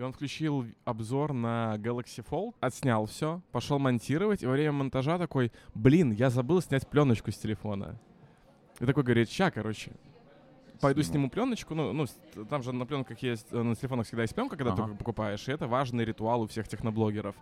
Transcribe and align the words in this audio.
И 0.00 0.02
он 0.02 0.14
включил 0.14 0.64
обзор 0.86 1.34
на 1.34 1.74
Galaxy 1.76 2.24
Fold, 2.26 2.54
отснял 2.60 3.04
все, 3.04 3.42
пошел 3.52 3.78
монтировать, 3.78 4.42
и 4.42 4.46
во 4.46 4.52
время 4.52 4.72
монтажа 4.72 5.18
такой, 5.18 5.52
блин, 5.74 6.12
я 6.12 6.30
забыл 6.30 6.62
снять 6.62 6.88
пленочку 6.88 7.30
с 7.30 7.36
телефона. 7.36 8.00
И 8.78 8.86
такой 8.86 9.02
говорит, 9.02 9.28
ща, 9.28 9.50
короче, 9.50 9.92
пойду 10.80 11.02
Сниму. 11.02 11.28
пленочку. 11.28 11.74
Ну, 11.74 11.92
ну, 11.92 12.06
там 12.48 12.62
же 12.62 12.72
на 12.72 12.86
пленках 12.86 13.18
есть, 13.18 13.48
э, 13.50 13.60
на 13.62 13.76
телефонах 13.76 14.06
всегда 14.06 14.22
есть 14.22 14.34
пленка, 14.34 14.56
когда 14.56 14.72
Ага. 14.72 14.88
ты 14.88 14.94
покупаешь, 14.94 15.46
и 15.46 15.52
это 15.52 15.66
важный 15.66 16.02
ритуал 16.06 16.40
у 16.40 16.46
всех 16.46 16.66
техноблогеров. 16.66 17.36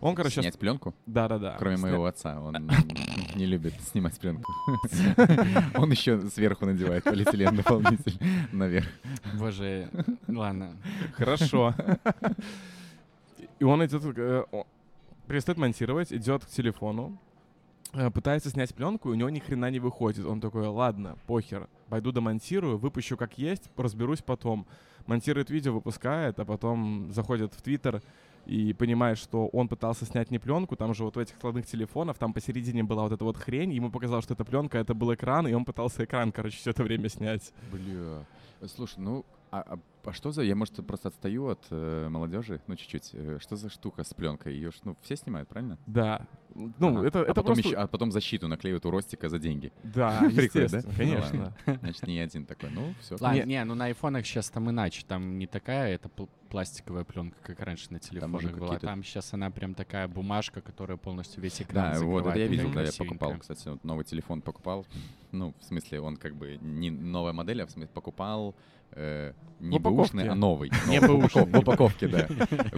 Он, 0.00 0.14
короче, 0.14 0.40
Снять 0.40 0.58
пленку? 0.58 0.94
да-да-да. 1.04 1.56
Кроме 1.58 1.76
Сня- 1.76 1.80
моего 1.90 2.06
отца, 2.06 2.40
он 2.40 2.54
не 3.38 3.46
любит 3.46 3.74
снимать 3.92 4.18
пленку. 4.18 4.52
Он 5.74 5.90
еще 5.90 6.20
сверху 6.28 6.66
надевает 6.66 7.04
полиэтилен 7.04 7.56
дополнитель 7.56 8.18
наверх. 8.52 8.88
Боже, 9.34 9.88
ладно. 10.26 10.76
Хорошо. 11.14 11.74
И 13.60 13.64
он 13.64 13.84
идет, 13.84 14.02
э, 14.16 14.44
перестает 15.26 15.58
монтировать, 15.58 16.12
идет 16.12 16.44
к 16.44 16.48
телефону, 16.48 17.18
э, 17.92 18.10
пытается 18.10 18.50
снять 18.50 18.74
пленку, 18.74 19.08
и 19.08 19.12
у 19.12 19.14
него 19.14 19.30
ни 19.30 19.38
хрена 19.38 19.70
не 19.70 19.80
выходит. 19.80 20.26
Он 20.26 20.40
такой, 20.40 20.66
ладно, 20.66 21.16
похер, 21.26 21.68
пойду 21.88 22.12
домонтирую, 22.12 22.78
выпущу 22.78 23.16
как 23.16 23.38
есть, 23.38 23.70
разберусь 23.76 24.22
потом. 24.22 24.66
Монтирует 25.06 25.50
видео, 25.50 25.72
выпускает, 25.72 26.38
а 26.38 26.44
потом 26.44 27.12
заходит 27.12 27.54
в 27.54 27.62
Твиттер 27.62 28.02
и 28.48 28.72
понимает, 28.72 29.18
что 29.18 29.46
он 29.48 29.68
пытался 29.68 30.06
снять 30.06 30.30
не 30.30 30.38
пленку, 30.38 30.74
там 30.74 30.94
же 30.94 31.04
вот 31.04 31.16
у 31.16 31.20
этих 31.20 31.36
складных 31.36 31.66
телефонов, 31.66 32.18
там 32.18 32.32
посередине 32.32 32.82
была 32.82 33.02
вот 33.02 33.12
эта 33.12 33.22
вот 33.24 33.36
хрень, 33.36 33.72
ему 33.72 33.90
показалось, 33.90 34.24
что 34.24 34.34
это 34.34 34.44
пленка, 34.44 34.78
это 34.78 34.94
был 34.94 35.14
экран, 35.14 35.46
и 35.46 35.52
он 35.52 35.64
пытался 35.64 36.04
экран, 36.04 36.32
короче, 36.32 36.56
все 36.56 36.70
это 36.70 36.82
время 36.82 37.08
снять. 37.10 37.52
Бля. 37.70 38.24
Слушай, 38.66 38.98
ну, 38.98 39.24
а, 39.50 39.60
а- 39.60 39.78
а 40.04 40.12
что 40.12 40.30
за... 40.32 40.42
Я, 40.42 40.54
может, 40.54 40.74
просто 40.86 41.08
отстаю 41.08 41.48
от 41.48 41.66
э, 41.70 42.08
молодежи, 42.08 42.60
ну, 42.66 42.76
чуть-чуть. 42.76 43.10
Э, 43.12 43.38
Что 43.40 43.56
за 43.56 43.68
штука 43.68 44.04
с 44.04 44.14
пленкой? 44.14 44.54
Ее 44.54 44.70
ж, 44.70 44.76
ну, 44.84 44.96
все 45.02 45.16
снимают, 45.16 45.48
правильно? 45.48 45.78
Да. 45.86 46.26
Ну, 46.54 46.98
Ага. 46.98 47.06
это, 47.06 47.18
а 47.20 47.22
это 47.22 47.34
потом 47.34 47.54
просто... 47.54 47.68
ещё- 47.68 47.78
а 47.80 47.86
потом 47.86 48.10
защиту 48.10 48.48
наклеивают 48.48 48.84
у 48.86 48.90
Ростика 48.90 49.28
за 49.28 49.38
деньги. 49.38 49.72
Да, 49.82 50.18
Прикольно, 50.34 50.36
да? 50.36 50.42
естественно, 50.42 50.82
Ну 50.86 50.96
конечно. 50.96 51.54
Значит, 51.80 52.06
не 52.06 52.18
один 52.18 52.46
такой. 52.46 52.70
Ну, 52.70 52.94
все. 53.00 53.16
Ладно, 53.20 53.42
Не- 53.44 53.64
ну 53.64 53.74
на 53.74 53.84
айфонах 53.86 54.26
сейчас 54.26 54.50
там 54.50 54.68
иначе. 54.70 55.04
Там 55.06 55.38
не 55.38 55.46
такая 55.46 55.94
это 55.94 56.08
пл- 56.08 56.28
пластиковая 56.48 57.04
пленка, 57.04 57.36
как 57.42 57.60
раньше 57.60 57.92
на 57.92 58.00
телефонах 58.00 58.56
была. 58.58 58.78
Там 58.78 59.04
сейчас 59.04 59.32
она 59.34 59.50
прям 59.50 59.74
такая 59.74 60.08
бумажка, 60.08 60.60
которая 60.62 60.96
полностью 60.96 61.42
весь 61.42 61.60
экран 61.60 61.92
Да, 61.94 62.00
вот, 62.00 62.26
это 62.26 62.38
я 62.38 62.46
видел, 62.46 62.72
да, 62.72 62.82
я 62.82 62.90
покупал, 62.96 63.36
кстати, 63.38 63.68
вот 63.68 63.84
новый 63.84 64.04
телефон 64.04 64.40
покупал. 64.40 64.86
Ну, 65.30 65.54
в 65.60 65.64
смысле, 65.64 66.00
он 66.00 66.16
как 66.16 66.34
бы 66.34 66.56
не 66.62 66.90
новая 66.90 67.34
модель, 67.34 67.62
а 67.62 67.66
в 67.66 67.70
смысле 67.70 67.90
покупал 67.92 68.54
э, 68.92 69.34
не. 69.60 69.76
Бэушный, 69.90 70.28
а 70.28 70.34
новый. 70.34 70.70
Не 70.88 71.00
бэушный. 71.00 71.44
В 71.46 71.58
упаковке, 71.58 72.08
да. 72.08 72.26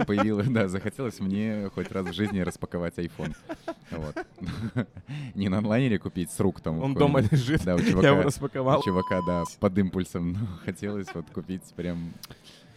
Появилось, 0.05 0.47
да, 0.47 0.67
захотелось 0.67 1.19
мне 1.19 1.69
хоть 1.73 1.91
раз 1.91 2.07
в 2.07 2.13
жизни 2.13 2.39
распаковать 2.39 2.97
iPhone. 2.97 3.35
Вот. 3.91 4.15
Не 5.35 5.49
на 5.49 5.59
онлайнере 5.59 5.99
купить 5.99 6.31
с 6.31 6.39
рук 6.39 6.61
там. 6.61 6.81
Он 6.81 6.93
дома 6.93 7.21
лежит, 7.21 7.63
Да, 7.63 7.75
у 7.75 7.79
я 7.79 7.87
его 7.87 8.01
чувака, 8.01 8.23
распаковал. 8.23 8.79
у 8.79 8.83
чувака, 8.83 9.19
да, 9.25 9.43
под 9.59 9.77
импульсом. 9.77 10.33
Ну, 10.33 10.39
хотелось 10.65 11.07
вот 11.13 11.25
купить 11.33 11.63
прям... 11.75 12.13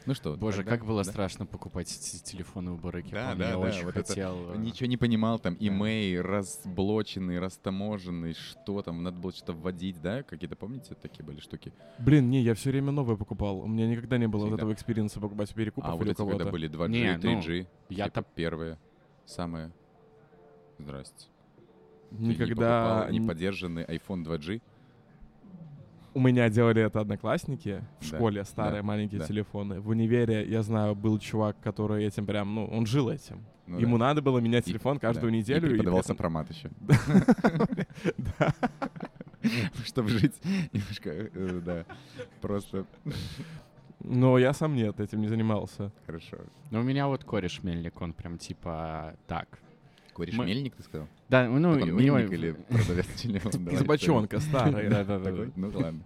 Ну 0.07 0.13
что, 0.15 0.37
Боже, 0.37 0.59
тогда- 0.59 0.73
как 0.73 0.85
было 0.85 1.03
да? 1.03 1.11
страшно 1.11 1.47
покупать 1.47 1.91
эти 1.91 2.23
телефоны 2.23 2.73
у 2.73 2.77
Барыки. 2.77 3.11
Да, 3.11 3.29
помню, 3.31 3.39
да, 3.39 3.47
я 3.47 3.53
да, 3.53 3.59
очень 3.59 3.85
вот 3.85 3.97
это 3.97 4.07
хотел. 4.09 4.53
э, 4.53 4.57
Ничего 4.59 4.87
не 4.87 4.99
понимал, 4.99 5.39
там, 5.39 5.57
имей, 5.59 6.21
разблоченный, 6.21 7.39
растаможенный, 7.39 8.35
что 8.35 8.83
там, 8.83 9.03
надо 9.03 9.19
было 9.19 9.33
что-то 9.33 9.55
вводить, 9.55 10.01
да? 10.03 10.23
Какие-то, 10.23 10.57
помните, 10.57 10.95
такие 10.95 11.25
были 11.25 11.41
штуки? 11.41 11.73
Блин, 11.99 12.29
не, 12.29 12.43
я 12.43 12.55
все 12.55 12.71
время 12.71 12.93
новое 12.93 13.17
покупал. 13.17 13.61
У 13.61 13.67
меня 13.67 13.87
никогда 13.89 14.19
не 14.19 14.27
было 14.29 14.41
вот 14.43 14.47
Всегда. 14.49 14.57
этого 14.63 14.73
experience 14.75 15.17
а 15.17 15.21
покупать 15.21 15.55
перекупов 15.55 15.91
а 15.91 15.95
вот 15.95 16.03
или 16.03 16.09
у 16.11 16.13
эти, 16.13 16.19
когда 16.19 16.31
кого-то. 16.33 16.51
были 16.51 16.69
2G, 16.69 16.89
Не, 16.89 17.17
ну, 17.17 17.41
3G, 17.41 17.67
я-то- 17.89 18.21
типа 18.21 18.27
первые, 18.35 18.79
самые... 19.25 19.73
Здрасте. 20.79 21.27
Ты 22.11 22.17
не 22.17 22.29
Никогда... 22.31 22.55
покупал 22.91 23.09
н- 23.09 23.13
неподдержанный 23.23 23.85
iPhone 23.85 24.25
2G? 24.25 24.61
У 26.15 26.21
меня 26.21 26.49
делали 26.49 26.81
это 26.83 27.01
одноклассники 27.01 27.83
в 28.01 28.11
Да, 28.11 28.17
школе, 28.17 28.45
старые 28.45 28.83
да, 28.83 28.87
маленькие 28.87 29.21
да. 29.21 29.27
телефоны. 29.27 29.81
В 29.81 29.89
универе, 29.89 30.47
я 30.49 30.63
знаю, 30.63 30.95
был 30.95 31.19
чувак, 31.19 31.57
который 31.61 32.05
этим 32.05 32.25
прям, 32.25 32.55
ну, 32.55 32.67
он 32.67 32.87
жил 32.87 33.11
этим. 33.11 33.45
Ну 33.67 33.79
Ему 33.81 33.99
да. 33.99 34.07
надо 34.09 34.23
было 34.23 34.39
менять 34.39 34.67
И- 34.69 34.71
телефон 34.71 34.99
каждую 35.01 35.33
да. 35.33 35.39
неделю. 35.39 35.67
И 35.67 35.71
и 35.71 35.73
преподавал 35.73 36.01
при 36.01 36.05
этом- 36.05 36.17
сопромат 36.17 36.51
еще. 36.51 36.71
Чтобы 39.85 40.09
жить 40.09 40.35
немножко, 40.73 41.11
э, 41.11 41.61
да, 41.65 41.85
просто 42.41 42.87
Но 44.01 44.39
я 44.39 44.53
сам 44.53 44.75
нет, 44.75 45.01
этим 45.01 45.21
не 45.21 45.29
занимался. 45.29 45.91
хорошо. 46.07 46.39
Ну, 46.71 46.81
у 46.81 46.83
меня 46.83 47.09
вот 47.09 47.25
кореш 47.25 47.63
мельник, 47.63 48.01
он 48.01 48.13
прям 48.13 48.39
типа 48.39 49.15
так. 49.27 49.59
Кореш 50.15 50.37
мельник, 50.39 50.75
ты 50.77 50.83
сказал? 50.83 51.09
Да, 51.29 51.49
ну, 51.49 51.71
у 51.71 51.77
него 51.77 52.19
или 52.19 52.53
продавец 52.53 53.07
телефона? 53.17 53.71
Из 53.71 53.83
бочонка 53.83 54.41
старый. 54.41 54.89
Да-да-да. 54.89 55.31
Ну 55.57 55.71
ладно. 55.75 56.03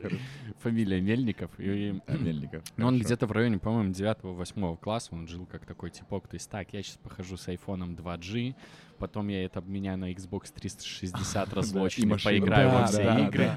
Фамилия 0.60 1.00
Мельников. 1.00 1.50
А, 1.58 1.62
Мельников. 1.62 2.62
Ну, 2.76 2.86
он 2.86 2.98
где-то 2.98 3.26
в 3.26 3.32
районе, 3.32 3.58
по-моему, 3.58 3.92
9-8 3.92 4.76
класса, 4.78 5.10
он 5.12 5.26
жил 5.28 5.46
как 5.46 5.66
такой 5.66 5.90
типок. 5.90 6.28
То 6.28 6.34
есть 6.34 6.50
так, 6.50 6.72
я 6.72 6.82
сейчас 6.82 6.96
похожу 6.96 7.36
с 7.36 7.48
айфоном 7.48 7.94
2G, 7.94 8.54
потом 8.98 9.28
я 9.28 9.44
это 9.44 9.60
обменяю 9.60 9.98
на 9.98 10.12
Xbox 10.12 10.52
360 10.54 11.32
Да, 11.34 11.52
и 11.52 11.54
разлоченный, 11.54 12.18
поиграю 12.18 12.70
во 12.70 12.86
все 12.86 13.02
игры. 13.26 13.50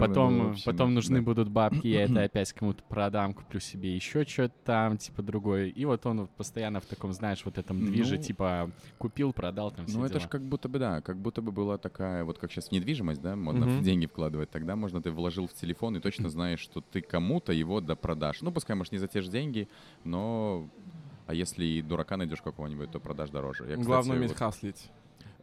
Потом, 0.00 0.56
потом 0.64 0.90
ну, 0.90 0.94
нужны 0.96 1.22
будут 1.22 1.48
бабки, 1.48 1.86
я 1.86 2.04
это 2.04 2.22
опять 2.22 2.52
кому-то 2.52 2.82
продам, 2.84 3.34
куплю 3.34 3.60
себе 3.60 3.94
еще 3.94 4.24
что-то 4.24 4.54
там, 4.64 4.98
типа 4.98 5.22
другое. 5.22 5.66
И 5.66 5.84
вот 5.84 6.04
он 6.06 6.28
постоянно 6.36 6.80
в 6.80 6.86
таком, 6.86 7.12
знаешь, 7.12 7.42
вот 7.44 7.58
этом 7.58 7.84
движе, 7.84 8.16
Ну, 8.16 8.22
типа 8.22 8.70
купил, 8.98 9.32
продал 9.32 9.70
там 9.70 9.86
все 9.86 9.98
Ну, 9.98 10.04
это 10.04 10.20
же 10.20 10.28
как 10.28 10.42
будто 10.42 10.68
бы, 10.68 10.78
да, 10.78 11.00
как 11.02 11.16
будто 11.18 11.42
бы 11.42 11.52
была 11.52 11.78
такая, 11.78 12.24
вот 12.24 12.38
как 12.38 12.50
сейчас 12.50 12.68
в 12.68 12.72
недвижимость, 12.72 13.20
да, 13.20 13.36
можно 13.36 13.66
в 13.66 13.82
деньги 13.82 14.06
вкладывать, 14.06 14.50
тогда 14.50 14.76
можно 14.76 15.02
ты 15.02 15.10
вложил 15.10 15.46
в 15.46 15.52
телефон 15.54 15.96
и 15.96 16.00
точно 16.00 16.28
знаешь, 16.30 16.60
что 16.60 16.80
ты 16.80 17.00
кому-то 17.00 17.52
его 17.52 17.80
до 17.80 17.96
продашь. 17.96 18.40
Ну, 18.42 18.52
пускай, 18.52 18.76
может, 18.76 18.92
не 18.92 18.98
за 18.98 19.08
те 19.08 19.20
же 19.20 19.30
деньги, 19.30 19.68
но... 20.04 20.68
А 21.26 21.34
если 21.34 21.64
и 21.64 21.82
дурака 21.82 22.16
найдешь 22.16 22.42
какого-нибудь, 22.42 22.90
то 22.90 22.98
продашь 23.00 23.30
дороже. 23.30 23.62
Я, 23.64 23.70
кстати, 23.72 23.86
Главное 23.86 24.16
уметь 24.16 24.30
вот, 24.30 24.38
хаслить. 24.38 24.90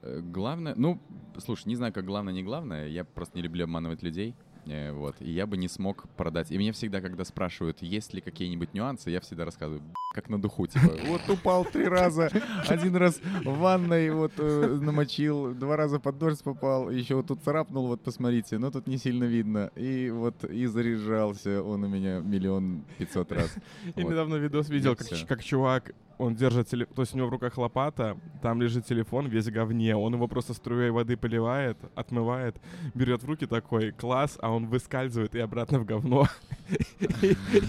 э, 0.02 0.20
Главное, 0.22 0.74
ну, 0.76 1.00
слушай, 1.38 1.68
не 1.68 1.76
знаю, 1.76 1.94
как 1.94 2.06
главное, 2.06 2.34
не 2.34 2.44
главное, 2.44 2.88
я 2.88 3.04
просто 3.06 3.38
не 3.38 3.42
люблю 3.44 3.64
обманывать 3.64 4.04
людей. 4.04 4.36
Э, 4.70 4.92
Вот, 4.92 5.16
и 5.20 5.32
я 5.32 5.46
бы 5.48 5.58
не 5.58 5.68
смог 5.68 6.08
продать. 6.18 6.52
И 6.52 6.58
меня 6.58 6.72
всегда, 6.74 7.02
когда 7.02 7.24
спрашивают, 7.26 7.82
есть 7.82 8.14
ли 8.14 8.22
какие-нибудь 8.22 8.74
нюансы, 8.74 9.10
я 9.10 9.20
всегда 9.20 9.46
рассказываю, 9.46 9.82
«Б***ь, 9.82 10.16
как 10.16 10.30
на 10.30 10.42
духу, 10.42 10.68
типа, 10.68 10.92
вот 11.08 11.22
упал 11.30 11.66
три 11.66 11.86
раза, 11.88 12.30
один 12.68 12.96
раз 12.96 13.20
в 13.44 13.58
ванной 13.58 14.10
вот 14.12 14.34
э, 14.38 14.78
намочил, 14.82 15.54
два 15.54 15.78
раза 15.78 16.00
под 16.00 16.18
дождь 16.18 16.44
попал, 16.44 16.90
еще 16.90 17.16
вот 17.16 17.28
тут 17.28 17.44
царапнул, 17.44 17.88
вот 17.88 18.02
посмотрите, 18.02 18.58
но 18.58 18.72
тут 18.72 18.88
не 18.88 18.98
сильно 18.98 19.24
видно. 19.26 19.72
И 19.76 20.10
вот 20.10 20.44
и 20.44 20.66
заряжался 20.66 21.62
он 21.64 21.84
у 21.84 21.88
меня 21.88 22.20
миллион 22.20 22.84
пятьсот 22.98 23.32
раз. 23.32 23.56
Я 23.96 24.04
Вот. 24.04 24.12
недавно 24.12 24.36
видос 24.36 24.70
видел, 24.70 24.94
И 24.94 24.96
как, 24.96 25.08
как 25.28 25.44
чувак, 25.44 25.94
он 26.18 26.36
держит 26.36 26.68
телефон, 26.68 26.96
то 26.96 27.02
есть 27.02 27.14
у 27.14 27.18
него 27.18 27.28
в 27.28 27.32
руках 27.32 27.58
лопата, 27.58 28.18
там 28.42 28.62
лежит 28.62 28.86
телефон 28.86 29.28
весь 29.28 29.48
говне, 29.48 29.96
он 29.96 30.14
его 30.14 30.28
просто 30.28 30.54
струей 30.54 30.90
воды 30.92 31.16
поливает, 31.16 31.78
отмывает, 31.96 32.58
берет 32.94 33.24
в 33.24 33.26
руки 33.26 33.46
такой, 33.46 33.92
класс, 33.92 34.38
а 34.42 34.52
он 34.52 34.59
выскальзывает 34.68 35.36
и 35.36 35.40
обратно 35.40 35.80
в 35.80 35.86
говно. 35.86 36.28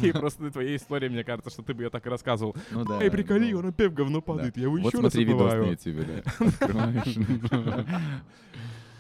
И 0.03 0.13
просто 0.13 0.43
на 0.45 0.51
твоей 0.51 0.77
истории, 0.77 1.09
мне 1.09 1.25
кажется, 1.25 1.51
что 1.51 1.63
ты 1.63 1.75
бы 1.75 1.83
ее 1.85 1.91
так 1.91 2.07
и 2.07 2.11
рассказывал. 2.11 2.55
Ну 2.71 2.85
да. 2.85 3.03
Эй, 3.03 3.11
приколи, 3.11 3.53
ну, 3.53 3.59
он 3.61 3.67
опять 3.67 3.91
в 3.91 3.95
говно 3.95 4.21
падает, 4.21 4.57
я 4.57 4.65
его 4.65 4.79
еще 4.79 4.89
раз 4.99 5.13
смотри 5.13 5.25
видос 5.25 5.53
на 5.53 5.71
ютубе, 5.71 6.23
да. 6.23 7.85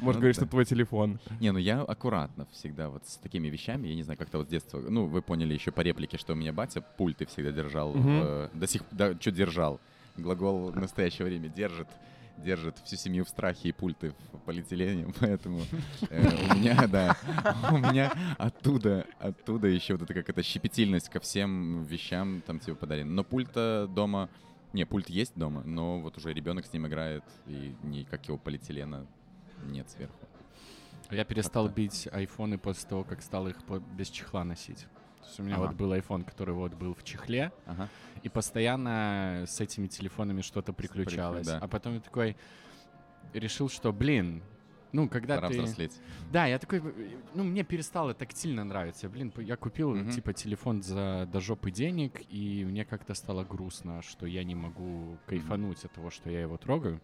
Может, 0.00 0.16
Ну 0.16 0.20
говорить, 0.22 0.36
да. 0.36 0.42
что 0.42 0.50
твой 0.50 0.64
телефон. 0.64 1.18
Не, 1.40 1.52
ну 1.52 1.58
я 1.58 1.82
аккуратно 1.82 2.46
всегда 2.52 2.88
вот 2.88 3.06
с 3.06 3.16
такими 3.16 3.48
вещами, 3.48 3.88
я 3.88 3.94
не 3.94 4.02
знаю, 4.02 4.18
как-то 4.18 4.38
вот 4.38 4.46
с 4.46 4.50
детства, 4.50 4.80
ну, 4.80 5.04
вы 5.04 5.20
поняли 5.20 5.52
еще 5.52 5.72
по 5.72 5.82
реплике, 5.82 6.16
что 6.16 6.32
у 6.32 6.36
меня 6.36 6.52
батя 6.54 6.80
пульты 6.80 7.26
всегда 7.26 7.52
держал, 7.52 7.92
э, 7.94 8.48
до 8.54 8.66
сих 8.66 8.82
да, 8.92 9.12
что 9.20 9.30
держал, 9.30 9.78
глагол 10.16 10.70
в 10.70 10.76
настоящее 10.76 11.26
время 11.26 11.48
держит, 11.50 11.88
держит 12.42 12.78
всю 12.84 12.96
семью 12.96 13.24
в 13.24 13.28
страхе 13.28 13.68
и 13.68 13.72
пульты 13.72 14.14
в 14.32 14.38
полиэтилене, 14.40 15.12
поэтому 15.20 15.62
э, 16.08 16.28
у 16.50 16.54
меня, 16.54 16.86
да, 16.86 17.16
у 17.70 17.78
меня 17.78 18.12
оттуда, 18.38 19.06
оттуда 19.18 19.68
еще 19.68 19.94
вот 19.94 20.02
эта 20.02 20.14
какая-то 20.14 20.42
щепетильность 20.42 21.08
ко 21.08 21.20
всем 21.20 21.84
вещам 21.84 22.42
там 22.46 22.58
типа 22.58 22.76
подарена. 22.76 23.10
Но 23.10 23.24
пульта 23.24 23.88
дома, 23.94 24.28
не, 24.72 24.84
пульт 24.84 25.08
есть 25.10 25.32
дома, 25.36 25.62
но 25.62 26.00
вот 26.00 26.16
уже 26.16 26.32
ребенок 26.32 26.66
с 26.66 26.72
ним 26.72 26.86
играет, 26.86 27.24
и 27.46 27.74
никакого 27.82 28.38
полиэтилена 28.38 29.06
нет 29.66 29.88
сверху. 29.90 30.14
Я 31.10 31.24
перестал 31.24 31.68
бить 31.68 32.08
айфоны 32.12 32.56
после 32.56 32.88
того, 32.88 33.02
как 33.02 33.20
стал 33.20 33.48
их 33.48 33.56
без 33.96 34.08
чехла 34.08 34.44
носить. 34.44 34.86
То 35.20 35.26
есть 35.26 35.40
у 35.40 35.42
меня 35.42 35.56
Ага. 35.56 35.66
вот 35.66 35.76
был 35.76 35.92
iPhone, 35.92 36.24
который 36.24 36.54
вот 36.54 36.74
был 36.74 36.94
в 36.94 37.04
чехле, 37.04 37.52
Ага. 37.66 37.88
и 38.22 38.28
постоянно 38.28 39.44
с 39.46 39.60
этими 39.60 39.86
телефонами 39.86 40.40
что-то 40.42 40.72
приключалось. 40.72 41.46
да. 41.46 41.58
А 41.58 41.68
потом 41.68 41.94
я 41.94 42.00
такой 42.00 42.36
решил, 43.34 43.68
что, 43.68 43.92
блин, 43.92 44.42
Ну, 44.92 45.08
когда 45.08 45.36
Пора 45.36 45.48
ты... 45.50 45.54
взрослеть. 45.62 45.92
Да, 46.32 46.46
я 46.46 46.58
такой, 46.58 46.82
ну, 47.36 47.44
мне 47.44 47.62
перестало 47.62 48.12
тактильно 48.12 48.64
нравиться. 48.64 49.08
Блин, 49.08 49.32
я 49.36 49.54
купил, 49.56 49.94
Мгм. 49.94 50.10
типа, 50.10 50.32
телефон 50.32 50.82
за 50.82 51.28
до 51.32 51.38
жопы 51.38 51.70
денег, 51.70 52.20
и 52.28 52.64
мне 52.64 52.84
как-то 52.84 53.14
стало 53.14 53.44
грустно, 53.44 54.02
что 54.02 54.26
я 54.26 54.42
не 54.42 54.56
могу 54.56 55.16
кайфануть 55.26 55.84
от 55.84 55.92
того, 55.92 56.10
что 56.10 56.28
я 56.28 56.40
его 56.40 56.56
трогаю. 56.56 57.00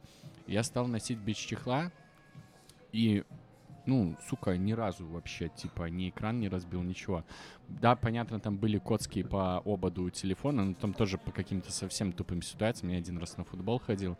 Я 0.49 0.65
стал 0.65 0.89
носить 0.89 1.19
без 1.19 1.37
чехла, 1.37 1.93
и, 2.91 3.23
ну, 3.87 4.17
сука, 4.29 4.57
ни 4.57 4.73
разу 4.73 5.07
вообще, 5.07 5.49
типа, 5.49 5.85
ни 5.89 6.11
экран 6.11 6.41
не 6.41 6.49
разбил, 6.49 6.83
ничего. 6.83 7.25
Да, 7.69 7.97
понятно, 7.97 8.41
там 8.41 8.57
были 8.57 8.79
коцки 8.79 9.23
по 9.23 9.59
ободу 9.65 10.11
телефона, 10.11 10.65
но 10.65 10.75
там 10.75 10.93
тоже 10.93 11.19
по 11.19 11.31
каким-то 11.33 11.73
совсем 11.73 12.13
тупым 12.13 12.43
ситуациям. 12.43 12.93
Я 12.93 12.99
один 12.99 13.19
раз 13.19 13.37
на 13.37 13.45
футбол 13.45 13.79
ходил, 13.79 14.17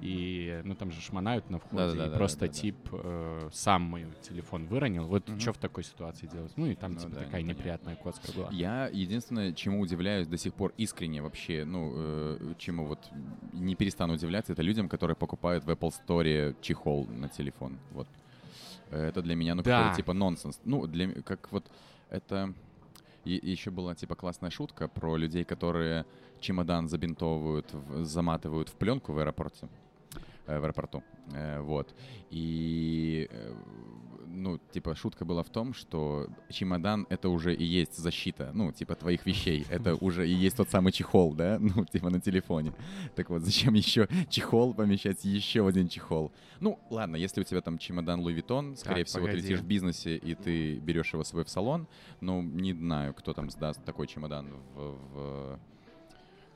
и, 0.00 0.60
ну, 0.64 0.76
там 0.76 0.92
же 0.92 1.00
шмонают 1.00 1.50
на 1.50 1.58
входе, 1.58 1.74
и 1.76 1.86
Да-да-да-да-да-да. 1.86 2.16
просто 2.18 2.46
тип 2.48 2.76
э, 2.92 3.48
сам 3.52 3.82
мой 3.82 4.06
телефон 4.22 4.66
выронил. 4.66 5.06
Вот 5.06 5.28
Мгм. 5.28 5.40
что 5.40 5.52
в 5.52 5.58
такой 5.58 5.82
ситуации 5.82 6.26
делать? 6.28 6.52
Ну, 6.56 6.66
и 6.66 6.76
там, 6.76 6.92
Ну 6.92 6.98
типа, 7.00 7.10
да, 7.10 7.16
такая 7.24 7.42
непонятно. 7.42 7.58
неприятная 7.58 7.96
коцка 7.96 8.32
была. 8.32 8.48
Я 8.52 8.86
единственное, 8.92 9.52
чему 9.52 9.80
удивляюсь 9.80 10.28
до 10.28 10.36
сих 10.36 10.54
пор 10.54 10.72
искренне 10.76 11.20
вообще, 11.20 11.64
ну, 11.64 11.92
э, 11.96 12.54
чему 12.58 12.86
вот 12.86 13.10
не 13.52 13.74
перестану 13.74 14.14
удивляться, 14.14 14.52
это 14.52 14.62
людям, 14.62 14.88
которые 14.88 15.16
покупают 15.16 15.64
в 15.64 15.68
Apple 15.70 15.92
Store 16.06 16.54
чехол 16.60 17.06
на 17.08 17.28
телефон. 17.28 17.78
Вот. 17.90 18.06
Это 18.90 19.22
для 19.22 19.34
меня, 19.34 19.54
ну, 19.54 19.62
Да. 19.62 19.78
какой-то 19.78 19.96
типа 19.96 20.12
нонсенс. 20.12 20.60
Ну, 20.64 20.86
для 20.86 21.08
как 21.22 21.50
вот 21.52 21.64
это... 22.10 22.52
еще 23.24 23.70
была 23.70 23.94
типа 23.94 24.14
классная 24.14 24.50
шутка 24.50 24.88
про 24.88 25.16
людей, 25.16 25.44
которые 25.44 26.04
чемодан 26.40 26.88
забинтовывают, 26.88 27.66
в- 27.72 28.04
заматывают 28.04 28.68
в 28.68 28.72
пленку 28.74 29.12
в 29.12 29.18
аэропорте. 29.18 29.68
э, 30.46 30.58
В 30.58 30.64
аэропорту. 30.64 31.02
Э, 31.34 31.60
Вот. 31.60 31.94
И 32.30 33.28
э, 33.30 33.54
ну, 34.38 34.58
типа, 34.72 34.94
шутка 34.94 35.24
была 35.24 35.42
в 35.42 35.50
том, 35.50 35.74
что 35.74 36.28
чемодан— 36.50 37.06
это 37.10 37.28
уже 37.28 37.54
и 37.54 37.64
есть 37.64 37.96
защита, 37.96 38.50
ну, 38.54 38.72
типа, 38.72 38.94
твоих 38.94 39.26
вещей. 39.26 39.66
Это 39.68 39.94
уже 40.00 40.28
и 40.28 40.32
есть 40.32 40.56
тот 40.56 40.70
самый 40.70 40.92
чехол, 40.92 41.34
да, 41.34 41.58
ну, 41.60 41.84
типа, 41.84 42.10
на 42.10 42.20
телефоне. 42.20 42.72
Так 43.14 43.30
вот, 43.30 43.42
зачем 43.42 43.74
еще 43.74 44.08
чехол 44.30 44.74
помещать, 44.74 45.24
еще 45.24 45.66
один 45.66 45.88
чехол? 45.88 46.32
Ну, 46.60 46.78
ладно, 46.90 47.16
если 47.16 47.40
у 47.40 47.44
тебя 47.44 47.60
там 47.60 47.78
чемодан 47.78 48.20
Louis 48.20 48.36
Vuitton, 48.42 48.76
скорее 48.76 49.04
Так, 49.04 49.08
всего, 49.08 49.22
погоди. 49.26 49.40
ты 49.42 49.48
летишь 49.48 49.60
в 49.60 49.66
бизнесе, 49.66 50.16
и 50.16 50.34
ты 50.34 50.76
берешь 50.78 51.12
его 51.12 51.24
с 51.24 51.28
собой 51.28 51.44
в 51.44 51.48
салон, 51.48 51.86
ну, 52.20 52.42
не 52.42 52.72
знаю, 52.72 53.14
кто 53.14 53.32
там 53.34 53.50
сдаст 53.50 53.84
такой 53.84 54.06
чемодан 54.06 54.46
в... 54.74 54.96
в- 55.14 55.58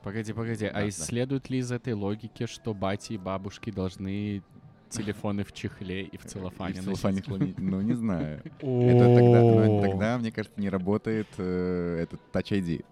Погоди, 0.02 0.32
погоди, 0.32 0.64
Да, 0.67 0.70
а 0.70 0.81
да. 0.81 0.88
исследуют 0.88 1.49
ли 1.49 1.58
из 1.58 1.70
этой 1.70 1.93
логики, 1.93 2.46
что 2.46 2.75
бати 2.75 3.12
и 3.12 3.19
бабушки 3.19 3.70
должны 3.70 4.43
телефоны 4.93 5.44
в 5.44 5.53
чехле 5.53 6.03
и 6.03 6.17
в 6.17 6.25
целлофане 6.25 6.75
и 6.77 6.81
в 6.81 6.85
целлофане 6.85 7.23
Ну, 7.59 7.81
не 7.81 7.94
знаю. 7.94 8.41
Это 8.61 9.15
тогда, 9.15 9.41
ну, 9.43 9.81
тогда, 9.83 10.19
мне 10.19 10.31
кажется, 10.31 10.61
не 10.61 10.69
работает 10.69 11.29
э, 11.39 11.99
этот 12.03 12.21
Touch 12.33 12.50
ID. 12.61 12.85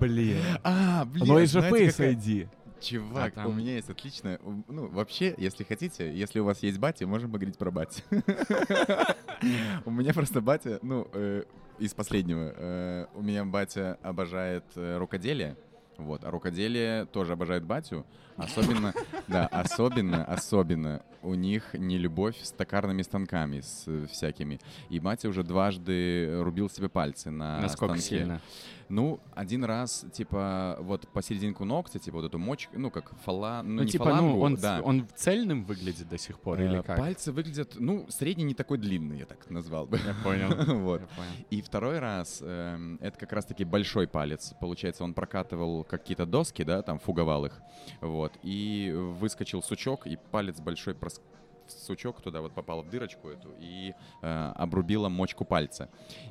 Блин. 0.00 0.38
А, 0.62 1.04
блин, 1.04 1.26
Но 1.26 1.38
есть 1.40 1.52
же 1.52 1.60
знаете, 1.60 1.86
Face 1.86 2.14
ID. 2.16 2.48
Чувак, 2.80 3.32
А 3.36 3.42
у 3.46 3.50
там- 3.50 3.58
меня 3.58 3.74
есть 3.76 3.90
отличная... 3.90 4.38
у- 4.42 4.62
Ну, 4.68 4.88
вообще, 4.88 5.34
если 5.38 5.62
хотите, 5.64 6.12
если 6.12 6.40
у 6.40 6.44
вас 6.44 6.62
есть 6.64 6.78
батя, 6.78 7.06
можем 7.06 7.30
поговорить 7.30 7.56
про 7.58 7.70
бати. 7.70 8.02
У 9.84 9.90
меня 9.90 10.12
просто 10.12 10.40
батя, 10.40 10.78
ну, 10.82 11.08
э, 11.12 11.44
из 11.78 11.94
последнего. 11.94 12.52
э, 12.56 13.06
У 13.14 13.22
меня 13.22 13.44
батя 13.44 13.98
обожает 14.02 14.64
э, 14.76 14.98
рукоделие. 14.98 15.56
Вот, 15.98 16.24
а 16.24 16.30
рукоделие 16.30 17.06
тоже 17.06 17.32
обожает 17.34 17.64
батю. 17.64 18.04
Особенно, 18.36 18.94
да, 19.28 19.46
особенно, 19.46 20.24
особенно 20.24 21.02
у 21.22 21.34
них 21.34 21.74
не 21.74 21.98
любовь 21.98 22.36
с 22.42 22.50
токарными 22.50 23.02
станками, 23.02 23.60
с 23.60 23.84
э, 23.86 24.06
всякими. 24.10 24.58
И 24.90 24.98
батя 24.98 25.28
уже 25.28 25.42
дважды 25.44 26.40
рубил 26.42 26.68
себе 26.68 26.88
пальцы 26.88 27.30
на 27.30 27.60
Насколько 27.60 27.98
станке. 27.98 28.18
сильно? 28.18 28.40
Ну, 28.88 29.20
один 29.34 29.64
раз, 29.64 30.04
типа, 30.12 30.76
вот 30.80 31.08
посерединку 31.08 31.64
ногтя, 31.64 31.98
типа, 31.98 32.18
вот 32.18 32.26
эту 32.26 32.38
мочку, 32.38 32.78
ну, 32.78 32.90
как 32.90 33.14
фала, 33.24 33.62
ну, 33.64 33.76
Ну, 33.76 33.82
не 33.84 33.90
типа, 33.90 34.04
фалангу, 34.04 34.28
ну, 34.36 34.40
он, 34.40 34.56
да. 34.56 34.80
он 34.84 35.06
цельным 35.14 35.64
выглядит 35.64 36.08
до 36.10 36.18
сих 36.18 36.38
пор, 36.38 36.60
или 36.60 36.78
Э, 36.80 36.82
как? 36.82 36.98
Пальцы 36.98 37.32
выглядят, 37.32 37.76
ну, 37.78 38.04
средний 38.10 38.44
не 38.44 38.54
такой 38.54 38.76
длинный, 38.76 39.20
я 39.20 39.24
так 39.26 39.48
назвал 39.48 39.86
бы. 39.86 39.98
Я 39.98 40.14
понял. 40.22 40.48
Вот. 40.82 41.00
Я 41.00 41.06
понял. 41.06 41.30
И 41.48 41.62
второй 41.62 42.00
раз, 42.00 42.40
эм, 42.42 42.98
это 43.00 43.18
как 43.18 43.32
раз-таки 43.32 43.64
большой 43.64 44.06
палец. 44.06 44.52
Получается, 44.60 45.04
он 45.04 45.14
прокатывал 45.14 45.84
какие-то 45.84 46.26
доски, 46.26 46.62
да, 46.64 46.82
там 46.82 46.98
фуговал 46.98 47.46
их, 47.46 47.62
вот, 48.02 48.31
и 48.42 48.92
выскочил 48.94 49.62
сучок, 49.62 50.06
и 50.06 50.18
палец 50.30 50.60
большой 50.60 50.94
прос- 50.94 51.20
сучок 51.66 52.20
туда 52.20 52.40
вот 52.40 52.52
попал 52.52 52.82
в 52.82 52.90
дырочку 52.90 53.28
эту 53.28 53.54
и 53.58 53.94
э, 54.22 54.52
обрубила 54.56 55.08
мочку 55.08 55.44
пальца. 55.44 55.88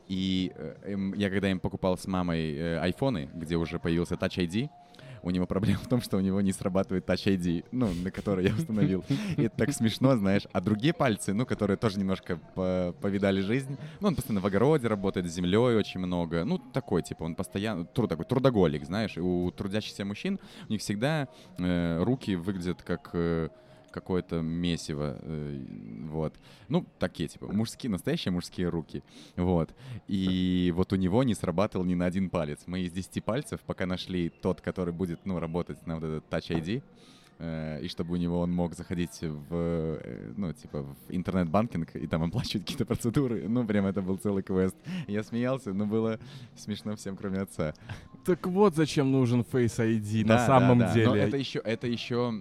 И 0.07 0.51
э, 0.55 0.75
эм, 0.83 1.13
я 1.13 1.29
когда 1.29 1.49
им 1.49 1.59
покупал 1.59 1.97
с 1.97 2.05
мамой 2.07 2.55
э, 2.55 2.79
айфоны, 2.79 3.29
где 3.33 3.55
уже 3.55 3.79
появился 3.79 4.15
Touch 4.15 4.37
ID, 4.37 4.69
у 5.23 5.29
него 5.29 5.45
проблема 5.45 5.79
в 5.79 5.87
том, 5.87 6.01
что 6.01 6.17
у 6.17 6.19
него 6.19 6.41
не 6.41 6.51
срабатывает 6.51 7.07
Touch 7.07 7.25
ID, 7.25 7.65
ну, 7.71 7.93
на 7.93 8.11
который 8.11 8.47
я 8.47 8.53
установил. 8.53 9.03
И 9.37 9.43
это 9.43 9.55
так 9.57 9.71
смешно, 9.73 10.15
знаешь. 10.15 10.43
А 10.51 10.61
другие 10.61 10.93
пальцы, 10.93 11.33
ну, 11.33 11.45
которые 11.45 11.77
тоже 11.77 11.99
немножко 11.99 12.37
по- 12.55 12.93
повидали 13.01 13.41
жизнь, 13.41 13.77
ну, 13.99 14.07
он 14.09 14.15
постоянно 14.15 14.41
в 14.41 14.45
огороде 14.45 14.87
работает, 14.87 15.27
с 15.27 15.33
землей 15.33 15.75
очень 15.75 15.99
много. 15.99 16.43
Ну, 16.45 16.57
такой, 16.57 17.01
типа, 17.03 17.23
он 17.23 17.35
постоянно, 17.35 17.85
труд, 17.85 18.09
такой 18.09 18.25
трудоголик, 18.25 18.85
знаешь. 18.85 19.17
И 19.17 19.19
у 19.19 19.51
трудящихся 19.51 20.05
мужчин 20.05 20.39
у 20.67 20.71
них 20.71 20.81
всегда 20.81 21.27
э, 21.57 22.03
руки 22.03 22.35
выглядят 22.35 22.81
как 22.81 23.09
э, 23.13 23.49
какое-то 23.91 24.41
месиво, 24.41 25.17
э, 25.21 25.63
вот. 26.09 26.33
Ну, 26.69 26.85
такие, 26.99 27.29
типа, 27.29 27.51
мужские, 27.51 27.91
настоящие 27.91 28.31
мужские 28.31 28.69
руки, 28.69 29.03
вот. 29.35 29.69
И 30.07 30.71
вот 30.75 30.93
у 30.93 30.95
него 30.95 31.23
не 31.23 31.35
срабатывал 31.35 31.85
ни 31.85 31.93
на 31.95 32.05
один 32.05 32.29
палец. 32.29 32.59
Мы 32.65 32.81
из 32.81 32.91
10 32.91 33.23
пальцев 33.23 33.59
пока 33.65 33.85
нашли 33.85 34.29
тот, 34.29 34.61
который 34.61 34.93
будет, 34.93 35.25
ну, 35.25 35.39
работать 35.39 35.85
на 35.85 35.95
вот 35.95 36.03
этот 36.03 36.23
Touch 36.29 36.49
ID, 36.49 36.81
э, 37.39 37.79
и 37.83 37.87
чтобы 37.87 38.13
у 38.13 38.17
него 38.17 38.39
он 38.39 38.51
мог 38.51 38.75
заходить 38.75 39.19
в, 39.21 39.47
э, 39.51 40.33
ну, 40.37 40.53
типа, 40.53 40.83
в 40.83 40.95
интернет-банкинг 41.09 41.95
и 41.95 42.07
там 42.07 42.23
оплачивать 42.23 42.65
какие-то 42.65 42.85
процедуры. 42.85 43.47
Ну, 43.47 43.65
прям 43.65 43.85
это 43.85 44.01
был 44.01 44.17
целый 44.17 44.43
квест. 44.43 44.75
Я 45.07 45.23
смеялся, 45.23 45.73
но 45.73 45.85
было 45.85 46.19
смешно 46.55 46.95
всем, 46.95 47.17
кроме 47.17 47.39
отца. 47.39 47.73
Так 48.25 48.45
вот 48.47 48.75
зачем 48.75 49.11
нужен 49.11 49.41
Face 49.41 49.79
ID 49.79 50.23
Да, 50.25 50.35
на 50.35 50.45
самом 50.45 50.79
да, 50.79 50.87
да. 50.87 50.93
деле. 50.93 51.09
Но 51.09 51.15
это 51.15 51.37
еще, 51.37 51.59
это 51.59 51.87
еще 51.87 52.31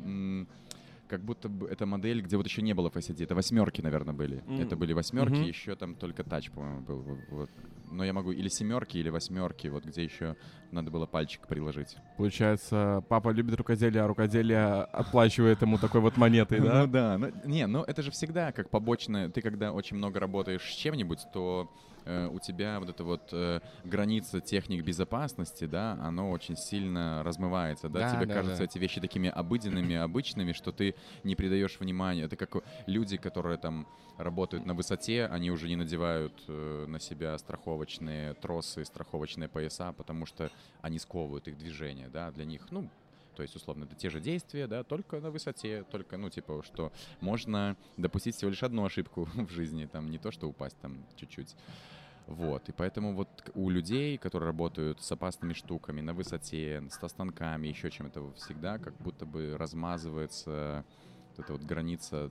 как 1.11 1.25
будто 1.25 1.49
бы 1.49 1.67
эта 1.67 1.87
модель, 1.87 2.23
где 2.23 2.37
вот 2.37 2.47
еще 2.47 2.62
не 2.62 2.73
было 2.73 2.89
Face 2.89 3.11
ID. 3.11 3.25
Это 3.25 3.35
восьмерки, 3.35 3.83
наверное, 3.83 4.15
были. 4.15 4.45
М. 4.47 4.61
Это 4.61 4.77
были 4.77 4.93
восьмерки, 4.93 5.35
Мгм. 5.41 5.45
еще 5.49 5.75
там 5.75 5.97
только 5.97 6.23
тач, 6.23 6.51
по-моему, 6.53 6.83
был. 6.83 7.03
вот. 7.29 7.51
Но 7.91 8.05
я 8.05 8.12
могу 8.12 8.31
или 8.31 8.49
семерки, 8.49 8.97
или 8.99 9.09
восьмерки, 9.11 9.67
вот 9.67 9.85
где 9.85 10.05
еще 10.05 10.37
надо 10.71 10.93
было 10.93 11.07
пальчик 11.07 11.49
приложить. 11.49 11.97
Получается, 12.17 13.03
папа 13.09 13.31
любит 13.31 13.57
рукоделие, 13.57 14.05
а 14.05 14.07
рукоделие 14.07 14.85
отплачивает 14.85 15.62
ему 15.62 15.79
такой 15.79 16.00
вот 16.00 16.17
монетой, 16.17 16.61
да? 16.61 16.83
Ну 16.83 16.87
да, 16.87 17.19
ну, 17.19 17.33
не, 17.45 17.67
ну 17.67 17.83
это 17.83 18.02
же 18.02 18.12
всегда 18.12 18.52
как 18.52 18.71
побочное. 18.71 19.29
Ты 19.29 19.43
когда 19.43 19.73
очень 19.73 19.97
много 19.97 20.21
работаешь 20.21 20.62
с 20.62 20.76
чем-нибудь, 20.76 21.26
то 21.33 21.69
э, 22.04 22.28
у 22.28 22.38
тебя 22.38 22.78
вот 22.80 22.88
эта 22.88 23.04
вот 23.04 23.28
э, 23.33 23.61
граница 23.85 24.40
техник 24.40 24.85
безопасности, 24.85 25.64
да, 25.66 25.99
оно 26.02 26.30
очень 26.30 26.57
сильно 26.57 27.23
размывается, 27.23 27.88
да, 27.88 28.00
Да, 28.00 28.16
тебе 28.16 28.26
да, 28.26 28.35
кажутся 28.35 28.59
да. 28.59 28.64
эти 28.64 28.78
вещи 28.78 29.00
такими 29.00 29.28
обыденными, 29.28 29.95
обычными, 29.97 30.52
что 30.52 30.73
ты 30.73 30.95
не 31.25 31.37
придаешь 31.37 31.78
внимания. 31.80 32.23
Это 32.23 32.37
как 32.37 32.62
люди, 32.87 33.16
которые 33.16 33.59
там 33.59 33.87
работают 34.19 34.66
на 34.66 34.75
высоте, 34.75 35.26
они 35.26 35.50
уже 35.50 35.69
не 35.69 35.76
надевают 35.76 36.35
э, 36.49 36.87
на 36.87 37.00
себя 37.00 37.37
страховочные 37.38 38.35
тросы, 38.35 38.85
страховочные 38.85 39.49
пояса, 39.49 39.92
потому 39.92 40.26
что 40.26 40.50
они 40.83 40.99
сковывают 40.99 41.49
их 41.49 41.57
движение, 41.57 42.09
да, 42.09 42.30
для 42.30 42.45
них, 42.45 42.66
ну, 42.71 42.88
то 43.34 43.42
есть, 43.42 43.56
условно, 43.56 43.84
это 43.84 43.94
те 43.94 44.10
же 44.10 44.20
действия, 44.20 44.66
да, 44.66 44.82
только 44.82 45.20
на 45.20 45.30
высоте, 45.30 45.84
только, 45.90 46.16
ну, 46.16 46.30
типа, 46.30 46.62
что 46.62 46.92
можно 47.20 47.76
допустить 47.96 48.37
всего 48.37 48.50
лишь 48.50 48.62
одну 48.62 48.84
ошибку 48.84 49.28
в 49.34 49.50
жизни, 49.50 49.87
там, 49.87 50.10
не 50.10 50.18
то, 50.18 50.30
что 50.30 50.49
упасть 50.49 50.76
там 50.80 51.04
чуть-чуть. 51.16 51.54
Вот, 52.26 52.68
и 52.68 52.72
поэтому 52.72 53.14
вот 53.14 53.28
у 53.54 53.70
людей, 53.70 54.16
которые 54.16 54.46
работают 54.46 55.02
с 55.02 55.10
опасными 55.10 55.52
штуками 55.52 56.00
на 56.00 56.14
высоте, 56.14 56.82
со 56.90 57.08
станками, 57.08 57.66
еще 57.66 57.90
чем-то, 57.90 58.32
всегда 58.34 58.78
как 58.78 58.94
будто 58.99 59.26
бы 59.26 59.56
размазывается 59.58 60.84
вот 61.30 61.44
эта 61.44 61.52
вот 61.52 61.62
граница 61.62 62.30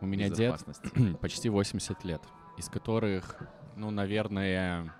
У 0.00 0.06
меня 0.06 0.28
дед 0.28 0.64
почти 1.20 1.48
80 1.48 2.04
лет, 2.04 2.22
из 2.58 2.68
которых, 2.68 3.42
ну, 3.76 3.90
наверное, 3.90 4.92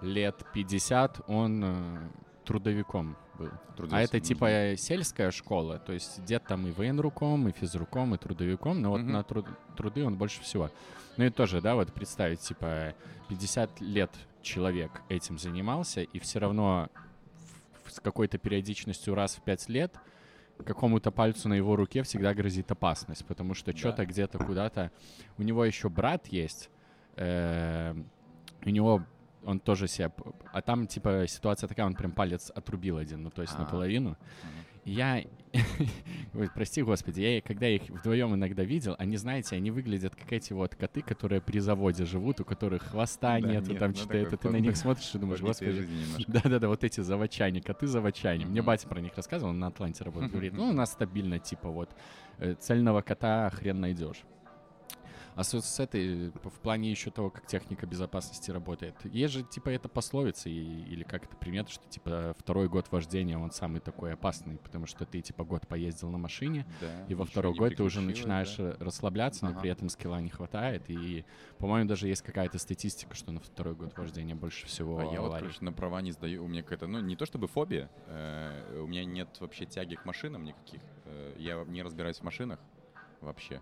лет 0.00 0.44
50 0.52 1.28
он 1.28 1.62
э, 1.64 2.10
трудовиком 2.44 3.16
был. 3.38 3.50
А 3.90 4.00
это 4.02 4.20
типа 4.20 4.46
э, 4.50 4.76
сельская 4.76 5.30
школа, 5.30 5.78
то 5.78 5.92
есть 5.92 6.24
дед 6.24 6.44
там 6.46 6.66
и 6.66 6.72
военруком, 6.72 7.48
и 7.48 7.52
физруком, 7.52 8.14
и 8.14 8.18
трудовиком, 8.18 8.80
но 8.80 8.90
вот 8.90 9.02
на 9.02 9.22
труд- 9.22 9.46
труды 9.76 10.04
он 10.04 10.16
больше 10.16 10.40
всего. 10.42 10.70
Ну 11.16 11.24
и 11.24 11.30
тоже, 11.30 11.60
да, 11.60 11.74
вот 11.74 11.92
представить, 11.92 12.40
типа 12.40 12.94
50 13.28 13.80
лет 13.80 14.10
человек 14.42 14.90
этим 15.08 15.38
занимался, 15.38 16.02
и 16.02 16.18
все 16.18 16.38
равно 16.38 16.88
с 17.86 18.00
какой-то 18.00 18.38
периодичностью 18.38 19.14
раз 19.14 19.36
в 19.36 19.42
5 19.42 19.68
лет 19.68 19.94
какому-то 20.64 21.10
пальцу 21.10 21.48
на 21.48 21.54
его 21.54 21.74
руке 21.76 22.02
всегда 22.02 22.32
грозит 22.34 22.70
опасность, 22.70 23.24
потому 23.26 23.54
что 23.54 23.72
Да. 23.72 23.78
что-то 23.78 24.06
где-то 24.06 24.38
куда-то... 24.38 24.90
У 25.38 25.42
него 25.42 25.64
еще 25.64 25.88
брат 25.88 26.26
есть, 26.28 26.70
э, 27.16 27.94
у 28.64 28.70
него 28.70 29.04
он 29.44 29.60
тоже 29.60 29.88
себя... 29.88 30.08
п- 30.08 30.32
А 30.52 30.62
там, 30.62 30.86
типа, 30.86 31.26
ситуация 31.28 31.68
такая, 31.68 31.86
он 31.86 31.94
прям 31.94 32.12
палец 32.12 32.50
отрубил 32.54 32.96
один, 32.98 33.22
ну, 33.22 33.30
то 33.30 33.42
есть 33.42 33.54
А. 33.56 33.60
наполовину. 33.60 34.16
И 34.84 34.92
я... 34.92 35.22
Ой, 36.34 36.50
прости, 36.54 36.82
господи, 36.82 37.20
я 37.20 37.40
когда 37.40 37.68
их 37.68 37.82
вдвоем 37.88 38.34
иногда 38.34 38.64
видел, 38.64 38.96
они, 38.98 39.16
знаете, 39.16 39.56
они 39.56 39.70
выглядят 39.70 40.14
как 40.14 40.32
эти 40.32 40.52
вот 40.52 40.74
коты, 40.74 41.00
которые 41.00 41.40
при 41.40 41.58
заводе 41.60 42.04
живут, 42.04 42.40
у 42.40 42.44
которых 42.44 42.82
хвоста 42.82 43.40
Да, 43.40 43.40
нету, 43.40 43.70
нет, 43.70 43.78
там 43.78 43.90
ну, 43.92 43.96
что-то 43.96 44.16
это, 44.18 44.36
ты 44.36 44.50
на 44.50 44.56
них 44.60 44.76
смотришь 44.84 45.14
и 45.14 45.18
думаешь, 45.18 45.40
господи, 45.40 45.86
да-да-да, 46.26 46.68
вот 46.68 46.84
эти 46.84 47.00
заводчане, 47.00 47.60
коты-заводчане. 47.60 48.46
Мне 48.46 48.60
Мгм. 48.60 48.66
батя 48.66 48.88
про 48.88 49.00
них 49.00 49.14
рассказывал, 49.16 49.50
он 49.50 49.58
на 49.58 49.68
Атланте 49.68 50.04
работает. 50.04 50.32
Говорит, 50.32 50.52
ну, 50.52 50.68
у 50.68 50.72
нас 50.72 50.92
стабильно, 50.92 51.38
типа, 51.38 51.68
вот, 51.70 51.90
э, 52.38 52.54
цельного 52.60 53.00
кота 53.00 53.50
хрен 53.50 53.80
найдешь. 53.80 54.22
А 55.36 55.42
с, 55.42 55.60
с 55.60 55.80
этой, 55.80 56.30
п- 56.30 56.48
в 56.48 56.60
плане 56.60 56.90
еще 56.90 57.10
того, 57.10 57.28
как 57.30 57.46
техника 57.46 57.86
безопасности 57.86 58.50
работает. 58.52 58.94
Есть 59.04 59.34
же, 59.34 59.42
типа, 59.42 59.70
это 59.70 59.88
пословица, 59.88 60.48
и- 60.48 60.82
или 60.84 61.02
как 61.02 61.24
это 61.24 61.36
примета, 61.36 61.70
что, 61.72 61.88
типа, 61.88 62.34
второй 62.38 62.68
год 62.68 62.90
вождения, 62.92 63.36
он 63.36 63.50
самый 63.50 63.80
такой 63.80 64.12
опасный, 64.12 64.58
потому 64.58 64.86
что 64.86 65.04
ты, 65.06 65.20
типа, 65.20 65.44
год 65.44 65.66
поездил 65.66 66.10
на 66.10 66.18
машине, 66.18 66.66
Да, 66.80 67.06
и 67.08 67.14
во 67.14 67.24
второй 67.24 67.54
год 67.54 67.74
ты 67.74 67.82
уже 67.82 68.00
начинаешь 68.00 68.56
да. 68.56 68.70
э, 68.70 68.76
расслабляться, 68.78 69.44
но 69.44 69.50
Ага. 69.50 69.60
при 69.62 69.70
этом 69.70 69.88
скилла 69.88 70.20
не 70.20 70.30
хватает. 70.30 70.88
И, 70.88 71.24
по-моему, 71.58 71.88
даже 71.88 72.06
есть 72.06 72.22
какая-то 72.22 72.58
статистика, 72.58 73.16
что 73.16 73.32
на 73.32 73.40
второй 73.40 73.74
год 73.74 73.96
вождения 73.98 74.36
больше 74.36 74.66
всего 74.66 74.98
А 75.00 75.04
я 75.04 75.20
вот, 75.20 75.34
короче, 75.34 75.64
на 75.64 75.72
права 75.72 76.00
не 76.00 76.12
сдаю. 76.12 76.44
У 76.44 76.48
меня 76.48 76.62
какая-то, 76.62 76.86
ну, 76.86 77.00
не 77.00 77.16
то 77.16 77.26
чтобы 77.26 77.48
фобия, 77.48 77.90
э, 78.06 78.80
у 78.80 78.86
меня 78.86 79.04
нет 79.04 79.28
вообще 79.40 79.66
тяги 79.66 79.96
к 79.96 80.04
машинам 80.04 80.44
никаких. 80.44 80.80
Э, 81.06 81.34
я 81.38 81.64
не 81.66 81.82
разбираюсь 81.82 82.18
в 82.18 82.22
машинах 82.22 82.60
вообще. 83.20 83.60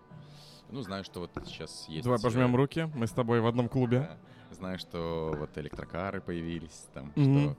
Ну, 0.73 0.81
знаю, 0.81 1.03
что 1.03 1.19
вот 1.19 1.29
сейчас 1.45 1.85
есть... 1.87 2.03
Давай 2.03 2.17
э, 2.17 2.21
пожмем 2.21 2.55
руки, 2.55 2.89
мы 2.95 3.05
с 3.05 3.11
тобой 3.11 3.41
в 3.41 3.45
одном 3.45 3.69
клубе. 3.69 3.99
да. 3.99 4.17
Знаю, 4.55 4.77
что 4.79 5.35
вот 5.37 5.55
электрокары 5.57 6.19
появились, 6.21 6.87
там, 6.93 7.11
Мгм. 7.15 7.55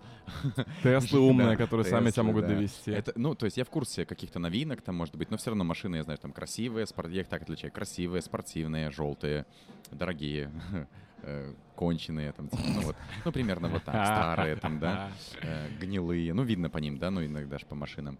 что... 0.52 0.64
Теслы 0.82 1.20
умные, 1.20 1.56
которые 1.56 1.86
сами 1.86 2.10
тебя 2.10 2.24
могут 2.24 2.46
довести. 2.46 2.90
Это, 2.90 3.12
ну, 3.14 3.34
то 3.36 3.46
есть 3.46 3.56
я 3.56 3.64
в 3.64 3.70
курсе 3.70 4.04
каких-то 4.04 4.38
новинок 4.40 4.82
там, 4.82 4.96
может 4.96 5.14
быть, 5.16 5.30
но 5.30 5.36
все 5.36 5.50
равно 5.50 5.62
машины, 5.64 5.96
я 5.96 6.02
знаю, 6.02 6.18
там 6.18 6.32
красивые, 6.32 6.86
спорт... 6.86 7.10
я 7.10 7.20
их 7.20 7.28
так 7.28 7.42
отличаю. 7.42 7.72
Красивые, 7.72 8.20
спортивные, 8.20 8.90
желтые, 8.90 9.46
дорогие, 9.92 10.50
э, 11.22 11.54
конченые, 11.76 12.32
там, 12.32 12.48
типа, 12.48 12.62
ну 12.66 12.80
вот, 12.80 12.96
ну, 13.24 13.32
примерно 13.32 13.68
вот 13.68 13.84
так, 13.84 13.94
старые 14.06 14.56
там, 14.56 14.80
да, 14.80 15.10
э, 15.40 15.68
гнилые, 15.80 16.32
ну, 16.34 16.42
видно 16.42 16.68
по 16.68 16.78
ним, 16.78 16.98
да, 16.98 17.10
ну, 17.12 17.24
иногда 17.24 17.58
же 17.58 17.66
по 17.66 17.76
машинам. 17.76 18.18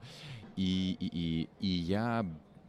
И, 0.57 0.97
и, 1.01 1.11
и, 1.13 1.49
и 1.61 1.69
я 1.69 2.25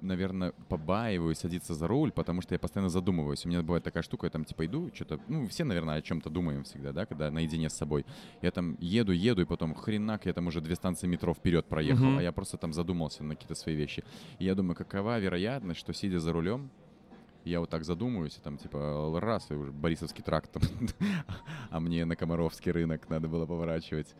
наверное, 0.05 0.53
побаиваюсь 0.69 1.39
садиться 1.39 1.73
за 1.73 1.87
руль, 1.87 2.11
потому 2.11 2.41
что 2.41 2.55
я 2.55 2.59
постоянно 2.59 2.89
задумываюсь. 2.89 3.45
У 3.45 3.49
меня 3.49 3.61
бывает 3.61 3.83
такая 3.83 4.03
штука, 4.03 4.27
я 4.27 4.31
там 4.31 4.45
типа 4.45 4.65
иду, 4.65 4.91
что-то, 4.93 5.19
ну, 5.27 5.47
все, 5.47 5.63
наверное, 5.63 5.95
о 5.95 6.01
чем-то 6.01 6.29
думаем 6.29 6.63
всегда, 6.63 6.91
да, 6.91 7.05
когда 7.05 7.31
наедине 7.31 7.69
с 7.69 7.73
собой. 7.73 8.05
Я 8.41 8.51
там 8.51 8.77
еду, 8.79 9.11
еду, 9.11 9.41
и 9.41 9.45
потом 9.45 9.73
хренак, 9.73 10.25
я 10.25 10.33
там 10.33 10.47
уже 10.47 10.61
две 10.61 10.75
станции 10.75 11.07
метро 11.07 11.33
вперед 11.33 11.65
проехал, 11.65 12.05
Мгм. 12.05 12.17
а 12.19 12.23
я 12.23 12.31
просто 12.31 12.57
там 12.57 12.73
задумался 12.73 13.23
на 13.23 13.35
какие-то 13.35 13.55
свои 13.55 13.75
вещи. 13.75 14.03
И 14.39 14.45
я 14.45 14.55
думаю, 14.55 14.75
какова 14.75 15.19
вероятность, 15.19 15.79
что 15.79 15.93
сидя 15.93 16.19
за 16.19 16.31
рулем, 16.31 16.69
я 17.43 17.59
вот 17.59 17.69
так 17.69 17.85
задумываюсь, 17.85 18.37
и 18.37 18.41
там 18.41 18.57
типа 18.57 19.19
раз, 19.21 19.51
и 19.51 19.53
уже 19.53 19.71
Борисовский 19.71 20.23
тракт, 20.23 20.51
там, 20.51 20.63
а 21.69 21.79
мне 21.79 22.05
на 22.05 22.15
Комаровский 22.15 22.71
рынок 22.71 23.07
надо 23.09 23.27
было 23.27 23.45
поворачивать. 23.45 24.15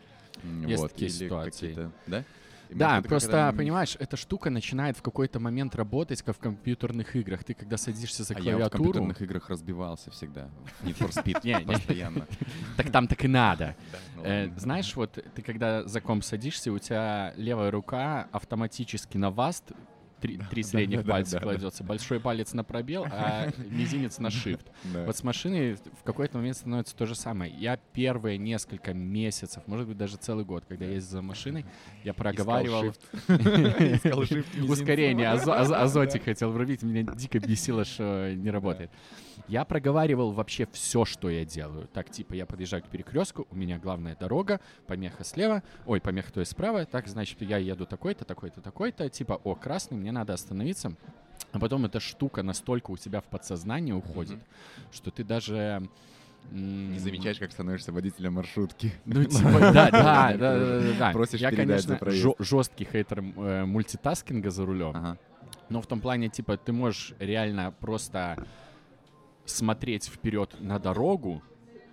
Есть 0.68 0.82
вот, 0.82 0.92
такие 0.92 1.10
или 1.10 1.18
ситуации. 1.18 1.92
Да? 2.06 2.24
И, 2.70 2.74
Да, 2.74 2.96
может, 2.96 3.08
просто, 3.08 3.38
м, 3.38 3.58
понимаешь, 3.58 3.96
эта 4.00 4.18
штука 4.18 4.50
начинает 4.50 4.98
в 4.98 5.02
какой-то 5.02 5.40
момент 5.40 5.76
работать, 5.76 6.22
как 6.22 6.36
в 6.36 6.40
компьютерных 6.40 7.16
играх. 7.16 7.44
Ты 7.44 7.54
когда 7.54 7.78
садишься 7.78 8.24
за 8.24 8.34
А 8.34 8.38
я 8.38 8.42
в 8.42 8.44
клавиатуру, 8.44 8.84
компьютерных 8.84 9.22
играх 9.22 9.50
разбивался 9.50 10.12
всегда. 10.12 10.50
Need 10.84 10.98
for 10.98 11.10
Speed 11.12 11.40
Не, 11.44 11.54
не. 11.54 11.66
постоянно. 11.66 12.28
так 12.78 12.92
там 12.92 13.08
так 13.08 13.24
и 13.24 13.28
надо. 13.28 13.76
Ну 14.16 14.24
Э, 14.24 14.50
знаешь, 14.58 14.96
вот 14.96 15.24
ты 15.36 15.42
когда 15.42 15.84
за 15.84 16.02
комп 16.02 16.24
садишься, 16.24 16.72
у 16.72 16.80
тебя 16.80 17.34
левая 17.38 17.70
рука 17.70 18.28
автоматически 18.32 19.18
на 19.18 19.30
васт 19.30 19.72
три, 20.26 20.40
три 20.50 20.64
средних 20.64 21.06
да, 21.06 21.12
пальца 21.12 21.34
да, 21.34 21.40
да. 21.40 21.44
кладется, 21.44 21.84
большой 21.84 22.20
палец 22.20 22.54
на 22.54 22.64
пробел, 22.64 23.06
а 23.10 23.50
мизинец 23.70 24.20
на 24.20 24.28
shift. 24.28 24.66
Да. 24.86 25.06
Вот 25.06 25.16
с 25.18 25.24
машиной 25.24 25.76
в 25.76 26.04
какой-то 26.04 26.38
момент 26.38 26.58
становится 26.58 26.96
то 26.96 27.06
же 27.06 27.16
самое. 27.16 27.54
Я 27.54 27.78
первые 27.94 28.38
несколько 28.38 28.94
месяцев, 28.94 29.64
может 29.68 29.88
быть, 29.88 29.98
даже 29.98 30.18
целый 30.18 30.46
год, 30.46 30.66
когда 30.68 30.86
ездил 30.86 31.12
за 31.18 31.22
машиной, 31.22 31.66
я 32.04 32.14
проговаривал... 32.14 32.94
Ускорение, 34.70 35.28
азо- 35.28 35.60
азо- 35.60 35.76
азотик 35.76 36.24
хотел 36.26 36.52
врубить, 36.52 36.82
меня 36.84 37.04
дико 37.04 37.40
бесило, 37.40 37.86
что 37.86 38.34
не 38.34 38.50
работает. 38.50 38.92
Я 39.48 39.66
проговаривал 39.66 40.32
вообще 40.32 40.68
все, 40.72 41.06
что 41.06 41.30
я 41.30 41.46
делаю. 41.46 41.88
Так, 41.94 42.10
типа, 42.10 42.34
я 42.34 42.46
подъезжаю 42.46 42.84
к 42.84 42.88
перекрестку, 42.88 43.48
у 43.50 43.56
меня 43.56 43.78
главная 43.78 44.16
дорога, 44.16 44.60
помеха 44.88 45.24
слева, 45.24 45.64
ой, 45.86 46.02
помеха 46.02 46.32
то 46.32 46.40
есть 46.40 46.52
справа, 46.52 46.86
так, 46.86 47.08
значит, 47.08 47.42
я 47.42 47.58
еду 47.58 47.86
такой-то, 47.86 48.26
такой-то, 48.26 48.62
такой-то, 48.62 49.10
типа, 49.10 49.40
о, 49.44 49.56
красный, 49.56 49.98
мне 49.98 50.12
надо 50.12 50.34
остановиться. 50.34 50.96
А 51.52 51.60
потом 51.60 51.86
эта 51.86 52.00
штука 52.00 52.44
настолько 52.44 52.92
у 52.92 52.98
тебя 52.98 53.22
в 53.22 53.26
подсознание 53.26 53.96
уходит, 53.96 54.40
что 54.92 55.12
ты 55.12 55.24
даже... 55.24 55.88
Не 56.52 57.00
замечаешь, 57.00 57.40
как 57.40 57.52
становишься 57.52 57.92
водителем 57.92 58.34
маршрутки. 58.34 58.94
ну, 59.06 59.24
типа, 59.26 59.60
да, 59.74 59.90
да, 59.90 60.34
да, 60.38 60.80
да. 61.00 61.12
Просишь 61.12 61.40
Я, 61.40 61.52
конечно, 61.52 62.00
жесткий 62.38 62.86
хейтер 62.86 63.22
э, 63.22 63.66
мультитаскинга 63.66 64.52
за 64.52 64.64
рулем. 64.64 65.18
Но 65.70 65.82
в 65.82 65.88
том 65.88 66.02
плане, 66.02 66.30
типа, 66.30 66.58
ты 66.58 66.72
можешь 66.72 67.14
реально 67.20 67.74
просто 67.80 68.46
смотреть 69.46 70.08
вперед 70.08 70.56
на 70.60 70.80
дорогу, 70.80 71.42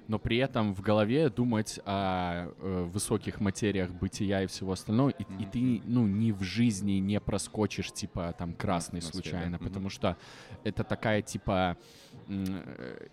но 0.09 0.19
при 0.19 0.39
этом 0.39 0.75
в 0.75 0.81
голове 0.81 1.31
думать 1.31 1.81
о 1.85 2.49
э, 2.59 2.83
высоких 2.85 3.41
материях 3.41 3.91
бытия 3.91 4.43
и 4.43 4.47
всего 4.47 4.73
остального, 4.73 5.11
и, 5.11 5.23
и 5.23 5.43
Мгм. 5.45 5.51
ты, 5.51 5.83
ну, 5.85 6.07
ни 6.07 6.33
в 6.33 6.43
жизни 6.43 6.93
не 6.93 7.21
проскочишь, 7.21 7.93
типа, 7.93 8.35
там, 8.37 8.53
красный 8.55 8.99
атмосфере, 8.99 9.23
случайно, 9.23 9.57
мгм. 9.57 9.67
потому 9.69 9.89
что 9.91 10.17
это 10.65 10.85
такая, 10.85 11.23
типа, 11.23 11.77
э, 12.29 13.07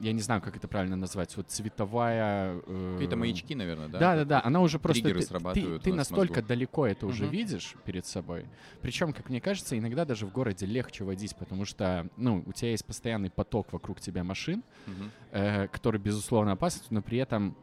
я 0.00 0.12
не 0.12 0.20
знаю, 0.20 0.40
как 0.40 0.56
это 0.56 0.68
правильно 0.68 0.96
назвать, 0.96 1.36
вот 1.36 1.50
цветовая... 1.50 2.60
э, 2.66 2.92
Какие-то 2.94 3.16
маячки, 3.16 3.54
наверное, 3.54 3.88
да? 3.88 3.98
да, 3.98 4.16
да, 4.16 4.24
да. 4.24 4.42
Она 4.44 4.60
уже 4.60 4.78
просто 4.78 5.02
Триггеры 5.02 5.20
ты, 5.20 5.24
ты, 5.24 5.28
срабатывают 5.28 5.82
ты 5.82 5.92
в 5.92 5.96
настолько 5.96 6.34
мозгу. 6.36 6.48
далеко 6.48 6.86
это 6.86 7.06
уже 7.06 7.24
Мгм. 7.24 7.32
видишь 7.32 7.74
перед 7.84 8.06
собой. 8.06 8.46
Причем, 8.80 9.12
как 9.12 9.28
мне 9.28 9.40
кажется, 9.40 9.76
иногда 9.76 10.04
даже 10.04 10.26
в 10.26 10.32
городе 10.32 10.66
легче 10.66 11.04
водить, 11.04 11.34
потому 11.36 11.64
что, 11.64 12.08
ну, 12.16 12.42
у 12.46 12.52
тебя 12.52 12.70
есть 12.70 12.84
постоянный 12.86 13.30
поток 13.30 13.72
вокруг 13.72 14.00
тебя 14.00 14.24
машин, 14.24 14.62
Мгм. 14.86 15.12
э, 15.30 15.68
который 15.68 16.00
безусловно 16.00 16.52
опасен, 16.52 16.82
но 16.90 17.02
при 17.02 17.18
этом 17.18 17.56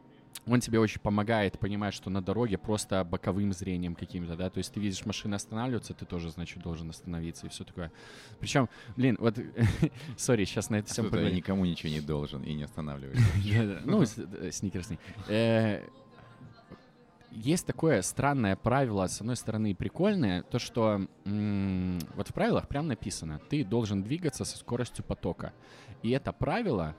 он 0.46 0.60
тебе 0.60 0.78
очень 0.78 1.00
помогает 1.00 1.58
понимать, 1.58 1.92
что 1.94 2.08
на 2.10 2.22
дороге 2.22 2.56
просто 2.56 3.02
боковым 3.04 3.52
зрением 3.52 3.94
каким-то, 3.94 4.36
да, 4.36 4.48
то 4.48 4.58
есть 4.58 4.72
ты 4.72 4.80
видишь 4.80 5.04
машины 5.04 5.34
останавливаться, 5.34 5.92
ты 5.92 6.04
тоже, 6.06 6.30
значит, 6.30 6.62
должен 6.62 6.88
остановиться 6.90 7.46
и 7.46 7.48
все 7.50 7.64
такое. 7.64 7.90
Причем, 8.40 8.68
блин, 8.96 9.16
вот, 9.20 9.36
сори, 10.16 10.44
сейчас 10.44 10.70
на 10.70 10.76
это 10.76 10.88
все 10.92 11.02
Кто-то 11.02 11.30
никому 11.30 11.64
ничего 11.64 11.90
не 11.92 12.00
должен 12.00 12.42
и 12.44 12.54
не 12.54 12.62
останавливается. 12.64 13.22
Да-да. 13.44 13.80
Ну, 13.84 14.04
с- 14.04 14.18
э, 14.18 14.50
сникерсный. 14.52 14.98
Э, 15.28 15.82
Есть 17.32 17.66
такое 17.66 18.00
странное 18.02 18.56
правило, 18.56 19.06
с 19.08 19.20
одной 19.20 19.36
стороны, 19.36 19.74
прикольное, 19.74 20.42
то, 20.42 20.58
что 20.58 21.06
вот 21.24 22.28
в 22.28 22.32
правилах 22.32 22.66
прям 22.68 22.86
написано, 22.86 23.40
ты 23.50 23.62
должен 23.64 24.02
двигаться 24.02 24.44
со 24.44 24.56
скоростью 24.56 25.04
потока. 25.04 25.52
И 26.02 26.10
это 26.10 26.32
правило 26.32 26.94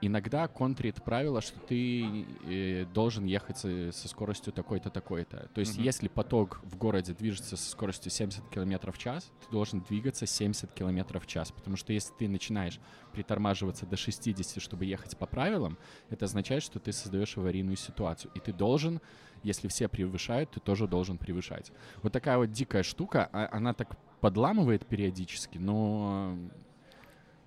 иногда 0.00 0.48
контрит 0.48 1.02
правило, 1.02 1.40
что 1.40 1.58
ты 1.60 2.24
э, 2.44 2.86
должен 2.86 3.24
ехать 3.24 3.58
со, 3.58 3.92
со 3.92 4.08
скоростью 4.08 4.52
такой-то, 4.52 4.90
такой-то. 4.90 5.48
То 5.54 5.60
есть, 5.60 5.74
Мгм. 5.76 5.84
если 5.84 6.08
поток 6.08 6.60
в 6.62 6.76
городе 6.76 7.12
движется 7.12 7.56
со 7.56 7.70
скоростью 7.70 8.10
70 8.10 8.48
км 8.48 8.92
в 8.92 8.98
час, 8.98 9.30
ты 9.44 9.50
должен 9.52 9.80
двигаться 9.80 10.26
70 10.26 10.72
км 10.72 11.18
в 11.20 11.26
час. 11.26 11.52
Потому 11.52 11.76
что 11.76 11.92
если 11.92 12.12
ты 12.14 12.28
начинаешь 12.28 12.80
притормаживаться 13.12 13.86
до 13.86 13.96
60, 13.96 14.62
чтобы 14.62 14.84
ехать 14.84 15.16
по 15.16 15.26
правилам, 15.26 15.76
это 16.08 16.24
означает, 16.24 16.62
что 16.62 16.78
ты 16.80 16.92
создаешь 16.92 17.36
аварийную 17.36 17.76
ситуацию. 17.76 18.30
И 18.34 18.40
ты 18.40 18.52
должен, 18.52 19.00
если 19.42 19.68
все 19.68 19.88
превышают, 19.88 20.50
ты 20.52 20.60
тоже 20.60 20.86
должен 20.88 21.18
превышать. 21.18 21.72
Вот 22.02 22.12
такая 22.12 22.38
вот 22.38 22.50
дикая 22.50 22.82
штука, 22.82 23.28
а- 23.32 23.48
она 23.52 23.74
так 23.74 23.96
подламывает 24.20 24.86
периодически, 24.86 25.58
но 25.58 26.36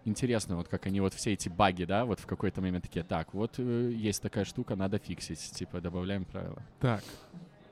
интересно, 0.05 0.55
вот 0.57 0.67
как 0.67 0.85
они 0.85 0.99
вот 1.01 1.13
все 1.13 1.33
эти 1.33 1.49
баги, 1.49 1.85
да, 1.85 2.05
вот 2.05 2.19
в 2.19 2.25
какой-то 2.25 2.61
момент 2.61 2.83
такие, 2.83 3.03
так, 3.03 3.33
вот 3.33 3.55
э, 3.57 3.91
есть 3.93 4.21
такая 4.21 4.45
штука, 4.45 4.75
надо 4.75 4.97
фиксить, 4.97 5.39
типа 5.51 5.81
добавляем 5.81 6.25
правила. 6.25 6.61
Так, 6.79 7.03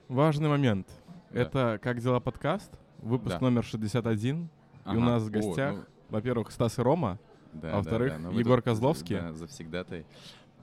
важный 0.08 0.50
момент. 0.50 0.88
Да. 1.32 1.40
Это 1.42 1.80
«Как 1.82 2.00
дела? 2.02 2.20
подкаст», 2.20 2.72
выпуск 3.00 3.36
Да. 3.36 3.40
номер 3.40 3.64
61. 3.64 4.44
И 4.44 4.48
у 4.88 4.92
Ага. 4.92 5.00
нас 5.00 5.24
в 5.24 5.28
О, 5.28 5.32
гостях, 5.32 5.76
ну, 5.76 5.84
во-первых, 6.10 6.52
Стас 6.52 6.78
и 6.80 6.82
Рома, 6.82 7.20
да, 7.54 7.68
а 7.70 7.72
да, 7.72 7.78
во-вторых, 7.78 8.14
да, 8.14 8.20
ну 8.20 8.32
вы 8.32 8.40
Егор 8.42 8.58
тут, 8.58 8.66
Козловский. 8.66 9.18
Да, 9.18 9.34
завсегдатай. 9.34 10.06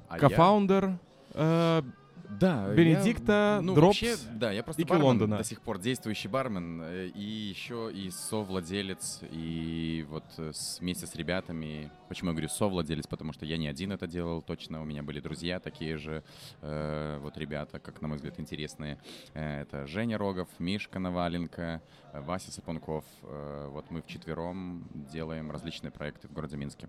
А 0.08 0.14
я- 0.14 0.20
co-founder 0.20 0.98
э, 1.34 1.82
Да. 2.28 2.72
Бенедикта, 2.74 3.56
я, 3.56 3.60
ну, 3.62 3.74
Дропс 3.74 4.00
вообще, 4.00 4.16
да, 4.34 4.52
я 4.52 4.62
просто 4.62 4.82
и 4.82 4.84
бармен, 4.84 5.06
Лондона. 5.06 5.38
до 5.38 5.44
сих 5.44 5.62
пор 5.62 5.78
действующий 5.78 6.28
бармен, 6.28 6.82
э, 6.82 7.06
и 7.08 7.22
еще 7.22 7.90
и 7.92 8.10
совладелец, 8.10 9.20
и 9.30 10.04
вот 10.08 10.24
э, 10.36 10.52
с, 10.52 10.78
вместе 10.80 11.06
с 11.06 11.14
ребятами, 11.14 11.90
почему 12.08 12.30
я 12.30 12.32
говорю 12.34 12.48
совладелец, 12.48 13.06
потому 13.06 13.32
что 13.32 13.46
я 13.46 13.56
не 13.56 13.66
один 13.66 13.92
это 13.92 14.06
делал, 14.06 14.42
точно, 14.42 14.82
у 14.82 14.84
меня 14.84 15.02
были 15.02 15.20
друзья 15.20 15.58
такие 15.58 15.96
же, 15.96 16.22
э, 16.60 17.18
вот 17.22 17.38
ребята, 17.38 17.78
как 17.78 18.02
на 18.02 18.08
мой 18.08 18.16
взгляд, 18.16 18.38
интересные. 18.38 18.98
Э, 19.32 19.62
это 19.62 19.86
Женя 19.86 20.18
Рогов, 20.18 20.48
Мишка 20.58 20.98
Наваленко, 20.98 21.82
Вася 22.12 22.52
Сапунков. 22.52 23.04
Э, 23.22 23.68
вот 23.70 23.90
мы 23.90 24.02
вчетвером 24.02 24.86
делаем 25.12 25.50
различные 25.50 25.90
проекты 25.90 26.28
в 26.28 26.32
городе 26.32 26.56
Минске. 26.56 26.88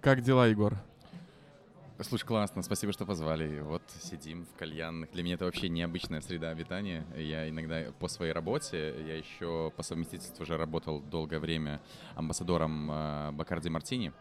Как 0.00 0.22
дела, 0.22 0.46
Егор? 0.46 0.76
Слушай, 2.00 2.26
классно, 2.26 2.62
спасибо, 2.62 2.92
что 2.92 3.06
позвали. 3.06 3.60
Вот 3.60 3.82
сидим 4.02 4.44
в 4.44 4.58
кальянных. 4.58 5.10
Для 5.12 5.22
меня 5.22 5.34
это 5.36 5.46
вообще 5.46 5.68
необычная 5.70 6.20
среда 6.20 6.50
обитания. 6.50 7.06
Я 7.16 7.48
иногда 7.48 7.90
по 7.98 8.08
своей 8.08 8.32
работе, 8.32 8.94
я 9.06 9.16
еще 9.16 9.72
по 9.76 9.82
совместительству 9.82 10.42
уже 10.42 10.58
работал 10.58 11.00
долгое 11.00 11.38
время 11.38 11.80
амбассадором 12.14 12.90
э, 12.90 13.32
Бакарди 13.32 13.70
Мартини. 13.70 14.12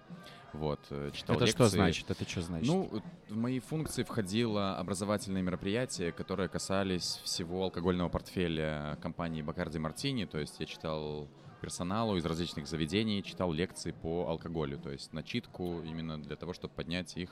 Вот, 0.53 0.79
э, 0.89 1.11
читал 1.13 1.35
Это 1.35 1.45
лекции. 1.45 1.63
что 1.63 1.69
значит? 1.69 2.09
Это 2.09 2.29
что 2.29 2.41
значит? 2.41 2.67
Ну, 2.67 3.03
в 3.27 3.35
мои 3.35 3.59
функции 3.59 4.03
входило 4.03 4.77
образовательные 4.77 5.43
мероприятия, 5.43 6.13
которые 6.13 6.47
касались 6.47 7.19
всего 7.25 7.63
алкогольного 7.63 8.07
портфеля 8.07 8.97
компании 9.01 9.41
Бакарди 9.41 9.79
Мартини. 9.79 10.23
То 10.23 10.39
есть 10.39 10.61
я 10.61 10.65
читал 10.65 11.27
персоналу 11.59 12.15
из 12.15 12.25
различных 12.25 12.67
заведений, 12.67 13.21
читал 13.21 13.51
лекции 13.51 13.91
по 13.91 14.27
алкоголю, 14.29 14.77
то 14.77 14.91
есть 14.91 15.11
начитку 15.11 15.81
именно 15.81 16.21
для 16.21 16.37
того, 16.37 16.53
чтобы 16.53 16.73
поднять 16.73 17.17
их. 17.17 17.31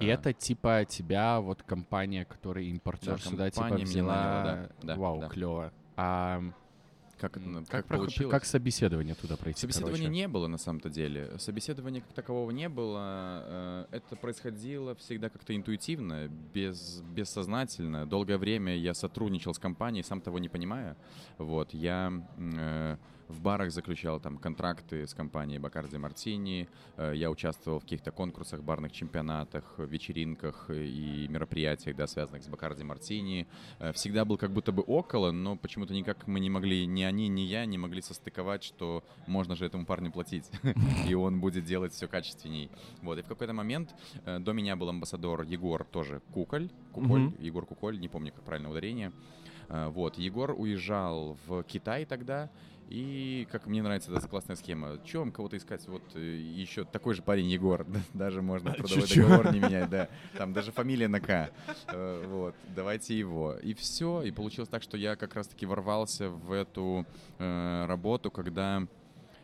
И 0.00 0.06
э, 0.06 0.12
это 0.12 0.32
типа 0.32 0.84
тебя, 0.88 1.40
вот 1.40 1.62
компания, 1.62 2.24
которая 2.24 2.64
импортер 2.64 3.14
Да, 3.14 3.18
сюда, 3.18 3.50
типа 3.50 3.74
взяла... 3.74 3.84
наняла, 3.84 4.42
да, 4.44 4.70
да, 4.82 4.96
Вау, 4.96 5.20
да. 5.20 5.28
клево. 5.28 5.72
А 5.96 6.42
как, 7.20 7.32
как, 7.34 7.66
как 7.68 7.86
получилось? 7.86 8.30
как 8.30 8.44
собеседование 8.46 9.14
туда 9.14 9.36
пройти? 9.36 9.60
Собеседования 9.60 10.04
короче? 10.04 10.14
не 10.14 10.26
было 10.28 10.46
на 10.46 10.56
самом-то 10.56 10.88
деле. 10.88 11.38
Собеседования 11.38 12.00
как 12.00 12.12
такового 12.14 12.50
не 12.50 12.68
было. 12.68 13.42
Э, 13.44 13.86
Это 13.90 14.16
происходило 14.16 14.94
всегда 14.94 15.28
как-то 15.28 15.54
интуитивно, 15.54 16.28
без, 16.28 17.02
бессознательно. 17.02 18.06
Долгое 18.06 18.38
время 18.38 18.74
я 18.76 18.94
сотрудничал 18.94 19.52
с 19.52 19.58
компанией, 19.58 20.02
сам 20.02 20.22
того 20.22 20.38
не 20.38 20.48
понимая. 20.48 20.96
Вот, 21.36 21.74
я 21.74 22.10
э, 22.38 22.96
в 23.30 23.40
барах 23.40 23.70
заключал 23.70 24.20
там 24.20 24.36
контракты 24.38 25.06
с 25.06 25.14
компанией 25.14 25.58
Бакарди 25.58 25.96
Мартини. 25.96 26.68
Э, 26.96 27.12
Я 27.14 27.30
участвовал 27.30 27.78
в 27.78 27.82
каких-то 27.82 28.10
конкурсах, 28.10 28.62
барных 28.62 28.92
чемпионатах, 28.92 29.78
вечеринках 29.78 30.68
и 30.70 31.26
мероприятиях, 31.28 31.96
да, 31.96 32.06
связанных 32.06 32.42
с 32.42 32.48
Бакарди 32.48 32.84
Мартини. 32.84 33.46
Э, 33.78 33.92
Всегда 33.92 34.24
был 34.24 34.36
как 34.36 34.50
будто 34.52 34.72
бы 34.72 34.82
около, 34.82 35.30
но 35.30 35.56
почему-то 35.56 35.94
никак 35.94 36.26
мы 36.26 36.40
не 36.40 36.50
могли, 36.50 36.86
ни 36.86 37.02
они, 37.02 37.28
ни 37.28 37.42
я 37.42 37.64
не 37.66 37.78
могли 37.78 38.02
состыковать, 38.02 38.64
что 38.64 39.04
можно 39.26 39.54
же 39.54 39.64
этому 39.66 39.86
парню 39.86 40.10
платить, 40.10 40.50
и 41.08 41.14
он 41.14 41.40
будет 41.40 41.64
делать 41.64 41.92
все 41.92 42.08
качественней. 42.08 42.70
Вот, 43.02 43.18
и 43.18 43.22
в 43.22 43.26
какой-то 43.26 43.52
момент 43.52 43.94
э, 44.24 44.38
до 44.38 44.52
меня 44.52 44.76
был 44.76 44.88
амбассадор 44.88 45.42
Егор, 45.42 45.84
тоже 45.84 46.20
Куколь, 46.32 46.68
Куколь. 46.92 47.32
Егор 47.38 47.64
Куколь, 47.66 47.98
не 48.00 48.08
помню, 48.08 48.32
как 48.32 48.42
правильно 48.44 48.70
ударение. 48.70 49.12
Э, 49.70 49.88
Вот, 49.88 50.18
Егор 50.18 50.54
уезжал 50.56 51.38
в 51.46 51.62
Китай 51.62 52.04
тогда, 52.04 52.50
и 52.88 53.46
как 53.52 53.66
мне 53.66 53.82
нравится 53.82 54.12
эта 54.12 54.26
классная 54.26 54.56
схема. 54.56 54.98
Чем 55.04 55.30
кого-то 55.30 55.56
искать? 55.56 55.86
Вот 55.86 56.02
э, 56.16 56.20
еще 56.20 56.84
такой 56.84 57.14
же 57.14 57.22
парень 57.22 57.46
Егор. 57.46 57.86
Даже 58.14 58.42
можно 58.42 58.72
трудовой 58.72 59.02
чё-чё? 59.06 59.22
договор 59.28 59.52
не 59.54 59.60
менять, 59.60 59.88
да. 59.88 60.08
Там 60.36 60.52
даже 60.52 60.72
фамилия 60.72 61.06
на 61.06 61.20
К. 61.20 61.50
Э, 61.86 62.24
Вот, 62.28 62.54
давайте 62.74 63.16
его. 63.16 63.54
И 63.62 63.74
все. 63.74 64.22
И 64.22 64.32
получилось 64.32 64.68
так, 64.68 64.82
что 64.82 64.96
я 64.96 65.14
как 65.14 65.34
раз-таки 65.36 65.66
ворвался 65.66 66.30
в 66.30 66.50
эту 66.52 67.06
э, 67.38 67.84
работу, 67.86 68.32
когда 68.32 68.82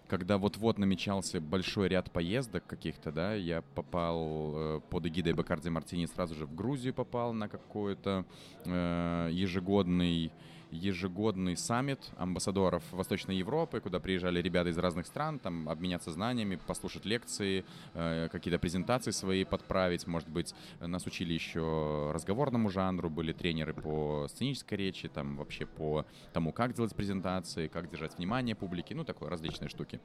когда 0.08 0.38
вот-вот 0.38 0.78
намечался 0.78 1.40
большой 1.40 1.88
ряд 1.88 2.10
поездок 2.10 2.66
каких-то, 2.66 3.12
да, 3.12 3.34
я 3.34 3.62
попал 3.62 4.52
э, 4.54 4.80
под 4.88 5.06
эгидой 5.06 5.32
Бакарди 5.32 5.68
Мартини 5.68 6.06
сразу 6.06 6.34
же 6.34 6.46
в 6.46 6.54
Грузию 6.54 6.94
попал 6.94 7.32
на 7.32 7.48
какой-то 7.48 8.24
э, 8.64 9.28
ежегодный 9.32 10.32
ежегодный 10.70 11.56
саммит 11.56 12.00
амбассадоров 12.16 12.82
Восточной 12.92 13.36
Европы, 13.36 13.80
куда 13.80 14.00
приезжали 14.00 14.40
ребята 14.42 14.70
из 14.70 14.78
разных 14.78 15.06
стран, 15.06 15.38
там 15.38 15.68
обменяться 15.68 16.10
знаниями, 16.10 16.56
послушать 16.66 17.04
лекции, 17.04 17.64
э, 17.94 18.28
какие-то 18.30 18.58
презентации 18.58 19.10
свои 19.10 19.44
подправить, 19.44 20.06
может 20.06 20.28
быть, 20.28 20.54
нас 20.80 21.06
учили 21.06 21.32
еще 21.32 22.10
разговорному 22.12 22.68
жанру, 22.70 23.10
были 23.10 23.32
тренеры 23.32 23.74
по 23.74 24.26
сценической 24.28 24.78
речи, 24.78 25.08
там 25.08 25.36
вообще 25.36 25.66
по 25.66 26.04
тому, 26.32 26.52
как 26.52 26.74
делать 26.74 26.94
презентации, 26.94 27.68
как 27.68 27.90
держать 27.90 28.18
внимание 28.18 28.54
публики, 28.54 28.94
ну, 28.94 29.04
такое, 29.04 29.30
различные 29.30 29.68
штуки. 29.68 30.00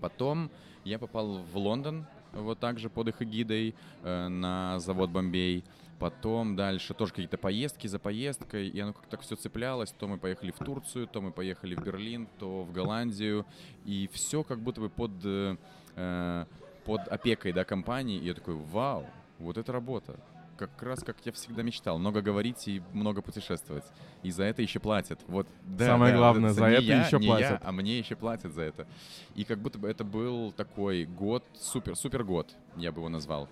Потом 0.00 0.50
я 0.84 0.98
попал 0.98 1.38
в 1.38 1.56
Лондон, 1.56 2.06
вот 2.32 2.58
так 2.58 2.78
же 2.78 2.88
под 2.88 3.08
их 3.08 3.22
эгидой 3.22 3.74
э, 4.02 4.28
на 4.28 4.78
завод 4.78 5.10
Бомбей. 5.10 5.64
Потом 6.02 6.56
дальше 6.56 6.94
тоже 6.94 7.12
какие-то 7.12 7.38
поездки 7.38 7.86
за 7.86 8.00
поездкой, 8.00 8.66
и 8.66 8.80
оно 8.80 8.92
как-то 8.92 9.08
так 9.08 9.20
все 9.20 9.36
цеплялось. 9.36 9.92
То 9.92 10.08
мы 10.08 10.18
поехали 10.18 10.50
в 10.50 10.58
Турцию, 10.58 11.06
то 11.06 11.20
мы 11.20 11.30
поехали 11.30 11.76
в 11.76 11.84
Берлин, 11.84 12.26
то 12.40 12.64
в 12.64 12.72
Голландию. 12.72 13.46
И 13.84 14.10
все 14.12 14.42
как 14.42 14.58
будто 14.58 14.80
бы 14.80 14.90
под, 14.90 15.12
э, 15.22 15.56
э, 15.94 16.46
под 16.84 17.06
опекой 17.06 17.52
да, 17.52 17.62
компании. 17.64 18.18
И 18.18 18.24
я 18.24 18.34
такой, 18.34 18.56
вау, 18.56 19.06
вот 19.38 19.56
это 19.58 19.70
работа. 19.70 20.18
Как 20.56 20.82
раз 20.82 21.04
как 21.04 21.18
я 21.24 21.30
всегда 21.30 21.62
мечтал. 21.62 22.00
Много 22.00 22.20
говорить 22.20 22.66
и 22.66 22.82
много 22.92 23.22
путешествовать. 23.22 23.84
И 24.24 24.32
за 24.32 24.42
это 24.42 24.60
еще 24.60 24.80
платят. 24.80 25.20
Вот, 25.28 25.46
да, 25.62 25.86
Самое 25.86 26.12
да, 26.12 26.18
главное, 26.18 26.50
вот 26.50 26.58
за 26.58 26.64
это 26.64 26.82
я, 26.82 27.06
еще 27.06 27.20
платят. 27.20 27.48
я, 27.48 27.60
а 27.62 27.70
мне 27.70 28.00
еще 28.00 28.16
платят 28.16 28.52
за 28.52 28.62
это. 28.62 28.88
И 29.36 29.44
как 29.44 29.60
будто 29.60 29.78
бы 29.78 29.88
это 29.88 30.02
был 30.02 30.50
такой 30.50 31.04
год, 31.04 31.44
супер, 31.54 31.94
супер 31.94 32.24
год, 32.24 32.56
я 32.76 32.90
бы 32.90 32.98
его 32.98 33.08
назвал. 33.08 33.48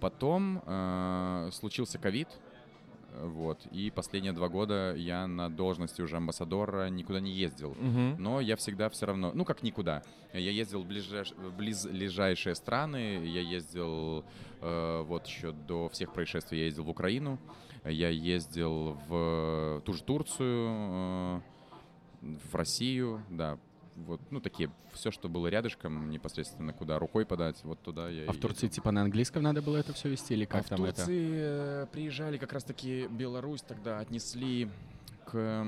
Потом 0.00 0.62
э, 0.64 1.50
случился 1.52 1.98
ковид, 1.98 2.28
вот, 3.22 3.66
и 3.72 3.90
последние 3.90 4.32
два 4.32 4.48
года 4.48 4.94
я 4.96 5.26
на 5.26 5.50
должности 5.50 6.00
уже 6.00 6.16
амбассадора 6.16 6.88
никуда 6.90 7.20
не 7.20 7.32
ездил. 7.32 7.74
Мгм. 7.78 8.16
Но 8.18 8.40
я 8.40 8.56
всегда 8.56 8.88
все 8.88 9.06
равно, 9.06 9.32
ну 9.34 9.44
как 9.44 9.62
никуда. 9.62 10.02
Я 10.32 10.50
ездил 10.50 10.82
в 10.82 10.86
ближайш- 10.86 11.34
в 11.34 11.56
близлежащие 11.56 12.54
страны, 12.54 13.24
я 13.26 13.40
ездил 13.40 14.24
э, 14.60 15.02
вот 15.02 15.26
еще 15.26 15.52
до 15.52 15.88
всех 15.88 16.12
происшествий, 16.12 16.60
я 16.60 16.64
ездил 16.66 16.84
в 16.84 16.90
Украину, 16.90 17.38
я 17.84 18.10
ездил 18.10 18.96
в 19.08 19.82
ту 19.84 19.92
же 19.92 20.02
Турцию, 20.04 20.68
э, 20.70 21.40
в 22.20 22.54
Россию, 22.54 23.22
да, 23.28 23.58
вот, 24.06 24.20
ну 24.30 24.40
такие, 24.40 24.70
все, 24.92 25.10
что 25.10 25.28
было 25.28 25.46
рядышком, 25.48 26.10
непосредственно 26.10 26.72
куда 26.72 26.98
рукой 26.98 27.24
подать, 27.24 27.62
вот 27.64 27.80
туда 27.80 28.08
я 28.08 28.24
А 28.28 28.32
в 28.32 28.36
Турции 28.36 28.66
ездил. 28.66 28.82
типа 28.82 28.90
на 28.90 29.02
английском 29.02 29.42
надо 29.42 29.62
было 29.62 29.76
это 29.76 29.92
все 29.92 30.08
вести 30.08 30.34
или 30.34 30.44
как 30.44 30.66
а 30.66 30.68
там 30.68 30.80
в 30.80 30.84
это? 30.84 30.96
Турции 30.96 31.30
э, 31.32 31.86
приезжали 31.92 32.38
как 32.38 32.52
раз-таки 32.52 33.06
Беларусь 33.08 33.62
тогда 33.62 33.98
отнесли 34.00 34.68
к 35.26 35.66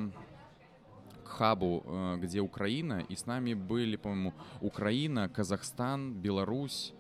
хабу, 1.25 1.83
э, 1.87 2.19
где 2.21 2.41
Украина, 2.41 3.05
и 3.09 3.17
с 3.17 3.27
нами 3.27 3.55
были, 3.55 3.97
по-моему, 3.97 4.35
Украина, 4.61 5.29
Казахстан, 5.29 6.15
Беларусь 6.15 6.93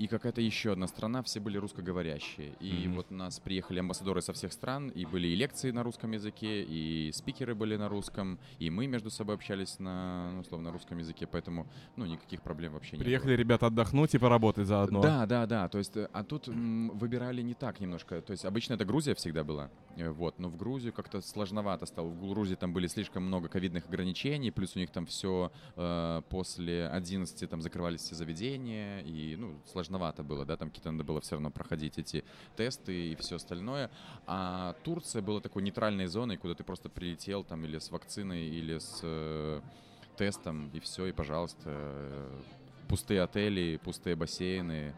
и 0.00 0.06
какая-то 0.06 0.40
еще 0.40 0.72
одна 0.72 0.86
страна, 0.86 1.22
все 1.22 1.40
были 1.40 1.58
русскоговорящие. 1.58 2.54
И 2.58 2.86
Мгм. 2.88 2.96
вот 2.96 3.06
у 3.10 3.14
нас 3.14 3.38
приехали 3.38 3.80
амбассадоры 3.80 4.22
со 4.22 4.32
всех 4.32 4.50
стран, 4.52 4.88
и 4.88 5.04
были 5.04 5.26
и 5.28 5.34
лекции 5.34 5.72
на 5.72 5.82
русском 5.82 6.12
языке, 6.12 6.62
и 6.64 7.12
спикеры 7.12 7.54
были 7.54 7.76
на 7.76 7.90
русском, 7.90 8.38
и 8.58 8.70
мы 8.70 8.86
между 8.86 9.10
собой 9.10 9.34
общались 9.34 9.78
на, 9.78 10.30
ну, 10.32 10.40
условно, 10.40 10.72
русском 10.72 10.96
языке, 10.96 11.26
поэтому, 11.26 11.66
ну, 11.96 12.06
никаких 12.06 12.40
проблем 12.40 12.72
вообще 12.72 12.92
не 12.96 13.00
было. 13.00 13.04
Приехали 13.04 13.32
ребята 13.36 13.66
отдохнуть 13.66 14.14
и 14.14 14.18
поработать 14.18 14.66
заодно. 14.66 15.02
Да, 15.02 15.26
да, 15.26 15.44
да. 15.46 15.68
То 15.68 15.76
есть, 15.76 15.94
э, 15.98 16.08
а 16.14 16.24
тут 16.24 16.48
м, 16.48 16.96
выбирали 16.98 17.42
не 17.42 17.52
так 17.54 17.78
немножко. 17.78 18.22
То 18.22 18.32
есть, 18.32 18.46
обычно 18.46 18.74
это 18.74 18.86
Грузия 18.86 19.14
всегда 19.14 19.44
была. 19.44 19.70
э, 19.96 20.08
Вот, 20.10 20.38
но 20.38 20.48
в 20.48 20.56
Грузию 20.56 20.94
как-то 20.94 21.20
сложновато 21.20 21.84
стало. 21.84 22.08
В 22.08 22.18
Грузии 22.30 22.54
там 22.54 22.72
были 22.72 22.86
слишком 22.86 23.24
много 23.24 23.48
ковидных 23.48 23.84
ограничений, 23.86 24.50
плюс 24.50 24.76
у 24.76 24.78
них 24.78 24.90
там 24.90 25.04
все 25.04 25.52
после 26.30 26.88
11 26.88 27.46
там 27.50 27.60
закрывались 27.60 28.00
все 28.00 28.14
заведения, 28.14 29.00
и, 29.00 29.36
ну, 29.36 29.60
сложновато 29.90 30.22
было, 30.22 30.44
да, 30.44 30.56
там 30.56 30.68
какие-то 30.68 30.90
надо 30.90 31.04
было 31.04 31.20
все 31.20 31.34
равно 31.34 31.50
проходить 31.50 31.98
эти 31.98 32.24
тесты 32.56 33.12
и 33.12 33.16
все 33.16 33.36
остальное. 33.36 33.90
А 34.26 34.74
Турция 34.84 35.22
была 35.22 35.40
такой 35.40 35.62
нейтральной 35.62 36.06
зоной, 36.06 36.36
куда 36.36 36.54
ты 36.54 36.62
просто 36.64 36.88
прилетел 36.88 37.44
там 37.44 37.64
или 37.64 37.78
с 37.78 37.90
вакциной, 37.90 38.46
или 38.46 38.78
с 38.78 39.00
э, 39.02 39.60
тестом, 40.16 40.70
и 40.72 40.78
все, 40.80 41.06
и 41.06 41.12
пожалуйста. 41.12 41.62
э, 41.66 42.40
Пустые 42.88 43.22
отели, 43.22 43.78
пустые 43.84 44.16
бассейны, 44.16 44.94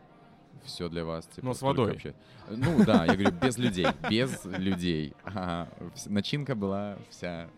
все 0.65 0.89
для 0.89 1.05
вас. 1.05 1.27
Типа, 1.27 1.47
Но 1.47 1.55
с 1.55 1.63
водой. 1.63 1.93
Вообще. 1.93 2.15
Ну 2.49 2.85
да, 2.87 3.05
я 3.05 3.15
говорю, 3.17 3.33
без 3.33 3.59
людей, 3.59 3.87
без 4.11 4.45
людей. 4.45 5.15
А, 5.25 5.69
начинка 6.07 6.55
была 6.55 6.97
вся 7.11 7.49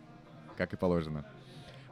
как 0.56 0.72
и 0.72 0.76
положено. 0.76 1.24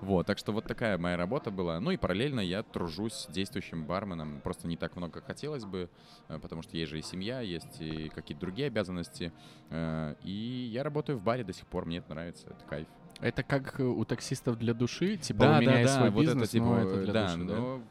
Вот, 0.03 0.27
так 0.27 0.37
что 0.37 0.51
вот 0.53 0.65
такая 0.67 0.99
моя 0.99 1.17
работа 1.17 1.53
была. 1.53 1.79
Ну 1.79 1.93
и 1.93 1.97
параллельно 1.97 2.41
я 2.41 2.65
тружусь 2.65 3.27
действующим 3.31 3.85
барменом. 3.87 4.41
Просто 4.41 4.67
не 4.67 4.77
так 4.77 4.97
много, 4.97 5.15
как 5.15 5.27
хотелось 5.27 5.65
бы, 5.65 5.88
э, 6.29 6.38
потому 6.41 6.62
что 6.62 6.77
есть 6.77 6.91
же 6.91 6.99
и 6.99 7.03
семья, 7.03 7.41
есть 7.41 7.81
и 7.81 8.09
какие-то 8.09 8.41
другие 8.41 8.67
обязанности. 8.67 9.33
Э, 9.71 10.17
И 10.25 10.69
я 10.73 10.83
работаю 10.83 11.19
в 11.19 11.23
баре 11.23 11.45
до 11.45 11.53
сих 11.53 11.67
пор, 11.69 11.87
мне 11.87 11.99
это 11.99 12.11
нравится, 12.11 12.49
это 12.49 12.65
кайф. 12.69 12.88
Это 13.21 13.45
как 13.45 13.79
э, 13.79 13.85
у 13.85 14.05
таксистов 14.05 14.59
для 14.59 14.75
души? 14.75 15.17
Типа, 15.19 15.45
у 15.45 15.61
меня 15.61 15.81
есть 15.81 15.95
свой 15.95 16.11
вот 16.11 16.21
бизнес, 16.23 16.43
это 16.49 16.53
типа, 16.53 16.65
но 16.65 16.79
это 16.81 17.03
для 17.05 17.12
да, 17.12 17.27
души, 17.35 17.45
да? 17.45 17.55
ну, 17.57 17.83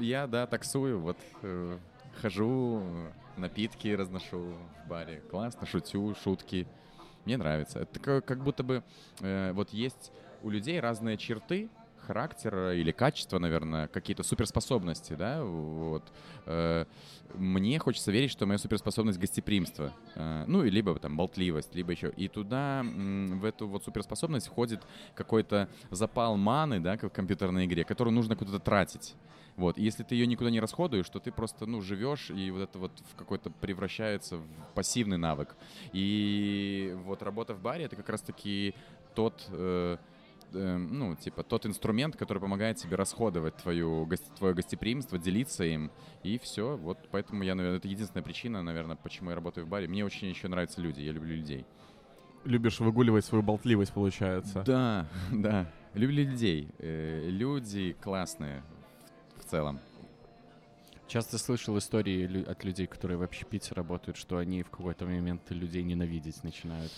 я, 0.00 0.26
да, 0.26 0.46
таксую, 0.48 0.98
вот 1.00 1.16
э, 1.42 1.78
хожу, 2.20 2.82
напитки 3.36 3.86
разношу 3.88 4.54
в 4.84 4.88
баре, 4.88 5.22
классно, 5.30 5.64
шутю, 5.66 6.14
шутки, 6.24 6.66
мне 7.24 7.36
нравится. 7.36 7.78
Это 7.78 8.00
ка- 8.00 8.20
как 8.20 8.42
будто 8.42 8.64
бы 8.64 8.82
э, 9.20 9.52
вот 9.52 9.70
есть 9.70 10.10
у 10.42 10.50
людей 10.50 10.80
разные 10.80 11.16
черты 11.16 11.68
характера 12.06 12.74
или 12.74 12.90
качества, 12.90 13.38
наверное, 13.38 13.86
какие-то 13.88 14.22
суперспособности, 14.22 15.14
да, 15.14 15.44
вот. 15.44 16.02
Э, 16.46 16.84
Мне 17.34 17.78
хочется 17.78 18.10
верить, 18.10 18.30
что 18.30 18.44
моя 18.44 18.58
суперспособность 18.58 19.18
гостеприимство, 19.18 19.92
э, 20.14 20.44
ну, 20.46 20.64
и 20.64 20.70
либо 20.70 20.98
там 20.98 21.16
болтливость, 21.16 21.74
либо 21.74 21.92
еще. 21.92 22.12
И 22.16 22.28
туда, 22.28 22.82
в 22.84 23.44
эту 23.44 23.68
вот 23.68 23.84
суперспособность 23.84 24.48
входит 24.48 24.82
какой-то 25.14 25.68
запал 25.90 26.36
маны, 26.36 26.80
да, 26.80 26.96
как 26.96 27.12
в 27.12 27.14
компьютерной 27.14 27.66
игре, 27.66 27.84
которую 27.84 28.14
нужно 28.14 28.36
куда-то 28.36 28.58
тратить. 28.58 29.14
Вот, 29.56 29.76
и 29.78 29.82
если 29.82 30.02
ты 30.02 30.14
ее 30.14 30.26
никуда 30.26 30.50
не 30.50 30.60
расходуешь, 30.60 31.08
то 31.08 31.20
ты 31.20 31.30
просто, 31.30 31.66
ну, 31.66 31.82
живешь, 31.82 32.30
и 32.30 32.50
вот 32.50 32.62
это 32.62 32.78
вот 32.78 32.92
в 33.12 33.16
какой-то 33.16 33.50
превращается 33.50 34.38
в 34.38 34.46
пассивный 34.74 35.18
навык. 35.18 35.54
И 35.92 36.96
вот 37.04 37.22
работа 37.22 37.54
в 37.54 37.60
баре— 37.60 37.84
это 37.86 37.94
как 37.94 38.08
раз-таки 38.08 38.74
тот, 39.14 39.46
э, 39.50 39.98
э, 40.54 40.76
ну, 40.76 41.16
типа, 41.16 41.42
тот 41.42 41.66
инструмент, 41.66 42.16
который 42.16 42.38
помогает 42.38 42.76
тебе 42.76 42.96
расходовать 42.96 43.56
твою, 43.56 44.08
твое 44.38 44.54
гостеприимство, 44.54 45.18
делиться 45.18 45.64
им, 45.64 45.90
и 46.22 46.38
все. 46.38 46.76
Вот 46.76 46.98
поэтому 47.10 47.42
я, 47.42 47.54
наверное, 47.54 47.78
это 47.78 47.88
единственная 47.88 48.22
причина, 48.24 48.62
наверное, 48.62 48.96
почему 48.96 49.30
я 49.30 49.36
работаю 49.36 49.66
в 49.66 49.68
баре. 49.68 49.88
Мне 49.88 50.04
очень 50.04 50.28
еще 50.28 50.48
нравятся 50.48 50.80
люди, 50.80 51.00
я 51.00 51.12
люблю 51.12 51.34
людей. 51.36 51.64
Любишь 52.44 52.80
выгуливать 52.80 53.24
свою 53.24 53.42
болтливость, 53.42 53.92
получается. 53.92 54.62
Да, 54.66 55.06
да. 55.32 55.70
Люблю 55.94 56.24
людей. 56.24 56.68
Э, 56.78 57.28
Люди 57.28 57.92
классные 58.00 58.62
в- 59.36 59.42
в 59.42 59.44
целом. 59.50 59.78
Часто 61.06 61.36
слышал 61.36 61.76
истории 61.76 62.44
от 62.50 62.64
людей, 62.64 62.86
которые 62.86 63.18
в 63.18 63.22
общепите 63.22 63.74
работают, 63.74 64.16
что 64.16 64.38
они 64.38 64.62
в 64.62 64.70
какой-то 64.70 65.04
момент 65.04 65.42
людей 65.50 65.82
ненавидеть 65.82 66.42
начинают. 66.42 66.90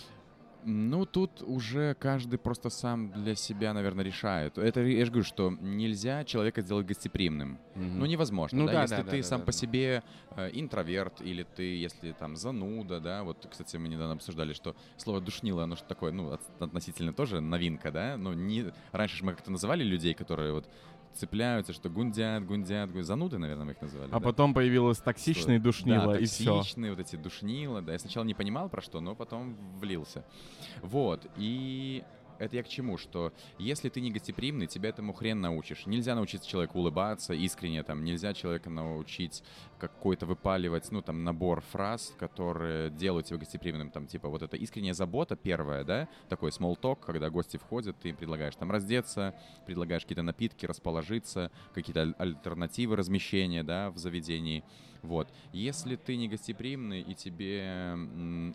Ну, 0.67 1.05
тут 1.05 1.43
уже 1.43 1.93
каждый 1.93 2.39
просто 2.39 2.71
сам 2.71 3.11
для 3.11 3.35
себя, 3.35 3.71
наверное, 3.71 4.03
решает. 4.03 4.57
Это 4.57 4.81
я 4.81 5.05
же 5.05 5.11
говорю, 5.11 5.25
что 5.25 5.51
нельзя 5.61 6.23
человека 6.23 6.61
сделать 6.61 6.87
гостеприимным. 6.87 7.59
Мгм. 7.75 7.99
Ну, 7.99 8.05
невозможно. 8.07 8.57
Ну 8.57 8.65
да? 8.65 8.73
да, 8.73 8.81
если 8.81 8.95
да, 8.95 9.03
да, 9.03 9.11
ты 9.11 9.17
да, 9.17 9.23
сам 9.23 9.39
да, 9.41 9.45
по 9.45 9.51
да. 9.51 9.57
себе 9.57 10.03
э, 10.35 10.49
интроверт, 10.53 11.21
или 11.21 11.43
ты, 11.43 11.77
если 11.77 12.13
там 12.13 12.35
зануда, 12.35 12.99
да, 12.99 13.23
вот, 13.23 13.47
кстати, 13.49 13.77
мы 13.77 13.87
недавно 13.89 14.13
обсуждали, 14.13 14.53
что 14.53 14.75
слово 14.97 15.21
душнило, 15.21 15.63
оно 15.63 15.75
что 15.75 15.87
такое, 15.87 16.11
ну, 16.11 16.31
от- 16.31 16.61
относительно 16.61 17.13
тоже 17.13 17.41
новинка, 17.41 17.91
да, 17.91 18.17
ну, 18.17 18.33
не... 18.33 18.73
раньше 18.91 19.17
же 19.17 19.23
мы 19.23 19.33
как-то 19.33 19.51
называли 19.51 19.83
людей, 19.83 20.15
которые 20.15 20.51
вот 20.51 20.67
цепляются, 21.15 21.73
что 21.73 21.89
гундят, 21.89 22.45
гундят, 22.45 22.89
гундят. 22.91 23.05
зануды, 23.05 23.37
наверное, 23.37 23.65
мы 23.65 23.71
их 23.71 23.81
называли. 23.81 24.09
А 24.11 24.19
да? 24.19 24.19
потом 24.19 24.53
появилось 24.53 24.99
токсичный 24.99 25.55
Что- 25.55 25.63
душнило, 25.63 26.13
да, 26.13 26.19
и 26.19 26.25
все. 26.25 26.57
токсичные 26.57 26.91
вот 26.91 26.99
эти 26.99 27.15
душнила, 27.15 27.81
да. 27.81 27.93
Я 27.93 27.99
сначала 27.99 28.23
не 28.23 28.33
понимал 28.33 28.69
про 28.69 28.81
что, 28.81 28.99
но 29.01 29.15
потом 29.15 29.57
влился. 29.79 30.23
Вот, 30.81 31.25
и 31.37 32.03
это 32.39 32.55
я 32.55 32.63
к 32.63 32.67
чему, 32.67 32.97
что 32.97 33.33
если 33.57 33.89
ты 33.89 34.01
не 34.01 34.11
гостеприимный, 34.11 34.67
тебя 34.67 34.89
этому 34.89 35.13
хрен 35.13 35.39
научишь. 35.41 35.85
Нельзя 35.85 36.15
научить 36.15 36.45
человека 36.45 36.77
улыбаться 36.77 37.33
искренне, 37.33 37.83
там, 37.83 38.03
нельзя 38.03 38.33
человека 38.33 38.69
научить 38.69 39.43
какой-то 39.79 40.25
выпаливать, 40.25 40.91
ну, 40.91 41.01
там, 41.01 41.23
набор 41.23 41.61
фраз, 41.61 42.13
которые 42.17 42.89
делают 42.89 43.27
тебя 43.27 43.37
гостеприимным, 43.37 43.91
там, 43.91 44.07
типа, 44.07 44.29
вот 44.29 44.41
это 44.41 44.57
искренняя 44.57 44.93
забота 44.93 45.35
первая, 45.35 45.83
да, 45.83 46.07
такой 46.29 46.51
small 46.51 46.79
talk, 46.79 46.99
когда 47.05 47.29
гости 47.29 47.57
входят, 47.57 47.97
ты 47.99 48.09
им 48.09 48.15
предлагаешь 48.15 48.55
там 48.55 48.71
раздеться, 48.71 49.35
предлагаешь 49.65 50.03
какие-то 50.03 50.23
напитки, 50.23 50.65
расположиться, 50.65 51.51
какие-то 51.73 52.01
аль- 52.01 52.15
альтернативы 52.17 52.95
размещения, 52.95 53.63
да, 53.63 53.91
в 53.91 53.97
заведении. 53.97 54.63
Вот. 55.05 55.31
Если 55.53 55.95
ты 55.95 56.17
не 56.17 56.27
гостеприимный 56.27 57.01
и 57.01 57.13
тебе 57.13 57.95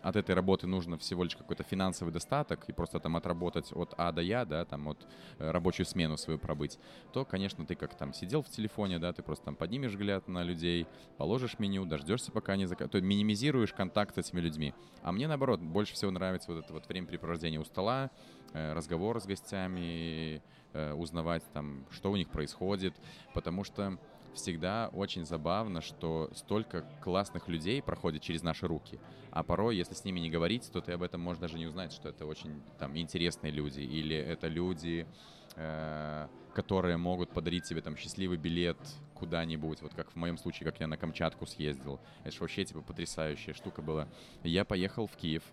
от 0.03 0.15
этой 0.15 0.35
работы 0.35 0.67
нужно 0.67 0.97
всего 0.97 1.23
лишь 1.23 1.35
какой-то 1.35 1.63
финансовый 1.63 2.11
достаток 2.11 2.65
и 2.67 2.73
просто 2.73 2.99
там 2.99 3.15
отработать 3.15 3.71
от 3.73 3.93
А 3.97 4.11
до 4.11 4.21
Я, 4.21 4.45
да, 4.45 4.65
там 4.65 4.87
от 4.87 5.07
э, 5.39 5.49
рабочую 5.49 5.85
смену 5.85 6.17
свою 6.17 6.37
пробыть, 6.37 6.77
то, 7.13 7.25
конечно, 7.25 7.65
ты 7.65 7.75
как 7.75 7.95
там 7.95 8.13
сидел 8.13 8.41
в 8.41 8.49
телефоне, 8.49 8.99
да, 8.99 9.13
ты 9.13 9.23
просто 9.23 9.45
там 9.45 9.55
поднимешь 9.55 9.91
взгляд 9.91 10.27
на 10.27 10.43
людей, 10.43 10.87
положишь 11.17 11.59
меню, 11.59 11.85
дождешься, 11.85 12.31
пока 12.31 12.53
они 12.53 12.65
закажут. 12.65 12.91
То 12.91 13.01
минимизируешь 13.01 13.73
контакт 13.73 14.15
с 14.15 14.17
этими 14.17 14.41
людьми. 14.41 14.73
А 15.01 15.11
мне, 15.11 15.27
наоборот, 15.27 15.61
больше 15.61 15.93
всего 15.93 16.11
нравится 16.11 16.51
вот 16.51 16.63
это 16.63 16.73
вот 16.73 16.87
времяпрепровождение 16.87 17.59
у 17.59 17.65
стола, 17.65 18.11
э, 18.53 18.73
разговор 18.73 19.21
с 19.21 19.25
гостями, 19.25 20.41
э, 20.73 20.93
узнавать 20.93 21.43
там, 21.53 21.85
что 21.91 22.11
у 22.11 22.15
них 22.15 22.29
происходит, 22.29 22.93
потому 23.33 23.63
что 23.63 23.97
всегда 24.33 24.89
очень 24.93 25.25
забавно, 25.25 25.81
что 25.81 26.29
столько 26.33 26.85
классных 27.01 27.47
людей 27.47 27.81
проходит 27.81 28.21
через 28.21 28.43
наши 28.43 28.67
руки. 28.67 28.99
А 29.31 29.43
порой, 29.43 29.77
если 29.77 29.93
с 29.93 30.03
ними 30.03 30.19
не 30.19 30.29
говорить, 30.29 30.69
то 30.71 30.81
ты 30.81 30.93
об 30.93 31.03
этом 31.03 31.21
можешь 31.21 31.39
даже 31.39 31.57
не 31.57 31.65
узнать, 31.65 31.93
что 31.93 32.09
это 32.09 32.25
очень 32.25 32.61
там 32.79 32.97
интересные 32.97 33.51
люди. 33.51 33.81
Или 33.81 34.15
это 34.15 34.47
люди, 34.47 35.07
э, 35.55 36.27
которые 36.53 36.97
могут 36.97 37.31
подарить 37.31 37.63
тебе 37.63 37.81
там 37.81 37.95
счастливый 37.95 38.37
билет 38.37 38.77
куда-нибудь. 39.13 39.81
Вот 39.81 39.93
как 39.93 40.11
в 40.11 40.15
моем 40.15 40.37
случае, 40.37 40.69
как 40.69 40.79
я 40.79 40.87
на 40.87 40.97
Камчатку 40.97 41.45
съездил. 41.45 41.99
Это 42.23 42.31
же 42.31 42.39
вообще 42.41 42.65
типа 42.65 42.81
потрясающая 42.81 43.53
штука 43.53 43.81
была. 43.81 44.07
Я 44.43 44.65
поехал 44.65 45.07
в 45.07 45.15
Киев 45.15 45.43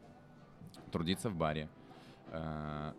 трудиться 0.91 1.31
в 1.31 1.37
баре. 1.37 1.69
Э, 2.29 2.93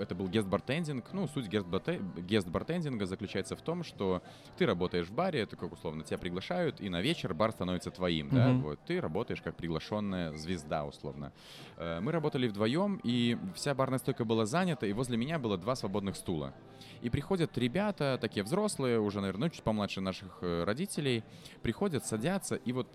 это 0.00 0.14
был 0.14 0.28
гест-бартендинг. 0.28 1.12
Ну, 1.12 1.28
суть 1.28 1.46
гест-барте- 1.46 2.02
гест-бартендинга 2.22 3.06
заключается 3.06 3.54
в 3.56 3.62
том, 3.62 3.84
что 3.84 4.22
ты 4.56 4.66
работаешь 4.66 5.06
в 5.06 5.12
баре, 5.12 5.40
это 5.40 5.56
как 5.56 5.72
условно 5.72 6.02
тебя 6.02 6.18
приглашают, 6.18 6.80
и 6.80 6.88
на 6.88 7.00
вечер 7.00 7.34
бар 7.34 7.52
становится 7.52 7.90
твоим, 7.90 8.30
да, 8.30 8.48
Мгм. 8.48 8.62
вот. 8.62 8.80
Ты 8.86 9.00
работаешь 9.00 9.42
как 9.42 9.56
приглашенная 9.56 10.36
звезда, 10.36 10.84
условно. 10.84 11.32
Э, 11.76 12.00
Мы 12.00 12.12
работали 12.12 12.48
вдвоем, 12.48 12.98
и 13.02 13.36
вся 13.54 13.74
барная 13.74 13.98
стойка 13.98 14.24
была 14.24 14.46
занята, 14.46 14.86
и 14.86 14.92
возле 14.92 15.16
меня 15.16 15.38
было 15.38 15.58
два 15.58 15.74
свободных 15.76 16.16
стула. 16.16 16.54
И 17.02 17.10
приходят 17.10 17.56
ребята, 17.58 18.18
такие 18.20 18.42
взрослые, 18.42 18.98
уже, 19.00 19.20
наверное, 19.20 19.48
ну, 19.48 19.50
чуть 19.50 19.62
помладше 19.62 20.00
наших 20.00 20.38
э, 20.40 20.64
родителей, 20.64 21.22
приходят, 21.62 22.04
садятся, 22.06 22.56
и 22.56 22.72
вот 22.72 22.88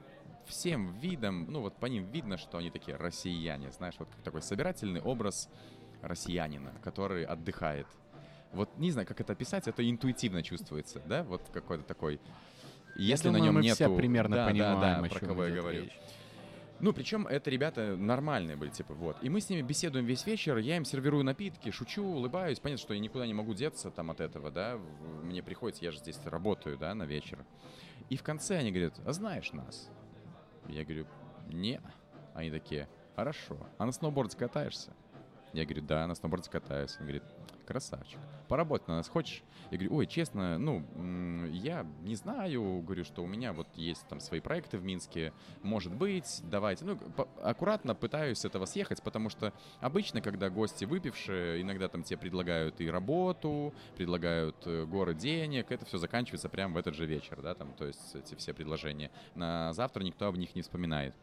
всем 0.48 0.94
видом, 1.00 1.52
ну 1.52 1.62
вот 1.62 1.76
по 1.76 1.88
ним 1.88 2.06
видно, 2.06 2.38
что 2.38 2.58
они 2.58 2.70
такие 2.70 2.98
россияне, 2.98 3.72
знаешь, 3.72 3.96
вот 3.98 4.08
такой 4.24 4.42
собирательный 4.42 5.02
образ 5.02 5.50
россиянина, 6.02 6.74
который 6.84 7.24
отдыхает. 7.26 7.88
Вот 8.54 8.70
не 8.78 8.92
знаю, 8.92 9.08
как 9.08 9.20
это 9.20 9.34
описать, 9.34 9.68
это 9.68 9.88
интуитивно 9.90 10.42
чувствуется, 10.42 11.02
да, 11.06 11.24
вот 11.24 11.42
какой-то 11.54 11.84
такой. 11.84 12.22
Если 12.96 13.28
Я 13.28 13.32
на 13.34 13.38
думаю, 13.40 13.52
нем 13.52 13.56
мы 13.56 13.64
нету... 13.64 13.76
все 13.76 13.96
примерно 13.96 14.36
да, 14.38 14.46
да, 14.46 14.52
понимаем, 14.52 14.80
да, 14.80 14.98
о 14.98 15.10
про 15.10 15.20
чем 15.20 15.28
кого 15.30 15.46
я 15.46 15.56
говорю. 15.56 15.84
речь. 15.84 16.00
Ну, 16.80 16.92
причем 16.92 17.26
это 17.26 17.50
ребята 17.50 17.96
нормальные 17.96 18.58
были, 18.58 18.70
типа, 18.70 18.94
вот. 18.94 19.18
И 19.22 19.30
мы 19.30 19.40
с 19.40 19.50
ними 19.50 19.62
беседуем 19.62 20.06
весь 20.06 20.26
вечер, 20.26 20.58
я 20.58 20.76
им 20.78 20.84
сервирую 20.84 21.24
напитки, 21.24 21.72
шучу, 21.72 22.04
улыбаюсь. 22.04 22.60
Понятно, 22.60 22.82
что 22.82 22.94
я 22.94 23.00
никуда 23.00 23.26
не 23.26 23.34
могу 23.34 23.54
деться 23.54 23.92
там 23.92 24.12
от 24.12 24.20
этого, 24.20 24.52
да. 24.52 24.78
Мне 25.24 25.42
приходится, 25.42 25.86
я 25.86 25.92
же 25.92 26.00
здесь 26.00 26.20
работаю, 26.26 26.78
да, 26.78 26.94
на 26.94 27.04
вечер. 27.04 27.46
И 28.10 28.18
в 28.18 28.24
конце 28.24 28.58
они 28.58 28.72
говорят, 28.72 29.00
а 29.06 29.14
знаешь 29.14 29.54
нас? 29.54 29.90
Я 30.68 30.84
говорю, 30.84 31.08
не. 31.48 31.82
Они 32.34 32.52
такие, 32.52 32.90
хорошо. 33.16 33.58
А 33.78 33.86
на 33.86 33.92
сноуборде 33.94 34.38
катаешься? 34.38 34.92
Я 35.56 35.64
говорю, 35.64 35.84
да, 35.84 36.06
на 36.06 36.16
сноуборде 36.16 36.50
катаюсь. 36.50 36.98
Он 37.00 37.06
говорит, 37.06 37.24
красавчик. 37.66 38.20
Поработать 38.48 38.88
на 38.88 38.98
нас 38.98 39.10
хочешь? 39.10 39.44
Я 39.72 39.78
говорю, 39.78 39.96
ой, 39.96 40.06
честно, 40.06 40.58
ну, 40.58 40.84
я 41.52 41.86
не 42.04 42.16
знаю, 42.16 42.82
говорю, 42.82 43.04
что 43.04 43.24
у 43.24 43.28
меня 43.28 43.54
вот 43.54 43.68
есть 43.76 44.08
там 44.08 44.20
свои 44.20 44.40
проекты 44.40 44.78
в 44.78 44.84
Минске, 44.84 45.34
может 45.64 45.94
быть, 45.94 46.42
давайте. 46.44 46.86
Ну, 46.86 47.00
аккуратно 47.42 47.96
пытаюсь 47.96 48.40
с 48.40 48.46
этого 48.46 48.66
съехать, 48.66 49.02
потому 49.02 49.30
что 49.30 49.54
обычно, 49.80 50.22
когда 50.22 50.50
гости 50.50 50.86
выпившие, 50.86 51.62
иногда 51.62 51.88
там 51.88 52.04
тебе 52.04 52.18
предлагают 52.18 52.80
и 52.82 52.90
работу, 52.90 53.74
предлагают 53.96 54.56
э, 54.66 54.86
горы 54.86 55.16
денег, 55.16 55.72
это 55.72 55.86
все 55.86 55.98
заканчивается 55.98 56.50
прямо 56.50 56.76
в 56.76 56.78
этот 56.78 56.96
же 56.96 57.06
вечер, 57.06 57.42
да, 57.42 57.56
там, 57.56 57.74
то 57.74 57.86
есть 57.86 58.16
эти 58.16 58.36
все 58.36 58.54
предложения. 58.54 59.12
На 59.34 59.74
завтра 59.74 60.04
никто 60.04 60.28
об 60.28 60.38
них 60.38 60.56
не 60.56 60.62
вспоминает. 60.62 61.16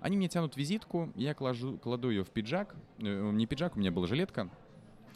Они 0.00 0.16
мне 0.16 0.28
тянут 0.28 0.56
визитку, 0.56 1.12
я 1.14 1.34
кладу, 1.34 1.78
кладу 1.78 2.10
ее 2.10 2.24
в 2.24 2.30
пиджак, 2.30 2.74
э, 2.98 3.30
не 3.32 3.46
пиджак, 3.46 3.76
у 3.76 3.78
меня 3.78 3.90
была 3.90 4.06
жилетка, 4.06 4.50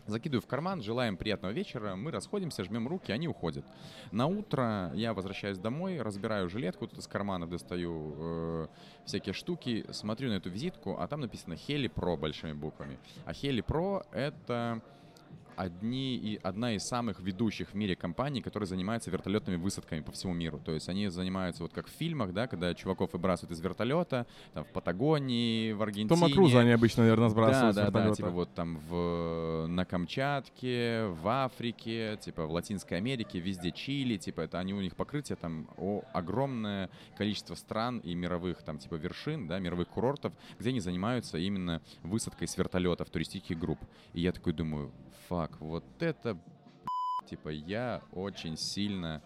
Закидываю 0.06 0.42
в 0.42 0.46
карман, 0.46 0.82
желаем 0.82 1.16
приятного 1.16 1.52
вечера, 1.52 1.96
мы 1.96 2.10
расходимся, 2.10 2.62
жмем 2.62 2.86
руки, 2.86 3.10
они 3.10 3.26
уходят. 3.26 3.64
На 4.12 4.26
утро 4.26 4.92
я 4.94 5.14
возвращаюсь 5.14 5.58
домой, 5.58 6.00
разбираю 6.00 6.50
жилетку, 6.50 6.86
тут 6.86 6.98
из 6.98 7.06
кармана 7.06 7.46
достаю 7.46 8.14
э, 8.16 8.66
всякие 9.06 9.32
штуки, 9.32 9.86
смотрю 9.92 10.28
на 10.28 10.34
эту 10.34 10.50
визитку, 10.50 10.96
а 10.98 11.08
там 11.08 11.20
написано 11.20 11.56
Хели 11.56 11.88
Про 11.88 12.16
большими 12.16 12.52
буквами. 12.52 12.98
А 13.24 13.32
Хели 13.32 13.62
Про 13.62 14.04
это 14.12 14.82
одни 15.56 16.16
и 16.16 16.38
одна 16.42 16.74
из 16.74 16.84
самых 16.84 17.20
ведущих 17.20 17.70
в 17.70 17.74
мире 17.74 17.96
компаний, 17.96 18.40
которые 18.40 18.66
занимаются 18.66 19.10
вертолетными 19.10 19.56
высадками 19.56 20.00
по 20.00 20.12
всему 20.12 20.34
миру. 20.34 20.60
То 20.64 20.72
есть 20.72 20.88
они 20.88 21.08
занимаются 21.08 21.62
вот 21.62 21.72
как 21.72 21.86
в 21.86 21.90
фильмах, 21.90 22.32
да, 22.32 22.46
когда 22.46 22.74
чуваков 22.74 23.12
выбрасывают 23.12 23.52
из 23.56 23.60
вертолета, 23.60 24.26
там 24.52 24.64
в 24.64 24.68
Патагонии, 24.72 25.72
в 25.72 25.82
Аргентине. 25.82 26.08
Тома 26.08 26.30
Круза 26.30 26.60
они 26.60 26.70
обычно, 26.70 27.02
наверное, 27.02 27.28
Да, 27.28 27.30
сбрасывают 27.30 27.76
да, 27.76 27.82
да, 27.82 27.86
вертолета. 27.88 28.16
типа 28.16 28.30
вот 28.30 28.54
там 28.54 28.78
в, 28.88 29.66
на 29.68 29.84
Камчатке, 29.84 31.06
в 31.06 31.28
Африке, 31.28 32.18
типа 32.20 32.46
в 32.46 32.52
Латинской 32.52 32.98
Америке, 32.98 33.38
везде 33.38 33.70
Чили, 33.70 34.16
типа 34.16 34.42
это 34.42 34.58
они 34.58 34.74
у 34.74 34.80
них 34.80 34.96
покрытие 34.96 35.36
там 35.36 35.68
о, 35.76 36.02
огромное 36.12 36.90
количество 37.16 37.54
стран 37.54 37.98
и 37.98 38.14
мировых 38.14 38.62
там 38.62 38.78
типа 38.78 38.94
вершин, 38.96 39.46
да, 39.46 39.58
мировых 39.58 39.88
курортов, 39.88 40.32
где 40.58 40.70
они 40.70 40.80
занимаются 40.80 41.38
именно 41.38 41.80
высадкой 42.02 42.48
с 42.48 42.56
вертолетов 42.56 43.10
туристических 43.10 43.58
групп. 43.58 43.78
И 44.12 44.20
я 44.20 44.32
такой 44.32 44.52
думаю, 44.52 44.90
фак, 45.28 45.43
вот 45.60 45.84
это, 46.00 46.38
типа 47.28 47.48
я 47.48 48.02
очень 48.12 48.56
сильно 48.56 49.22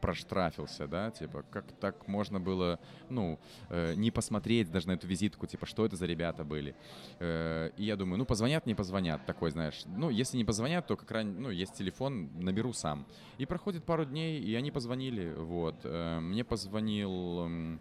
проштрафился, 0.00 0.86
да, 0.86 1.10
типа, 1.10 1.44
как 1.50 1.64
так 1.80 2.08
можно 2.08 2.40
было, 2.40 2.78
ну, 3.08 3.38
э, 3.68 3.94
не 3.94 4.10
посмотреть 4.10 4.70
даже 4.70 4.88
на 4.88 4.92
эту 4.92 5.06
визитку, 5.06 5.46
типа, 5.46 5.66
что 5.66 5.84
это 5.84 5.96
за 5.96 6.06
ребята 6.06 6.44
были. 6.44 6.74
Э, 7.18 7.70
и 7.76 7.84
я 7.84 7.96
думаю, 7.96 8.18
ну, 8.18 8.24
позвонят, 8.24 8.66
не 8.66 8.74
позвонят, 8.74 9.26
такой, 9.26 9.50
знаешь. 9.50 9.82
Ну, 9.86 10.10
если 10.10 10.36
не 10.36 10.44
позвонят, 10.44 10.86
то 10.86 10.96
как 10.96 11.10
ран... 11.10 11.40
ну, 11.40 11.50
есть 11.50 11.74
телефон, 11.74 12.30
наберу 12.40 12.72
сам. 12.72 13.06
И 13.38 13.46
проходит 13.46 13.84
пару 13.84 14.04
дней, 14.04 14.40
и 14.40 14.54
они 14.54 14.70
позвонили, 14.70 15.34
вот. 15.34 15.76
Э, 15.84 16.20
мне 16.20 16.44
позвонил 16.44 17.78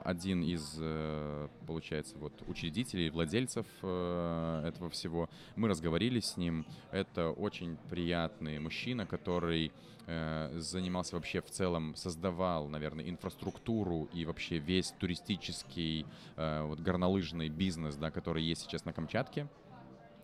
один 0.00 0.42
из, 0.42 0.76
э, 0.78 1.48
получается, 1.66 2.16
вот 2.18 2.32
учредителей, 2.46 3.10
владельцев 3.10 3.66
э, 3.82 4.64
этого 4.66 4.90
всего. 4.90 5.28
Мы 5.56 5.68
разговорились 5.68 6.26
с 6.26 6.36
ним. 6.36 6.66
Это 6.90 7.30
очень 7.30 7.76
приятный 7.90 8.58
мужчина, 8.58 9.06
который 9.06 9.72
э, 10.06 10.50
занимался 10.58 11.16
вообще 11.16 11.40
в 11.40 11.50
целом, 11.50 11.94
создавал, 11.96 12.68
наверное, 12.68 13.08
инфраструктуру 13.08 14.08
и 14.12 14.24
вообще 14.24 14.58
весь 14.58 14.92
туристический 14.98 16.06
э, 16.36 16.62
вот 16.62 16.80
горнолыжный 16.80 17.48
бизнес, 17.48 17.96
да, 17.96 18.10
который 18.10 18.42
есть 18.42 18.62
сейчас 18.62 18.84
на 18.84 18.92
Камчатке. 18.92 19.48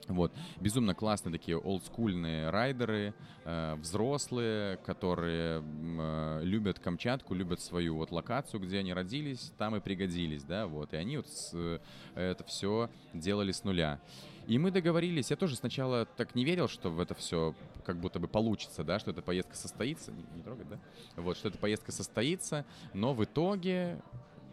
Вот. 0.09 0.33
Безумно 0.61 0.95
классные 0.95 1.33
такие 1.33 1.59
олдскульные 1.59 2.51
райдеры, 2.51 3.15
э, 3.45 3.75
взрослые, 3.77 4.79
которые 4.79 5.63
э, 5.63 6.41
любят 6.43 6.79
Камчатку, 6.79 7.35
любят 7.35 7.61
свою 7.61 7.97
вот 7.97 8.11
локацию, 8.11 8.61
где 8.61 8.79
они 8.79 8.93
родились, 8.95 9.53
там 9.59 9.77
и 9.77 9.81
пригодились, 9.81 10.45
да, 10.45 10.67
вот. 10.67 10.95
И 10.95 10.97
они 10.97 11.19
вот 11.19 11.29
с, 11.29 11.51
э, 11.55 11.79
это 12.15 12.43
все 12.45 12.91
делали 13.13 13.53
с 13.53 13.65
нуля. 13.65 14.01
И 14.47 14.59
мы 14.59 14.71
договорились, 14.71 15.31
я 15.31 15.37
тоже 15.37 15.57
сначала 15.57 16.07
так 16.07 16.35
не 16.35 16.43
верил, 16.43 16.69
что 16.69 16.91
в 16.91 17.01
это 17.01 17.15
все 17.15 17.55
как 17.85 18.01
будто 18.01 18.19
бы 18.19 18.29
получится, 18.29 18.83
да, 18.83 18.99
что 18.99 19.11
эта 19.11 19.21
поездка 19.21 19.55
состоится, 19.55 20.11
не, 20.11 20.25
не 20.35 20.43
трогать, 20.43 20.69
да, 20.69 20.79
вот, 21.17 21.37
что 21.37 21.49
эта 21.49 21.59
поездка 21.59 21.93
состоится, 21.93 22.65
но 22.95 23.13
в 23.13 23.23
итоге 23.25 24.01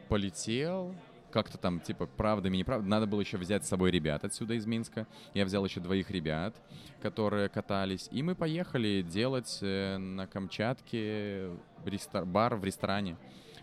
полетел, 0.09 0.93
как-то 1.35 1.57
там, 1.57 1.81
типа, 1.81 2.05
правдами, 2.05 2.55
неправдами. 2.55 2.89
Надо 2.89 3.07
было 3.07 3.19
еще 3.19 3.35
взять 3.35 3.65
с 3.65 3.67
собой 3.67 3.91
ребят 3.91 4.23
отсюда 4.23 4.53
из 4.53 4.65
Минска. 4.65 5.05
Я 5.33 5.43
взял 5.43 5.65
еще 5.65 5.81
двоих 5.81 6.09
ребят, 6.09 6.55
которые 7.01 7.49
катались. 7.49 8.07
И 8.09 8.23
мы 8.23 8.35
поехали 8.35 9.01
делать 9.01 9.59
э, 9.61 9.97
на 9.97 10.27
Камчатке 10.27 11.49
бар 12.23 12.55
в 12.55 12.63
ресторане. 12.63 13.17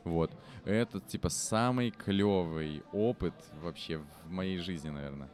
Вот. 0.04 0.30
Это, 0.66 1.00
типа, 1.00 1.30
самый 1.30 1.92
клевый 1.92 2.82
опыт 2.92 3.32
вообще 3.62 3.96
в 4.26 4.30
моей 4.30 4.58
жизни, 4.58 4.90
наверное. 4.90 5.30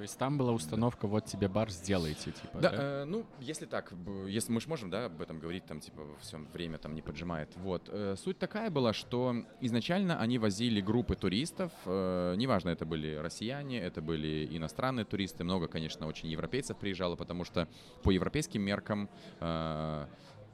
То 0.00 0.04
есть 0.04 0.16
там 0.16 0.38
была 0.38 0.52
установка, 0.52 1.06
вот 1.06 1.26
тебе 1.26 1.46
бар, 1.46 1.68
сделайте, 1.68 2.30
типа, 2.30 2.58
Да, 2.58 2.70
да? 2.70 2.76
э, 2.80 3.04
ну, 3.04 3.26
если 3.38 3.66
так, 3.66 3.92
если 4.26 4.50
мы 4.50 4.58
же 4.62 4.66
можем, 4.66 4.88
да, 4.88 5.04
об 5.04 5.20
этом 5.20 5.38
говорить, 5.38 5.66
там, 5.66 5.80
типа, 5.80 6.00
все 6.22 6.38
время 6.54 6.78
там 6.78 6.94
не 6.94 7.02
поджимает. 7.02 7.50
Вот. 7.56 7.90
э, 7.92 8.14
суть 8.16 8.38
такая 8.38 8.70
была, 8.70 8.94
что 8.94 9.34
изначально 9.60 10.18
они 10.18 10.38
возили 10.38 10.80
группы 10.80 11.16
туристов, 11.16 11.70
э, 11.84 12.34
неважно, 12.38 12.70
это 12.70 12.86
были 12.86 13.16
россияне, 13.16 13.78
это 13.78 14.00
были 14.00 14.48
иностранные 14.56 15.04
туристы, 15.04 15.44
много, 15.44 15.68
конечно, 15.68 16.06
очень 16.06 16.30
европейцев 16.30 16.78
приезжало, 16.78 17.14
потому 17.14 17.44
что 17.44 17.68
по 18.02 18.10
европейским 18.10 18.62
меркам 18.62 19.10
э, 19.40 20.06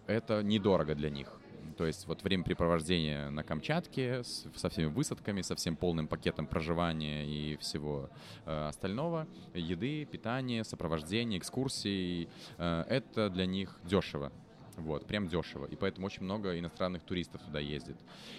это 0.09 0.43
недорого 0.43 0.97
для 0.97 1.09
них. 1.09 1.29
То 1.77 1.85
есть 1.87 2.07
вот 2.07 2.23
времяпрепровождение 2.23 3.29
на 3.31 3.43
Камчатке 3.43 4.23
с- 4.25 4.47
со 4.55 4.69
всеми 4.71 4.87
высадками, 4.87 5.43
со 5.43 5.55
всем 5.57 5.77
полным 5.77 6.09
пакетом 6.09 6.47
проживания 6.47 7.27
и 7.27 7.57
всего 7.57 8.09
э, 8.47 8.69
остального, 8.69 9.27
еды, 9.55 10.05
питания, 10.07 10.65
сопровождения, 10.65 11.39
экскурсий, 11.39 12.29
э, 12.59 12.85
это 12.89 13.29
для 13.29 13.47
них 13.47 13.79
дешево. 13.85 14.33
Вот, 14.77 15.07
прям 15.07 15.27
дешево. 15.27 15.65
И 15.67 15.77
поэтому 15.77 16.07
очень 16.07 16.23
много 16.23 16.59
иностранных 16.59 17.03
туристов 17.03 17.41
туда 17.43 17.61
ездит. 17.61 17.97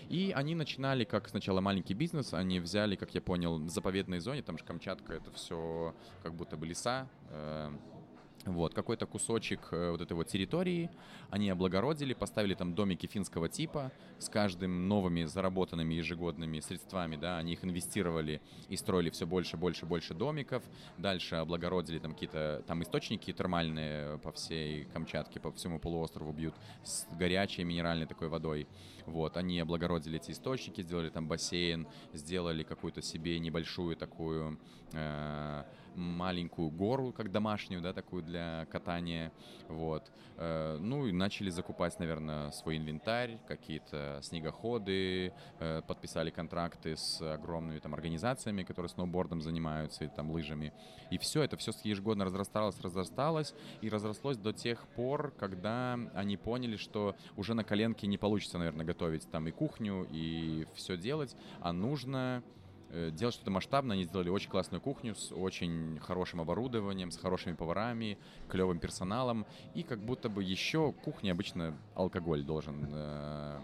И 0.08 0.32
они 0.36 0.54
начинали 0.54 1.04
как 1.04 1.30
сначала 1.30 1.62
маленький 1.62 1.96
бизнес, 1.96 2.34
они 2.34 2.60
взяли, 2.60 2.96
как 2.96 3.16
я 3.16 3.22
понял, 3.22 3.58
в 3.58 3.70
заповедной 3.70 4.20
зоне, 4.20 4.44
там 4.44 4.58
же 4.58 4.64
Камчатка, 4.64 5.14
это 5.14 5.32
все 5.32 5.96
как 6.22 6.36
будто 6.36 6.56
бы 6.56 6.68
леса, 6.68 7.08
э, 7.30 7.72
вот, 8.48 8.74
какой-то 8.74 9.06
кусочек 9.06 9.60
э, 9.72 9.92
вот 9.92 10.02
этой 10.02 10.14
вот 10.14 10.28
территории 10.28 10.90
они 11.30 11.50
облагородили, 11.50 12.14
поставили 12.14 12.54
там 12.54 12.74
домики 12.74 13.06
финского 13.06 13.50
типа 13.50 13.92
с 14.18 14.30
каждым 14.30 14.88
новыми 14.88 15.26
заработанными 15.26 15.94
ежегодными 15.94 16.60
средствами, 16.60 17.16
да, 17.16 17.38
они 17.38 17.54
их 17.54 17.64
инвестировали 17.64 18.42
и 18.70 18.78
строили 18.78 19.10
все 19.10 19.26
больше, 19.26 19.58
больше, 19.58 19.86
больше 19.86 20.14
домиков. 20.14 20.64
Дальше 20.98 21.36
облагородили 21.36 22.00
там 22.00 22.14
какие-то, 22.14 22.64
там 22.68 22.82
источники 22.84 23.32
термальные 23.32 24.18
по 24.20 24.32
всей 24.32 24.86
Камчатке, 24.86 25.40
по 25.40 25.52
всему 25.52 25.80
полуострову 25.80 26.32
бьют 26.32 26.56
с 26.84 27.06
горячей 27.18 27.64
минеральной 27.64 28.06
такой 28.06 28.30
водой. 28.30 28.68
Вот, 29.06 29.38
они 29.38 29.60
облагородили 29.60 30.18
эти 30.18 30.32
источники, 30.32 30.82
сделали 30.82 31.10
там 31.10 31.28
бассейн, 31.28 31.88
сделали 32.14 32.64
какую-то 32.64 33.02
себе 33.02 33.40
небольшую 33.40 33.96
такую 33.96 34.60
э, 34.94 35.64
маленькую 35.98 36.70
гору, 36.70 37.12
как 37.12 37.32
домашнюю, 37.32 37.82
да, 37.82 37.92
такую 37.94 38.24
для 38.24 38.66
катания, 38.72 39.32
вот. 39.68 40.12
Э, 40.38 40.78
ну 40.80 41.08
и 41.08 41.12
начали 41.12 41.50
закупать, 41.50 42.00
наверное, 42.00 42.52
свой 42.52 42.78
инвентарь, 42.78 43.40
какие-то 43.48 44.20
снегоходы, 44.22 45.34
э, 45.60 45.82
подписали 45.88 46.30
контракты 46.30 46.96
с 46.96 47.22
огромными 47.22 47.80
там 47.80 47.94
организациями, 47.94 48.64
которые 48.64 48.90
сноубордом 48.90 49.42
занимаются 49.42 50.06
и 50.06 50.08
там 50.08 50.32
лыжами. 50.32 50.72
И 51.10 51.18
все, 51.18 51.42
это 51.42 51.58
все 51.58 51.72
ежегодно 51.84 52.26
разрасталось, 52.26 52.80
разрасталось 52.82 53.54
и 53.82 53.90
разрослось 53.90 54.38
до 54.38 54.54
тех 54.54 54.88
пор, 54.90 55.32
когда 55.32 56.00
они 56.14 56.38
поняли, 56.38 56.78
что 56.78 57.16
уже 57.36 57.54
на 57.54 57.64
коленке 57.64 58.08
не 58.08 58.18
получится, 58.18 58.58
наверное, 58.58 58.86
готовить 58.86 59.30
там 59.32 59.48
и 59.48 59.52
кухню, 59.52 60.08
и 60.12 60.66
все 60.76 60.98
делать, 60.98 61.36
а 61.62 61.74
нужно 61.74 62.44
делать 63.12 63.36
что-то 63.36 63.52
масштабное. 63.52 63.96
Они 63.96 64.06
сделали 64.06 64.30
очень 64.30 64.50
классную 64.50 64.82
кухню 64.82 65.16
с 65.16 65.32
очень 65.32 66.00
хорошим 66.00 66.42
оборудованием, 66.42 67.12
с 67.12 67.18
хорошими 67.18 67.54
поварами, 67.54 68.18
клевым 68.50 68.80
персоналом. 68.80 69.46
И 69.74 69.84
как 69.84 70.00
будто 70.00 70.30
бы 70.30 70.44
еще 70.44 70.94
кухне 70.94 71.32
обычно 71.32 71.78
алкоголь 71.96 72.44
должен 72.44 72.88
э, 72.90 73.60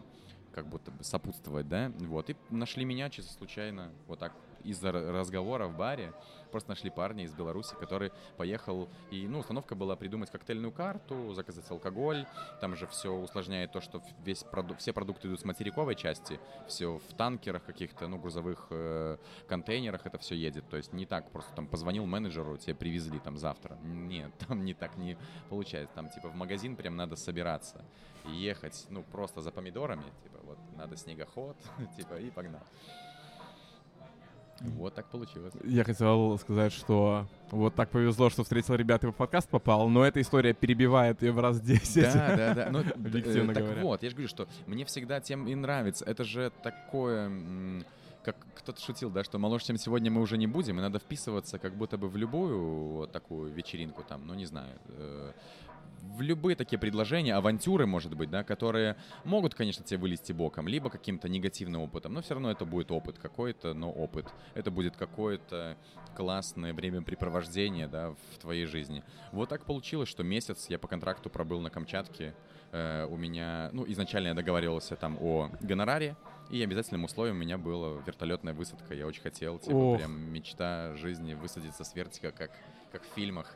как 0.53 0.67
будто 0.67 0.91
бы 0.91 1.03
сопутствовать, 1.03 1.67
да, 1.67 1.91
вот, 1.99 2.29
и 2.29 2.36
нашли 2.49 2.86
меня 2.86 3.09
чисто 3.09 3.33
случайно, 3.33 3.91
вот 4.07 4.19
так, 4.19 4.33
ра- 4.71 5.12
разговора 5.12 5.67
в 5.67 5.76
баре, 5.78 6.13
просто 6.52 6.69
нашли 6.69 6.89
парня 6.89 7.23
из 7.23 7.34
Беларуси, 7.34 7.76
который 7.80 8.12
поехал, 8.38 8.88
и, 9.12 9.28
ну, 9.28 9.39
установка 9.39 9.76
была 9.76 9.95
придумать 9.95 10.30
коктейльную 10.30 10.71
карту, 10.71 11.34
заказать 11.34 11.69
алкоголь, 11.71 12.26
там 12.62 12.76
же 12.76 12.88
все 12.88 13.12
усложняет 13.12 13.71
то, 13.71 13.82
что 13.82 14.02
весь 14.23 14.43
проду- 14.43 14.76
все 14.78 14.93
продукты 14.93 15.28
идут 15.28 15.39
с 15.39 15.45
материковой 15.45 15.95
части, 15.95 16.39
все 16.67 16.97
в 16.97 17.13
танкерах 17.15 17.63
каких-то, 17.63 18.08
ну, 18.08 18.17
грузовых 18.17 18.67
э, 18.69 19.17
контейнерах 19.47 20.06
это 20.06 20.17
все 20.17 20.36
едет, 20.36 20.69
то 20.69 20.78
есть 20.78 20.93
не 20.93 21.06
так 21.06 21.32
просто. 21.32 21.54
Там 21.56 21.67
позвонил 21.67 22.06
менеджеру, 22.06 22.58
тебе 22.58 22.76
привезли 22.76 23.19
там 23.19 23.38
завтра, 23.38 23.78
нет, 23.84 24.32
там 24.47 24.63
не 24.63 24.73
так 24.73 24.95
не 24.97 25.17
получается, 25.49 25.95
там 25.95 26.10
типа 26.10 26.30
в 26.30 26.36
магазин 26.36 26.76
прям 26.76 26.95
надо 26.95 27.15
собираться 27.15 27.84
ехать, 28.26 28.86
ну, 28.89 29.04
просто 29.04 29.41
за 29.41 29.52
помидорами, 29.52 30.06
типа, 30.23 30.38
вот, 30.43 30.58
надо 30.78 30.95
снегоход, 30.97 31.58
типа, 31.97 32.15
и 32.15 32.30
погнал. 32.30 32.63
Вот 34.78 34.95
так 34.95 35.06
получилось. 35.10 35.54
Я 35.63 35.84
хотел 35.84 36.38
сказать, 36.39 36.71
что 36.73 37.28
вот 37.52 37.76
так 37.76 37.89
повезло, 37.89 38.30
что 38.30 38.43
встретил 38.43 38.76
ребят 38.76 39.04
и 39.04 39.08
в 39.08 39.12
подкаст 39.12 39.49
попал, 39.49 39.89
но 39.89 40.06
эта 40.06 40.21
история 40.21 40.54
перебивает 40.54 41.21
ее 41.21 41.32
в 41.34 41.39
раз 41.39 41.60
10. 41.60 42.04
Да, 42.13 42.36
да, 42.36 42.54
да. 42.54 42.69
Ну, 42.71 42.84
д- 42.84 42.89
э, 42.89 42.93
Объективно 42.93 43.54
так 43.54 43.63
говоря. 43.63 43.82
вот, 43.82 44.04
я 44.04 44.10
же 44.10 44.15
говорю, 44.15 44.30
что 44.30 44.47
мне 44.65 44.86
всегда 44.86 45.19
тем 45.19 45.47
и 45.47 45.56
нравится. 45.56 46.06
Это 46.06 46.23
же 46.23 46.52
такое, 46.63 47.30
как 48.23 48.38
кто-то 48.56 48.82
шутил, 48.82 49.10
да, 49.10 49.23
что 49.26 49.38
моложе, 49.38 49.65
чем 49.65 49.78
сегодня 49.78 50.10
мы 50.10 50.21
уже 50.21 50.38
не 50.38 50.47
будем, 50.47 50.80
и 50.80 50.82
надо 50.82 50.99
вписываться 50.99 51.60
как 51.60 51.76
будто 51.76 51.97
бы 51.97 52.08
в 52.08 52.15
любую 52.15 52.60
вот 52.93 53.12
такую 53.12 53.52
вечеринку 53.52 54.04
там, 54.08 54.26
ну 54.26 54.34
не 54.34 54.45
знаю, 54.45 54.80
э, 54.88 55.32
в 56.04 56.22
любые 56.22 56.56
такие 56.56 56.78
предложения, 56.78 57.34
авантюры, 57.36 57.86
может 57.86 58.16
быть, 58.16 58.30
да, 58.30 58.44
которые 58.44 58.98
могут, 59.24 59.56
конечно, 59.56 59.84
тебе 59.86 60.00
вылезти 60.00 60.34
боком, 60.34 60.68
либо 60.68 60.89
каким-то 60.89 61.30
негативным 61.30 61.82
опытом, 61.82 62.13
но 62.13 62.22
все 62.22 62.34
равно 62.34 62.52
это 62.52 62.66
будет 62.66 62.92
опыт 62.92 63.18
какой-то, 63.18 63.74
но 63.74 63.92
опыт. 63.92 64.28
Это 64.54 64.70
будет 64.70 64.98
какое-то 64.98 65.78
классное 66.16 66.74
времяпрепровождение, 66.74 67.88
да, 67.88 68.16
в 68.32 68.38
твоей 68.39 68.66
жизни. 68.66 69.04
Вот 69.32 69.50
так 69.50 69.66
получилось, 69.66 70.10
что 70.10 70.24
месяц 70.24 70.68
я 70.70 70.78
по 70.78 70.88
контракту 70.88 71.30
пробыл 71.30 71.62
на 71.62 71.70
Камчатке. 71.70 72.36
Э, 72.72 73.06
у 73.10 73.16
меня, 73.16 73.70
ну, 73.72 73.86
изначально 73.88 74.30
я 74.30 74.34
договаривался 74.34 74.96
там 74.96 75.18
о 75.22 75.50
гонораре, 75.62 76.18
и 76.50 76.62
обязательным 76.62 77.06
условием 77.06 77.38
у 77.38 77.39
меня 77.39 77.58
была 77.58 78.02
вертолетная 78.06 78.54
высадка. 78.54 78.94
Я 78.94 79.08
очень 79.08 79.22
хотел, 79.22 79.58
типа, 79.58 79.74
Ох. 79.74 79.98
прям 79.98 80.32
мечта 80.32 80.94
жизни 80.96 81.34
высадиться 81.34 81.84
с 81.84 81.96
вертика, 81.96 82.32
как, 82.32 82.52
как 82.92 83.04
в 83.04 83.13
фильмах. 83.16 83.56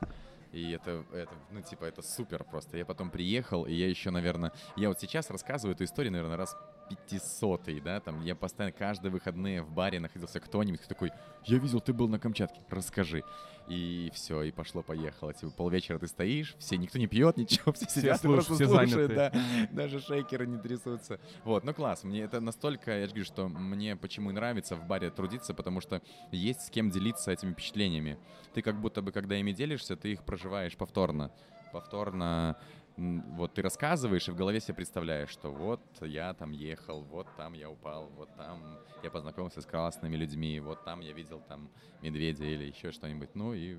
И 0.51 0.71
это, 0.71 1.05
это, 1.13 1.33
ну, 1.51 1.61
типа, 1.61 1.85
это 1.85 2.01
супер 2.01 2.43
просто. 2.43 2.77
Я 2.77 2.85
потом 2.85 3.11
приехал, 3.11 3.65
и 3.65 3.73
я 3.73 3.87
еще, 3.87 4.11
наверное... 4.11 4.51
Я 4.75 4.89
вот 4.89 4.99
сейчас 4.99 5.29
рассказываю 5.29 5.75
эту 5.75 5.83
историю, 5.83 6.11
наверное, 6.13 6.37
раз 6.37 6.55
500 6.89 7.83
да, 7.83 7.99
там, 7.99 8.21
я 8.21 8.35
постоянно 8.35 8.71
каждые 8.71 9.11
выходные 9.11 9.61
в 9.61 9.71
баре 9.71 9.99
находился 9.99 10.39
кто-нибудь, 10.39 10.81
кто 10.81 10.89
такой, 10.89 11.11
я 11.45 11.57
видел, 11.57 11.81
ты 11.81 11.93
был 11.93 12.07
на 12.07 12.19
Камчатке, 12.19 12.61
расскажи. 12.69 13.23
И 13.67 14.09
все, 14.13 14.43
и 14.43 14.51
пошло-поехало. 14.51 15.33
Типа, 15.33 15.51
полвечера 15.51 15.99
ты 15.99 16.07
стоишь, 16.07 16.55
все, 16.57 16.77
никто 16.77 16.97
не 16.97 17.07
пьет, 17.07 17.35
ничего, 17.35 17.71
все 17.73 17.85
сидят, 17.89 18.17
и 18.17 18.19
слушают, 18.19 18.47
просто 18.47 18.53
все 18.55 18.67
слушают, 18.67 19.11
заняты. 19.13 19.15
да. 19.15 19.67
Даже 19.71 19.99
шейкеры 19.99 20.47
не 20.47 20.57
трясутся. 20.57 21.19
Вот, 21.43 21.65
ну 21.65 21.73
класс, 21.73 22.05
мне 22.05 22.21
это 22.21 22.39
настолько, 22.39 22.97
я 22.97 23.05
же 23.05 23.09
говорю, 23.09 23.25
что 23.25 23.49
мне 23.49 23.97
почему 23.97 24.29
и 24.29 24.33
нравится 24.33 24.77
в 24.77 24.87
баре 24.87 25.09
трудиться, 25.09 25.53
потому 25.53 25.81
что 25.81 26.01
есть 26.31 26.61
с 26.61 26.69
кем 26.69 26.89
делиться 26.89 27.31
этими 27.31 27.51
впечатлениями. 27.51 28.17
Ты 28.53 28.61
как 28.61 28.79
будто 28.79 29.01
бы, 29.01 29.11
когда 29.11 29.35
ими 29.35 29.51
делишься, 29.51 29.97
ты 29.97 30.13
их 30.13 30.23
проживаешь 30.23 30.77
повторно. 30.77 31.31
Повторно 31.73 32.57
вот 32.97 33.53
ты 33.53 33.61
рассказываешь 33.61 34.27
и 34.27 34.31
в 34.31 34.35
голове 34.35 34.59
себе 34.59 34.73
представляешь, 34.73 35.29
что 35.29 35.51
вот 35.51 35.81
я 36.01 36.33
там 36.33 36.51
ехал, 36.51 37.01
вот 37.03 37.27
там 37.37 37.53
я 37.53 37.69
упал, 37.69 38.09
вот 38.17 38.29
там 38.35 38.59
я 39.03 39.11
познакомился 39.11 39.61
с 39.61 39.65
классными 39.65 40.15
людьми, 40.15 40.59
вот 40.59 40.83
там 40.83 41.01
я 41.01 41.13
видел 41.13 41.41
там 41.47 41.69
медведя 42.01 42.45
или 42.45 42.65
еще 42.65 42.91
что-нибудь. 42.91 43.29
Ну 43.35 43.53
и 43.53 43.77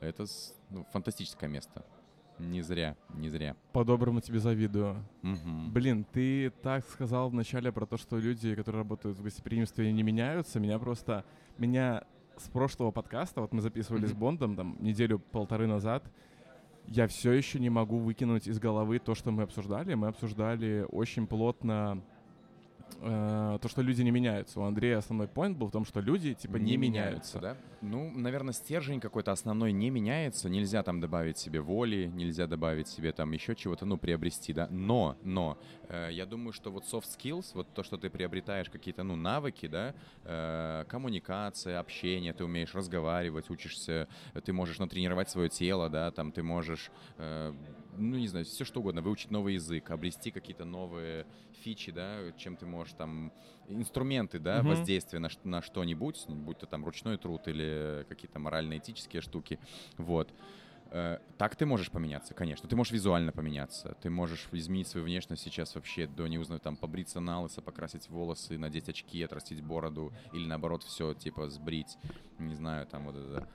это 0.00 0.26
с- 0.26 0.54
ну, 0.70 0.84
фантастическое 0.92 1.48
место. 1.48 1.84
Не 2.38 2.62
зря, 2.62 2.96
не 3.14 3.28
зря. 3.28 3.54
По-доброму 3.72 4.20
тебе 4.22 4.38
завидую. 4.40 5.04
Мгм. 5.22 5.70
Блин, 5.72 6.04
ты 6.10 6.50
так 6.50 6.84
сказал 6.88 7.28
вначале 7.28 7.70
про 7.70 7.84
то, 7.86 7.98
что 7.98 8.16
люди, 8.18 8.54
которые 8.54 8.80
работают 8.80 9.18
в 9.18 9.22
гостеприимстве, 9.22 9.92
не 9.92 10.02
меняются. 10.02 10.58
Меня 10.58 10.78
просто... 10.78 11.24
Меня 11.58 12.04
с 12.38 12.48
прошлого 12.48 12.90
подкаста, 12.92 13.42
вот 13.42 13.52
мы 13.52 13.60
записывали 13.60 14.06
с 14.06 14.12
Мгм. 14.12 14.18
Бондом 14.20 14.56
там 14.56 14.76
неделю-полторы 14.80 15.66
назад, 15.66 16.02
я 16.90 17.06
все 17.06 17.30
еще 17.30 17.60
не 17.60 17.70
могу 17.70 17.98
выкинуть 17.98 18.48
из 18.48 18.58
головы 18.58 18.98
то, 18.98 19.14
что 19.14 19.30
мы 19.30 19.44
обсуждали. 19.44 19.94
Мы 19.94 20.08
обсуждали 20.08 20.84
очень 20.90 21.28
плотно 21.28 22.02
э, 23.00 23.58
то, 23.60 23.68
что 23.68 23.82
люди 23.82 24.02
не 24.02 24.10
меняются. 24.10 24.60
У 24.60 24.64
Андрея 24.64 24.98
основной 24.98 25.26
point 25.26 25.54
был 25.54 25.68
в 25.68 25.72
том, 25.72 25.84
что 25.84 26.00
люди 26.00 26.34
типа 26.34 26.56
не, 26.56 26.76
меняются. 26.76 27.38
да? 27.38 27.56
Ну, 27.80 28.10
наверное, 28.10 28.52
стержень 28.52 29.00
какой-то 29.00 29.32
основной 29.32 29.72
не 29.72 29.90
меняется. 29.90 30.48
Нельзя 30.48 30.82
там 30.82 31.00
добавить 31.00 31.38
себе 31.38 31.60
воли, 31.60 32.10
нельзя 32.14 32.46
добавить 32.46 32.88
себе 32.88 33.12
там 33.12 33.32
еще 33.32 33.54
чего-то, 33.54 33.86
ну, 33.86 33.96
приобрести, 33.96 34.52
да. 34.52 34.68
Но, 34.70 35.16
но, 35.22 35.58
э, 35.88 36.10
я 36.12 36.26
думаю, 36.26 36.52
что 36.52 36.70
вот 36.70 36.84
soft 36.84 37.06
skills, 37.18 37.46
вот 37.54 37.72
то, 37.74 37.82
что 37.82 37.96
ты 37.96 38.10
приобретаешь, 38.10 38.68
какие-то, 38.68 39.02
ну, 39.02 39.16
навыки, 39.16 39.66
да, 39.66 39.94
э, 40.24 40.84
коммуникация, 40.88 41.80
общение, 41.80 42.32
ты 42.32 42.44
умеешь 42.44 42.74
разговаривать, 42.74 43.50
учишься, 43.50 44.08
ты 44.44 44.52
можешь 44.52 44.78
натренировать 44.78 45.30
свое 45.30 45.48
тело, 45.48 45.88
да, 45.88 46.10
там 46.10 46.32
ты 46.32 46.42
можешь, 46.42 46.90
э, 47.18 47.54
ну, 47.92 48.16
не 48.18 48.28
знаю, 48.28 48.44
все 48.44 48.64
что 48.64 48.80
угодно, 48.80 49.02
выучить 49.02 49.30
новый 49.30 49.54
язык, 49.54 49.90
обрести 49.90 50.30
какие-то 50.30 50.64
новые 50.64 51.26
фичи, 51.52 51.92
да, 51.92 52.32
чем 52.36 52.56
ты 52.56 52.66
можешь 52.66 52.94
там 52.94 53.32
инструменты, 53.66 54.38
да, 54.38 54.62
Мгм. 54.62 54.68
воздействия 54.68 55.18
на, 55.18 55.28
на 55.44 55.62
что-нибудь, 55.62 56.24
будь 56.28 56.58
то 56.58 56.66
там 56.66 56.84
ручной 56.84 57.18
труд 57.18 57.48
или 57.48 58.04
какие-то 58.08 58.38
морально-этические 58.38 59.22
штуки, 59.22 59.60
вот. 59.96 60.32
Э, 60.92 61.18
Так 61.36 61.56
ты 61.56 61.66
можешь 61.66 61.90
поменяться, 61.90 62.34
конечно. 62.34 62.68
Ты 62.68 62.76
можешь 62.76 62.92
визуально 62.92 63.32
поменяться. 63.32 63.94
Ты 64.00 64.10
можешь 64.10 64.48
изменить 64.52 64.88
свою 64.88 65.06
внешность 65.06 65.42
сейчас 65.42 65.74
вообще 65.74 66.06
до 66.06 66.26
не 66.26 66.38
узнаю, 66.38 66.60
там, 66.60 66.76
побриться 66.76 67.20
на 67.20 67.40
лысо, 67.42 67.62
покрасить 67.62 68.08
волосы, 68.08 68.58
надеть 68.58 68.88
очки, 68.88 69.22
отрастить 69.22 69.62
бороду 69.62 70.12
или 70.32 70.46
наоборот 70.46 70.82
все, 70.82 71.14
типа, 71.14 71.48
сбрить. 71.48 71.98
Не 72.38 72.54
знаю, 72.54 72.86
там 72.86 73.04
вот 73.06 73.16
это 73.16 73.48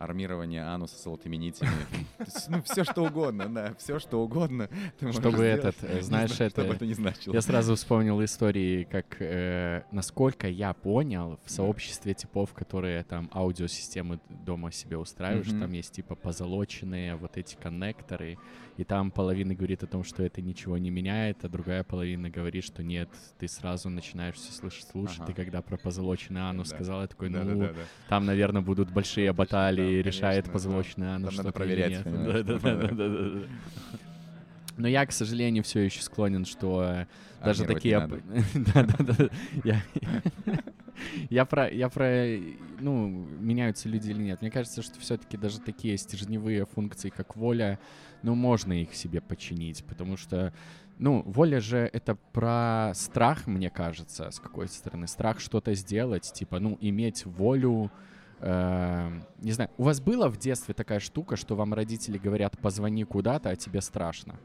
армирование 0.00 0.62
ануса 0.64 0.96
золотыми 1.00 1.36
нитями. 1.36 1.70
Ну, 2.48 2.62
все 2.62 2.84
что 2.84 3.04
угодно, 3.04 3.48
да, 3.48 3.74
все 3.78 3.98
что 3.98 4.22
угодно. 4.22 4.68
Чтобы 5.12 5.44
этот, 5.44 5.76
э, 5.82 6.00
знаешь, 6.02 6.32
знаю, 6.32 6.50
что 6.50 6.60
бы 6.62 6.66
это- 6.68 6.74
это 6.76 6.86
не 6.86 6.94
значило. 6.94 7.32
Я 7.34 7.40
сразу 7.42 7.74
вспомнил 7.76 8.22
истории, 8.24 8.84
как, 8.84 9.16
э, 9.20 9.82
насколько 9.92 10.48
я 10.48 10.72
понял, 10.72 11.38
в 11.44 11.50
сообществе 11.50 12.14
типов, 12.14 12.52
которые 12.54 13.04
там 13.04 13.30
аудиосистемы 13.32 14.20
дома 14.28 14.72
себе 14.72 14.96
устраиваешь, 14.96 15.48
Мгм. 15.48 15.60
там 15.60 15.72
есть 15.72 15.92
типа 15.92 16.14
позолоченные 16.14 17.14
вот 17.16 17.36
эти 17.36 17.56
коннекторы, 17.56 18.38
и 18.80 18.84
там 18.84 19.10
половина 19.10 19.54
говорит 19.54 19.82
о 19.82 19.86
том, 19.86 20.04
что 20.04 20.22
это 20.22 20.40
ничего 20.40 20.78
не 20.78 20.88
меняет, 20.88 21.44
а 21.44 21.50
другая 21.50 21.84
половина 21.84 22.30
говорит, 22.30 22.64
что 22.64 22.82
нет, 22.82 23.10
ты 23.38 23.46
сразу 23.46 23.90
начинаешь 23.90 24.36
все 24.36 24.52
слышать 24.52 24.86
лучше. 24.94 25.16
Ага. 25.18 25.26
Ты 25.26 25.32
когда 25.34 25.60
про 25.60 25.76
позолоченный 25.76 26.40
анус 26.40 26.70
Да. 26.70 26.76
сказал, 26.76 27.02
я 27.02 27.06
такой, 27.06 27.28
ну, 27.28 27.44
Да-да-да-да. 27.44 27.80
там, 28.08 28.24
наверное, 28.24 28.62
будут 28.62 28.90
большие 28.90 29.34
баталии, 29.34 30.02
там, 30.02 30.10
решает 30.10 30.46
конечно, 30.46 30.52
позолоченный 30.52 31.06
да. 31.08 31.14
анус. 31.16 31.36
Там 31.36 31.44
надо 31.44 31.52
проверять? 31.52 32.02
Да-да-да-да-да. 32.04 33.46
Но 34.78 34.88
я, 34.88 35.04
к 35.04 35.12
сожалению, 35.12 35.62
все 35.62 35.80
еще 35.80 36.00
склонен, 36.00 36.46
что 36.46 36.82
э, 36.82 37.06
даже 37.44 37.66
такие... 37.66 38.08
Да-да-да. 38.54 39.30
Я 41.30 41.44
про, 41.44 41.68
я 41.68 41.88
про, 41.88 42.38
ну, 42.78 43.08
меняются 43.08 43.88
люди 43.88 44.10
или 44.10 44.22
нет. 44.22 44.40
Мне 44.40 44.50
кажется, 44.50 44.82
что 44.82 44.98
все-таки 45.00 45.36
даже 45.36 45.60
такие 45.60 45.96
стержневые 45.96 46.66
функции, 46.66 47.10
как 47.10 47.36
воля, 47.36 47.78
ну, 48.22 48.34
можно 48.34 48.72
их 48.72 48.94
себе 48.94 49.20
починить, 49.20 49.84
потому 49.84 50.16
что, 50.16 50.52
ну, 50.98 51.22
воля 51.26 51.60
же 51.60 51.90
это 51.92 52.16
про 52.32 52.92
страх, 52.94 53.46
мне 53.46 53.70
кажется, 53.70 54.30
с 54.30 54.40
какой 54.40 54.68
стороны. 54.68 55.06
Страх 55.06 55.40
что-то 55.40 55.74
сделать, 55.74 56.32
типа, 56.32 56.60
ну, 56.60 56.76
иметь 56.80 57.26
волю, 57.26 57.90
э, 58.40 59.20
не 59.40 59.52
знаю, 59.52 59.70
у 59.78 59.84
вас 59.84 60.00
была 60.00 60.28
в 60.28 60.38
детстве 60.38 60.74
такая 60.74 61.00
штука, 61.00 61.36
что 61.36 61.56
вам 61.56 61.74
родители 61.74 62.18
говорят, 62.18 62.58
позвони 62.58 63.04
куда-то, 63.04 63.50
а 63.50 63.56
тебе 63.56 63.80
страшно? 63.80 64.38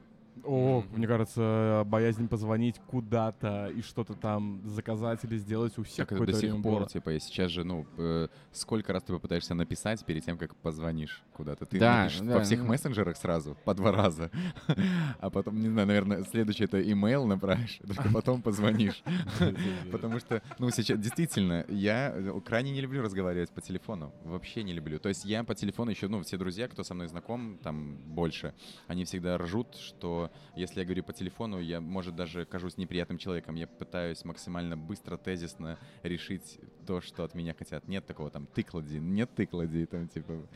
О, 0.45 0.81
Мгм. 0.81 0.97
мне 0.97 1.07
кажется, 1.07 1.83
боязнь 1.87 2.27
позвонить 2.27 2.79
куда-то 2.87 3.67
и 3.75 3.81
что-то 3.81 4.13
там 4.13 4.61
заказать 4.65 5.23
или 5.23 5.37
сделать 5.37 5.77
у 5.77 5.83
всех 5.83 6.07
Так 6.07 6.17
это 6.17 6.25
до 6.27 6.33
сих 6.33 6.49
время 6.51 6.63
пор, 6.63 6.79
было. 6.81 6.87
типа, 6.89 7.11
и 7.13 7.19
сейчас 7.19 7.51
же, 7.51 7.63
ну, 7.63 7.85
э, 7.97 8.27
сколько 8.51 8.93
раз 8.93 9.03
ты 9.03 9.13
попытаешься 9.13 9.53
написать 9.55 10.05
перед 10.05 10.23
тем, 10.23 10.37
как 10.37 10.55
позвонишь 10.55 11.23
куда-то? 11.33 11.65
Ты 11.65 11.79
Да, 11.79 12.03
напишешь 12.03 12.21
да, 12.21 12.35
во 12.37 12.43
всех 12.43 12.59
ну. 12.59 12.65
мессенджерах 12.67 13.17
сразу, 13.17 13.57
по 13.65 13.73
два 13.73 13.91
раза. 13.91 14.29
А 15.19 15.29
потом, 15.29 15.59
не 15.59 15.69
знаю, 15.69 15.87
наверное, 15.87 16.23
следующий 16.23 16.65
это 16.65 16.79
имейл 16.81 17.25
направишь, 17.25 17.79
только 17.87 18.09
потом 18.09 18.41
позвонишь. 18.41 19.03
Потому 19.91 20.19
что, 20.19 20.41
ну, 20.59 20.69
сейчас 20.69 20.99
действительно, 20.99 21.65
я 21.69 22.11
э, 22.15 22.39
крайне 22.45 22.71
не 22.71 22.81
люблю 22.81 23.01
разговаривать 23.01 23.49
по 23.51 23.61
телефону. 23.61 24.13
Вообще 24.23 24.63
не 24.63 24.73
люблю. 24.73 24.99
То 24.99 25.09
есть 25.09 25.25
я 25.25 25.43
по 25.43 25.55
телефону 25.55 25.91
еще, 25.91 26.07
ну, 26.07 26.21
все 26.21 26.37
друзья, 26.37 26.67
кто 26.67 26.83
со 26.83 26.93
мной 26.93 27.07
знаком, 27.07 27.57
там 27.63 27.97
больше, 28.05 28.53
они 28.87 29.05
всегда 29.05 29.37
ржут, 29.37 29.75
что 29.75 30.31
если 30.55 30.79
я 30.79 30.85
говорю 30.85 31.03
по 31.03 31.13
телефону, 31.13 31.59
я, 31.59 31.81
может, 31.81 32.15
даже 32.15 32.45
кажусь 32.45 32.77
неприятным 32.77 33.17
человеком. 33.17 33.55
Я 33.55 33.67
пытаюсь 33.67 34.23
максимально 34.25 34.77
быстро, 34.77 35.17
тезисно 35.17 35.77
решить 36.03 36.59
то, 36.85 37.01
что 37.01 37.23
от 37.23 37.33
меня 37.35 37.53
хотят. 37.53 37.87
Нет 37.87 38.05
такого 38.05 38.29
там 38.29 38.47
тыклади, 38.47 38.97
нет 38.97 39.33
тыклади, 39.35 39.85
там 39.85 40.07
типа 40.07 40.47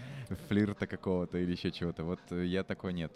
флирта 0.48 0.88
какого-то 0.88 1.38
или 1.38 1.52
еще 1.52 1.72
чего-то. 1.72 2.04
Вот 2.04 2.20
э, 2.32 2.46
я 2.46 2.63
такой 2.63 2.94
нет. 2.94 3.12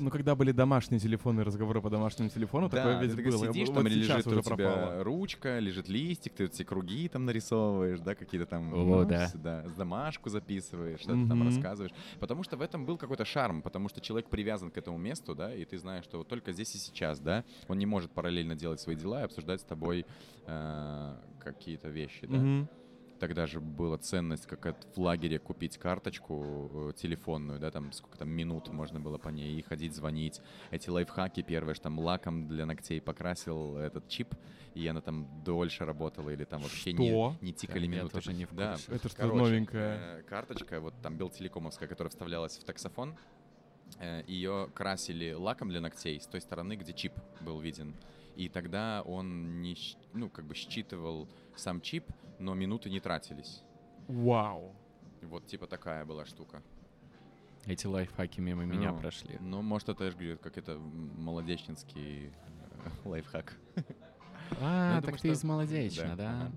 Ну, 0.00 0.10
когда 0.10 0.34
были 0.34 0.50
домашние 0.50 0.98
телефоны, 0.98 1.44
разговоры 1.44 1.80
по 1.80 1.88
домашнему 1.88 2.28
телефону, 2.28 2.68
такое 2.68 2.98
ведь 3.00 3.14
ты 3.16 3.22
было. 3.22 3.46
сидишь, 3.46 3.68
Вот 3.68 3.74
там 3.76 3.88
сейчас 3.88 3.96
лежит 4.00 4.26
уже 4.26 4.38
у 4.38 4.42
тебя 4.42 4.56
пропало. 4.56 5.04
ручка, 5.04 5.58
лежит 5.60 5.88
листик, 5.88 6.34
ты 6.34 6.44
эти 6.44 6.64
круги 6.64 7.08
там 7.08 7.24
нарисовываешь, 7.26 8.00
да, 8.00 8.14
какие-то 8.14 8.46
там, 8.46 8.72
О, 8.72 8.76
ну, 9.02 9.04
да. 9.04 9.28
с- 9.28 9.34
да, 9.34 9.68
с 9.68 9.72
домашку 9.72 10.30
записываешь, 10.30 11.00
что-то 11.00 11.28
там 11.28 11.38
Мгм. 11.38 11.46
рассказываешь. 11.46 11.92
Потому 12.18 12.42
что 12.42 12.56
в 12.56 12.60
этом 12.62 12.86
был 12.86 12.98
какой-то 12.98 13.24
шарм, 13.24 13.62
потому 13.62 13.88
что 13.88 14.00
человек 14.00 14.28
привязан 14.28 14.70
к 14.70 14.78
этому 14.78 14.98
месту, 14.98 15.34
да, 15.34 15.54
и 15.54 15.64
ты 15.64 15.78
знаешь, 15.78 16.04
что 16.04 16.18
вот 16.18 16.28
только 16.28 16.52
здесь 16.52 16.74
и 16.74 16.78
сейчас, 16.78 17.20
да, 17.20 17.44
он 17.68 17.78
не 17.78 17.86
может 17.86 18.10
параллельно 18.12 18.56
делать 18.56 18.80
свои 18.80 18.96
дела 18.96 19.20
и 19.20 19.24
обсуждать 19.24 19.60
с 19.60 19.64
тобой 19.64 20.06
э, 20.46 21.16
какие-то 21.38 21.88
вещи, 21.88 22.26
да. 22.26 22.38
Мгм. 22.38 22.68
Тогда 23.24 23.46
же 23.46 23.58
была 23.58 23.96
ценность, 23.96 24.44
как 24.46 24.66
от- 24.66 24.86
в 24.94 25.00
лагере 25.00 25.38
купить 25.38 25.78
карточку 25.78 26.90
э, 26.90 26.92
телефонную, 26.94 27.58
да, 27.58 27.70
там 27.70 27.90
сколько 27.92 28.18
там 28.18 28.28
минут 28.28 28.68
можно 28.68 29.00
было 29.00 29.16
по 29.16 29.30
ней 29.30 29.58
и 29.58 29.62
ходить 29.62 29.94
звонить. 29.94 30.42
Эти 30.70 30.90
лайфхаки 30.90 31.40
первые, 31.42 31.74
что 31.74 31.84
там 31.84 31.98
лаком 31.98 32.46
для 32.48 32.66
ногтей 32.66 33.00
покрасил 33.00 33.78
этот 33.78 34.08
чип, 34.08 34.34
и 34.74 34.86
она 34.86 35.00
там 35.00 35.26
дольше 35.42 35.86
работала, 35.86 36.28
или 36.28 36.44
там 36.44 36.60
вообще 36.60 36.92
не, 36.92 37.08
Что? 37.08 37.34
не 37.40 37.54
тикали 37.54 37.86
Я 37.86 37.92
минуты. 37.92 38.12
тоже 38.12 38.34
не 38.34 38.44
в 38.44 38.52
Да, 38.54 38.72
курсе. 38.72 38.92
Это 38.92 39.08
что 39.08 39.16
Короче, 39.16 39.38
новенькое? 39.38 39.98
э, 40.02 40.22
карточка, 40.28 40.80
вот 40.80 40.92
там 41.02 41.16
белтелекомовская, 41.16 41.88
которая 41.88 42.10
вставлялась 42.10 42.58
в 42.58 42.64
таксофон, 42.64 43.16
ее 44.26 44.68
красили 44.74 45.32
лаком 45.32 45.70
для 45.70 45.80
ногтей 45.80 46.20
с 46.20 46.26
той 46.26 46.42
стороны, 46.42 46.74
где 46.76 46.92
чип 46.92 47.14
был 47.40 47.58
виден. 47.58 47.94
И 48.36 48.48
тогда 48.48 49.02
он 49.02 49.62
не, 49.62 49.76
ну, 50.12 50.28
как 50.28 50.44
бы 50.44 50.54
считывал 50.54 51.28
сам 51.56 51.80
чип, 51.80 52.04
но 52.38 52.54
минуты 52.54 52.90
не 52.90 53.00
тратились. 53.00 53.62
Вау. 54.08 54.74
Вот 55.22 55.46
типа 55.46 55.66
такая 55.66 56.04
была 56.04 56.24
штука. 56.24 56.62
Эти 57.66 57.86
лайфхаки 57.86 58.40
мимо 58.40 58.64
меня 58.64 58.92
Ну, 58.92 58.98
прошли. 59.00 59.38
Ну, 59.40 59.62
может, 59.62 59.88
это, 59.88 60.04
я 60.04 60.10
же 60.10 60.16
говорю, 60.16 60.38
как 60.38 60.58
это 60.58 60.76
молодечнинский 60.78 62.26
э, 62.26 62.30
лайфхак. 63.04 63.54
А, 64.60 64.96
я 64.96 65.02
так 65.02 65.20
ты 65.20 65.28
из 65.28 65.42
Молодечна, 65.44 66.16
Да, 66.16 66.50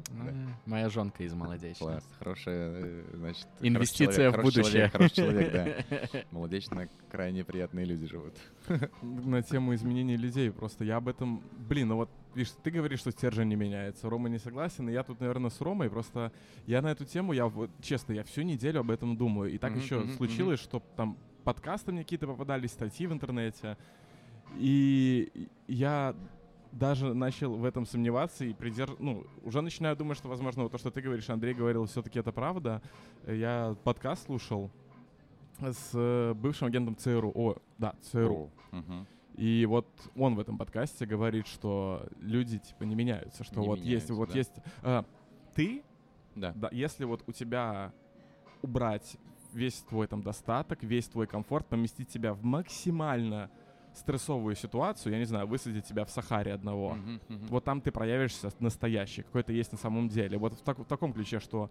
Моя 0.65 0.89
жонка 0.89 1.23
из 1.23 1.33
Молодечна. 1.33 1.85
Класс, 1.85 2.07
хорошая, 2.19 2.71
э, 2.73 3.03
значит... 3.13 3.47
Инвестиция 3.61 4.31
в 4.31 4.41
будущее. 4.41 4.89
Хороший 4.89 5.15
человек, 5.15 5.51
да. 5.51 6.21
Молодечно 6.31 6.87
крайне 7.09 7.43
приятные 7.43 7.85
люди 7.85 8.07
живут. 8.07 8.33
На 9.01 9.41
тему 9.41 9.73
изменений 9.75 10.17
людей. 10.17 10.51
Просто 10.51 10.83
я 10.83 10.97
об 10.97 11.07
этом... 11.07 11.41
Блин, 11.69 11.89
ну 11.89 11.95
вот, 11.95 12.09
видишь, 12.35 12.53
ты 12.63 12.71
говоришь, 12.71 12.99
что 12.99 13.11
стержень 13.11 13.47
не 13.47 13.55
меняется. 13.55 14.09
Рома 14.09 14.29
не 14.29 14.39
согласен, 14.39 14.89
и 14.89 14.93
я 14.93 15.03
тут, 15.03 15.19
наверное, 15.19 15.49
с 15.49 15.59
Ромой. 15.61 15.89
Просто 15.89 16.31
я 16.65 16.81
на 16.81 16.87
эту 16.87 17.05
тему, 17.05 17.33
я 17.33 17.47
вот, 17.47 17.69
честно, 17.81 18.13
я 18.13 18.23
всю 18.23 18.41
неделю 18.41 18.81
об 18.81 18.91
этом 18.91 19.17
думаю. 19.17 19.51
И 19.51 19.57
так 19.57 19.75
еще 19.75 20.07
случилось, 20.17 20.59
что 20.59 20.81
там 20.95 21.17
подкасты 21.43 21.91
мне 21.91 22.03
какие-то 22.03 22.27
попадались, 22.27 22.71
статьи 22.71 23.07
в 23.07 23.13
интернете. 23.13 23.77
И 24.55 25.49
я 25.67 26.15
даже 26.77 27.13
начал 27.13 27.55
в 27.55 27.65
этом 27.65 27.85
сомневаться 27.85 28.45
и 28.45 28.53
придерж... 28.53 28.91
ну, 28.99 29.25
уже 29.43 29.61
начинаю 29.61 29.95
думать, 29.95 30.17
что, 30.17 30.29
возможно, 30.29 30.63
вот 30.63 30.71
то, 30.71 30.77
что 30.77 30.91
ты 30.91 31.01
говоришь, 31.01 31.29
Андрей 31.29 31.53
говорил, 31.53 31.85
все-таки 31.85 32.19
это 32.19 32.31
правда. 32.31 32.81
Я 33.25 33.75
подкаст 33.83 34.25
слушал 34.25 34.71
с 35.59 35.91
э, 35.93 36.33
бывшим 36.35 36.67
агентом 36.67 36.95
ЦРУ. 36.95 37.31
О, 37.33 37.55
да, 37.77 37.95
ЦРУ. 38.03 38.51
Мгм. 38.71 39.07
И 39.35 39.65
вот 39.67 39.87
он 40.15 40.35
в 40.35 40.39
этом 40.39 40.57
подкасте 40.57 41.05
говорит, 41.05 41.47
что 41.47 42.07
люди 42.19 42.59
типа 42.59 42.83
не 42.83 42.95
меняются, 42.95 43.43
что 43.43 43.59
Не 43.61 43.67
вот 43.67 43.79
есть, 43.79 43.85
меняются, 44.09 44.13
вот 44.13 44.29
да. 44.29 44.37
есть. 44.37 44.53
а, 44.83 45.05
ты, 45.53 45.83
Да. 46.35 46.53
да, 46.55 46.69
если 46.71 47.05
вот 47.05 47.23
у 47.27 47.31
тебя 47.31 47.91
убрать 48.61 49.17
весь 49.53 49.79
твой 49.81 50.07
там 50.07 50.21
достаток, 50.21 50.83
весь 50.83 51.07
твой 51.07 51.27
комфорт, 51.27 51.67
поместить 51.67 52.09
тебя 52.09 52.33
в 52.33 52.43
максимально 52.43 53.49
стрессовую 53.97 54.55
ситуацию, 54.55 55.13
я 55.13 55.19
не 55.19 55.25
знаю, 55.25 55.47
высадить 55.47 55.85
тебя 55.85 56.05
в 56.05 56.09
Сахаре 56.09 56.53
одного. 56.53 56.93
Мгм, 56.95 57.21
мгм. 57.27 57.45
Вот 57.47 57.63
там 57.63 57.81
ты 57.81 57.91
проявишься 57.91 58.49
настоящий, 58.59 59.23
какой 59.23 59.43
ты 59.43 59.53
есть 59.53 59.71
на 59.71 59.77
самом 59.77 60.07
деле. 60.09 60.37
Вот 60.37 60.53
в, 60.53 60.61
так- 60.61 60.79
в 60.79 60.85
таком 60.85 61.13
ключе, 61.13 61.39
что 61.39 61.69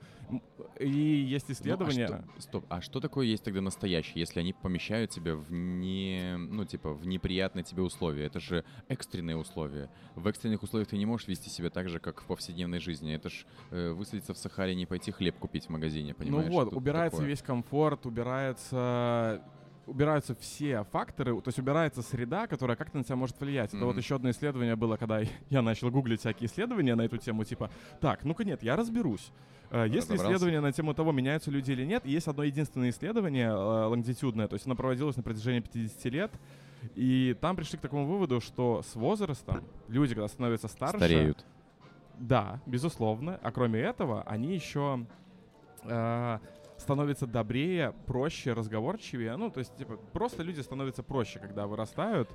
и 0.80 0.88
есть 0.88 1.48
Ну, 1.48 1.52
а 1.52 1.54
исследования. 1.54 2.06
что- 2.06 2.24
стоп, 2.38 2.64
а 2.68 2.80
что 2.80 3.00
такое 3.00 3.26
есть 3.26 3.44
тогда 3.44 3.60
настоящий, 3.60 4.18
если 4.18 4.40
они 4.40 4.52
помещают 4.52 5.10
тебя 5.10 5.34
в 5.36 5.52
не, 5.52 6.36
ну 6.36 6.64
типа 6.64 6.92
в 6.92 7.06
неприятные 7.06 7.62
тебе 7.64 7.82
условия? 7.82 8.26
Это 8.26 8.40
же 8.40 8.64
экстренные 8.88 9.36
условия. 9.36 9.88
В 10.14 10.26
экстренных 10.26 10.62
условиях 10.62 10.88
ты 10.88 10.98
не 10.98 11.06
можешь 11.06 11.28
вести 11.28 11.50
себя 11.50 11.70
так 11.70 11.88
же, 11.88 11.98
как 12.00 12.20
в 12.22 12.26
повседневной 12.26 12.80
жизни. 12.80 13.14
Это 13.14 13.30
ж 13.30 13.46
э, 13.70 13.90
высадиться 13.92 14.34
в 14.34 14.38
Сахаре, 14.38 14.74
не 14.74 14.86
пойти 14.86 15.10
хлеб 15.12 15.38
купить 15.38 15.66
в 15.66 15.70
магазине, 15.70 16.14
понимаешь? 16.14 16.48
Ну 16.48 16.52
вот, 16.52 16.72
убирается 16.74 17.16
такое. 17.18 17.28
весь 17.28 17.42
комфорт, 17.42 18.06
убирается 18.06 19.42
убираются 19.86 20.34
все 20.34 20.84
факторы, 20.84 21.40
то 21.40 21.48
есть 21.48 21.58
убирается 21.58 22.02
среда, 22.02 22.46
которая 22.46 22.76
как-то 22.76 22.98
на 22.98 23.04
тебя 23.04 23.16
может 23.16 23.38
влиять. 23.40 23.72
Это 23.72 23.84
вот 23.84 23.96
еще 23.96 24.16
одно 24.16 24.30
исследование 24.30 24.76
было, 24.76 24.96
когда 24.96 25.20
я 25.50 25.62
начал 25.62 25.90
гуглить 25.90 26.20
всякие 26.20 26.48
исследования 26.48 26.94
на 26.94 27.02
эту 27.02 27.16
тему, 27.18 27.44
типа, 27.44 27.70
так, 28.00 28.24
ну-ка 28.24 28.44
нет, 28.44 28.62
я 28.62 28.76
разберусь. 28.76 29.30
Э, 29.70 29.84
Есть 29.88 30.08
ли 30.10 30.14
Разобрался. 30.14 30.24
исследования 30.26 30.60
на 30.60 30.72
тему 30.72 30.94
того, 30.94 31.12
меняются 31.12 31.50
люди 31.50 31.72
или 31.72 31.84
нет? 31.84 32.04
Есть 32.04 32.28
одно 32.28 32.42
единственное 32.44 32.90
исследование, 32.90 33.48
э, 33.48 33.52
лонгитюдное, 33.54 34.48
то 34.48 34.54
есть 34.54 34.66
оно 34.66 34.74
проводилось 34.76 35.16
на 35.16 35.22
протяжении 35.22 35.60
50 35.60 36.04
лет, 36.06 36.32
и 36.94 37.36
там 37.40 37.56
пришли 37.56 37.78
к 37.78 37.80
такому 37.80 38.06
выводу, 38.06 38.40
что 38.40 38.82
с 38.82 38.94
возрастом 38.94 39.64
люди, 39.88 40.14
когда 40.14 40.28
становятся 40.28 40.68
старше, 40.68 40.98
Стареют. 40.98 41.44
да, 42.18 42.60
безусловно. 42.66 43.40
А 43.42 43.50
кроме 43.50 43.80
этого, 43.80 44.22
они 44.22 44.54
еще 44.54 45.04
э, 45.84 46.38
становятся 46.86 47.26
добрее, 47.26 47.92
проще, 48.06 48.52
разговорчивее. 48.52 49.36
Ну, 49.36 49.50
то 49.50 49.58
есть, 49.58 49.76
типа, 49.76 49.96
просто 50.12 50.44
люди 50.44 50.60
становятся 50.60 51.02
проще, 51.02 51.40
когда 51.40 51.66
вырастают. 51.66 52.28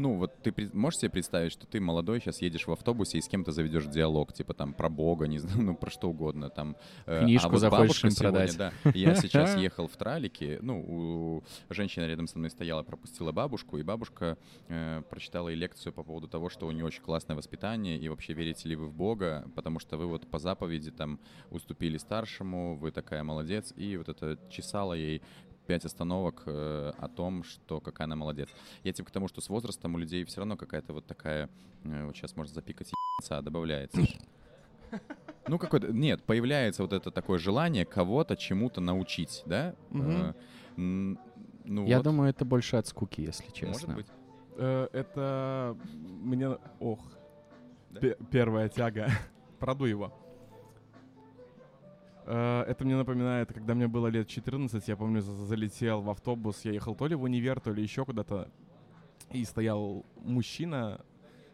Ну, 0.00 0.14
вот 0.14 0.42
ты 0.42 0.54
можешь 0.72 1.00
себе 1.00 1.10
представить, 1.10 1.52
что 1.52 1.66
ты 1.66 1.78
молодой, 1.78 2.20
сейчас 2.20 2.40
едешь 2.40 2.66
в 2.66 2.72
автобусе 2.72 3.18
и 3.18 3.20
с 3.20 3.28
кем-то 3.28 3.52
заведешь 3.52 3.84
диалог, 3.84 4.32
типа 4.32 4.54
там 4.54 4.72
про 4.72 4.88
Бога, 4.88 5.26
не 5.26 5.38
знаю, 5.38 5.62
ну 5.62 5.76
про 5.76 5.90
что 5.90 6.08
угодно, 6.08 6.48
там. 6.48 6.76
э, 7.04 7.24
Книжку 7.24 7.48
а 7.48 7.50
вот 7.50 7.58
захочешь 7.58 8.04
им 8.04 8.10
сегодня, 8.10 8.30
продать. 8.30 8.56
Да, 8.56 8.72
я 8.94 9.14
сейчас 9.14 9.56
ехал 9.58 9.88
в 9.88 9.96
тралике, 9.96 10.58
ну, 10.62 10.80
у 10.80 11.44
женщина 11.68 12.06
рядом 12.06 12.26
со 12.28 12.38
мной 12.38 12.50
стояла, 12.50 12.82
пропустила 12.82 13.30
бабушку, 13.30 13.76
и 13.76 13.82
бабушка 13.82 14.38
э, 14.68 15.02
прочитала 15.10 15.50
ей 15.50 15.56
лекцию 15.56 15.92
по 15.92 16.02
поводу 16.02 16.28
того, 16.28 16.48
что 16.48 16.66
у 16.66 16.70
нее 16.70 16.86
очень 16.86 17.02
классное 17.02 17.36
воспитание, 17.36 17.98
и 17.98 18.08
вообще 18.08 18.32
верите 18.32 18.70
ли 18.70 18.76
вы 18.76 18.86
в 18.86 18.94
Бога, 18.94 19.50
потому 19.54 19.80
что 19.80 19.98
вы 19.98 20.06
вот 20.06 20.26
по 20.26 20.38
заповеди 20.38 20.90
там 20.90 21.20
уступили 21.50 21.98
старшему, 21.98 22.76
вы 22.76 22.90
такая 22.90 23.22
молодец, 23.22 23.74
и 23.76 23.98
вот 23.98 24.08
это 24.08 24.38
чесала 24.50 24.94
ей 24.94 25.20
пять 25.70 25.84
остановок 25.84 26.42
э, 26.46 26.92
о 26.98 27.06
том, 27.06 27.44
что 27.44 27.80
какая 27.80 28.06
она 28.06 28.16
молодец. 28.16 28.48
Я 28.82 28.92
типа 28.92 29.08
к 29.08 29.12
тому, 29.12 29.28
что 29.28 29.40
с 29.40 29.48
возрастом 29.48 29.94
у 29.94 29.98
людей 29.98 30.24
все 30.24 30.40
равно 30.40 30.56
какая-то 30.56 30.92
вот 30.92 31.06
такая, 31.06 31.48
э, 31.84 32.06
вот 32.06 32.16
сейчас 32.16 32.34
можно 32.34 32.52
запикать 32.52 32.90
ебаться, 32.90 33.40
добавляется. 33.40 34.00
Ну, 35.46 35.58
какой-то, 35.58 35.92
нет, 35.92 36.24
появляется 36.24 36.82
вот 36.82 36.92
это 36.92 37.12
такое 37.12 37.38
желание 37.38 37.84
кого-то 37.84 38.36
чему-то 38.36 38.80
научить, 38.80 39.44
да? 39.46 39.76
Э, 39.92 40.32
ну 40.76 41.86
Я 41.86 41.98
вот, 41.98 42.02
думаю, 42.02 42.30
это 42.30 42.44
больше 42.44 42.74
от 42.74 42.88
скуки, 42.88 43.20
если 43.20 43.44
может 43.44 43.56
честно. 43.80 43.94
быть. 43.94 44.06
Э, 44.56 44.88
это 44.92 45.76
мне... 45.94 46.58
Ох. 46.80 46.98
Да? 47.90 48.00
Пе- 48.00 48.16
первая 48.32 48.68
тяга. 48.68 49.08
Продуй 49.60 49.90
его. 49.90 50.12
Э, 52.30 52.64
Это 52.70 52.84
мне 52.84 52.96
напоминает, 52.96 53.52
когда 53.52 53.74
мне 53.74 53.88
было 53.88 54.06
лет 54.08 54.28
14, 54.28 54.88
я 54.88 54.96
помню, 54.96 55.20
за- 55.20 55.46
залетел 55.46 56.00
в 56.02 56.10
автобус, 56.10 56.64
я 56.64 56.72
ехал 56.72 56.94
то 56.94 57.06
ли 57.08 57.14
в 57.16 57.22
универ, 57.22 57.60
то 57.60 57.72
ли 57.72 57.82
еще 57.82 58.04
куда-то, 58.04 58.48
и 59.32 59.44
стоял 59.44 60.04
мужчина 60.24 61.00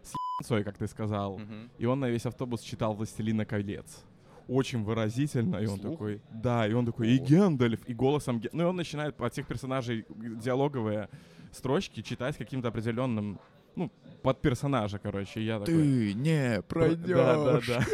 с 0.03 0.13
ебанцой, 0.15 0.65
как 0.65 0.77
ты 0.79 0.87
сказал, 0.87 1.39
Мгм. 1.39 1.71
и 1.79 1.87
он 1.87 2.01
на 2.01 2.09
весь 2.11 2.27
автобус 2.27 2.61
читал 2.63 2.95
«Властелина 2.95 3.45
колец». 3.47 4.05
Очень 4.49 4.85
выразительно, 4.85 5.57
и 5.57 5.67
он 5.67 5.79
такой, 5.81 6.21
да, 6.31 6.69
и 6.69 6.73
он 6.75 6.87
такой, 6.87 7.09
и. 7.09 7.19
Гендальф, 7.19 7.81
и 7.89 7.95
голосом, 7.95 8.41
ну 8.53 8.63
и 8.63 8.67
он 8.67 8.77
начинает 8.77 9.21
от 9.21 9.33
всех 9.33 9.47
персонажей 9.47 10.05
диалоговые 10.45 11.09
строчки 11.53 12.03
читать 12.03 12.37
каким-то 12.37 12.69
определенным, 12.69 13.39
ну, 13.77 13.91
под 14.23 14.41
персонажа, 14.41 14.99
короче, 14.99 15.41
я 15.45 15.61
такой... 15.61 15.75
Ты 15.75 16.15
не 16.15 16.63
Да, 17.07 17.61
да, 17.61 17.61
да. 17.67 17.85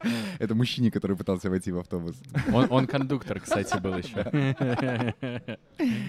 Это 0.38 0.54
мужчине, 0.54 0.90
который 0.90 1.16
пытался 1.16 1.48
войти 1.48 1.72
в 1.72 1.78
автобус. 1.78 2.20
Он, 2.52 2.66
он 2.70 2.86
кондуктор, 2.86 3.40
кстати, 3.40 3.78
был 3.80 3.96
еще. 3.96 5.58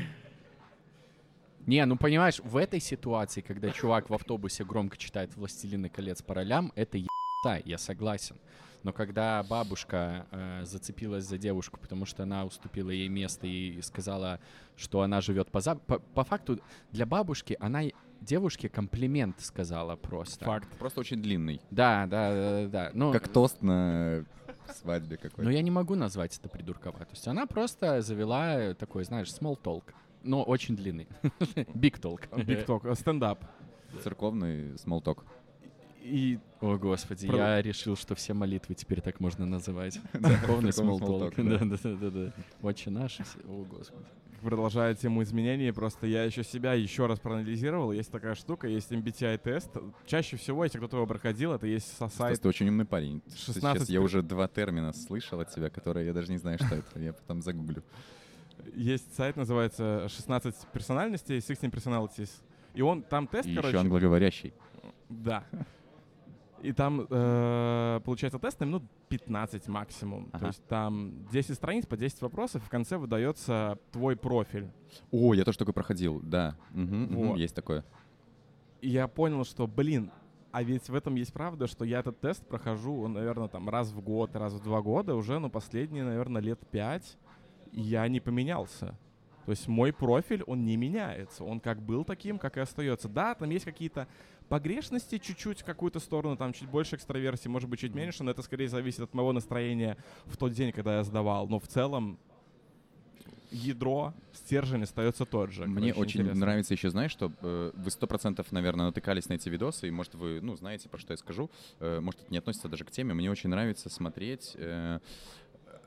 Не, 1.66 1.86
ну 1.86 1.98
понимаешь, 1.98 2.40
в 2.44 2.56
этой 2.56 2.80
ситуации, 2.80 3.42
когда 3.42 3.70
чувак 3.72 4.10
в 4.10 4.14
автобусе 4.14 4.64
громко 4.64 4.96
читает 4.98 5.36
«Властелины 5.36 5.90
колец» 5.90 6.22
по 6.22 6.34
ролям, 6.34 6.72
это 6.76 6.98
ебца, 6.98 7.62
я 7.66 7.78
согласен. 7.78 8.38
Но 8.84 8.94
когда 8.94 9.44
бабушка 9.44 10.26
э, 10.32 10.62
зацепилась 10.64 11.26
за 11.26 11.38
девушку, 11.38 11.78
потому 11.78 12.06
что 12.06 12.24
она 12.24 12.46
уступила 12.46 12.90
ей 12.90 13.10
место 13.10 13.48
и 13.48 13.82
сказала, 13.82 14.40
что 14.78 15.02
она 15.02 15.20
живет 15.20 15.50
по, 15.52 15.58
зап- 15.58 15.82
по 15.86 16.00
по 16.00 16.24
факту 16.24 16.60
для 16.92 17.06
бабушки 17.06 17.58
она 17.60 17.82
девушке 18.22 18.70
комплимент 18.70 19.40
сказала 19.40 19.96
просто. 19.96 20.46
Факт. 20.46 20.68
Просто 20.78 21.00
очень 21.02 21.22
длинный. 21.22 21.62
Да, 21.72 22.06
да, 22.08 22.32
да, 22.34 22.62
да, 22.64 22.68
да. 22.68 22.92
Ну, 22.94 23.12
Как 23.12 23.28
тост 23.28 23.62
на 23.62 24.26
свадьбе 24.82 25.18
но 25.24 25.30
какой-то. 25.30 25.50
я 25.52 25.62
не 25.62 25.72
могу 25.72 25.96
назвать 25.96 26.38
это 26.38 26.50
придурковатостью. 26.50 27.32
Она 27.32 27.46
просто 27.46 28.02
завела 28.02 28.74
такой, 28.74 29.04
знаешь, 29.06 29.28
small 29.30 29.58
talk. 29.62 29.84
Но 30.24 30.44
очень 30.44 30.76
длинный. 30.76 31.08
Big 31.74 32.00
talk. 32.02 32.66
Ток, 32.66 32.86
э, 32.86 32.96
стендап. 32.96 33.46
Церковный 34.04 34.78
смолток. 34.78 35.26
И 36.02 36.40
О, 36.62 36.78
господи, 36.78 37.28
Про- 37.28 37.38
я 37.38 37.62
решил, 37.62 37.96
что 37.98 38.16
все 38.16 38.34
молитвы 38.34 38.76
теперь 38.76 39.02
так 39.02 39.20
можно 39.20 39.46
называть. 39.46 40.00
Церковный 40.14 40.72
small 40.72 41.00
small 41.00 41.00
talk. 41.00 41.36
talk, 41.36 41.44
Да, 41.50 41.66
да. 41.66 41.78
да, 41.84 42.10
да, 42.10 42.26
да. 42.26 42.32
Отче 42.62 42.90
наш. 42.90 43.20
и 43.20 43.24
все- 43.24 43.40
О, 43.48 43.64
господи. 43.66 44.06
Продолжая 44.42 44.96
тему 44.96 45.24
изменений, 45.24 45.72
просто 45.72 46.08
я 46.08 46.24
еще 46.24 46.44
себя 46.44 46.74
еще 46.74 47.06
раз 47.06 47.20
проанализировал. 47.20 47.92
Есть 47.92 48.12
такая 48.12 48.36
штука, 48.36 48.68
есть 48.68 48.92
MBTI-тест. 48.92 49.70
Чаще 50.06 50.38
всего, 50.38 50.64
если 50.64 50.78
кто-то 50.78 50.98
его 50.98 51.08
проходил, 51.08 51.54
это 51.54 51.68
есть 51.68 51.96
со 51.98 52.08
сайта 52.08 52.42
ты 52.42 52.48
очень 52.48 52.70
умный 52.70 52.86
парень. 52.86 53.22
16 53.36 53.62
Сейчас 53.82 53.90
я 53.90 54.02
уже 54.02 54.22
два 54.22 54.48
термина 54.48 54.94
слышал 54.94 55.40
от 55.40 55.50
тебя, 55.54 55.70
которые 55.70 56.06
я 56.08 56.14
даже 56.14 56.32
не 56.32 56.38
знаю, 56.38 56.58
что 56.58 56.76
это. 56.76 57.00
Я 57.00 57.14
потом 57.14 57.42
загуглю. 57.42 57.84
есть 58.76 59.16
сайт, 59.16 59.36
называется 59.38 60.08
16 60.10 60.56
персональностей, 60.74 61.40
16 61.42 61.64
personalities. 61.66 62.30
И 62.74 62.82
он 62.82 63.02
там 63.02 63.28
тест, 63.28 63.48
И 63.48 63.56
короче. 63.56 63.70
еще 63.70 63.80
англоговорящий. 63.80 64.54
Да. 65.10 65.44
И 66.62 66.74
там, 66.74 67.06
э, 67.10 68.02
получается, 68.04 68.40
тест 68.40 68.60
на 68.60 68.66
минут 68.66 68.84
15 69.10 69.68
максимум. 69.68 70.30
Ага. 70.32 70.40
То 70.40 70.48
есть 70.48 70.66
там 70.66 71.28
10 71.32 71.56
страниц 71.56 71.86
по 71.86 71.96
10 71.98 72.22
вопросов, 72.22 72.64
и 72.64 72.66
в 72.66 72.70
конце 72.70 72.98
выдается 72.98 73.78
твой 73.92 74.16
профиль. 74.16 74.70
О, 75.12 75.34
я 75.34 75.44
тоже 75.44 75.60
такой 75.60 75.74
проходил, 75.74 76.20
да. 76.22 76.58
Мгм, 76.72 77.16
Вот. 77.16 77.38
есть 77.38 77.56
такое. 77.56 77.84
И 78.82 78.90
я 78.90 79.08
понял, 79.08 79.44
что, 79.44 79.68
блин, 79.68 80.12
а 80.52 80.64
ведь 80.64 80.90
в 80.90 80.96
этом 80.96 81.16
есть 81.16 81.34
правда, 81.34 81.68
что 81.68 81.86
я 81.86 82.00
этот 82.00 82.20
тест 82.20 82.46
прохожу, 82.48 83.08
наверное, 83.08 83.48
там 83.48 83.70
раз 83.70 83.92
в 83.92 84.02
год, 84.02 84.36
раз 84.36 84.54
в 84.54 84.64
два 84.64 84.82
года 84.82 85.16
уже, 85.16 85.40
но 85.40 85.50
последние, 85.50 86.04
наверное, 86.04 86.42
лет 86.42 86.60
пять, 86.72 87.18
я 87.72 88.08
не 88.08 88.20
поменялся. 88.20 88.98
То 89.46 89.52
есть 89.52 89.68
мой 89.68 89.94
профиль, 89.94 90.44
он 90.44 90.66
не 90.66 90.76
меняется. 90.76 91.46
Он 91.46 91.62
как 91.62 91.82
был 91.82 92.04
таким, 92.04 92.38
как 92.38 92.58
и 92.58 92.60
остается. 92.60 93.08
Да, 93.08 93.34
там 93.34 93.50
есть 93.50 93.64
какие-то 93.64 94.08
погрешности 94.50 95.18
чуть-чуть 95.18 95.62
в 95.62 95.66
какую-то 95.66 96.00
сторону, 96.00 96.38
там 96.38 96.54
чуть 96.54 96.70
больше 96.70 96.96
экстраверсии, 96.96 97.48
может 97.50 97.70
быть, 97.70 97.80
чуть 97.80 97.94
меньше, 97.94 98.24
но 98.24 98.32
это 98.32 98.42
скорее 98.42 98.70
зависит 98.70 99.02
от 99.02 99.14
моего 99.14 99.34
настроения 99.34 99.98
в 100.26 100.38
тот 100.38 100.54
день, 100.54 100.72
когда 100.72 100.98
я 100.98 101.04
сдавал. 101.04 101.48
Но 101.48 101.60
в 101.60 101.68
целом 101.68 102.18
ядро, 103.52 104.14
стержень 104.34 104.84
остается 104.84 105.26
тот 105.26 105.52
же. 105.52 105.66
Мне 105.66 105.94
очень 105.94 106.22
интересно. 106.22 106.42
нравится 106.42 106.74
еще, 106.74 106.90
знаешь, 106.90 107.12
что 107.12 107.32
э, 107.42 107.72
вы 107.76 107.92
сто 107.92 108.06
процентов, 108.08 108.52
наверное, 108.52 108.88
натыкались 108.88 109.30
на 109.30 109.34
эти 109.34 109.48
видосы, 109.50 109.88
и, 109.88 109.92
может, 109.92 110.16
вы, 110.16 110.40
ну, 110.42 110.56
знаете, 110.58 110.90
про 110.90 110.98
что 110.98 111.14
я 111.14 111.18
скажу. 111.18 111.50
Э, 111.80 112.00
может, 112.02 112.22
это 112.22 112.32
не 112.32 112.38
относится 112.40 112.68
даже 112.68 112.84
к 112.84 112.92
теме. 112.92 113.14
Мне 113.14 113.32
очень 113.32 113.50
нравится 113.50 113.90
смотреть 113.90 114.52
э, 114.56 115.00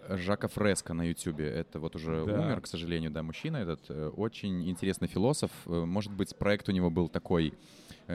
Жака 0.09 0.49
Фреско 0.49 0.95
на 0.95 1.03
Ютубе. 1.09 1.47
Это 1.49 1.79
вот 1.81 1.97
уже 1.97 2.25
Да. 2.25 2.41
умер, 2.41 2.63
к 2.63 2.67
сожалению, 2.67 3.11
да, 3.11 3.23
мужчина 3.23 3.59
этот. 3.59 3.81
э, 3.91 4.09
очень 4.09 4.69
интересный 4.69 5.09
философ. 5.09 5.51
Э, 5.67 5.85
может 5.85 6.13
быть, 6.13 6.35
проект 6.37 6.69
у 6.71 6.73
него 6.73 6.89
был 6.91 7.09
такой 7.11 7.53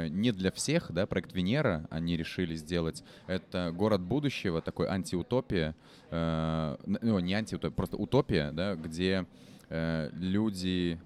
не 0.10 0.32
для 0.32 0.52
всех, 0.52 0.91
да, 0.91 1.06
проект 1.06 1.34
Венера 1.34 1.88
они 1.89 2.18
решили 2.18 2.56
сделать. 2.56 3.04
Это 3.28 3.72
город 3.74 4.02
будущего, 4.02 4.62
такой 4.62 4.88
антиутопия, 4.88 5.76
э, 6.12 6.78
ну, 6.86 7.20
не 7.20 7.34
антиутопия, 7.34 7.76
просто 7.76 7.98
утопия, 7.98 8.52
да, 8.52 8.76
где 8.76 9.26
э, 9.70 10.10
люди 10.14 11.00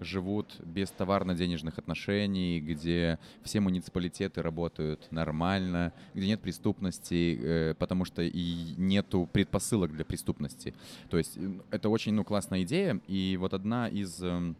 живут 0.00 0.56
без 0.64 0.90
товарно-денежных 0.90 1.78
отношений, 1.78 2.60
где 2.60 3.18
все 3.42 3.60
муниципалитеты 3.60 4.42
работают 4.42 5.06
нормально, 5.10 5.92
где 6.14 6.26
нет 6.26 6.40
преступности, 6.40 7.38
э, 7.40 7.74
потому 7.74 8.04
что 8.04 8.22
и 8.22 8.74
нету 8.76 9.28
предпосылок 9.32 9.92
для 9.92 10.04
преступности. 10.04 10.74
То 11.10 11.18
есть 11.18 11.36
э, 11.36 11.60
это 11.70 11.88
очень 11.90 12.14
ну, 12.14 12.24
классная 12.24 12.62
идея, 12.62 13.00
и 13.06 13.36
вот 13.38 13.54
одна 13.54 13.88
из 13.88 14.22
эм, 14.22 14.56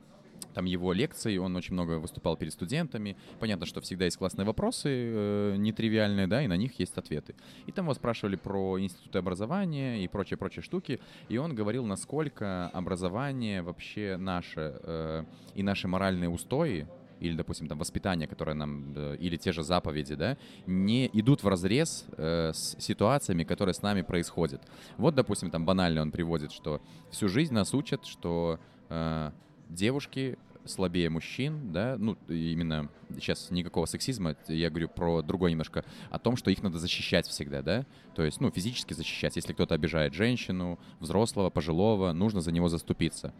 там 0.54 0.64
его 0.64 0.92
лекций, 0.92 1.38
он 1.38 1.56
очень 1.56 1.74
много 1.74 1.98
выступал 1.98 2.36
перед 2.36 2.52
студентами. 2.52 3.16
Понятно, 3.38 3.66
что 3.66 3.80
всегда 3.80 4.04
есть 4.04 4.16
классные 4.16 4.46
вопросы, 4.46 4.88
э, 4.88 5.54
нетривиальные, 5.56 6.26
да, 6.26 6.42
и 6.42 6.46
на 6.46 6.56
них 6.56 6.78
есть 6.78 6.96
ответы. 6.96 7.34
И 7.66 7.72
там 7.72 7.86
его 7.86 7.94
спрашивали 7.94 8.36
про 8.36 8.78
институты 8.80 9.18
образования 9.18 10.04
и 10.04 10.08
прочие-прочие 10.08 10.62
штуки, 10.62 11.00
и 11.28 11.38
он 11.38 11.54
говорил, 11.54 11.84
насколько 11.86 12.68
образование 12.68 13.62
вообще 13.62 14.16
наше 14.16 14.80
э, 14.82 15.24
и 15.54 15.62
наши 15.62 15.88
моральные 15.88 16.28
устои, 16.30 16.86
или, 17.20 17.36
допустим, 17.36 17.68
там 17.68 17.78
воспитание, 17.78 18.26
которое 18.26 18.54
нам, 18.54 18.92
э, 18.96 19.16
или 19.20 19.36
те 19.36 19.52
же 19.52 19.62
заповеди, 19.62 20.14
да, 20.14 20.36
не 20.66 21.08
идут 21.12 21.42
в 21.42 21.48
разрез 21.48 22.06
э, 22.16 22.52
с 22.54 22.76
ситуациями, 22.78 23.44
которые 23.44 23.74
с 23.74 23.82
нами 23.82 24.02
происходят. 24.02 24.62
Вот, 24.96 25.14
допустим, 25.14 25.50
там 25.50 25.64
банально 25.64 26.00
он 26.00 26.10
приводит, 26.10 26.50
что 26.50 26.80
всю 27.10 27.28
жизнь 27.28 27.54
нас 27.54 27.74
учат, 27.74 28.06
что 28.06 28.58
э, 28.88 29.30
девушки 29.70 30.38
слабее 30.64 31.08
мужчин, 31.10 31.72
да, 31.72 31.96
ну, 31.98 32.16
именно 32.28 32.90
сейчас 33.14 33.50
никакого 33.50 33.86
сексизма, 33.86 34.36
я 34.46 34.68
говорю 34.70 34.88
про 34.88 35.22
другое 35.22 35.50
немножко, 35.50 35.84
о 36.10 36.18
том, 36.18 36.36
что 36.36 36.50
их 36.50 36.62
надо 36.62 36.78
защищать 36.78 37.26
всегда, 37.26 37.62
да, 37.62 37.86
то 38.14 38.22
есть, 38.22 38.40
ну, 38.40 38.50
физически 38.50 38.92
защищать, 38.92 39.36
если 39.36 39.52
кто-то 39.52 39.74
обижает 39.74 40.12
женщину, 40.14 40.78
взрослого, 40.98 41.50
пожилого, 41.50 42.12
нужно 42.12 42.40
за 42.40 42.52
него 42.52 42.68
заступиться. 42.68 43.32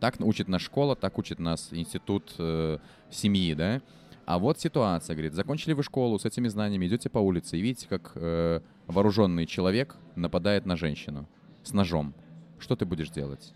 Так 0.00 0.16
учит 0.18 0.48
нас 0.48 0.62
школа, 0.62 0.96
так 0.96 1.16
учит 1.18 1.38
нас 1.38 1.68
институт 1.70 2.34
э, 2.38 2.78
семьи, 3.10 3.54
да, 3.54 3.80
а 4.26 4.38
вот 4.38 4.58
ситуация, 4.58 5.14
говорит, 5.14 5.34
закончили 5.34 5.74
вы 5.74 5.82
школу 5.82 6.18
с 6.18 6.24
этими 6.24 6.48
знаниями, 6.48 6.86
идете 6.86 7.10
по 7.10 7.18
улице 7.18 7.58
и 7.58 7.60
видите, 7.60 7.86
как 7.88 8.12
э, 8.14 8.60
вооруженный 8.86 9.46
человек 9.46 9.96
нападает 10.16 10.66
на 10.66 10.76
женщину 10.76 11.28
с 11.62 11.72
ножом. 11.72 12.14
Что 12.58 12.74
ты 12.74 12.86
будешь 12.86 13.10
делать? 13.10 13.52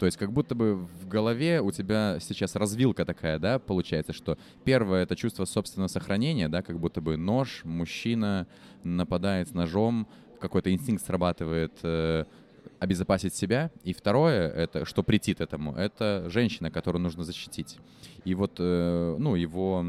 То 0.00 0.06
есть 0.06 0.16
как 0.16 0.32
будто 0.32 0.54
бы 0.54 0.76
в 0.76 1.06
голове 1.06 1.60
у 1.60 1.70
тебя 1.72 2.16
сейчас 2.20 2.56
развилка 2.56 3.04
такая, 3.04 3.38
да, 3.38 3.58
получается, 3.58 4.14
что 4.14 4.38
первое— 4.64 5.02
это 5.04 5.14
чувство 5.14 5.44
собственного 5.44 5.88
сохранения, 5.88 6.48
да, 6.48 6.62
как 6.62 6.80
будто 6.80 7.02
бы 7.02 7.18
нож, 7.18 7.60
мужчина 7.64 8.46
нападает 8.82 9.48
с 9.48 9.52
ножом, 9.52 10.08
какой-то 10.40 10.72
инстинкт 10.72 11.04
срабатывает 11.04 11.74
э, 11.82 12.24
обезопасить 12.78 13.34
себя. 13.34 13.70
И 13.84 13.92
второе, 13.92 14.48
это, 14.48 14.86
что 14.86 15.02
претит 15.02 15.42
этому, 15.42 15.74
это 15.74 16.30
женщина, 16.30 16.70
которую 16.70 17.02
нужно 17.02 17.22
защитить. 17.22 17.76
И 18.24 18.34
вот, 18.34 18.56
э, 18.58 19.16
ну, 19.18 19.34
его 19.34 19.84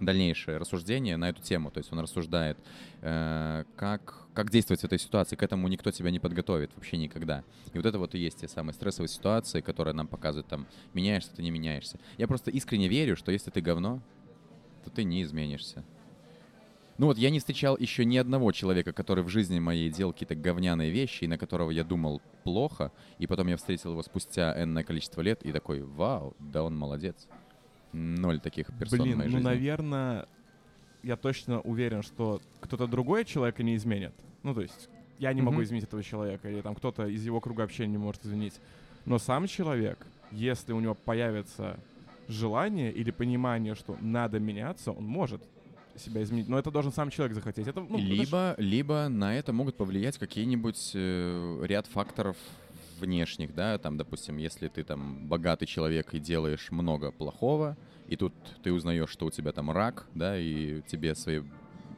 дальнейшее 0.00 0.58
рассуждение 0.58 1.16
на 1.16 1.28
эту 1.28 1.42
тему. 1.42 1.70
То 1.70 1.78
есть 1.78 1.92
он 1.92 2.00
рассуждает, 2.00 2.58
э, 3.02 3.64
как, 3.76 4.26
как 4.34 4.50
действовать 4.50 4.80
в 4.80 4.84
этой 4.84 4.98
ситуации. 4.98 5.36
К 5.36 5.42
этому 5.42 5.68
никто 5.68 5.90
тебя 5.90 6.10
не 6.10 6.18
подготовит 6.18 6.70
вообще 6.74 6.96
никогда. 6.96 7.44
И 7.72 7.76
вот 7.76 7.86
это 7.86 7.98
вот 7.98 8.14
и 8.14 8.18
есть 8.18 8.40
те 8.40 8.48
самые 8.48 8.74
стрессовые 8.74 9.08
ситуации, 9.08 9.60
которые 9.60 9.94
нам 9.94 10.08
показывают, 10.08 10.48
там, 10.48 10.66
меняешься 10.94 11.30
ты, 11.34 11.42
не 11.42 11.50
меняешься. 11.50 11.98
Я 12.18 12.26
просто 12.26 12.50
искренне 12.50 12.88
верю, 12.88 13.16
что 13.16 13.32
если 13.32 13.50
ты 13.50 13.60
говно, 13.60 14.02
то 14.84 14.90
ты 14.90 15.04
не 15.04 15.22
изменишься. 15.22 15.84
Ну 17.00 17.06
вот 17.06 17.16
я 17.16 17.30
не 17.30 17.38
встречал 17.38 17.78
еще 17.78 18.04
ни 18.04 18.18
одного 18.18 18.52
человека, 18.52 18.92
который 18.92 19.24
в 19.24 19.28
жизни 19.28 19.58
моей 19.58 19.88
делал 19.88 20.12
какие-то 20.12 20.34
говняные 20.34 20.90
вещи, 20.90 21.24
и 21.24 21.26
на 21.26 21.38
которого 21.38 21.70
я 21.70 21.82
думал 21.82 22.20
плохо, 22.44 22.92
и 23.18 23.26
потом 23.26 23.46
я 23.46 23.56
встретил 23.56 23.92
его 23.92 24.02
спустя 24.02 24.62
энное 24.62 24.84
количество 24.84 25.22
лет 25.22 25.42
и 25.42 25.50
такой, 25.50 25.82
вау, 25.82 26.36
да 26.38 26.62
он 26.62 26.76
молодец. 26.76 27.26
Ноль 27.92 28.40
таких 28.40 28.66
персон 28.78 29.00
Блин, 29.00 29.14
в 29.14 29.18
моей 29.18 29.30
ну, 29.30 29.36
жизни. 29.38 29.44
наверное, 29.48 30.26
я 31.02 31.16
точно 31.16 31.60
уверен, 31.60 32.02
что 32.02 32.40
кто-то 32.60 32.86
другой 32.86 33.24
человека 33.24 33.62
не 33.62 33.74
изменит. 33.76 34.12
Ну, 34.42 34.54
то 34.54 34.60
есть, 34.60 34.88
я 35.18 35.32
не 35.32 35.42
могу 35.42 35.56
Мгм. 35.56 35.64
изменить 35.64 35.84
этого 35.84 36.02
человека, 36.02 36.48
или 36.50 36.60
там 36.60 36.74
кто-то 36.74 37.06
из 37.06 37.24
его 37.24 37.40
круга 37.40 37.64
общения 37.64 37.92
не 37.92 37.98
может 37.98 38.24
изменить. 38.24 38.60
Но 39.06 39.18
сам 39.18 39.46
человек, 39.46 39.98
если 40.30 40.72
у 40.72 40.80
него 40.80 40.94
появится 40.94 41.78
желание 42.28 42.92
или 42.92 43.10
понимание, 43.10 43.74
что 43.74 43.96
надо 44.00 44.38
меняться, 44.38 44.92
он 44.92 45.04
может 45.04 45.42
себя 45.96 46.22
изменить. 46.22 46.48
Но 46.48 46.58
это 46.58 46.70
должен 46.70 46.92
сам 46.92 47.10
человек 47.10 47.34
захотеть. 47.34 47.66
Это, 47.66 47.80
ну, 47.80 47.98
либо, 47.98 48.54
либо 48.56 49.08
на 49.08 49.34
это 49.36 49.52
могут 49.52 49.76
повлиять 49.76 50.16
какие-нибудь 50.18 50.92
э, 50.94 51.60
ряд 51.64 51.86
факторов 51.88 52.36
внешних, 53.00 53.54
да, 53.54 53.78
там, 53.78 53.96
допустим, 53.96 54.36
если 54.36 54.68
ты 54.68 54.84
там 54.84 55.26
богатый 55.26 55.66
человек 55.66 56.14
и 56.14 56.20
делаешь 56.20 56.70
много 56.70 57.10
плохого, 57.10 57.76
и 58.06 58.16
тут 58.16 58.32
ты 58.62 58.72
узнаешь, 58.72 59.10
что 59.10 59.26
у 59.26 59.30
тебя 59.30 59.52
там 59.52 59.70
рак, 59.70 60.06
да, 60.14 60.38
и 60.38 60.82
тебе 60.82 61.14
свои 61.14 61.42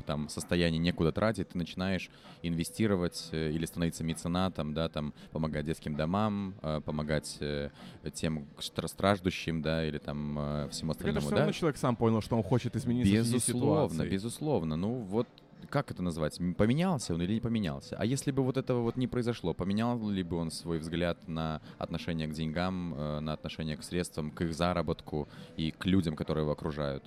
там 0.06 0.28
состояние 0.28 0.80
некуда 0.80 1.12
тратить, 1.12 1.50
ты 1.50 1.58
начинаешь 1.58 2.10
инвестировать 2.42 3.28
э, 3.30 3.52
или 3.52 3.64
становиться 3.66 4.02
меценатом, 4.02 4.74
да, 4.74 4.88
там 4.88 5.14
помогать 5.30 5.64
детским 5.64 5.94
домам, 5.94 6.54
э, 6.60 6.80
помогать 6.84 7.36
э, 7.40 7.70
тем 8.12 8.48
стра- 8.58 8.88
страждущим, 8.88 9.62
да, 9.62 9.86
или 9.86 9.98
там 9.98 10.68
всему 10.70 10.92
Так 10.94 11.02
это 11.02 11.10
остальному, 11.10 11.20
все 11.20 11.30
да. 11.30 11.36
равно 11.36 11.52
человек 11.52 11.76
сам 11.76 11.96
понял, 11.96 12.20
что 12.20 12.36
он 12.36 12.42
хочет 12.42 12.74
измениться 12.74 13.12
в 13.12 13.16
связи 13.16 13.38
с 13.38 13.46
Безусловно, 13.46 14.06
безусловно. 14.06 14.76
Ну 14.76 14.94
вот 15.02 15.28
как 15.70 15.90
это 15.90 16.02
назвать? 16.02 16.38
Поменялся 16.56 17.14
он 17.14 17.22
или 17.22 17.34
не 17.34 17.40
поменялся? 17.40 17.96
А 17.98 18.04
если 18.04 18.30
бы 18.30 18.42
вот 18.42 18.56
этого 18.56 18.82
вот 18.82 18.96
не 18.96 19.06
произошло, 19.06 19.54
поменял 19.54 20.08
ли 20.08 20.22
бы 20.22 20.36
он 20.36 20.50
свой 20.50 20.78
взгляд 20.78 21.28
на 21.28 21.60
отношение 21.78 22.26
к 22.28 22.32
деньгам, 22.32 22.94
э, 22.94 23.20
на 23.20 23.32
отношение 23.32 23.76
к 23.76 23.82
средствам, 23.84 24.30
к 24.30 24.40
их 24.42 24.54
заработку 24.54 25.28
и 25.56 25.70
к 25.70 25.86
людям, 25.86 26.16
которые 26.16 26.42
его 26.42 26.52
окружают? 26.52 27.04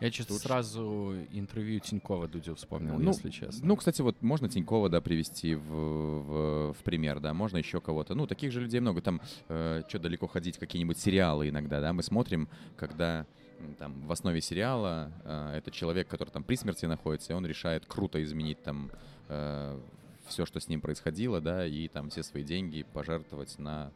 Я 0.00 0.12
что-то 0.12 0.34
Тут- 0.34 0.42
сразу 0.42 1.14
интервью 1.32 1.80
Тинькова 1.80 2.28
Дудю 2.28 2.54
вспомнил, 2.54 2.98
Ну, 3.00 3.08
если 3.10 3.30
честно. 3.30 3.66
Ну, 3.66 3.74
кстати, 3.76 4.00
вот 4.00 4.22
можно 4.22 4.48
Тинькова, 4.48 4.88
да, 4.88 5.00
привести 5.00 5.56
в, 5.56 5.60
в, 5.60 6.72
в 6.72 6.76
пример, 6.84 7.18
да, 7.18 7.34
можно 7.34 7.56
еще 7.56 7.80
кого-то. 7.80 8.14
Ну, 8.14 8.28
таких 8.28 8.52
же 8.52 8.60
людей 8.60 8.78
много. 8.78 9.00
Там, 9.00 9.20
что 9.48 9.98
далеко 10.00 10.28
ходить, 10.28 10.56
какие-нибудь 10.56 10.98
сериалы 10.98 11.48
иногда, 11.48 11.80
да, 11.80 11.92
мы 11.92 12.04
смотрим, 12.04 12.48
когда 12.76 13.26
там 13.78 14.06
в 14.06 14.12
основе 14.12 14.40
сериала 14.40 15.12
э, 15.24 15.54
это 15.56 15.70
человек, 15.70 16.08
который 16.08 16.30
там 16.30 16.42
при 16.42 16.56
смерти 16.56 16.86
находится, 16.86 17.32
и 17.32 17.36
он 17.36 17.46
решает 17.46 17.84
круто 17.86 18.22
изменить 18.22 18.62
там 18.62 18.90
все, 20.28 20.46
что 20.46 20.60
с 20.60 20.68
ним 20.68 20.80
происходило, 20.80 21.40
да, 21.40 21.66
и 21.66 21.88
там 21.88 22.10
все 22.10 22.22
свои 22.22 22.44
деньги 22.44 22.84
пожертвовать 22.92 23.58
на... 23.58 23.90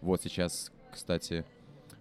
Вот 0.00 0.22
сейчас, 0.22 0.72
кстати, 0.92 1.44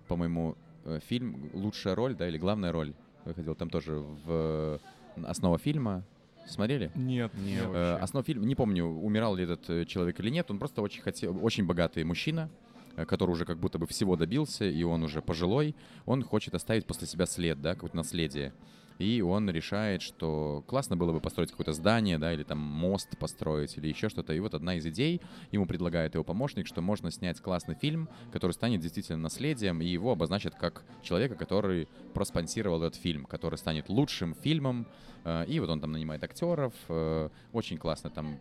по-моему, 0.07 0.55
э, 0.85 0.99
фильм 1.07 1.49
«Лучшая 1.53 1.95
роль», 1.95 2.15
да, 2.15 2.27
или 2.27 2.37
«Главная 2.37 2.71
роль» 2.71 2.93
выходил, 3.25 3.55
там 3.55 3.69
тоже 3.69 3.95
в 3.95 4.79
основа 5.25 5.57
фильма. 5.57 6.03
Смотрели? 6.47 6.91
Нет, 6.95 7.33
Не, 7.33 7.55
нет. 7.55 7.65
Э, 7.73 7.97
Основа 7.97 8.23
фильма, 8.23 8.45
не 8.45 8.55
помню, 8.55 8.85
умирал 8.85 9.35
ли 9.35 9.43
этот 9.43 9.69
э, 9.69 9.83
человек 9.83 10.17
или 10.21 10.29
нет, 10.29 10.49
он 10.49 10.59
просто 10.59 10.81
очень 10.81 11.01
хотел, 11.01 11.37
очень 11.43 11.65
богатый 11.65 12.05
мужчина, 12.05 12.49
э, 12.66 12.66
который 13.05 13.31
уже 13.31 13.45
как 13.45 13.59
будто 13.59 13.77
бы 13.77 13.85
всего 13.87 14.15
добился, 14.15 14.65
и 14.65 14.83
он 14.83 15.03
уже 15.03 15.21
пожилой, 15.21 15.75
он 16.05 16.23
хочет 16.23 16.55
оставить 16.55 16.85
после 16.85 17.07
себя 17.07 17.25
след, 17.25 17.61
да, 17.61 17.73
какое-то 17.75 17.97
наследие. 17.97 18.53
И 18.99 19.21
он 19.21 19.47
решает, 19.49 20.01
что 20.01 20.63
классно 20.65 20.97
было 20.97 21.11
бы 21.11 21.19
построить 21.19 21.51
какое-то 21.51 21.73
здание, 21.73 22.17
да, 22.17 22.33
или 22.33 22.41
там 22.41 22.57
мост 22.57 23.15
построить, 23.19 23.77
или 23.77 23.87
еще 23.87 24.09
что-то. 24.09 24.33
И 24.33 24.39
вот 24.39 24.55
одна 24.55 24.75
из 24.75 24.87
идей, 24.87 25.21
ему 25.51 25.67
предлагает 25.67 26.15
его 26.15 26.23
помощник, 26.23 26.65
что 26.65 26.81
можно 26.81 27.11
снять 27.11 27.39
классный 27.39 27.75
фильм, 27.75 28.09
который 28.31 28.53
станет 28.53 28.81
действительно 28.81 29.19
наследием, 29.19 29.81
и 29.81 29.85
его 29.85 30.13
обозначат 30.13 30.55
как 30.55 30.83
человека, 31.03 31.35
который 31.35 31.87
проспонсировал 32.15 32.81
этот 32.81 32.99
фильм, 32.99 33.25
который 33.25 33.59
станет 33.59 33.87
лучшим 33.89 34.33
фильмом. 34.33 34.87
Э, 35.23 35.45
И 35.47 35.59
вот 35.59 35.69
он 35.69 35.79
там 35.79 35.91
нанимает 35.91 36.23
актеров. 36.23 36.73
э, 36.89 37.29
Очень 37.53 37.77
классно 37.77 38.09
там 38.09 38.39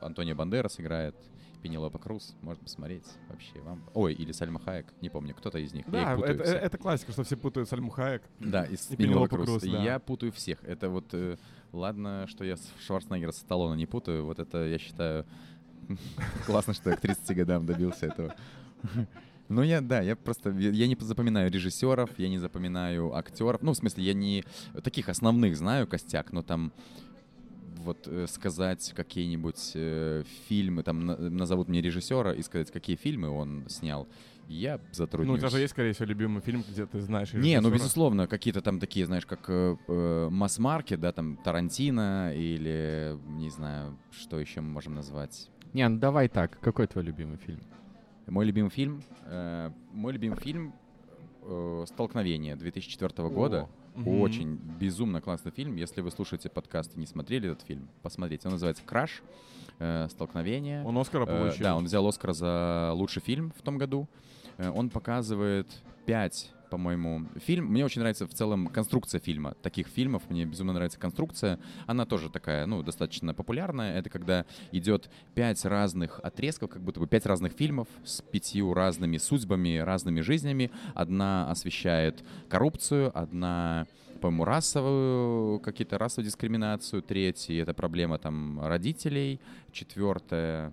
Антонио 0.00 0.36
Бандерас 0.36 0.78
играет. 0.78 1.16
Пенелопа 1.62 1.98
Круз, 1.98 2.34
можно 2.42 2.62
посмотреть 2.62 3.06
вообще 3.28 3.60
вам. 3.60 3.82
Ой, 3.94 4.14
или 4.14 4.32
Сальма 4.32 4.60
Хаек, 4.60 4.86
не 5.00 5.08
помню, 5.10 5.34
кто-то 5.34 5.58
из 5.58 5.72
них. 5.72 5.86
Я 5.86 6.16
Да, 6.16 6.26
это, 6.26 6.44
все. 6.44 6.52
это 6.54 6.78
классика, 6.78 7.12
что 7.12 7.24
все 7.24 7.36
путают 7.36 7.68
Сальму 7.68 7.90
Хаек. 7.90 8.22
Да, 8.38 8.64
и, 8.64 8.74
И 8.74 8.96
Пенелопу 8.96 9.36
Круз. 9.36 9.46
Круз, 9.46 9.62
да. 9.62 9.82
Я 9.82 9.98
путаю 9.98 10.32
всех. 10.32 10.62
Это 10.64 10.88
вот, 10.88 11.06
э, 11.12 11.36
ладно, 11.72 12.26
что 12.28 12.44
я 12.44 12.56
Шварценеггера 12.80 13.32
с 13.32 13.38
Сталлоне 13.38 13.76
не 13.76 13.86
путаю. 13.86 14.24
Вот 14.24 14.38
это, 14.38 14.66
я 14.66 14.78
считаю, 14.78 15.26
классно, 16.46 16.74
что 16.74 16.90
я 16.90 16.96
к 16.96 17.00
30 17.00 17.36
годам 17.36 17.66
добился 17.66 18.06
этого. 18.06 18.34
Ну, 19.50 19.62
я, 19.62 19.80
да, 19.80 20.02
я 20.02 20.14
просто, 20.14 20.50
я 20.50 20.86
не 20.86 20.94
запоминаю 21.00 21.50
режиссеров, 21.50 22.10
я 22.18 22.28
не 22.28 22.36
запоминаю 22.36 23.14
актеров. 23.14 23.62
Ну, 23.62 23.72
в 23.72 23.76
смысле, 23.76 24.04
я 24.04 24.12
не 24.12 24.44
таких 24.84 25.08
основных 25.08 25.56
знаю 25.56 25.86
костяк, 25.86 26.32
но 26.32 26.42
там 26.42 26.70
вот 27.88 28.06
э, 28.06 28.26
сказать 28.28 28.92
какие-нибудь 28.94 29.72
э, 29.74 30.22
фильмы, 30.48 30.82
там 30.82 31.04
на- 31.06 31.16
назовут 31.16 31.68
мне 31.68 31.80
режиссера 31.80 32.32
и 32.34 32.42
сказать, 32.42 32.70
какие 32.70 32.96
фильмы 32.96 33.28
он 33.30 33.64
снял, 33.68 34.06
я 34.48 34.80
затруднюсь. 34.92 35.28
Ну, 35.28 35.34
у 35.34 35.38
тебя 35.38 35.48
же 35.48 35.58
есть, 35.58 35.72
скорее 35.72 35.92
всего, 35.92 36.06
любимый 36.06 36.40
фильм, 36.40 36.64
где 36.70 36.86
ты 36.86 37.00
знаешь 37.00 37.32
Не, 37.32 37.40
ну 37.60 37.68
режиссера. 37.68 37.70
безусловно, 37.74 38.26
какие-то 38.26 38.62
там 38.62 38.78
такие, 38.80 39.04
знаешь, 39.06 39.26
как 39.26 39.44
э, 39.48 39.76
э, 39.88 40.28
масс-маркет, 40.30 41.00
да, 41.00 41.12
там 41.12 41.36
Тарантино 41.36 42.32
или, 42.34 43.16
не 43.28 43.50
знаю, 43.50 43.98
что 44.10 44.38
еще 44.40 44.60
мы 44.60 44.70
можем 44.70 44.94
назвать. 44.94 45.50
Не, 45.74 45.86
ну 45.88 45.98
давай 45.98 46.28
так. 46.28 46.58
Какой 46.60 46.86
твой 46.86 47.04
любимый 47.04 47.36
фильм? 47.36 47.60
Мой 48.26 48.46
любимый 48.46 48.70
фильм, 48.70 49.02
э, 49.26 49.70
мой 49.92 50.12
любимый 50.12 50.36
фильм 50.40 50.74
э, 51.42 51.84
«Столкновение» 51.88 52.56
2004 52.56 53.28
года. 53.28 53.62
О, 53.62 53.68
мгм. 53.98 54.20
Очень 54.20 54.54
безумно 54.54 55.20
классный 55.20 55.52
фильм. 55.52 55.76
Если 55.76 56.00
вы 56.00 56.10
слушаете 56.10 56.48
подкаст 56.48 56.96
и 56.96 57.00
не 57.00 57.06
смотрели 57.06 57.50
этот 57.50 57.66
фильм, 57.66 57.88
посмотрите. 58.02 58.48
Он 58.48 58.52
называется 58.52 58.82
«Краш», 58.84 59.22
э, 59.78 60.08
«Столкновение». 60.10 60.84
Он 60.84 60.96
Оскара 60.98 61.24
Э, 61.24 61.26
получил. 61.26 61.62
Да, 61.64 61.76
он 61.76 61.84
взял 61.84 62.06
Оскар 62.06 62.32
за 62.32 62.92
лучший 62.94 63.22
фильм 63.22 63.52
в 63.56 63.62
том 63.62 63.78
году. 63.78 64.08
Э, 64.56 64.70
Он 64.70 64.90
показывает 64.90 65.66
пять, 66.06 66.50
по-моему, 66.68 67.26
фильм. 67.44 67.66
Мне 67.66 67.84
очень 67.84 68.00
нравится 68.00 68.26
в 68.26 68.34
целом 68.34 68.68
конструкция 68.68 69.20
фильма. 69.20 69.54
Таких 69.62 69.88
фильмов 69.88 70.22
мне 70.28 70.44
безумно 70.44 70.72
нравится 70.72 70.98
конструкция. 70.98 71.58
Она 71.86 72.06
тоже 72.06 72.30
такая, 72.30 72.66
ну, 72.66 72.82
достаточно 72.82 73.34
популярная. 73.34 73.98
Это 73.98 74.10
когда 74.10 74.44
идет 74.72 75.10
пять 75.34 75.64
разных 75.64 76.20
отрезков, 76.22 76.70
как 76.70 76.82
будто 76.82 77.00
бы 77.00 77.06
пять 77.06 77.26
разных 77.26 77.52
фильмов 77.52 77.88
с 78.04 78.22
пятью 78.22 78.74
разными 78.74 79.18
судьбами, 79.18 79.78
разными 79.78 80.20
жизнями. 80.20 80.70
Одна 80.94 81.50
освещает 81.50 82.24
коррупцию, 82.48 83.16
одна 83.18 83.86
по-моему, 84.20 84.44
расовую, 84.44 85.60
какие-то 85.60 85.96
расовую 85.96 86.26
дискриминацию, 86.26 87.02
третья— 87.02 87.62
это 87.62 87.72
проблема 87.72 88.18
там 88.18 88.60
родителей, 88.60 89.40
четвертая 89.70 90.72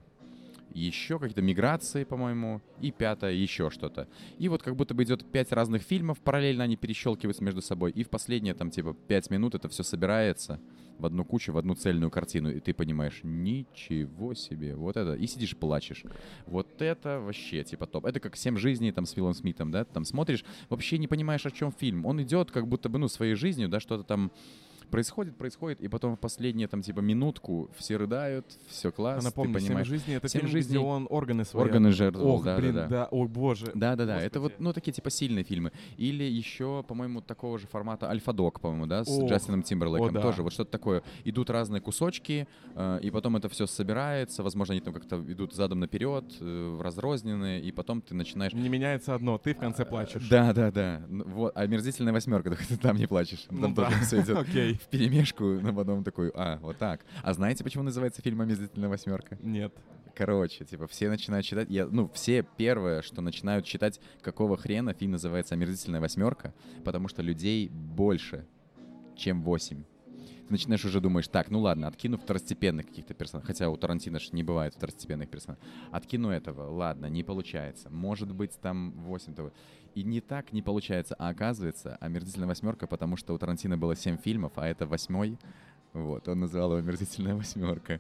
еще 0.80 1.20
какие-то 1.20 1.42
миграции, 1.42 2.04
по-моему, 2.04 2.62
и 2.82 2.92
пятое 2.92 3.34
еще 3.34 3.70
что-то. 3.70 4.08
И 4.38 4.50
вот 4.50 4.62
как 4.62 4.76
будто 4.76 4.94
бы 4.94 5.04
идет 5.04 5.30
пять 5.32 5.52
разных 5.52 5.82
фильмов, 5.82 6.20
параллельно 6.20 6.64
они 6.66 6.76
перещелкиваются 6.76 7.44
между 7.44 7.62
собой, 7.62 7.92
и 7.92 8.04
в 8.04 8.10
последние 8.10 8.54
там 8.54 8.70
типа 8.72 8.94
пять 9.08 9.30
минут 9.30 9.56
это 9.56 9.70
все 9.70 9.84
собирается 9.84 10.60
в 10.98 11.06
одну 11.06 11.26
кучу, 11.26 11.52
в 11.52 11.58
одну 11.58 11.76
цельную 11.76 12.10
картину, 12.10 12.52
и 12.52 12.60
ты 12.60 12.74
понимаешь, 12.74 13.20
ничего 13.24 14.34
себе, 14.34 14.76
вот 14.76 14.98
это, 14.98 15.14
и 15.14 15.28
сидишь 15.28 15.56
плачешь. 15.58 16.04
Вот 16.46 16.82
это 16.82 17.20
вообще 17.20 17.64
типа 17.64 17.86
топ. 17.86 18.06
Это 18.06 18.20
как 18.20 18.36
«Семь 18.36 18.58
жизней» 18.58 18.92
там 18.92 19.06
с 19.06 19.16
Виллом 19.16 19.34
Смитом, 19.34 19.72
да, 19.72 19.84
там 19.84 20.06
смотришь, 20.06 20.46
вообще 20.70 20.98
не 20.98 21.08
понимаешь, 21.08 21.46
о 21.46 21.52
чем 21.52 21.72
фильм. 21.72 22.06
Он 22.06 22.22
идет 22.22 22.52
как 22.52 22.68
будто 22.68 22.90
бы, 22.90 22.98
ну, 22.98 23.08
своей 23.08 23.36
жизнью, 23.36 23.68
да, 23.70 23.80
что-то 23.80 24.04
там 24.04 24.32
происходит, 24.90 25.38
происходит, 25.38 25.82
и 25.82 25.88
потом 25.88 26.16
в 26.16 26.20
последние 26.20 26.68
там 26.68 26.82
типа 26.82 27.00
минутку 27.00 27.70
все 27.78 27.98
рыдают, 27.98 28.46
все 28.68 28.90
А 28.90 28.92
класс, 28.92 29.24
напомню, 29.24 29.54
ты 29.56 29.60
«Семь 29.60 29.68
понимаешь. 29.70 29.88
жизней»— 29.88 30.14
это 30.16 30.28
«Семь 30.30 30.42
фильм, 30.42 30.52
жизней» 30.52 30.70
где 30.78 30.80
он 30.80 31.08
органы 31.10 31.46
свои... 31.46 31.64
Органы 31.64 31.92
жертвовал, 31.92 32.36
Ох, 32.36 32.44
да, 32.46 32.58
блин, 32.58 32.74
да, 32.74 32.88
да. 32.88 33.08
ой, 33.12 33.28
боже. 33.28 33.72
Да, 33.74 33.96
да, 33.96 34.06
да. 34.06 34.22
Это 34.22 34.40
вот, 34.40 34.54
ну, 34.60 34.74
такие 34.74 34.92
типа 34.94 35.10
сильные 35.10 35.44
фильмы. 35.44 35.72
Или 35.98 36.24
еще, 36.24 36.84
по-моему, 36.88 37.22
такого 37.22 37.58
же 37.60 37.68
формата 37.68 38.10
Альфа-Дог, 38.10 38.60
по-моему, 38.60 38.86
да, 38.88 39.04
с 39.04 39.10
Ох, 39.10 39.30
Джастином 39.30 39.64
Тимберлейком 39.64 40.10
о, 40.10 40.12
да. 40.12 40.22
тоже. 40.22 40.44
Вот 40.44 40.54
что-то 40.54 40.72
такое. 40.72 41.04
Идут 41.24 41.50
разные 41.50 41.82
кусочки, 41.82 42.48
э, 42.76 43.00
и 43.02 43.12
потом 43.12 43.36
это 43.38 43.50
все 43.50 43.66
собирается. 43.68 44.44
Возможно, 44.44 44.74
они 44.74 44.82
там 44.82 44.94
как-то 44.94 45.18
идут 45.32 45.54
задом 45.54 45.80
наперед, 45.80 46.26
э, 46.40 46.80
разрозненные, 46.82 47.62
и 47.62 47.72
потом 47.72 48.02
ты 48.02 48.16
начинаешь. 48.16 48.54
Не 48.54 48.70
меняется 48.70 49.14
одно, 49.16 49.38
ты 49.38 49.54
в 49.54 49.58
конце 49.58 49.86
плачешь. 49.86 50.28
Да, 50.30 50.54
да, 50.54 50.72
да. 50.72 51.02
Ну, 51.08 51.24
Вот, 51.26 51.52
а 51.56 51.62
омерзительная 51.62 52.14
восьмерка, 52.14 52.50
только 52.50 52.66
ты 52.68 52.78
там 52.78 52.98
не 52.98 53.08
плачешь. 53.08 53.44
Там 53.50 53.60
Ну 53.62 53.76
тоже 53.76 53.92
да. 53.92 54.06
все 54.06 54.22
идет 54.22 54.38
Окей. 54.50 54.75
в 54.84 54.88
перемешку, 54.88 55.44
но 55.44 55.74
потом 55.74 56.04
такой, 56.04 56.32
а, 56.34 56.58
вот 56.62 56.78
так. 56.78 57.02
А 57.24 57.34
знаете, 57.34 57.64
почему 57.64 57.84
называется 57.84 58.22
фильм 58.22 58.42
«Омерзительная 58.42 58.90
восьмерка»? 58.90 59.38
Нет. 59.42 59.74
Короче, 60.16 60.64
типа, 60.64 60.88
все 60.88 61.10
начинают 61.10 61.46
читать, 61.46 61.70
я, 61.70 61.88
ну, 61.88 62.10
все 62.14 62.46
первое, 62.58 63.02
что 63.02 63.22
начинают 63.22 63.66
читать, 63.66 64.00
какого 64.22 64.56
хрена 64.56 64.94
фильм 64.94 65.12
называется 65.12 65.56
«Омерзительная 65.56 66.00
восьмерка», 66.00 66.54
потому 66.86 67.08
что 67.10 67.22
людей 67.22 67.68
больше, 67.70 68.46
чем 69.18 69.44
восемь. 69.44 69.84
Ты 70.48 70.52
начинаешь 70.52 70.86
уже 70.86 71.02
думаешь, 71.02 71.28
так, 71.28 71.50
ну 71.50 71.60
ладно, 71.60 71.88
откину 71.88 72.18
второстепенных 72.18 72.86
каких-то 72.86 73.16
персонажей, 73.16 73.48
хотя 73.48 73.70
у 73.70 73.78
Тарантино 73.78 74.20
ж 74.20 74.32
не 74.32 74.44
бывает 74.44 74.76
второстепенных 74.76 75.28
персонажей. 75.30 75.64
Откину 75.92 76.30
этого, 76.30 76.70
ладно, 76.70 77.08
не 77.08 77.24
получается. 77.24 77.90
Может 77.90 78.32
быть, 78.32 78.52
там 78.62 78.92
восемь 78.92 79.34
того. 79.34 79.52
И 79.96 80.04
не 80.04 80.22
так 80.22 80.54
не 80.54 80.62
получается, 80.62 81.16
а 81.18 81.30
оказывается, 81.30 81.96
«Омерзительная 81.96 82.48
восьмерка», 82.48 82.86
потому 82.86 83.16
что 83.18 83.34
у 83.34 83.38
Тарантино 83.38 83.78
было 83.78 83.96
семь 83.96 84.18
фильмов, 84.18 84.54
а 84.58 84.68
это 84.68 84.86
восьмой. 84.86 85.40
Вот, 85.94 86.28
он 86.28 86.42
называл 86.42 86.72
его 86.72 86.80
«Омерзительная 86.80 87.36
восьмерка». 87.36 88.00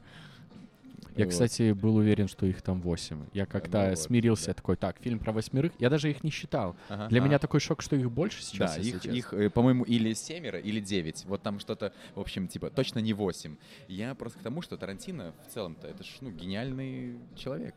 Я, 1.15 1.25
Вот. 1.25 1.31
кстати, 1.31 1.71
был 1.71 1.95
уверен, 1.95 2.27
что 2.27 2.45
их 2.45 2.61
там 2.61 2.81
восемь. 2.81 3.25
Я 3.33 3.45
как-то 3.45 3.89
вот, 3.89 3.99
смирился, 3.99 4.47
да. 4.47 4.53
такой, 4.53 4.75
так, 4.75 4.97
фильм 4.99 5.19
про 5.19 5.31
восьмерых. 5.31 5.71
Я 5.79 5.89
даже 5.89 6.09
их 6.09 6.23
не 6.23 6.29
считал. 6.29 6.75
Ага. 6.89 7.07
Для 7.07 7.21
А. 7.21 7.25
меня 7.25 7.39
такой 7.39 7.59
шок, 7.61 7.81
что 7.81 7.95
их 7.95 8.11
больше 8.11 8.43
сейчас, 8.43 8.75
Да, 8.75 8.81
если 8.81 8.95
их, 8.97 9.01
честно. 9.01 9.15
их, 9.17 9.33
э, 9.33 9.49
по-моему, 9.49 9.83
или 9.85 10.13
семеро, 10.13 10.59
или 10.59 10.79
девять. 10.81 11.23
Вот 11.25 11.41
там 11.41 11.59
что-то, 11.59 11.93
в 12.15 12.19
общем, 12.19 12.47
типа, 12.47 12.69
точно 12.69 12.99
не 12.99 13.13
восемь. 13.13 13.55
Я 13.87 14.13
просто 14.13 14.39
к 14.39 14.41
тому, 14.41 14.61
что 14.61 14.75
Тарантино 14.77 15.33
в 15.47 15.53
целом-то, 15.53 15.87
это 15.87 16.03
ж, 16.03 16.07
ну, 16.21 16.31
гениальный 16.31 17.17
человек. 17.35 17.75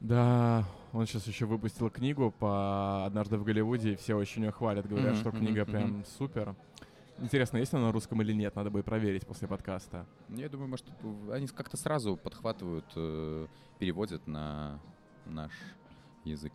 Да, 0.00 0.64
он 0.92 1.06
сейчас 1.06 1.26
еще 1.26 1.44
выпустил 1.44 1.90
книгу 1.90 2.30
по 2.38 3.04
«Однажды 3.04 3.36
в 3.36 3.44
Голливуде», 3.44 3.92
и 3.92 3.96
все 3.96 4.14
очень 4.14 4.44
ее 4.44 4.50
хвалят, 4.50 4.88
говорят, 4.88 5.12
Мгм, 5.12 5.20
что 5.20 5.30
книга 5.30 5.62
мгм. 5.64 5.70
прям 5.70 6.04
супер. 6.16 6.54
Интересно, 7.20 7.58
есть 7.58 7.74
она 7.74 7.86
на 7.86 7.92
русском 7.92 8.20
или 8.22 8.32
нет? 8.32 8.56
Надо 8.56 8.70
будет 8.70 8.84
проверить 8.86 9.26
после 9.26 9.46
подкаста. 9.46 10.06
Я 10.30 10.48
думаю, 10.48 10.68
может, 10.68 10.86
они 11.30 11.46
как-то 11.48 11.76
сразу 11.76 12.16
подхватывают, 12.16 12.86
э, 12.96 13.46
переводят 13.78 14.26
на 14.26 14.80
наш 15.26 15.52
язык. 16.24 16.52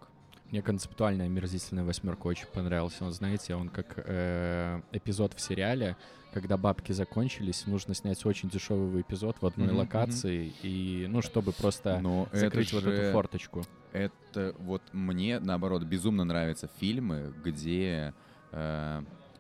Мне 0.52 0.62
концептуальная 0.62 1.26
омерзительная 1.28 1.84
восьмерка 1.84 2.28
очень 2.28 2.48
понравился. 2.48 3.04
Он, 3.06 3.12
знаете, 3.12 3.56
он 3.56 3.70
как 3.70 3.94
э, 3.98 4.82
эпизод 4.92 5.34
в 5.34 5.40
сериале, 5.40 5.98
когда 6.34 6.58
бабки 6.58 6.92
закончились, 6.92 7.66
нужно 7.68 7.94
снять 7.94 8.24
очень 8.26 8.50
дешевый 8.50 9.02
эпизод 9.02 9.38
в 9.42 9.46
одной 9.46 9.68
Мгм, 9.70 9.78
локации, 9.78 10.52
и, 10.64 11.06
ну, 11.10 11.22
чтобы 11.22 11.52
просто 11.52 12.00
Но 12.02 12.28
закрыть 12.32 12.68
это 12.68 12.76
вот 12.76 12.84
же- 12.84 12.92
эту 12.92 13.14
форточку. 13.14 13.64
Это 13.92 14.56
вот 14.60 14.82
мне, 14.94 15.40
наоборот, 15.40 15.84
безумно 15.84 16.24
нравятся 16.26 16.70
фильмы, 16.80 17.34
где 17.44 18.14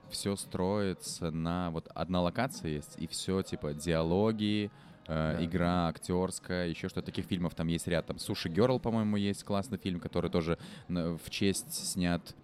все 0.09 0.35
строится 0.35 1.31
на... 1.31 1.71
Вот 1.71 1.87
одна 1.93 2.21
локация 2.21 2.71
есть, 2.71 2.95
и 2.97 3.07
все, 3.07 3.41
типа, 3.41 3.73
диалоги, 3.73 4.71
э, 5.07 5.35
Да. 5.37 5.43
игра 5.45 5.87
актерская, 5.87 6.67
еще 6.67 6.89
что-то. 6.89 7.07
Таких 7.07 7.25
фильмов 7.25 7.55
там 7.55 7.67
есть 7.67 7.87
ряд. 7.87 8.05
Там 8.07 8.19
«Суши 8.19 8.49
Герл», 8.49 8.79
по-моему, 8.79 9.17
есть 9.17 9.43
классный 9.43 9.77
фильм, 9.77 9.99
который 9.99 10.29
тоже 10.29 10.57
в 10.87 11.29
честь 11.29 11.73
снят... 11.73 12.35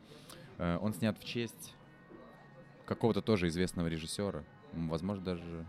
э, 0.58 0.78
Он 0.82 0.94
снят 0.94 1.18
в 1.18 1.24
честь 1.24 1.74
какого-то 2.86 3.22
тоже 3.22 3.48
известного 3.48 3.88
режиссера. 3.88 4.44
Возможно, 4.74 5.24
даже... 5.24 5.66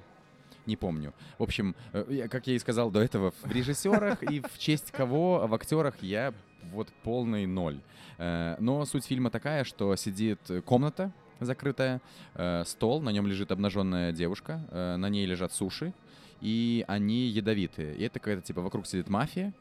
Не 0.67 0.77
помню. 0.77 1.13
В 1.39 1.43
общем, 1.43 1.75
э, 1.93 2.29
как 2.29 2.47
я 2.47 2.55
и 2.55 2.59
сказал 2.59 2.91
до 2.91 3.01
этого, 3.01 3.33
в 3.43 3.51
режиссерах 3.51 4.23
и 4.23 4.41
в 4.41 4.59
честь 4.59 4.93
кого, 4.93 5.47
в 5.47 5.55
актерах 5.55 6.03
я 6.03 6.33
вот 6.71 6.89
полный 7.03 7.47
ноль. 7.47 7.81
Но 8.19 8.85
суть 8.85 9.05
фильма 9.07 9.31
такая, 9.31 9.65
что 9.65 9.97
сидит 9.97 10.39
комната 10.65 11.13
закрытая, 11.45 12.01
э, 12.35 12.65
стол, 12.67 13.01
на 13.01 13.11
нем 13.11 13.27
лежит 13.27 13.53
обнаженная 13.53 14.13
девушка, 14.13 14.61
э, 14.71 14.97
на 14.97 15.09
ней 15.09 15.27
лежат 15.27 15.53
суши, 15.53 15.93
и 16.41 16.85
они 16.89 17.27
ядовитые. 17.29 17.97
И 17.97 18.03
это 18.03 18.19
какая-то 18.19 18.43
типа 18.43 18.61
вокруг 18.61 18.87
сидит 18.87 19.09
мафия, 19.09 19.53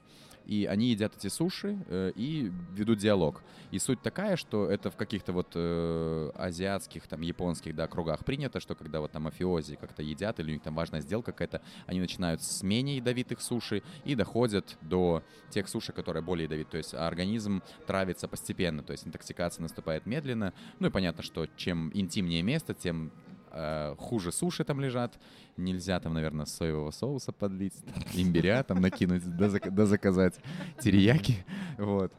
и 0.45 0.65
они 0.65 0.87
едят 0.87 1.15
эти 1.17 1.27
суши 1.27 1.77
э, 1.87 2.11
и 2.15 2.51
ведут 2.73 2.99
диалог. 2.99 3.41
И 3.71 3.79
суть 3.79 4.01
такая, 4.01 4.35
что 4.35 4.69
это 4.69 4.89
в 4.89 4.95
каких-то 4.95 5.33
вот 5.33 5.51
э, 5.55 6.31
азиатских, 6.35 7.07
там, 7.07 7.21
японских, 7.21 7.75
да, 7.75 7.87
кругах 7.87 8.25
принято, 8.25 8.59
что 8.59 8.75
когда 8.75 8.99
вот 8.99 9.11
там 9.11 9.23
мафиози 9.23 9.75
как-то 9.75 10.03
едят, 10.03 10.39
или 10.39 10.49
у 10.49 10.53
них 10.53 10.61
там 10.61 10.75
важная 10.75 11.01
сделка 11.01 11.31
какая-то, 11.31 11.61
они 11.85 11.99
начинают 11.99 12.41
с 12.41 12.63
менее 12.63 12.97
ядовитых 12.97 13.41
суши 13.41 13.83
и 14.03 14.15
доходят 14.15 14.77
до 14.81 15.23
тех 15.49 15.67
суши, 15.69 15.93
которые 15.93 16.23
более 16.23 16.45
ядовиты. 16.45 16.71
То 16.71 16.77
есть 16.77 16.93
организм 16.93 17.61
травится 17.87 18.27
постепенно, 18.27 18.83
то 18.83 18.91
есть 18.91 19.07
интоксикация 19.07 19.61
наступает 19.61 20.05
медленно. 20.05 20.53
Ну 20.79 20.87
и 20.87 20.91
понятно, 20.91 21.23
что 21.23 21.47
чем 21.55 21.91
интимнее 21.93 22.41
место, 22.41 22.73
тем 22.73 23.11
э, 23.51 23.95
хуже 23.97 24.31
суши 24.31 24.63
там 24.63 24.79
лежат. 24.79 25.13
Нельзя 25.57 25.99
там, 25.99 26.13
наверное, 26.13 26.45
соевого 26.45 26.91
соуса 26.91 27.31
подлить, 27.31 27.73
имбиря 28.13 28.63
там 28.63 28.81
накинуть, 28.81 29.23
да, 29.37 29.49
да 29.49 29.85
заказать 29.85 30.35
терияки. 30.79 31.43
Вот. 31.77 32.11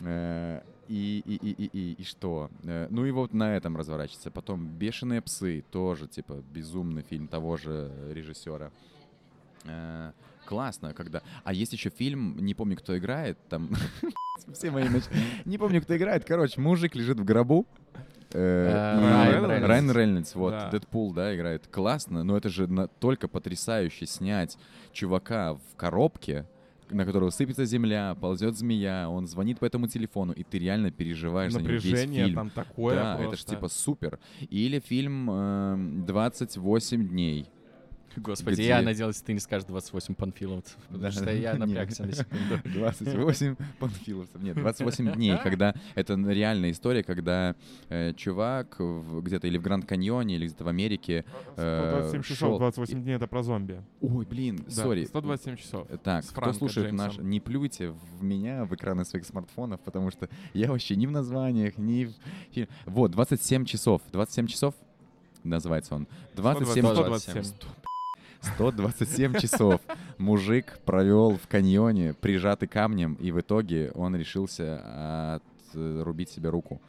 Э, 0.00 0.62
и, 0.88 1.22
и, 1.26 1.34
и, 1.34 1.50
и, 1.50 1.70
и, 1.72 1.92
и 1.94 2.04
что? 2.04 2.50
Э, 2.64 2.88
Ну 2.90 3.04
и 3.04 3.10
вот 3.10 3.34
на 3.34 3.56
этом 3.56 3.76
разворачивается. 3.76 4.30
Потом 4.30 4.66
«Бешеные 4.66 5.20
псы» 5.20 5.64
тоже, 5.70 6.08
типа, 6.08 6.42
безумный 6.52 7.02
фильм 7.02 7.28
того 7.28 7.56
же 7.56 7.92
режиссера. 8.12 8.70
Классно, 10.48 10.94
когда... 10.94 11.20
А 11.44 11.52
есть 11.52 11.74
еще 11.74 11.90
фильм, 11.90 12.38
не 12.38 12.54
помню, 12.54 12.74
кто 12.78 12.96
играет, 12.96 13.36
там... 13.50 13.68
Все 14.54 14.70
мои 14.70 14.88
Не 15.44 15.58
помню, 15.58 15.82
кто 15.82 15.94
играет. 15.94 16.24
Короче, 16.24 16.58
мужик 16.58 16.94
лежит 16.94 17.20
в 17.20 17.24
гробу. 17.24 17.66
Э, 18.32 18.98
Э, 19.30 19.66
Райан 19.66 19.90
Рейнольдс. 19.90 20.34
Вот. 20.34 20.54
Дэдпул, 20.70 21.12
да, 21.12 21.34
играет. 21.34 21.66
Классно, 21.70 22.24
но 22.24 22.36
это 22.36 22.48
же 22.48 22.68
только 23.00 23.28
потрясающе 23.28 24.06
снять 24.06 24.58
чувака 24.92 25.54
в 25.54 25.76
коробке, 25.76 26.46
на 26.90 27.04
которого 27.04 27.30
сыпется 27.30 27.64
земля, 27.64 28.16
ползет 28.20 28.56
змея, 28.56 29.08
он 29.08 29.26
звонит 29.26 29.58
по 29.58 29.64
этому 29.64 29.88
телефону, 29.88 30.32
и 30.32 30.42
ты 30.42 30.58
реально 30.58 30.90
переживаешь 30.90 31.52
за 31.52 31.60
него 31.60 31.72
весь 31.72 31.84
Напряжение 31.84 32.24
фильм. 32.24 32.36
там 32.36 32.50
такое 32.50 32.94
да, 32.96 33.14
это 33.14 33.22
же 33.22 33.28
просто. 33.30 33.50
типа 33.50 33.68
супер. 33.68 34.18
Или 34.40 34.80
фильм 34.80 35.30
эм, 35.30 36.04
«28 36.06 37.08
дней». 37.08 37.50
Господи, 38.18 38.54
Где- 38.54 38.66
я 38.68 38.82
надеялся, 38.82 39.24
ты 39.24 39.32
не 39.32 39.40
скажешь 39.40 39.66
28 39.68 40.14
панфиловцев, 40.14 40.76
потому 40.86 41.02
Да. 41.02 41.10
что 41.10 41.30
я 41.32 41.52
Нет. 41.52 41.58
напрягся 41.60 42.04
на 42.04 42.12
секунду. 42.12 42.60
28 42.64 43.56
панфиловцев. 43.78 44.42
Нет, 44.42 44.56
28 44.56 45.12
дней, 45.12 45.36
когда... 45.42 45.74
Это 45.94 46.14
реальная 46.14 46.70
история, 46.70 47.02
когда 47.02 47.54
э, 47.88 48.12
чувак 48.14 48.76
где-то 48.78 49.46
или 49.46 49.58
в 49.58 49.62
Гранд 49.62 49.86
Каньоне, 49.86 50.36
или 50.36 50.46
где-то 50.46 50.64
в 50.64 50.68
Америке... 50.68 51.24
э, 51.56 52.10
127 52.10 52.22
часов, 52.22 52.38
шел- 52.38 52.58
28 52.58 53.02
дней— 53.02 53.12
это 53.16 53.26
про 53.26 53.42
зомби. 53.42 53.82
Ой, 54.00 54.24
блин, 54.26 54.56
Да, 54.66 54.70
сори. 54.70 55.04
127 55.04 55.56
часов. 55.56 55.86
Э, 55.90 55.96
Так, 56.02 56.24
с 56.24 56.28
кто 56.30 56.40
Франко 56.40 56.58
слушает 56.58 56.92
наш, 56.92 57.18
не 57.18 57.40
плюйте 57.40 57.90
в 57.90 58.22
меня, 58.22 58.64
в 58.64 58.74
экраны 58.74 59.04
своих 59.04 59.24
смартфонов, 59.26 59.80
потому 59.80 60.10
что 60.10 60.28
я 60.54 60.70
вообще 60.70 60.96
ни 60.96 61.06
в 61.06 61.10
названиях, 61.10 61.78
ни 61.78 62.06
в... 62.06 62.66
Вот, 62.86 63.10
27 63.12 63.64
часов. 63.64 64.02
27 64.12 64.46
часов 64.46 64.74
называется 65.44 65.94
он. 65.94 66.06
27 66.34 66.84
127. 66.84 67.42
127 67.44 67.68
часов 69.34 69.80
мужик 70.18 70.78
провел 70.84 71.36
в 71.36 71.46
каньоне, 71.48 72.14
прижатый 72.14 72.68
камнем, 72.68 73.14
и 73.14 73.30
в 73.30 73.40
итоге 73.40 73.90
он 73.94 74.16
решился 74.16 75.40
отрубить 75.74 76.30
себе 76.30 76.48
руку. 76.50 76.80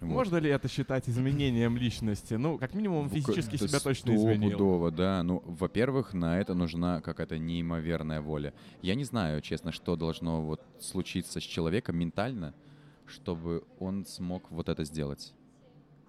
Вот. 0.00 0.10
Можно 0.10 0.36
ли 0.36 0.50
это 0.50 0.68
считать 0.68 1.08
изменением 1.08 1.76
личности? 1.78 2.34
Ну, 2.34 2.58
как 2.58 2.74
минимум, 2.74 3.04
Ну, 3.04 3.08
физически 3.10 3.56
себя 3.56 3.80
точно 3.80 4.14
изменил. 4.14 4.50
стопудово, 4.50 4.90
да. 4.90 5.22
Ну, 5.22 5.42
во-первых, 5.46 6.12
на 6.12 6.38
это 6.38 6.52
нужна 6.52 7.00
какая-то 7.00 7.38
неимоверная 7.38 8.20
воля. 8.20 8.52
Я 8.82 8.94
не 8.94 9.04
знаю, 9.04 9.40
честно, 9.40 9.72
что 9.72 9.96
должно 9.96 10.42
вот 10.42 10.60
случиться 10.80 11.40
с 11.40 11.42
человеком 11.42 11.96
ментально, 11.96 12.52
чтобы 13.06 13.64
он 13.80 14.04
смог 14.04 14.50
вот 14.50 14.68
это 14.68 14.84
сделать. 14.84 15.32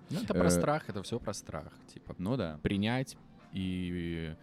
Ну, 0.09 0.19
это 0.21 0.33
Э, 0.33 0.39
про 0.39 0.49
страх, 0.49 0.89
это 0.89 1.01
все 1.01 1.17
про 1.17 1.33
страх. 1.33 1.71
Типа, 1.93 2.13
Ну 2.17 2.35
да. 2.35 2.59
принять 2.61 3.17
и 3.57 4.35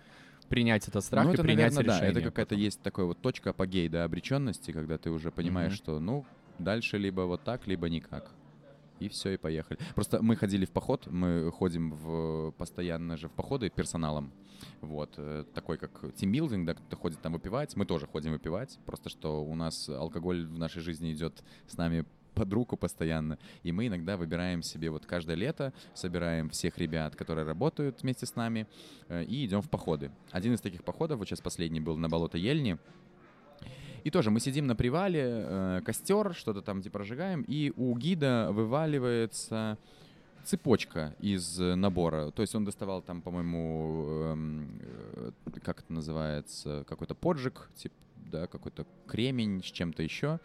принять 0.49 0.89
этот 0.89 1.05
страх 1.05 1.25
ну, 1.25 1.31
и 1.31 1.35
это, 1.35 1.43
принять 1.43 1.73
наверное, 1.75 1.85
да. 1.85 2.01
решение. 2.01 2.21
Это 2.21 2.31
какая-то 2.31 2.55
есть 2.55 2.81
такой 2.83 3.05
вот 3.07 3.21
точка 3.21 3.51
апогей, 3.51 3.89
да, 3.89 4.05
обреченности, 4.05 4.73
когда 4.73 4.99
ты 4.99 5.11
уже 5.11 5.31
понимаешь, 5.31 5.73
Мгм. 5.73 5.77
что, 5.77 6.01
ну, 6.01 6.25
дальше 6.59 6.99
либо 6.99 7.23
вот 7.23 7.43
так, 7.45 7.67
либо 7.67 7.89
никак. 7.89 8.31
И 9.01 9.09
все, 9.09 9.31
и 9.31 9.37
поехали. 9.37 9.79
Просто 9.95 10.23
мы 10.23 10.37
ходили 10.37 10.65
в 10.65 10.71
поход, 10.71 11.07
мы 11.09 11.51
ходим 11.51 11.91
в, 11.93 12.53
постоянно 12.53 13.17
же 13.17 13.29
в 13.29 13.33
походы 13.33 13.69
персоналом. 13.69 14.33
Вот, 14.81 15.15
э, 15.17 15.45
такой 15.53 15.79
как 15.79 16.15
тимбилдинг, 16.15 16.65
да, 16.67 16.75
кто-то 16.75 16.97
ходит 16.97 17.21
там 17.21 17.33
выпивать, 17.33 17.77
мы 17.77 17.87
тоже 17.87 18.07
ходим 18.07 18.33
выпивать, 18.33 18.79
просто 18.87 19.11
что 19.11 19.45
у 19.45 19.55
нас 19.57 19.89
алкоголь 19.89 20.47
в 20.47 20.59
нашей 20.59 20.81
жизни 20.81 21.12
идет 21.12 21.43
с 21.67 21.77
нами 21.77 22.07
под 22.35 22.53
руку 22.53 22.76
постоянно. 22.76 23.39
И 23.62 23.72
мы 23.72 23.87
иногда 23.87 24.16
выбираем 24.16 24.62
себе 24.62 24.91
вот 24.91 25.07
каждое 25.07 25.37
лето, 25.37 25.72
собираем 25.95 26.51
всех 26.51 26.78
ребят, 26.78 27.16
которые 27.16 27.47
работают 27.47 28.03
вместе 28.03 28.26
с 28.26 28.37
нами, 28.37 28.66
э, 29.09 29.24
и 29.24 29.45
идем 29.47 29.62
в 29.62 29.70
походы. 29.70 30.11
Один 30.30 30.55
из 30.55 30.61
таких 30.61 30.85
походов, 30.85 31.18
вот 31.18 31.28
сейчас 31.28 31.41
последний 31.41 31.80
был 31.80 31.97
на 31.97 32.09
болото 32.09 32.39
Ельни, 32.39 32.78
и 34.05 34.11
тоже 34.11 34.30
мы 34.30 34.39
сидим 34.41 34.66
на 34.66 34.76
привале, 34.76 35.22
э, 35.24 35.80
костер, 35.82 36.35
что-то 36.35 36.61
там 36.61 36.82
типа 36.82 36.99
разжигаем, 36.99 37.43
и 37.49 37.72
у 37.74 37.97
гида 37.97 38.51
вываливается 38.53 39.78
цепочка 40.45 41.14
из 41.20 41.59
э, 41.59 41.74
набора. 41.74 42.30
То 42.30 42.43
есть 42.43 42.55
он 42.55 42.66
доставал 42.66 43.01
там, 43.01 43.22
по-моему, 43.22 44.05
эм, 44.07 44.80
как 45.62 45.80
это 45.80 45.93
называется, 45.93 46.85
какой-то 46.87 47.14
поджиг, 47.14 47.70
типа, 47.76 47.95
да, 48.30 48.47
какой-то 48.47 48.87
кремень 49.07 49.62
с 49.62 49.66
чем-то 49.66 50.03
еще. 50.03 50.39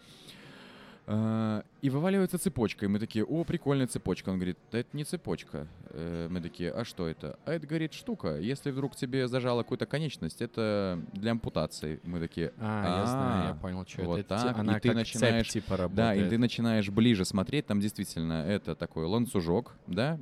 И 1.81 1.89
вываливается 1.89 2.37
цепочка, 2.37 2.85
и 2.85 2.87
мы 2.89 2.99
такие, 2.99 3.25
о, 3.25 3.43
прикольная 3.43 3.87
цепочка. 3.87 4.29
Он 4.29 4.35
говорит, 4.35 4.57
да 4.71 4.79
это 4.79 4.89
не 4.95 5.03
цепочка. 5.05 5.67
Э, 5.91 6.27
Мы 6.29 6.39
такие, 6.41 6.71
а 6.71 6.83
что 6.85 7.07
это? 7.07 7.39
А 7.45 7.53
это, 7.53 7.65
говорит, 7.65 7.93
штука. 7.93 8.37
Если 8.37 8.69
вдруг 8.69 8.95
тебе 8.95 9.27
зажала 9.27 9.63
какую-то 9.63 9.85
конечность, 9.87 10.41
это 10.41 10.99
для 11.13 11.31
ампутации. 11.31 11.99
Мы 12.03 12.19
такие, 12.19 12.53
А, 12.59 12.99
я 12.99 13.05
знаю, 13.07 13.43
я 13.45 13.49
«А, 13.51 13.55
понял, 13.55 13.85
что 13.87 14.03
вот 14.03 14.19
это. 14.19 14.29
так, 14.29 14.57
и 14.57 14.59
Она 14.59 14.79
ты 14.79 14.93
начинаешь- 14.93 15.47
типа, 15.49 15.69
да, 15.69 15.77
работает. 15.77 16.27
и 16.27 16.29
ты 16.29 16.37
начинаешь 16.37 16.89
ближе 16.89 17.25
смотреть, 17.25 17.65
там 17.65 17.79
действительно 17.79 18.43
это 18.45 18.75
такой 18.75 19.05
ланцужок, 19.05 19.73
да, 19.87 20.19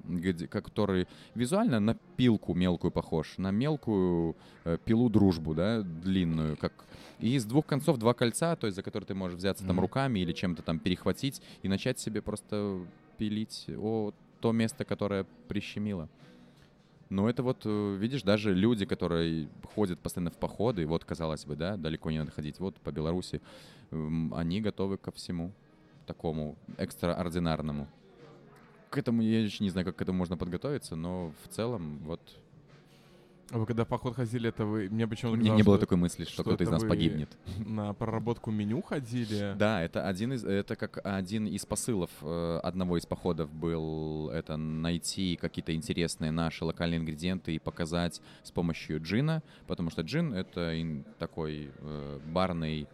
который 0.49 1.07
визуально 1.35 1.79
на 1.81 1.95
пилку 2.15 2.53
мелкую 2.53 2.91
похож, 2.91 3.37
на 3.37 3.51
мелкую 3.51 4.35
э, 4.63 4.77
пилу 4.85 5.09
дружбу, 5.09 5.53
да, 5.53 5.81
длинную, 5.81 6.55
как 6.55 6.71
и 7.19 7.35
из 7.35 7.45
двух 7.45 7.65
концов 7.65 7.97
два 7.97 8.13
кольца, 8.13 8.55
то 8.55 8.67
есть 8.67 8.75
за 8.75 8.83
которые 8.83 9.07
ты 9.07 9.15
можешь 9.15 9.37
взяться 9.37 9.65
там 9.65 9.75
Мгм. 9.77 9.81
руками 9.81 10.19
или 10.19 10.31
чем-то 10.33 10.61
там 10.61 10.79
перехватить 10.79 11.41
и 11.63 11.67
начать 11.67 11.99
себе 11.99 12.21
просто 12.21 12.79
пилить 13.17 13.65
о 13.77 14.13
то 14.39 14.51
место, 14.51 14.85
которое 14.85 15.25
прищемило. 15.47 16.09
Но 17.09 17.29
это 17.29 17.41
вот, 17.41 17.61
э, 17.65 17.95
видишь, 17.99 18.21
даже 18.21 18.53
люди, 18.53 18.85
которые 18.85 19.47
ходят 19.73 19.97
постоянно 19.99 20.29
в 20.29 20.37
походы, 20.37 20.85
вот, 20.85 21.05
казалось 21.05 21.45
бы, 21.45 21.55
да, 21.55 21.77
далеко 21.77 22.11
не 22.11 22.19
надо 22.19 22.31
ходить, 22.31 22.59
вот 22.59 22.75
по 22.81 22.91
Беларуси, 22.91 23.41
м, 23.91 24.33
они 24.33 24.59
готовы 24.61 24.97
ко 24.97 25.11
всему 25.11 25.53
такому 26.05 26.57
экстраординарному. 26.77 27.87
К 28.89 28.97
этому 28.97 29.21
я 29.21 29.41
еще 29.41 29.63
не 29.63 29.69
знаю, 29.69 29.85
как 29.85 29.95
к 29.95 30.01
этому 30.01 30.17
можно 30.17 30.37
подготовиться, 30.37 30.95
но 30.95 31.33
в 31.43 31.47
целом 31.47 31.99
вот 31.99 32.19
А 33.51 33.59
Вы 33.59 33.65
когда 33.65 33.85
в 33.85 33.87
поход 33.87 34.15
ходили, 34.15 34.49
это 34.49 34.65
вы... 34.65 34.89
Мне 34.89 35.07
почему-то 35.07 35.37
не, 35.37 35.43
казалось, 35.43 35.57
не 35.57 35.63
было 35.63 35.77
что 35.77 35.85
такой 35.85 35.97
мысли, 35.97 36.23
что, 36.25 36.33
что 36.33 36.43
кто-то 36.43 36.63
из 36.63 36.69
нас 36.69 36.83
погибнет. 36.83 37.29
на 37.65 37.93
проработку 37.93 38.51
меню 38.51 38.81
ходили. 38.81 39.55
Да, 39.57 39.81
это 39.81 40.07
один 40.07 40.33
из, 40.33 40.43
это 40.43 40.75
как 40.75 40.99
один 41.05 41.47
из 41.47 41.65
посылов 41.65 42.09
э, 42.21 42.59
одного 42.63 42.97
из 42.97 43.05
походов 43.05 43.51
был 43.53 44.29
это 44.31 44.57
найти 44.57 45.37
какие-то 45.39 45.73
интересные 45.73 46.31
наши 46.31 46.65
локальные 46.65 46.99
ингредиенты 46.99 47.55
и 47.55 47.59
показать 47.59 48.21
с 48.43 48.51
помощью 48.51 49.01
джина, 49.01 49.41
потому 49.65 49.91
что 49.91 50.01
джин 50.01 50.33
это 50.33 50.73
такой 51.17 51.71
э, 51.77 52.19
барный 52.25 52.87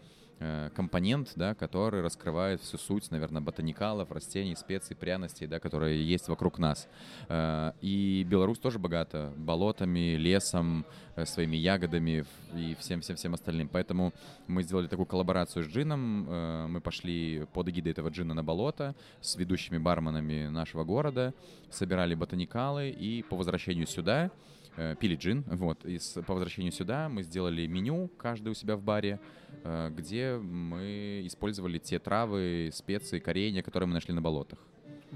компонент, 0.75 1.31
да, 1.35 1.53
который 1.53 2.01
раскрывает 2.01 2.61
всю 2.61 2.77
суть, 2.77 3.11
наверное, 3.11 3.41
ботаникалов, 3.41 4.11
растений, 4.11 4.55
специй, 4.55 4.95
пряностей, 4.95 5.47
да, 5.47 5.59
которые 5.59 6.03
есть 6.05 6.27
вокруг 6.27 6.59
нас. 6.59 6.87
Э, 7.29 7.71
И 7.81 8.25
Беларусь 8.29 8.59
тоже 8.59 8.79
богата 8.79 9.31
болотами, 9.37 10.15
лесом, 10.15 10.85
э, 11.15 11.25
своими 11.25 11.57
ягодами 11.57 12.25
и 12.55 12.75
всем-всем-всем 12.79 13.33
остальным. 13.33 13.67
Поэтому 13.67 14.13
мы 14.47 14.63
сделали 14.63 14.87
такую 14.87 15.05
коллаборацию 15.05 15.63
с 15.63 15.67
джином. 15.67 16.27
э, 16.29 16.67
Мы 16.67 16.81
пошли 16.81 17.45
под 17.53 17.69
эгидой 17.69 17.91
этого 17.91 18.09
джина 18.09 18.33
на 18.33 18.43
болото 18.43 18.95
с 19.21 19.35
ведущими 19.35 19.77
барменами 19.77 20.47
нашего 20.47 20.83
города, 20.83 21.33
собирали 21.69 22.15
ботаникалы 22.15 22.89
и 22.89 23.23
по 23.23 23.35
возвращению 23.35 23.87
сюда 23.87 24.31
э, 24.77 24.95
пили 24.99 25.15
джин, 25.15 25.43
вот, 25.47 25.85
и 25.85 25.97
с- 25.99 26.21
по 26.23 26.33
возвращению 26.33 26.71
сюда 26.71 27.09
мы 27.09 27.23
сделали 27.23 27.67
меню, 27.67 28.09
каждый 28.17 28.49
у 28.49 28.53
себя 28.53 28.75
в 28.75 28.81
баре, 28.83 29.19
э, 29.63 29.89
где 29.95 30.37
мы 30.37 31.21
использовали 31.25 31.77
те 31.77 31.99
травы, 31.99 32.69
специи, 32.73 33.19
коренья, 33.19 33.61
которые 33.61 33.87
мы 33.87 33.93
нашли 33.93 34.13
на 34.13 34.21
болотах. 34.21 34.59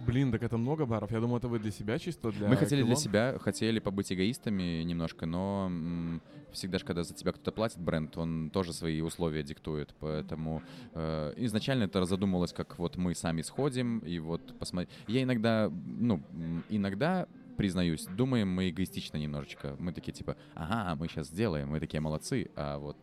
Блин, 0.05 0.31
так 0.31 0.43
это 0.43 0.57
много 0.57 0.85
баров. 0.85 1.11
Я 1.11 1.19
думал, 1.19 1.37
это 1.37 1.47
вы 1.47 1.57
для 1.59 1.71
себя 1.71 1.97
чисто 1.97 2.31
для 2.31 2.47
Мы 2.47 2.55
хотели 2.55 2.81
для 2.83 2.91
Килон? 2.93 3.01
себя, 3.01 3.37
хотели 3.39 3.79
побыть 3.79 4.11
эгоистами 4.13 4.83
немножко, 4.83 5.25
но 5.25 5.65
м, 5.71 6.21
всегда 6.51 6.77
же, 6.77 6.85
когда 6.85 7.03
за 7.03 7.15
тебя 7.15 7.31
кто-то 7.31 7.51
платит, 7.51 7.79
бренд, 7.79 8.15
он 8.15 8.51
тоже 8.51 8.73
свои 8.73 9.01
условия 9.01 9.41
диктует. 9.41 9.95
Поэтому 9.99 10.61
э, 10.93 11.33
изначально 11.37 11.85
это 11.85 12.05
задумалось, 12.05 12.53
как 12.53 12.77
вот 12.77 12.95
мы 12.95 13.15
сами 13.15 13.41
сходим, 13.41 13.99
и 13.99 14.19
вот 14.19 14.53
посмотри. 14.59 14.87
Я 15.07 15.23
иногда, 15.23 15.71
ну, 15.71 16.21
иногда 16.69 17.27
признаюсь, 17.57 18.05
думаем 18.05 18.49
мы 18.49 18.69
эгоистично 18.69 19.17
немножечко. 19.17 19.75
Мы 19.79 19.91
такие 19.91 20.13
типа, 20.13 20.37
ага, 20.53 20.95
мы 20.95 21.07
сейчас 21.07 21.27
сделаем, 21.27 21.69
мы 21.69 21.79
такие 21.79 21.99
молодцы, 21.99 22.49
а 22.55 22.77
вот 22.77 22.97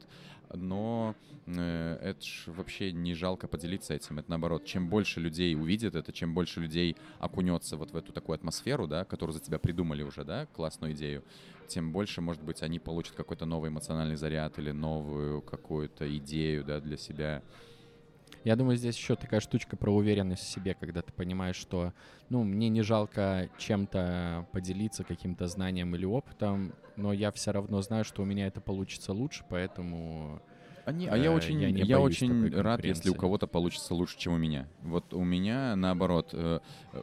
но 0.53 1.15
э, 1.47 1.99
это 2.01 2.25
ж 2.25 2.45
вообще 2.47 2.93
не 2.93 3.15
жалко 3.15 3.49
поделиться 3.49 3.95
этим. 3.95 4.19
Это 4.19 4.31
наоборот, 4.31 4.65
чем 4.65 4.89
больше 4.89 5.21
людей 5.21 5.55
увидит 5.55 5.95
это, 5.95 6.13
чем 6.13 6.35
больше 6.35 6.61
людей 6.61 6.97
окунется 7.19 7.77
вот 7.77 7.91
в 7.93 7.97
эту 7.97 8.13
такую 8.13 8.35
атмосферу, 8.35 8.87
да, 8.87 9.05
которую 9.05 9.35
за 9.35 9.41
тебя 9.41 9.59
придумали 9.59 10.03
уже, 10.03 10.25
да, 10.25 10.47
классную 10.47 10.93
идею, 10.93 11.25
тем 11.67 11.93
больше, 11.93 12.21
может 12.21 12.43
быть, 12.43 12.63
они 12.63 12.79
получат 12.79 13.15
какой-то 13.15 13.47
новый 13.47 13.71
эмоциональный 13.71 14.17
заряд 14.17 14.59
или 14.59 14.71
новую 14.71 15.43
какую-то 15.43 16.17
идею, 16.19 16.65
да, 16.65 16.81
для 16.81 16.97
себя. 16.97 17.43
Я 18.45 18.57
думаю, 18.57 18.77
здесь 18.77 18.97
еще 18.97 19.17
такая 19.17 19.41
штучка 19.41 19.75
про 19.77 19.91
уверенность 19.91 20.43
в 20.43 20.49
себе, 20.49 20.75
когда 20.75 21.01
ты 21.01 21.13
понимаешь, 21.13 21.57
что, 21.57 21.95
ну, 22.29 22.45
мне 22.45 22.69
не 22.69 22.83
жалко 22.83 23.49
чем-то 23.57 24.47
поделиться, 24.53 25.03
каким-то 25.03 25.47
знанием 25.47 25.95
или 25.97 26.05
опытом, 26.05 26.75
но 26.97 27.15
я 27.15 27.33
все 27.33 27.53
равно 27.53 27.81
знаю, 27.81 28.05
что 28.05 28.23
у 28.23 28.27
меня 28.27 28.47
это 28.47 28.61
получится 28.61 29.13
лучше, 29.15 29.45
поэтому... 29.49 30.43
Они, 30.85 31.07
а 31.07 31.17
Э, 31.17 31.23
я 31.23 31.33
очень, 31.33 31.59
я 31.59 31.69
я, 31.69 31.99
очень 31.99 32.55
рад, 32.55 32.85
если 32.85 33.09
у 33.09 33.15
кого-то 33.15 33.47
получится 33.47 33.95
лучше, 33.95 34.19
чем 34.19 34.35
у 34.35 34.37
меня. 34.37 34.69
Вот 34.83 35.15
у 35.15 35.25
меня 35.25 35.75
наоборот. 35.77 36.29
э, 36.35 36.61
э, 36.93 37.03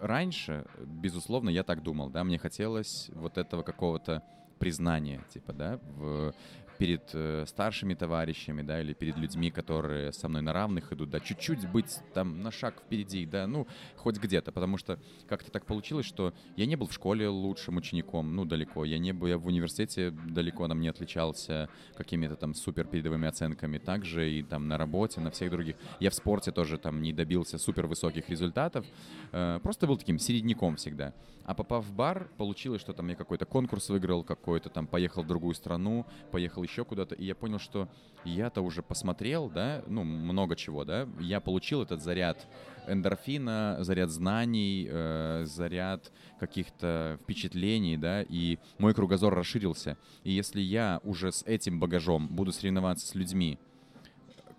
Раньше, 0.00 0.66
безусловно, 0.84 1.50
я 1.50 1.62
так 1.62 1.84
думал, 1.84 2.10
да, 2.10 2.24
мне 2.24 2.38
хотелось 2.38 3.08
вот 3.14 3.38
этого 3.38 3.62
какого-то 3.62 4.24
признания, 4.58 5.24
типа, 5.32 5.52
да, 5.52 5.78
в 5.96 6.34
перед 6.78 7.10
э, 7.12 7.44
старшими 7.46 7.94
товарищами, 7.94 8.62
да, 8.62 8.80
или 8.80 8.92
перед 8.92 9.16
людьми, 9.16 9.50
которые 9.50 10.12
со 10.12 10.28
мной 10.28 10.42
на 10.42 10.52
равных 10.52 10.92
идут, 10.92 11.10
да, 11.10 11.20
чуть-чуть 11.20 11.68
быть 11.70 11.98
там 12.14 12.42
на 12.42 12.50
шаг 12.50 12.82
впереди, 12.84 13.26
да, 13.26 13.46
ну, 13.46 13.66
хоть 13.96 14.18
где-то, 14.18 14.52
потому 14.52 14.78
что 14.78 14.98
как-то 15.28 15.50
так 15.50 15.66
получилось, 15.66 16.06
что 16.06 16.32
я 16.56 16.66
не 16.66 16.76
был 16.76 16.86
в 16.86 16.92
школе 16.92 17.28
лучшим 17.28 17.76
учеником, 17.76 18.34
ну, 18.34 18.44
далеко, 18.44 18.84
я 18.84 18.98
не 18.98 19.12
был, 19.12 19.26
я 19.26 19.38
в 19.38 19.46
университете 19.46 20.10
далеко 20.10 20.66
нам 20.68 20.80
не 20.80 20.88
отличался 20.88 21.68
какими-то 21.96 22.36
там 22.36 22.54
супер 22.54 22.86
передовыми 22.86 23.28
оценками, 23.28 23.78
также 23.78 24.30
и 24.30 24.42
там 24.42 24.68
на 24.68 24.78
работе, 24.78 25.20
на 25.20 25.30
всех 25.30 25.50
других. 25.50 25.76
Я 26.00 26.10
в 26.10 26.14
спорте 26.14 26.52
тоже 26.52 26.78
там 26.78 27.02
не 27.02 27.12
добился 27.12 27.58
супер 27.58 27.86
высоких 27.86 28.28
результатов, 28.30 28.86
э, 29.32 29.58
просто 29.62 29.86
был 29.86 29.96
таким 29.96 30.18
середняком 30.18 30.76
всегда. 30.76 31.12
А 31.48 31.54
попав 31.54 31.82
в 31.82 31.94
бар, 31.94 32.28
получилось, 32.36 32.82
что 32.82 32.92
там 32.92 33.08
я 33.08 33.14
какой-то 33.14 33.46
конкурс 33.46 33.88
выиграл, 33.88 34.22
какой-то 34.22 34.68
там 34.68 34.86
поехал 34.86 35.22
в 35.22 35.26
другую 35.26 35.54
страну, 35.54 36.04
поехал 36.30 36.62
еще 36.68 36.84
куда-то, 36.84 37.14
и 37.14 37.24
я 37.24 37.34
понял, 37.34 37.58
что 37.58 37.88
я-то 38.24 38.60
уже 38.62 38.82
посмотрел, 38.82 39.48
да, 39.48 39.82
ну, 39.86 40.04
много 40.04 40.56
чего, 40.56 40.84
да, 40.84 41.08
я 41.20 41.40
получил 41.40 41.82
этот 41.82 42.02
заряд 42.02 42.46
эндорфина, 42.86 43.78
заряд 43.80 44.10
знаний, 44.10 44.86
э, 44.90 45.44
заряд 45.46 46.12
каких-то 46.38 47.18
впечатлений, 47.22 47.96
да, 47.96 48.22
и 48.22 48.58
мой 48.78 48.94
кругозор 48.94 49.34
расширился. 49.34 49.96
И 50.24 50.32
если 50.32 50.60
я 50.60 51.00
уже 51.04 51.32
с 51.32 51.42
этим 51.44 51.80
багажом 51.80 52.28
буду 52.28 52.52
соревноваться 52.52 53.06
с 53.06 53.14
людьми, 53.14 53.58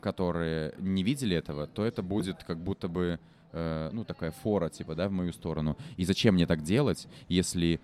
которые 0.02 0.74
не 0.78 1.04
видели 1.04 1.36
этого, 1.36 1.68
то 1.68 1.84
это 1.84 2.02
будет 2.02 2.44
как 2.44 2.58
будто 2.58 2.88
бы, 2.88 3.20
э, 3.52 3.90
ну, 3.92 4.04
такая 4.06 4.32
фора, 4.32 4.70
типа, 4.70 4.96
да, 4.96 5.10
в 5.10 5.12
мою 5.12 5.34
сторону. 5.34 5.78
И 5.98 6.06
зачем 6.06 6.36
мне 6.36 6.46
так 6.46 6.62
делать, 6.64 7.08
если 7.28 7.80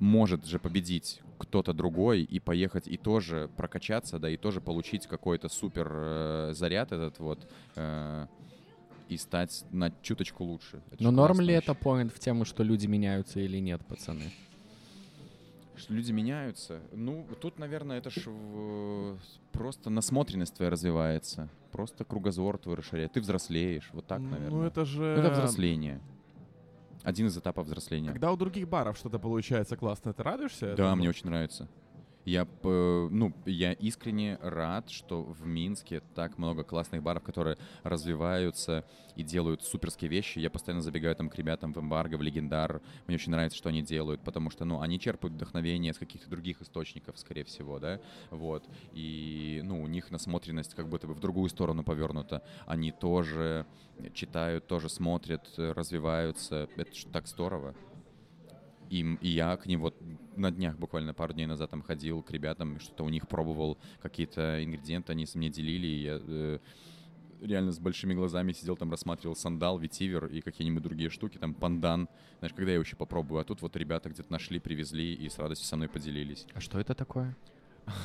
может 0.00 0.46
же 0.46 0.58
победить 0.58 1.20
кто-то 1.38 1.72
другой 1.72 2.22
и 2.22 2.40
поехать 2.40 2.88
и 2.88 2.96
тоже 2.96 3.48
прокачаться, 3.56 4.18
да, 4.18 4.28
и 4.28 4.36
тоже 4.36 4.60
получить 4.60 5.06
какой-то 5.06 5.48
супер 5.48 5.88
э, 5.92 6.52
заряд 6.54 6.90
этот 6.92 7.18
вот 7.18 7.46
э, 7.76 8.26
и 9.08 9.16
стать 9.16 9.64
на 9.70 9.92
чуточку 10.02 10.44
лучше. 10.44 10.82
Это 10.90 11.02
Но 11.02 11.10
норм 11.10 11.40
ли 11.40 11.54
это 11.54 11.74
поинт 11.74 12.12
в 12.12 12.18
тему, 12.18 12.44
что 12.44 12.62
люди 12.62 12.86
меняются 12.86 13.40
или 13.40 13.58
нет, 13.58 13.84
пацаны? 13.86 14.32
Что 15.76 15.94
люди 15.94 16.12
меняются. 16.12 16.80
Ну, 16.92 17.26
тут, 17.40 17.58
наверное, 17.58 17.98
это 17.98 18.10
ж 18.10 18.26
в- 18.26 19.16
просто 19.52 19.88
насмотренность 19.90 20.54
твоя 20.54 20.70
развивается. 20.70 21.48
Просто 21.72 22.04
кругозор 22.04 22.58
твой 22.58 22.76
расширяет. 22.76 23.12
Ты 23.12 23.20
взрослеешь. 23.20 23.88
Вот 23.92 24.06
так, 24.06 24.20
наверное. 24.20 24.50
Ну 24.50 24.62
это 24.62 24.84
же... 24.84 25.04
Это 25.04 25.30
взросление. 25.30 26.00
Один 27.02 27.26
из 27.26 27.36
этапов 27.36 27.66
взросления. 27.66 28.10
Когда 28.10 28.30
у 28.32 28.36
других 28.36 28.68
баров 28.68 28.96
что-то 28.96 29.18
получается 29.18 29.76
классно, 29.76 30.12
ты 30.12 30.22
радуешься? 30.22 30.66
Да, 30.66 30.84
этому? 30.84 30.96
мне 30.96 31.08
очень 31.08 31.26
нравится. 31.26 31.68
Я, 32.30 32.44
п- 32.44 33.08
ну, 33.10 33.34
я 33.44 33.72
искренне 33.72 34.38
рад, 34.40 34.88
что 34.88 35.24
в 35.24 35.44
Минске 35.44 36.00
так 36.14 36.38
много 36.38 36.62
классных 36.62 37.02
баров, 37.02 37.24
которые 37.24 37.58
развиваются 37.82 38.84
и 39.16 39.24
делают 39.24 39.64
суперские 39.64 40.08
вещи. 40.08 40.38
Я 40.38 40.48
постоянно 40.48 40.80
забегаю 40.80 41.16
там 41.16 41.28
к 41.28 41.34
ребятам 41.34 41.72
в 41.72 41.78
Эмбарго, 41.80 42.14
в 42.16 42.22
Легендар. 42.22 42.82
Мне 43.08 43.16
очень 43.16 43.32
нравится, 43.32 43.58
что 43.58 43.68
они 43.70 43.82
делают, 43.82 44.22
потому 44.22 44.48
что, 44.50 44.64
ну, 44.64 44.80
они 44.80 45.00
черпают 45.00 45.34
вдохновение 45.34 45.92
с 45.92 45.98
каких-то 45.98 46.30
других 46.30 46.62
источников, 46.62 47.18
скорее 47.18 47.42
всего, 47.42 47.80
да, 47.80 47.98
вот. 48.30 48.62
И, 48.92 49.60
ну, 49.64 49.82
у 49.82 49.88
них 49.88 50.12
насмотренность 50.12 50.74
как 50.74 50.88
будто 50.88 51.08
бы 51.08 51.14
в 51.14 51.20
другую 51.20 51.50
сторону 51.50 51.82
повернута. 51.82 52.44
Они 52.64 52.92
тоже 52.92 53.66
читают, 54.14 54.68
тоже 54.68 54.88
смотрят, 54.88 55.52
э, 55.58 55.72
развиваются. 55.72 56.68
Это 56.76 56.92
так 57.12 57.26
здорово. 57.26 57.74
И, 58.90 59.16
и 59.20 59.28
я 59.28 59.56
к 59.56 59.66
ним 59.66 59.80
вот 59.80 59.96
на 60.36 60.50
днях, 60.50 60.76
буквально 60.76 61.14
пару 61.14 61.32
дней 61.32 61.46
назад, 61.46 61.70
там 61.70 61.80
ходил 61.80 62.22
к 62.22 62.30
ребятам, 62.32 62.80
что-то 62.80 63.04
у 63.04 63.08
них 63.08 63.28
пробовал, 63.28 63.78
какие-то 64.02 64.62
ингредиенты 64.64 65.12
они 65.12 65.26
с 65.26 65.36
мне 65.36 65.48
делили, 65.48 65.86
и 65.86 66.02
я 66.02 66.20
э, 66.20 66.58
реально 67.40 67.72
с 67.72 67.78
большими 67.78 68.14
глазами 68.14 68.52
сидел 68.52 68.76
там, 68.76 68.90
рассматривал 68.90 69.36
сандал, 69.36 69.78
ветивер 69.78 70.26
и 70.26 70.40
какие-нибудь 70.40 70.82
другие 70.82 71.08
штуки, 71.08 71.38
там 71.38 71.54
пандан. 71.54 72.08
Знаешь, 72.40 72.54
когда 72.54 72.72
я 72.72 72.78
вообще 72.78 72.96
попробую? 72.96 73.40
А 73.40 73.44
тут 73.44 73.62
вот 73.62 73.76
ребята 73.76 74.10
где-то 74.10 74.30
нашли, 74.32 74.58
привезли 74.58 75.14
и 75.14 75.28
с 75.28 75.38
радостью 75.38 75.68
со 75.68 75.76
мной 75.76 75.88
поделились. 75.88 76.46
А 76.52 76.60
что 76.60 76.80
это 76.80 76.94
такое? 76.94 77.36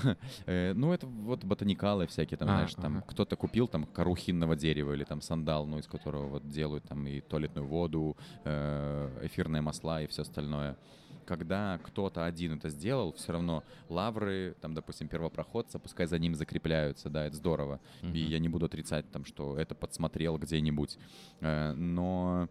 Э, 0.46 0.74
ну, 0.74 0.94
это 0.94 1.08
вот 1.08 1.44
ботаникалы 1.44 2.06
всякие, 2.08 2.38
там, 2.38 2.50
А, 2.50 2.52
знаешь, 2.54 2.74
там 2.76 2.98
ага. 2.98 3.06
кто-то 3.08 3.36
купил 3.36 3.68
там 3.68 3.86
кору 3.86 4.16
хинного 4.16 4.56
дерева 4.56 4.94
или 4.94 5.04
там 5.04 5.22
сандал, 5.22 5.66
ну, 5.68 5.80
из 5.80 5.88
которого 5.88 6.28
вот 6.28 6.50
делают 6.50 6.84
там 6.86 7.06
и 7.08 7.22
туалетную 7.22 7.68
воду, 7.68 8.16
э, 8.44 9.20
эфирные 9.24 9.62
масла 9.62 10.02
и 10.02 10.08
все 10.08 10.22
остальное. 10.22 10.78
Когда 11.26 11.80
кто-то 11.84 12.26
один 12.26 12.54
это 12.58 12.70
сделал, 12.70 13.12
все 13.14 13.32
равно 13.32 13.64
лавры, 13.90 14.56
там, 14.62 14.74
допустим, 14.76 15.08
первопроходца, 15.08 15.80
пускай 15.80 16.06
за 16.06 16.20
ним 16.20 16.36
закрепляются, 16.36 17.10
да, 17.10 17.26
это 17.26 17.36
здорово. 17.36 17.80
И 18.02 18.06
Мгм. 18.06 18.16
я 18.16 18.40
не 18.40 18.50
буду 18.50 18.66
отрицать 18.66 19.10
там, 19.12 19.26
что 19.26 19.58
это 19.58 19.74
подсмотрел 19.74 20.38
где-нибудь. 20.38 20.98
Э, 21.42 21.74
Но 21.74 22.48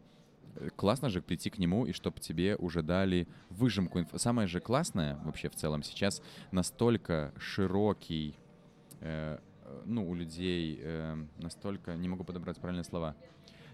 классно 0.77 1.09
же 1.09 1.23
прийти 1.23 1.51
к 1.51 1.59
нему 1.59 1.87
и 1.87 1.93
чтобы 1.93 2.21
тебе 2.21 2.57
уже 2.57 2.83
дали 2.83 3.29
выжимку. 3.51 4.05
Самое 4.17 4.49
же 4.49 4.61
классное 4.61 5.17
вообще 5.25 5.49
в 5.49 5.55
целом 5.55 5.83
сейчас 5.83 6.23
настолько 6.53 7.33
широкий, 7.39 8.39
э, 9.01 9.39
э, 9.65 9.83
ну, 9.85 10.09
у 10.09 10.15
людей 10.15 10.79
э, 10.83 11.27
настолько, 11.39 11.97
не 11.97 12.09
могу 12.09 12.25
подобрать 12.25 12.59
правильные 12.59 12.85
слова, 12.85 13.17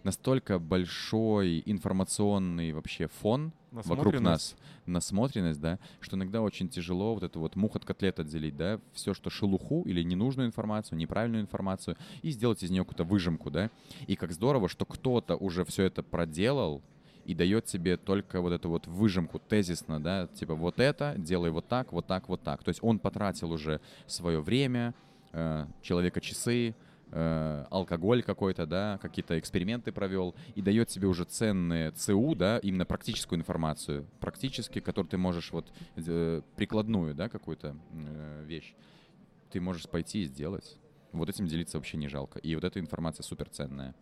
настолько 0.05 0.59
большой 0.59 1.63
информационный 1.67 2.73
вообще 2.73 3.07
фон 3.07 3.53
вокруг 3.71 4.21
нас, 4.21 4.57
насмотренность, 4.87 5.61
да, 5.61 5.79
что 6.01 6.17
иногда 6.17 6.43
очень 6.43 6.69
тяжело 6.69 7.15
вот 7.15 7.23
эту 7.23 7.41
вот 7.41 7.57
мух 7.57 7.77
от 7.77 7.85
котлет 7.85 8.19
отделить, 8.19 8.57
да, 8.57 8.81
все, 8.93 9.15
что 9.15 9.31
шелуху 9.31 9.83
или 9.83 10.03
ненужную 10.03 10.49
информацию, 10.49 10.99
неправильную 10.99 11.43
информацию, 11.43 11.97
и 12.23 12.31
сделать 12.31 12.63
из 12.63 12.71
нее 12.71 12.85
какую-то 12.85 13.05
выжимку, 13.05 13.51
да. 13.51 13.71
И 14.07 14.17
как 14.17 14.33
здорово, 14.33 14.69
что 14.69 14.85
кто-то 14.85 15.37
уже 15.37 15.65
все 15.65 15.85
это 15.85 16.03
проделал, 16.03 16.83
и 17.25 17.35
дает 17.35 17.67
тебе 17.67 17.97
только 17.97 18.41
вот 18.41 18.53
эту 18.53 18.71
вот 18.71 18.87
выжимку 18.87 19.39
тезисно, 19.39 20.03
да, 20.03 20.27
типа 20.29 20.55
вот 20.55 20.81
это, 20.81 21.15
делай 21.17 21.51
вот 21.51 21.69
так, 21.69 21.93
вот 21.93 22.07
так, 22.07 22.29
вот 22.29 22.43
так. 22.43 22.65
То 22.65 22.71
есть 22.71 22.81
он 22.83 22.99
потратил 22.99 23.53
уже 23.53 23.81
свое 24.07 24.41
время, 24.41 24.95
э, 25.33 25.67
человека 25.83 26.21
часы, 26.21 26.75
э, 27.11 27.67
алкоголь 27.71 28.23
какой-то, 28.23 28.67
да, 28.67 28.99
какие-то 29.03 29.39
эксперименты 29.39 29.93
провел, 29.93 30.35
и 30.55 30.63
дает 30.63 30.89
тебе 30.89 31.09
уже 31.09 31.25
ценные 31.25 31.91
ЦУ, 31.93 32.35
да, 32.35 32.59
именно 32.59 32.85
практическую 32.85 33.39
информацию, 33.39 34.07
практически, 34.21 34.81
которую 34.81 35.11
ты 35.11 35.19
можешь 35.19 35.53
вот 35.53 35.73
э, 35.97 36.43
прикладную, 36.57 37.15
да, 37.15 37.29
какую-то 37.29 37.77
э, 37.93 38.45
вещь, 38.47 38.75
ты 39.51 39.61
можешь 39.61 39.89
пойти 39.89 40.23
и 40.23 40.25
сделать. 40.25 40.77
Вот 41.13 41.29
этим 41.29 41.47
делиться 41.47 41.77
вообще 41.77 41.97
не 41.97 42.09
жалко. 42.09 42.39
И 42.39 42.55
вот 42.55 42.65
эта 42.65 42.79
информация 42.79 43.25
суперценная. 43.25 43.95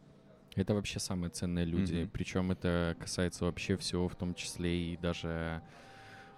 Это 0.54 0.74
вообще 0.74 0.98
самые 0.98 1.30
ценные 1.30 1.64
люди. 1.64 2.02
Мгм. 2.02 2.10
Причем 2.10 2.50
это 2.50 2.96
касается 2.98 3.44
вообще 3.44 3.76
всего, 3.76 4.08
в 4.08 4.16
том 4.16 4.34
числе 4.34 4.92
и 4.92 4.96
даже 4.96 5.62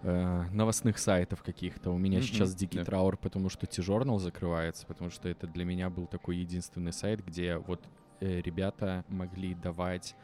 э, 0.02 0.44
новостных 0.52 0.98
сайтов 0.98 1.42
каких-то. 1.42 1.90
У 1.90 1.98
меня 1.98 2.18
Мгм, 2.18 2.26
сейчас 2.26 2.54
дикий 2.54 2.78
да. 2.78 2.84
траур, 2.84 3.16
потому 3.16 3.48
что 3.48 3.66
T-Journal 3.66 4.18
закрывается, 4.18 4.86
потому 4.86 5.10
что 5.10 5.28
это 5.28 5.46
для 5.46 5.64
меня 5.64 5.90
был 5.90 6.06
такой 6.06 6.36
единственный 6.36 6.92
сайт, 6.92 7.24
где 7.24 7.56
вот 7.56 7.80
э, 8.20 8.40
ребята 8.40 9.04
могли 9.08 9.54
давать 9.54 10.14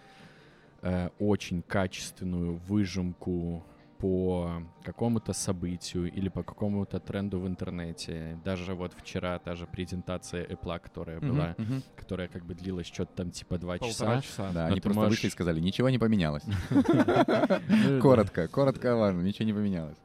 э, 0.83 1.11
очень 1.19 1.63
качественную 1.63 2.57
выжимку 2.57 3.65
по 3.99 4.63
какому-то 4.85 5.33
событию 5.33 6.13
или 6.13 6.29
по 6.29 6.43
какому-то 6.43 6.99
тренду 7.01 7.41
в 7.41 7.47
интернете. 7.47 8.39
Даже 8.45 8.75
вот 8.75 8.93
вчера 8.95 9.39
та 9.39 9.55
же 9.55 9.67
презентация 9.67 10.45
Apple, 10.47 10.79
которая 10.81 11.19
Мгм, 11.21 11.29
была, 11.29 11.55
мгм. 11.59 11.83
которая 11.97 12.29
как 12.29 12.45
бы 12.45 12.55
длилась 12.55 12.87
что-то 12.87 13.13
там 13.17 13.31
типа 13.31 13.59
два 13.59 13.79
часа. 13.79 14.21
часа. 14.23 14.51
Да, 14.53 14.67
Но 14.67 14.73
они 14.73 14.81
просто 14.81 15.01
можешь- 15.01 15.11
вышли 15.19 15.29
и 15.29 15.31
сказали, 15.31 15.61
ничего 15.61 15.89
не 15.91 15.99
поменялось. 15.99 16.45
Ну, 17.69 18.01
Коротко, 18.01 18.49
коротко 18.49 18.97
важно, 18.97 19.23
ничего 19.23 19.47
не 19.47 19.53
поменялось. 19.53 19.97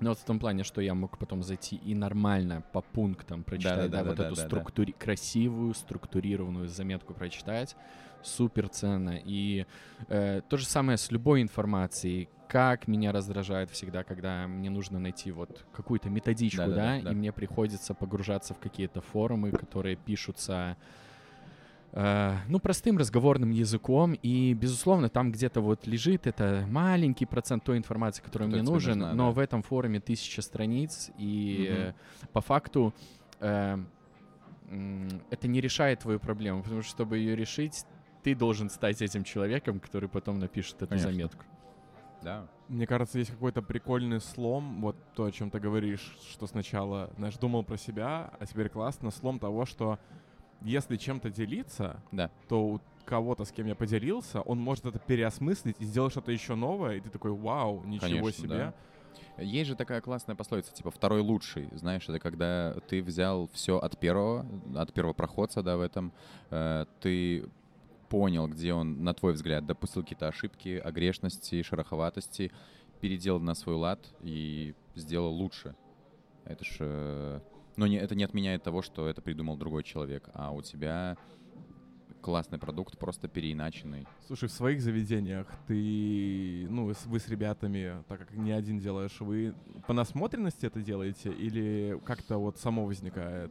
Ну 0.00 0.08
вот 0.10 0.18
в 0.18 0.24
том 0.24 0.38
плане, 0.38 0.64
что 0.64 0.80
я 0.80 0.94
мог 0.94 1.18
потом 1.18 1.42
зайти 1.42 1.76
и 1.76 1.94
нормально 1.94 2.62
по 2.72 2.80
пунктам 2.80 3.44
прочитать, 3.44 3.90
да, 3.90 4.02
вот 4.04 4.18
эту 4.18 4.34
структури... 4.36 4.92
красивую, 4.92 5.72
структурированную 5.74 6.68
заметку 6.68 7.14
прочитать, 7.14 7.76
супер 8.24 8.68
ценно. 8.68 9.18
И 9.24 9.66
э, 10.08 10.40
то 10.48 10.56
же 10.56 10.66
самое 10.66 10.98
с 10.98 11.10
любой 11.10 11.42
информацией. 11.42 12.28
Как 12.48 12.88
меня 12.88 13.10
раздражает 13.12 13.70
всегда, 13.70 14.04
когда 14.04 14.46
мне 14.46 14.70
нужно 14.70 14.98
найти 14.98 15.32
вот 15.32 15.64
какую-то 15.72 16.08
методичку, 16.10 16.58
да, 16.58 16.66
Да-да-да, 16.66 17.02
да. 17.02 17.12
и 17.12 17.14
мне 17.14 17.32
приходится 17.32 17.94
погружаться 17.94 18.54
в 18.54 18.58
какие-то 18.58 19.00
форумы, 19.00 19.50
которые 19.50 19.96
пишутся 19.96 20.76
э, 21.92 22.36
ну, 22.48 22.60
простым 22.60 22.98
разговорным 22.98 23.50
языком, 23.50 24.12
и, 24.12 24.54
безусловно, 24.54 25.08
там 25.08 25.32
где-то 25.32 25.60
вот 25.60 25.86
лежит 25.86 26.26
это 26.26 26.66
маленький 26.68 27.26
процент 27.26 27.64
той 27.64 27.78
информации, 27.78 28.22
которая 28.22 28.48
мне 28.48 28.62
нужен, 28.62 28.98
нужна, 28.98 29.14
но 29.14 29.28
да. 29.28 29.32
в 29.32 29.38
этом 29.38 29.62
форуме 29.62 30.00
тысяча 30.00 30.42
страниц, 30.42 31.10
и 31.18 31.68
э, 31.70 31.92
по 32.32 32.40
факту 32.40 32.94
э, 33.40 33.78
это 35.30 35.48
не 35.48 35.60
решает 35.60 36.00
твою 36.00 36.18
проблему, 36.18 36.62
потому 36.62 36.82
что, 36.82 36.90
чтобы 36.90 37.18
ее 37.18 37.36
решить, 37.36 37.84
ты 38.24 38.34
должен 38.34 38.70
стать 38.70 39.02
этим 39.02 39.22
человеком, 39.22 39.78
который 39.78 40.08
потом 40.08 40.38
напишет 40.38 40.76
эту 40.76 40.88
Конечно. 40.88 41.12
заметку. 41.12 41.44
Да. 42.22 42.46
Мне 42.68 42.86
кажется, 42.86 43.18
есть 43.18 43.30
какой-то 43.30 43.60
прикольный 43.60 44.18
слом, 44.20 44.80
вот 44.80 44.96
то, 45.14 45.26
о 45.26 45.30
чем 45.30 45.50
ты 45.50 45.60
говоришь, 45.60 46.16
что 46.30 46.46
сначала, 46.46 47.10
знаешь, 47.18 47.36
думал 47.36 47.62
про 47.64 47.76
себя, 47.76 48.32
а 48.40 48.46
теперь 48.46 48.70
классно, 48.70 49.10
слом 49.10 49.38
того, 49.38 49.66
что 49.66 49.98
если 50.62 50.96
чем-то 50.96 51.28
делиться, 51.30 52.02
Да. 52.12 52.30
то 52.48 52.64
у 52.64 52.80
кого-то, 53.04 53.44
с 53.44 53.52
кем 53.52 53.66
я 53.66 53.74
поделился, 53.74 54.40
он 54.40 54.58
может 54.58 54.86
это 54.86 54.98
переосмыслить 54.98 55.76
и 55.78 55.84
сделать 55.84 56.12
что-то 56.12 56.32
еще 56.32 56.54
новое, 56.54 56.96
и 56.96 57.00
ты 57.00 57.10
такой, 57.10 57.32
вау, 57.32 57.84
ничего 57.84 58.08
Конечно, 58.08 58.32
себе. 58.32 58.48
да. 58.48 58.74
Есть 59.36 59.68
же 59.68 59.76
такая 59.76 60.00
классная 60.00 60.34
пословица, 60.34 60.72
типа 60.72 60.90
второй 60.90 61.20
лучший, 61.20 61.68
знаешь, 61.72 62.08
это 62.08 62.18
когда 62.18 62.74
ты 62.88 63.02
взял 63.02 63.50
все 63.52 63.76
от 63.76 63.98
первого, 63.98 64.46
от 64.74 64.94
первопроходца, 64.94 65.62
да, 65.62 65.76
в 65.76 65.82
этом, 65.82 66.12
э, 66.50 66.86
ты 67.00 67.44
понял, 68.14 68.46
где 68.46 68.72
он, 68.72 69.02
на 69.02 69.12
твой 69.12 69.32
взгляд, 69.32 69.66
допустил 69.66 70.02
какие-то 70.02 70.28
ошибки, 70.28 70.78
огрешности, 70.78 71.62
шероховатости, 71.62 72.52
переделал 73.00 73.40
на 73.40 73.54
свой 73.54 73.74
лад 73.74 73.98
и 74.22 74.74
сделал 74.94 75.32
лучше. 75.32 75.74
Это 76.44 76.64
ж... 76.64 76.76
э, 76.78 77.40
Но 77.76 77.88
не, 77.88 77.96
это 77.96 78.14
не 78.14 78.22
отменяет 78.22 78.62
того, 78.62 78.82
что 78.82 79.08
это 79.08 79.20
придумал 79.20 79.56
другой 79.56 79.82
человек, 79.82 80.28
а 80.32 80.52
у 80.52 80.62
тебя 80.62 81.16
классный 82.22 82.58
продукт, 82.60 82.96
просто 82.98 83.26
переиначенный. 83.26 84.06
Слушай, 84.28 84.48
в 84.48 84.52
своих 84.52 84.80
заведениях 84.80 85.48
ты, 85.66 86.68
ну, 86.70 86.92
вы 87.06 87.18
с 87.18 87.28
ребятами, 87.28 88.04
так 88.06 88.20
как 88.20 88.32
не 88.34 88.52
один 88.52 88.78
делаешь, 88.78 89.20
вы 89.20 89.54
по 89.88 89.92
насмотренности 89.92 90.66
это 90.66 90.80
делаете 90.80 91.32
или 91.32 92.00
как-то 92.04 92.38
вот 92.38 92.58
само 92.58 92.86
возникает? 92.86 93.50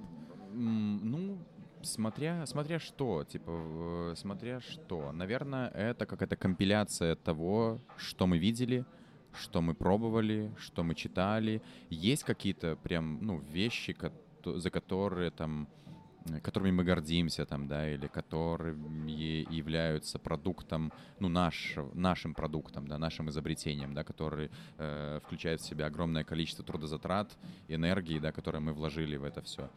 Ну, 0.53 1.37
смотря, 1.85 2.45
смотря 2.45 2.79
что, 2.79 3.23
типа, 3.23 3.51
э, 3.51 4.13
смотря 4.15 4.59
что. 4.59 5.11
Наверное, 5.11 5.69
это 5.69 6.05
какая-то 6.05 6.35
компиляция 6.35 7.15
того, 7.15 7.81
что 7.97 8.27
мы 8.27 8.37
видели, 8.37 8.85
что 9.33 9.61
мы 9.61 9.73
пробовали, 9.73 10.51
что 10.57 10.83
мы 10.83 10.95
читали. 10.95 11.61
Есть 11.89 12.23
какие-то 12.23 12.75
прям, 12.75 13.19
ну, 13.21 13.39
вещи, 13.39 13.95
за 14.45 14.69
которые 14.69 15.31
там 15.31 15.67
которыми 16.41 16.71
мы 16.71 16.83
гордимся, 16.83 17.45
там, 17.45 17.67
да, 17.67 17.89
или 17.89 18.07
которые 18.07 18.75
являются 19.49 20.19
продуктом, 20.19 20.91
ну, 21.19 21.29
наш, 21.29 21.75
нашим 21.93 22.33
продуктом, 22.33 22.87
да, 22.87 22.97
нашим 22.97 23.29
изобретением, 23.29 23.93
да, 23.93 24.03
который 24.03 24.49
э, 24.77 25.19
включает 25.23 25.61
в 25.61 25.65
себя 25.65 25.87
огромное 25.87 26.23
количество 26.23 26.63
трудозатрат, 26.63 27.37
энергии, 27.67 28.19
да, 28.19 28.31
которые 28.31 28.61
мы 28.61 28.73
вложили 28.73 29.17
в 29.17 29.23
это 29.23 29.41
все. 29.41 29.69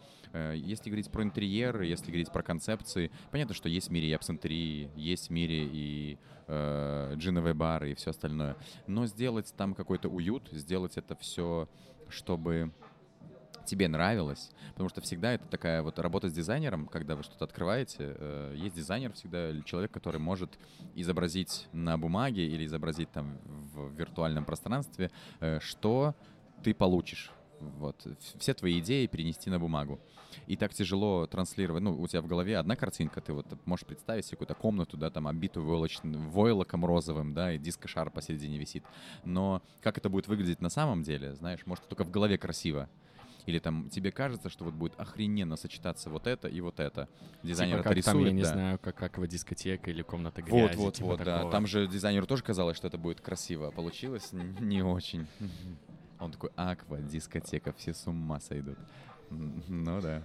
Если 0.54 0.90
говорить 0.90 1.10
про 1.10 1.22
интерьеры, 1.22 1.86
если 1.86 2.06
говорить 2.06 2.32
про 2.32 2.42
концепции, 2.42 3.10
понятно, 3.30 3.54
что 3.54 3.68
есть 3.68 3.88
в 3.88 3.92
мире 3.92 4.08
и 4.08 4.12
абсентерии, 4.12 4.90
есть 4.94 5.28
в 5.28 5.30
мире 5.30 5.64
и 5.64 6.18
э, 6.46 7.14
джиновые 7.16 7.54
бары 7.54 7.92
и 7.92 7.94
все 7.94 8.10
остальное. 8.10 8.56
Но 8.86 9.06
сделать 9.06 9.52
там 9.56 9.74
какой-то 9.74 10.08
уют, 10.08 10.48
сделать 10.52 10.96
это 10.96 11.16
все, 11.16 11.68
чтобы 12.08 12.72
тебе 13.66 13.88
нравилось, 13.88 14.50
потому 14.72 14.88
что 14.88 15.00
всегда 15.00 15.32
это 15.32 15.46
такая 15.46 15.82
вот 15.82 15.98
работа 15.98 16.28
с 16.28 16.32
дизайнером, 16.32 16.86
когда 16.86 17.16
вы 17.16 17.22
что-то 17.22 17.44
открываете, 17.44 18.16
э, 18.18 18.54
есть 18.56 18.74
дизайнер 18.74 19.12
всегда, 19.12 19.50
или 19.50 19.60
человек, 19.60 19.90
который 19.90 20.20
может 20.20 20.58
изобразить 20.94 21.68
на 21.72 21.98
бумаге 21.98 22.46
или 22.46 22.64
изобразить 22.64 23.10
там 23.12 23.38
в 23.74 23.90
виртуальном 23.92 24.44
пространстве, 24.44 25.10
э, 25.40 25.58
что 25.60 26.14
ты 26.62 26.72
получишь. 26.74 27.30
Вот. 27.60 28.06
Все 28.38 28.54
твои 28.54 28.80
идеи 28.80 29.06
перенести 29.06 29.50
на 29.50 29.58
бумагу. 29.58 30.00
И 30.46 30.56
так 30.56 30.74
тяжело 30.74 31.26
транслировать. 31.26 31.82
Ну, 31.82 32.00
у 32.00 32.06
тебя 32.06 32.20
в 32.20 32.26
голове 32.26 32.58
одна 32.58 32.76
картинка, 32.76 33.20
ты 33.20 33.32
вот 33.32 33.46
можешь 33.64 33.86
представить 33.86 34.26
себе 34.26 34.36
какую-то 34.36 34.54
комнату, 34.54 34.96
да, 34.96 35.10
там 35.10 35.26
обитую 35.26 35.64
войлочным, 35.64 36.30
войлоком 36.30 36.84
розовым, 36.84 37.34
да, 37.34 37.52
и 37.52 37.58
диско-шар 37.58 38.10
посередине 38.10 38.58
висит. 38.58 38.84
Но 39.24 39.62
как 39.80 39.98
это 39.98 40.08
будет 40.08 40.28
выглядеть 40.28 40.60
на 40.60 40.68
самом 40.68 41.02
деле, 41.02 41.34
знаешь, 41.34 41.64
может, 41.66 41.88
только 41.88 42.04
в 42.04 42.10
голове 42.10 42.38
красиво. 42.38 42.88
Или 43.46 43.60
там 43.60 43.88
тебе 43.90 44.10
кажется, 44.10 44.50
что 44.50 44.64
вот 44.64 44.74
будет 44.74 44.98
охрененно 44.98 45.56
сочетаться 45.56 46.10
вот 46.10 46.26
это 46.26 46.48
и 46.48 46.60
вот 46.60 46.80
это. 46.80 47.08
Дизайнер 47.42 47.78
типа 47.78 47.88
это 47.88 47.94
как 47.94 48.04
там, 48.04 48.14
рисует, 48.16 48.26
я 48.26 48.32
не 48.36 48.42
да. 48.42 48.52
знаю, 48.52 48.78
как 48.78 49.02
аквадискотека 49.02 49.90
или 49.90 50.02
комната 50.02 50.42
Вот, 50.42 50.50
грязи. 50.50 50.76
вот, 50.76 50.94
типа 50.94 51.06
вот, 51.06 51.18
да. 51.18 51.36
такого. 51.36 51.52
Там 51.52 51.66
же 51.66 51.86
дизайнеру 51.86 52.26
тоже 52.26 52.42
казалось, 52.42 52.76
что 52.76 52.88
это 52.88 52.98
будет 52.98 53.20
красиво. 53.20 53.68
а 53.68 53.70
Получилось 53.70 54.30
не 54.32 54.82
очень. 54.82 55.26
Он 56.18 56.32
такой, 56.32 56.50
аква, 56.56 56.98
дискотека, 56.98 57.72
все 57.74 57.92
с 57.94 58.06
ума 58.06 58.40
сойдут. 58.40 58.78
Ну 59.30 60.00
да. 60.00 60.22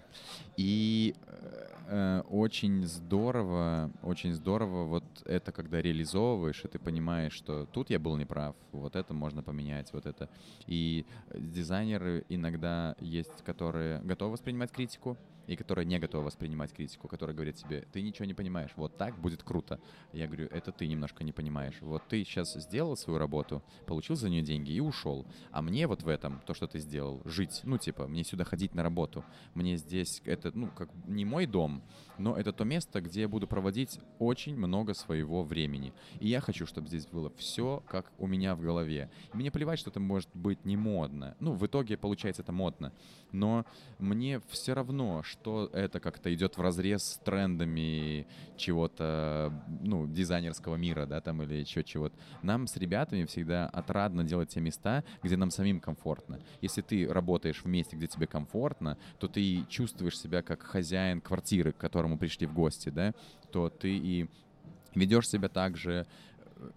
И 0.57 1.15
э, 1.27 1.67
э, 1.87 2.21
очень 2.29 2.85
здорово, 2.85 3.91
очень 4.03 4.33
здорово 4.33 4.85
вот 4.85 5.03
это, 5.25 5.51
когда 5.51 5.81
реализовываешь, 5.81 6.63
и 6.63 6.67
ты 6.67 6.79
понимаешь, 6.79 7.33
что 7.33 7.65
тут 7.65 7.89
я 7.89 7.99
был 7.99 8.17
неправ, 8.17 8.55
вот 8.71 8.95
это 8.95 9.13
можно 9.13 9.43
поменять, 9.43 9.91
вот 9.93 10.05
это. 10.05 10.29
И 10.67 11.05
э, 11.29 11.39
дизайнеры 11.39 12.25
иногда 12.29 12.95
есть, 12.99 13.43
которые 13.43 13.99
готовы 14.01 14.33
воспринимать 14.33 14.71
критику, 14.71 15.17
и 15.51 15.55
которые 15.57 15.85
не 15.85 15.99
готовы 15.99 16.25
воспринимать 16.25 16.71
критику, 16.71 17.09
которые 17.09 17.35
говорят 17.35 17.55
тебе, 17.55 17.85
ты 17.91 18.01
ничего 18.01 18.25
не 18.25 18.33
понимаешь, 18.33 18.71
вот 18.77 18.97
так 18.97 19.19
будет 19.19 19.43
круто. 19.43 19.81
Я 20.13 20.27
говорю, 20.27 20.47
это 20.49 20.71
ты 20.71 20.87
немножко 20.87 21.25
не 21.25 21.33
понимаешь. 21.33 21.75
Вот 21.81 22.07
ты 22.07 22.23
сейчас 22.23 22.53
сделал 22.53 22.95
свою 22.95 23.19
работу, 23.19 23.61
получил 23.85 24.15
за 24.15 24.29
нее 24.29 24.43
деньги 24.43 24.71
и 24.71 24.79
ушел. 24.79 25.25
А 25.51 25.61
мне 25.61 25.87
вот 25.87 26.03
в 26.03 26.07
этом, 26.07 26.39
то, 26.45 26.53
что 26.53 26.67
ты 26.67 26.79
сделал, 26.79 27.21
жить, 27.25 27.61
ну, 27.63 27.77
типа, 27.77 28.07
мне 28.07 28.23
сюда 28.23 28.45
ходить 28.45 28.73
на 28.75 28.81
работу, 28.81 29.25
мне 29.53 29.75
здесь, 29.75 30.21
это, 30.23 30.51
ну, 30.53 30.67
как 30.67 30.89
не 31.05 31.25
мой 31.25 31.45
дом, 31.45 31.83
но 32.21 32.37
это 32.37 32.53
то 32.53 32.63
место, 32.63 33.01
где 33.01 33.21
я 33.21 33.27
буду 33.27 33.47
проводить 33.47 33.99
очень 34.19 34.55
много 34.55 34.93
своего 34.93 35.43
времени. 35.43 35.93
И 36.19 36.27
я 36.27 36.39
хочу, 36.39 36.65
чтобы 36.65 36.87
здесь 36.87 37.07
было 37.07 37.31
все, 37.37 37.83
как 37.87 38.11
у 38.17 38.27
меня 38.27 38.55
в 38.55 38.61
голове. 38.61 39.09
И 39.33 39.37
мне 39.37 39.51
плевать, 39.51 39.79
что 39.79 39.89
это 39.89 39.99
может 39.99 40.29
быть 40.33 40.63
не 40.63 40.77
модно. 40.77 41.35
Ну, 41.39 41.53
в 41.53 41.65
итоге, 41.65 41.97
получается, 41.97 42.43
это 42.43 42.51
модно. 42.51 42.93
Но 43.31 43.65
мне 43.97 44.41
все 44.49 44.73
равно, 44.73 45.23
что 45.23 45.69
это 45.73 45.99
как-то 45.99 46.33
идет 46.33 46.57
в 46.57 46.61
разрез 46.61 47.03
с 47.03 47.17
трендами 47.17 48.27
чего-то, 48.57 49.51
ну, 49.81 50.07
дизайнерского 50.07 50.75
мира, 50.75 51.05
да, 51.05 51.21
там, 51.21 51.41
или 51.41 51.55
еще 51.55 51.83
чего-то. 51.83 52.15
Нам 52.43 52.67
с 52.67 52.77
ребятами 52.77 53.25
всегда 53.25 53.67
отрадно 53.67 54.23
делать 54.23 54.49
те 54.49 54.61
места, 54.61 55.03
где 55.23 55.37
нам 55.37 55.49
самим 55.49 55.79
комфортно. 55.79 56.39
Если 56.61 56.81
ты 56.81 57.11
работаешь 57.11 57.63
в 57.63 57.67
месте, 57.67 57.95
где 57.95 58.07
тебе 58.07 58.27
комфортно, 58.27 58.97
то 59.19 59.27
ты 59.27 59.65
чувствуешь 59.69 60.19
себя 60.19 60.41
как 60.41 60.61
хозяин 60.63 61.21
квартиры, 61.21 61.71
к 61.71 61.77
которому 61.77 62.10
пришли 62.17 62.47
в 62.47 62.53
гости, 62.53 62.89
да, 62.89 63.13
то 63.51 63.69
ты 63.69 63.95
и 63.95 64.29
ведешь 64.95 65.29
себя 65.29 65.49
так 65.49 65.77
же, 65.77 65.91
э, 65.91 66.05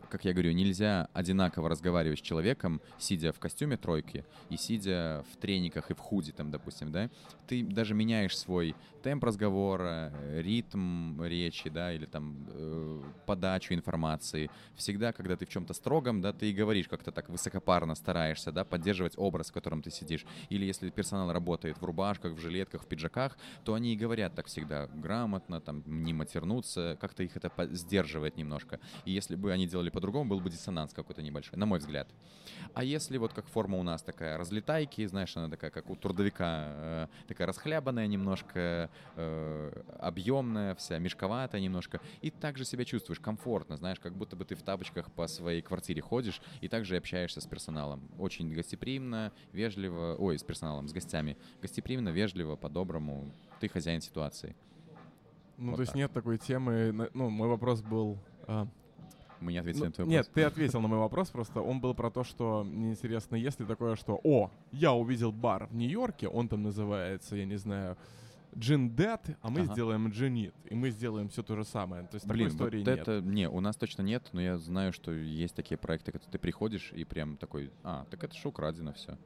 как 0.09 0.25
я 0.25 0.33
говорю, 0.33 0.53
нельзя 0.53 1.09
одинаково 1.13 1.69
разговаривать 1.69 2.19
с 2.19 2.23
человеком, 2.23 2.81
сидя 2.99 3.33
в 3.33 3.39
костюме 3.39 3.77
тройки 3.77 4.25
и 4.51 4.57
сидя 4.57 5.25
в 5.33 5.37
трениках 5.37 5.91
и 5.91 5.95
в 5.95 5.99
худи, 5.99 6.33
там, 6.33 6.51
допустим, 6.51 6.93
да, 6.93 7.11
ты 7.47 7.63
даже 7.63 7.95
меняешь 7.95 8.37
свой 8.37 8.75
темп 9.03 9.25
разговора, 9.25 10.13
э, 10.15 10.41
ритм 10.43 11.23
речи, 11.23 11.69
да, 11.69 11.93
или 11.93 12.07
там 12.07 12.47
э, 12.49 13.03
подачу 13.27 13.75
информации. 13.75 14.51
Всегда, 14.77 15.13
когда 15.13 15.37
ты 15.37 15.45
в 15.45 15.51
чем-то 15.51 15.75
строгом, 15.75 16.21
да, 16.23 16.33
ты 16.33 16.51
и 16.51 16.55
говоришь 16.55 16.89
как-то 16.89 17.13
так 17.13 17.29
высокопарно, 17.29 17.95
стараешься, 17.95 18.51
да, 18.51 18.65
поддерживать 18.65 19.15
образ, 19.19 19.51
в 19.51 19.53
котором 19.53 19.83
ты 19.83 19.91
сидишь. 19.91 20.25
Или 20.49 20.65
если 20.65 20.89
персонал 20.89 21.33
работает 21.33 21.79
в 21.79 21.85
рубашках, 21.85 22.33
в 22.33 22.41
жилетках, 22.41 22.83
в 22.83 22.87
пиджаках, 22.87 23.37
то 23.65 23.75
они 23.75 23.93
и 23.93 23.97
говорят 23.97 24.35
так 24.35 24.47
всегда 24.47 24.87
грамотно, 24.87 25.61
там, 25.61 25.83
не 25.87 26.15
матернуться, 26.15 26.97
как-то 27.01 27.23
их 27.23 27.37
это 27.37 27.51
сдерживает 27.73 28.37
немножко. 28.37 28.81
И 29.05 29.13
если 29.13 29.37
бы 29.37 29.53
они 29.53 29.67
сделали 29.75 29.91
по-другому, 29.91 30.31
был 30.31 30.41
бы 30.41 30.51
диссонанс 30.51 30.93
какой-то 30.93 31.21
небольшой, 31.21 31.59
на 31.59 31.67
мой 31.67 31.81
взгляд. 31.81 32.07
А 32.75 32.85
если 32.85 33.19
вот 33.19 33.33
как 33.33 33.45
форма 33.49 33.77
у 33.77 33.83
нас 33.83 34.03
такая 34.03 34.39
разлетайки, 34.39 35.05
знаешь, 35.07 35.37
она 35.37 35.49
такая, 35.49 35.73
как 35.73 35.91
у 35.91 35.97
трудовика, 35.97 36.67
э, 36.69 37.07
такая 37.27 37.49
расхлябанная 37.49 38.07
немножко, 38.07 38.89
э, 39.17 39.83
объемная 39.99 40.77
вся, 40.77 40.99
мешковатая 41.01 41.61
немножко, 41.61 42.01
и 42.23 42.31
также 42.31 42.65
себя 42.65 42.85
чувствуешь 42.85 43.19
комфортно, 43.19 43.77
знаешь, 43.77 43.99
как 43.99 44.15
будто 44.15 44.37
бы 44.37 44.45
ты 44.45 44.55
в 44.55 44.63
тапочках 44.63 45.11
по 45.11 45.27
своей 45.27 45.61
квартире 45.61 46.01
ходишь 46.03 46.41
и 46.61 46.69
также 46.69 46.97
общаешься 46.97 47.41
с 47.41 47.47
персоналом. 47.47 48.09
Очень 48.21 48.55
гостеприимно, 48.55 49.33
вежливо, 49.53 50.15
ой, 50.17 50.39
с 50.39 50.45
персоналом, 50.45 50.87
с 50.87 50.93
гостями. 50.93 51.37
Гостеприимно, 51.63 52.11
вежливо, 52.11 52.55
по-доброму. 52.55 53.33
Ты 53.59 53.69
хозяин 53.69 54.01
ситуации. 54.01 54.55
Ну, 55.57 55.71
Вот 55.71 55.77
то 55.77 55.83
есть 55.83 55.93
так. 55.93 55.99
нет 55.99 56.13
такой 56.13 56.39
темы. 56.39 57.11
Ну, 57.13 57.31
мой 57.31 57.49
вопрос 57.49 57.83
был. 57.83 58.19
а, 58.47 58.69
Мы 59.45 59.53
не 59.53 59.59
ответили 59.59 59.83
ну, 59.83 59.87
на 59.87 59.93
твой 59.93 60.07
нет, 60.09 60.27
вопрос. 60.27 60.35
ты 60.35 60.43
ответил 60.43 60.81
на 60.81 60.89
мой 60.89 60.99
вопрос, 60.99 61.31
просто 61.31 61.61
он 61.61 61.81
был 61.81 61.95
про 61.95 62.11
то, 62.11 62.25
что 62.25 62.65
мне 62.65 62.91
интересно, 62.93 63.37
есть 63.37 63.61
ли 63.61 63.67
такое, 63.67 63.95
что, 63.97 64.19
о, 64.25 64.51
я 64.73 64.93
увидел 64.93 65.33
бар 65.33 65.67
в 65.67 65.75
Нью-Йорке, 65.77 66.29
он 66.29 66.49
там 66.49 66.63
называется, 66.63 67.37
я 67.37 67.45
не 67.45 67.57
знаю, 67.57 67.97
Джин 68.57 68.95
Дэт, 68.95 69.37
а 69.43 69.51
мы 69.51 69.63
Ага. 69.63 69.73
сделаем 69.73 70.09
Джинит, 70.11 70.55
и 70.71 70.75
мы 70.75 70.91
сделаем 70.91 71.29
все 71.29 71.43
то 71.43 71.57
же 71.57 71.65
самое. 71.65 72.05
То 72.05 72.15
есть 72.15 72.27
Блин, 72.27 72.51
такой 72.51 72.57
истории 72.57 72.79
вот 72.85 72.87
нет. 72.87 72.99
это... 73.01 73.21
Не, 73.21 73.49
у 73.51 73.61
нас 73.61 73.77
точно 73.77 74.03
нет, 74.03 74.29
но 74.33 74.41
я 74.41 74.59
знаю, 74.59 74.93
что 74.93 75.11
есть 75.13 75.55
такие 75.55 75.77
проекты, 75.77 76.13
когда 76.13 76.27
ты 76.31 76.39
приходишь 76.39 76.93
и 76.95 77.05
прям 77.05 77.37
такой, 77.37 77.71
а, 77.83 78.07
так 78.11 78.23
это 78.25 78.35
же 78.37 78.49
украдено 78.49 78.93
все. 78.93 79.19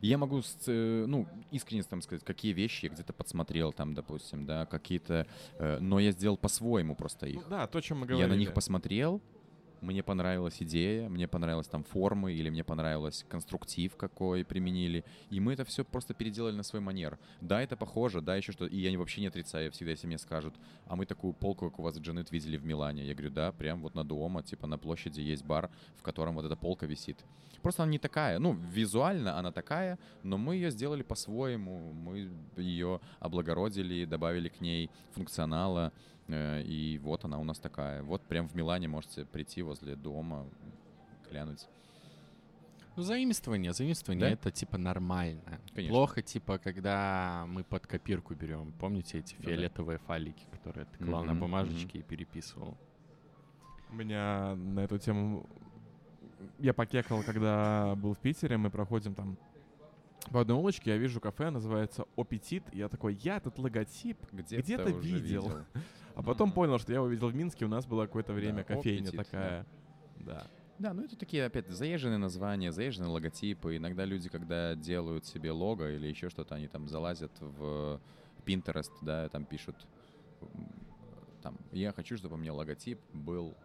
Я 0.00 0.18
могу, 0.18 0.40
э, 0.66 1.04
ну, 1.06 1.26
искренне 1.50 1.82
там 1.82 2.00
сказать, 2.02 2.24
какие 2.24 2.52
вещи 2.52 2.86
я 2.86 2.90
где-то 2.92 3.12
подсмотрел 3.12 3.72
там, 3.72 3.94
допустим, 3.94 4.46
да, 4.46 4.66
какие-то, 4.66 5.26
э, 5.58 5.78
но 5.80 5.98
я 5.98 6.10
сделал 6.12 6.36
по-своему 6.36 6.94
просто 6.94 7.26
Ну 7.26 7.32
их. 7.32 7.48
да, 7.48 7.66
то, 7.66 7.78
о 7.78 7.82
чем 7.82 7.98
мы 7.98 8.06
я 8.06 8.08
говорили. 8.08 8.30
на 8.30 8.34
них 8.38 8.54
посмотрел, 8.54 9.20
мне 9.84 10.02
понравилась 10.02 10.56
идея, 10.60 11.08
мне 11.08 11.28
понравилась 11.28 11.68
там 11.68 11.84
формы, 11.84 12.32
или 12.32 12.50
мне 12.50 12.64
понравилось 12.64 13.24
конструктив 13.28 13.96
какой 13.96 14.44
применили, 14.44 15.04
и 15.30 15.40
мы 15.40 15.52
это 15.52 15.64
все 15.64 15.84
просто 15.84 16.14
переделали 16.14 16.56
на 16.56 16.62
свой 16.62 16.80
манер. 16.80 17.18
Да, 17.40 17.62
это 17.62 17.76
похоже, 17.76 18.20
да, 18.20 18.36
еще 18.36 18.52
что, 18.52 18.66
и 18.66 18.76
я 18.76 18.98
вообще 18.98 19.20
не 19.20 19.28
отрицаю, 19.28 19.70
всегда 19.72 19.90
если 19.92 20.06
мне 20.06 20.18
скажут, 20.18 20.54
а 20.86 20.96
мы 20.96 21.06
такую 21.06 21.34
полку, 21.34 21.70
как 21.70 21.78
у 21.78 21.82
вас 21.82 21.98
Джанет 21.98 22.30
видели 22.32 22.56
в 22.56 22.64
Милане, 22.64 23.04
я 23.04 23.14
говорю, 23.14 23.30
да, 23.30 23.52
прям 23.52 23.82
вот 23.82 23.94
на 23.94 24.04
дома, 24.04 24.42
типа 24.42 24.66
на 24.66 24.78
площади 24.78 25.20
есть 25.20 25.44
бар, 25.44 25.70
в 25.96 26.02
котором 26.02 26.34
вот 26.34 26.44
эта 26.44 26.56
полка 26.56 26.86
висит. 26.86 27.24
Просто 27.62 27.82
она 27.82 27.92
не 27.92 27.98
такая, 27.98 28.38
ну, 28.38 28.52
визуально 28.52 29.38
она 29.38 29.52
такая, 29.52 29.98
но 30.22 30.38
мы 30.38 30.56
ее 30.56 30.70
сделали 30.70 31.02
по-своему, 31.02 31.92
мы 31.92 32.30
ее 32.56 33.00
облагородили, 33.20 34.04
добавили 34.04 34.48
к 34.48 34.60
ней 34.60 34.90
функционала, 35.12 35.92
И 36.28 36.98
вот 37.02 37.24
она 37.24 37.38
у 37.38 37.44
нас 37.44 37.58
такая. 37.58 38.02
Вот 38.02 38.22
прям 38.22 38.48
в 38.48 38.54
Милане 38.54 38.88
можете 38.88 39.24
прийти 39.24 39.62
возле 39.62 39.94
дома, 39.96 40.46
глянуть. 41.30 41.66
Ну, 42.96 43.02
заимствование, 43.02 43.72
заимствование 43.72 44.28
Да? 44.28 44.32
это 44.32 44.50
типа 44.52 44.78
нормально. 44.78 45.58
Конечно. 45.74 45.92
Плохо, 45.94 46.22
типа, 46.22 46.58
когда 46.58 47.44
мы 47.48 47.64
под 47.64 47.86
копирку 47.86 48.34
берем. 48.34 48.72
Помните 48.78 49.18
эти 49.18 49.34
Да-да. 49.34 49.48
фиолетовые 49.50 49.98
файлики, 49.98 50.44
которые 50.52 50.86
ты 50.86 51.04
клал 51.04 51.24
на 51.24 51.32
Мгм, 51.32 51.40
бумажечке 51.40 51.98
и 51.98 52.02
переписывал? 52.02 52.78
У 53.90 53.94
меня 53.96 54.54
на 54.54 54.80
эту 54.80 54.98
тему... 54.98 55.44
Я 56.58 56.72
покекал, 56.72 57.22
когда 57.24 57.94
был 57.96 58.14
в 58.14 58.18
Питере, 58.18 58.56
мы 58.58 58.70
проходим 58.70 59.14
там 59.14 59.36
по 60.30 60.40
одной 60.40 60.56
улочке, 60.58 60.90
я 60.90 60.96
вижу 60.96 61.20
кафе, 61.20 61.50
называется 61.50 62.04
«Аппетит». 62.16 62.64
Я 62.72 62.88
такой, 62.88 63.14
я 63.14 63.36
этот 63.36 63.58
логотип 63.58 64.18
Где-то, 64.32 64.62
Где-то 64.62 64.90
уже 64.90 65.18
видел. 65.18 65.52
А 66.14 66.22
потом 66.22 66.50
Мгм. 66.50 66.54
понял, 66.54 66.78
что 66.78 66.92
я 66.92 66.98
его 66.98 67.08
видел 67.08 67.28
в 67.28 67.34
Минске, 67.34 67.64
у 67.64 67.68
нас 67.68 67.86
было 67.86 68.06
какое-то 68.06 68.32
время 68.32 68.58
Да, 68.58 68.76
кофейня 68.76 69.08
«Аппетит», 69.08 69.24
такая. 69.24 69.66
Да. 70.20 70.46
Да, 70.78 70.92
ну 70.92 71.04
это 71.04 71.16
такие, 71.16 71.44
опять, 71.44 71.68
заезженные 71.68 72.18
названия, 72.18 72.70
заезженные 72.70 73.10
логотипы. 73.10 73.76
Иногда 73.76 74.04
люди, 74.04 74.28
когда 74.28 74.74
делают 74.76 75.26
себе 75.26 75.50
лого 75.50 75.90
или 75.92 76.06
еще 76.06 76.30
что-то, 76.30 76.54
они 76.54 76.68
там 76.68 76.88
залазят 76.88 77.32
в 77.40 78.00
Pinterest, 78.44 78.92
да, 79.02 79.28
там 79.28 79.44
пишут, 79.44 79.76
там, 81.42 81.56
я 81.72 81.92
хочу, 81.92 82.16
чтобы 82.16 82.34
у 82.34 82.38
меня 82.38 82.52
логотип 82.54 83.00
был 83.12 83.56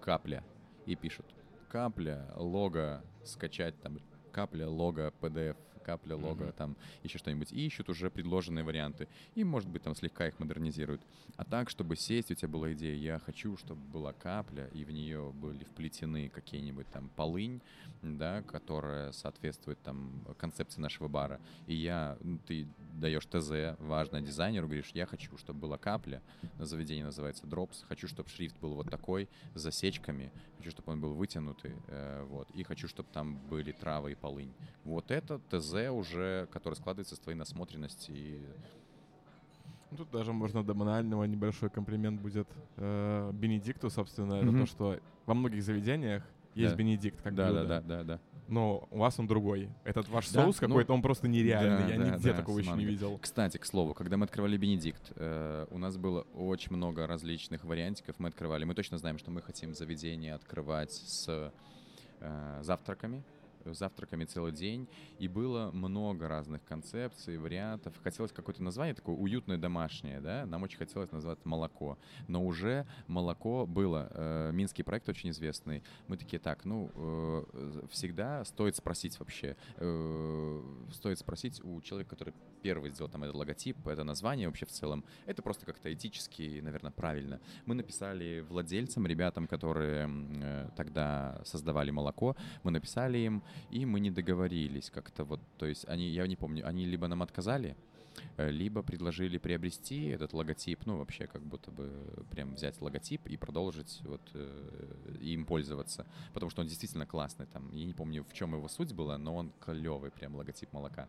капля. 0.00 0.44
И 0.84 0.94
пишут, 0.94 1.26
капля, 1.68 2.28
лого, 2.36 3.02
скачать 3.24 3.78
там, 3.80 3.98
капля, 4.32 4.68
лого, 4.68 5.12
PDF, 5.20 5.56
капля, 5.86 6.16
лого, 6.16 6.44
Мгм. 6.44 6.52
там, 6.52 6.76
еще 7.04 7.18
что-нибудь. 7.18 7.52
И 7.52 7.64
ищут 7.66 7.88
уже 7.88 8.10
предложенные 8.10 8.64
варианты. 8.64 9.06
И, 9.36 9.44
может 9.44 9.68
быть, 9.68 9.82
там 9.82 9.94
слегка 9.94 10.26
их 10.26 10.38
модернизируют. 10.40 11.00
А 11.36 11.44
так, 11.44 11.70
чтобы 11.70 11.94
сесть, 11.96 12.30
у 12.30 12.34
тебя 12.34 12.48
была 12.48 12.72
идея, 12.72 12.96
я 12.96 13.18
хочу, 13.20 13.56
чтобы 13.56 13.80
была 13.92 14.12
капля, 14.12 14.68
и 14.74 14.84
в 14.84 14.90
нее 14.90 15.32
были 15.32 15.62
вплетены 15.64 16.28
какие-нибудь 16.28 16.86
там 16.92 17.08
полынь, 17.16 17.60
да, 18.02 18.42
которая 18.42 19.12
соответствует 19.12 19.78
там 19.82 20.24
концепции 20.38 20.80
нашего 20.80 21.08
бара. 21.08 21.40
И 21.66 21.74
я, 21.74 22.16
ну, 22.20 22.38
ты 22.46 22.66
даешь 22.94 23.26
ТЗ, 23.26 23.78
важно, 23.78 24.20
дизайнеру, 24.20 24.66
говоришь, 24.66 24.90
я 24.94 25.06
хочу, 25.06 25.36
чтобы 25.38 25.60
была 25.60 25.78
капля, 25.78 26.20
на 26.58 26.66
заведении 26.66 27.02
называется 27.04 27.46
Drops, 27.46 27.84
хочу, 27.88 28.08
чтобы 28.08 28.28
шрифт 28.30 28.56
был 28.60 28.74
вот 28.74 28.90
такой, 28.90 29.28
с 29.54 29.60
засечками, 29.60 30.32
хочу, 30.58 30.70
чтобы 30.70 30.92
он 30.92 31.00
был 31.00 31.12
вытянутый, 31.12 31.72
э, 31.88 32.24
вот, 32.28 32.48
и 32.56 32.62
хочу, 32.64 32.88
чтобы 32.88 33.08
там 33.12 33.36
были 33.50 33.72
травы 33.72 34.12
и 34.12 34.14
полынь. 34.14 34.52
Вот 34.84 35.10
это 35.10 35.38
ТЗ 35.50 35.75
уже, 35.90 36.48
который 36.52 36.74
складывается 36.74 37.16
с 37.16 37.18
твоей 37.18 37.38
насмотренности 37.38 38.10
и 38.10 38.40
Ну, 39.90 39.98
Тут 39.98 40.10
даже 40.10 40.32
можно 40.32 40.64
до 40.64 40.74
банального 40.74 41.24
небольшой 41.24 41.70
комплимент 41.70 42.20
будет 42.20 42.48
э, 42.76 43.30
Бенедикту, 43.32 43.88
собственно, 43.90 44.34
это 44.34 44.46
Мгм. 44.46 44.60
то, 44.60 44.66
что 44.66 44.98
во 45.26 45.34
многих 45.34 45.62
заведениях 45.62 46.24
есть 46.54 46.72
Да. 46.72 46.76
Бенедикт 46.76 47.22
как 47.22 47.34
да, 47.34 47.46
блюдо, 47.46 47.64
да, 47.66 47.80
да, 47.80 47.96
да, 47.98 48.04
да. 48.04 48.20
но 48.48 48.88
у 48.90 48.98
вас 48.98 49.18
он 49.20 49.26
другой. 49.26 49.68
Этот 49.84 50.08
ваш 50.08 50.28
Да, 50.30 50.42
соус 50.42 50.60
ну, 50.60 50.68
какой-то, 50.68 50.92
он 50.94 51.02
просто 51.02 51.28
нереальный, 51.28 51.86
да, 51.86 51.92
я 51.94 51.98
да, 51.98 52.10
нигде 52.12 52.30
да, 52.32 52.36
такого 52.36 52.58
еще 52.58 52.72
не 52.72 52.84
видел. 52.84 53.18
Кстати, 53.18 53.58
к 53.58 53.64
слову, 53.66 53.94
когда 53.94 54.16
мы 54.16 54.24
открывали 54.24 54.56
Бенедикт, 54.56 55.12
э, 55.16 55.66
у 55.70 55.78
нас 55.78 55.96
было 55.96 56.22
очень 56.34 56.74
много 56.74 57.06
различных 57.06 57.64
вариантиков. 57.64 58.16
Мы 58.18 58.28
открывали. 58.28 58.64
Мы 58.64 58.74
точно 58.74 58.98
знаем, 58.98 59.18
что 59.18 59.30
мы 59.30 59.42
хотим 59.42 59.74
заведение 59.74 60.34
открывать 60.34 60.92
с 60.92 61.52
э, 62.20 62.60
завтраками 62.62 63.22
завтраками 63.74 64.24
целый 64.24 64.52
день, 64.52 64.88
и 65.18 65.28
было 65.28 65.70
много 65.72 66.28
разных 66.28 66.64
концепций, 66.64 67.38
вариантов. 67.38 67.94
Хотелось 68.02 68.32
какое-то 68.32 68.62
название 68.62 68.94
такое 68.94 69.14
уютное, 69.14 69.58
домашнее, 69.58 70.20
да, 70.20 70.46
нам 70.46 70.62
очень 70.62 70.78
хотелось 70.78 71.12
назвать 71.12 71.44
молоко, 71.44 71.98
но 72.28 72.44
уже 72.44 72.86
молоко 73.06 73.66
было. 73.66 74.08
Э, 74.10 74.50
Минский 74.52 74.82
проект 74.82 75.08
очень 75.08 75.30
известный. 75.30 75.82
Мы 76.08 76.16
такие, 76.16 76.38
так, 76.38 76.64
ну, 76.64 76.90
э, 76.94 77.86
всегда 77.90 78.44
стоит 78.44 78.76
спросить 78.76 79.18
вообще, 79.18 79.56
э, 79.76 80.62
стоит 80.92 81.18
спросить 81.18 81.62
у 81.64 81.80
человека, 81.80 82.10
который 82.10 82.34
первый 82.62 82.90
сделал 82.90 83.10
там 83.10 83.22
этот 83.22 83.36
логотип, 83.36 83.86
это 83.86 84.04
название 84.04 84.48
вообще 84.48 84.66
в 84.66 84.70
целом, 84.70 85.04
это 85.26 85.42
просто 85.42 85.66
как-то 85.66 85.92
этически, 85.92 86.60
наверное, 86.60 86.90
правильно. 86.90 87.40
Мы 87.64 87.74
написали 87.74 88.44
владельцам, 88.48 89.06
ребятам, 89.06 89.46
которые 89.46 90.08
э, 90.08 90.68
тогда 90.76 91.40
создавали 91.44 91.90
молоко, 91.90 92.36
мы 92.64 92.70
написали 92.70 93.18
им, 93.18 93.42
и 93.70 93.84
мы 93.86 94.00
не 94.00 94.10
договорились 94.10 94.90
как-то 94.90 95.24
вот, 95.24 95.40
то 95.58 95.66
есть 95.66 95.86
они, 95.88 96.08
я 96.08 96.26
не 96.26 96.36
помню, 96.36 96.66
они 96.66 96.86
либо 96.86 97.06
нам 97.08 97.22
отказали, 97.22 97.76
э, 98.36 98.50
либо 98.50 98.82
предложили 98.82 99.38
приобрести 99.38 100.06
этот 100.06 100.32
логотип, 100.32 100.86
ну 100.86 100.98
вообще 100.98 101.26
как 101.26 101.42
будто 101.42 101.70
бы 101.70 101.90
прям 102.30 102.54
взять 102.54 102.80
логотип 102.80 103.26
и 103.26 103.36
продолжить 103.36 104.00
вот 104.04 104.22
э, 104.34 105.16
им 105.20 105.44
пользоваться, 105.44 106.06
потому 106.32 106.50
что 106.50 106.62
он 106.62 106.68
действительно 106.68 107.06
классный 107.06 107.46
там, 107.46 107.70
я 107.72 107.84
не 107.84 107.94
помню 107.94 108.24
в 108.24 108.32
чем 108.32 108.54
его 108.54 108.68
суть 108.68 108.92
была, 108.92 109.18
но 109.18 109.34
он 109.34 109.52
клевый 109.60 110.10
прям 110.10 110.34
логотип 110.36 110.72
молока. 110.72 111.08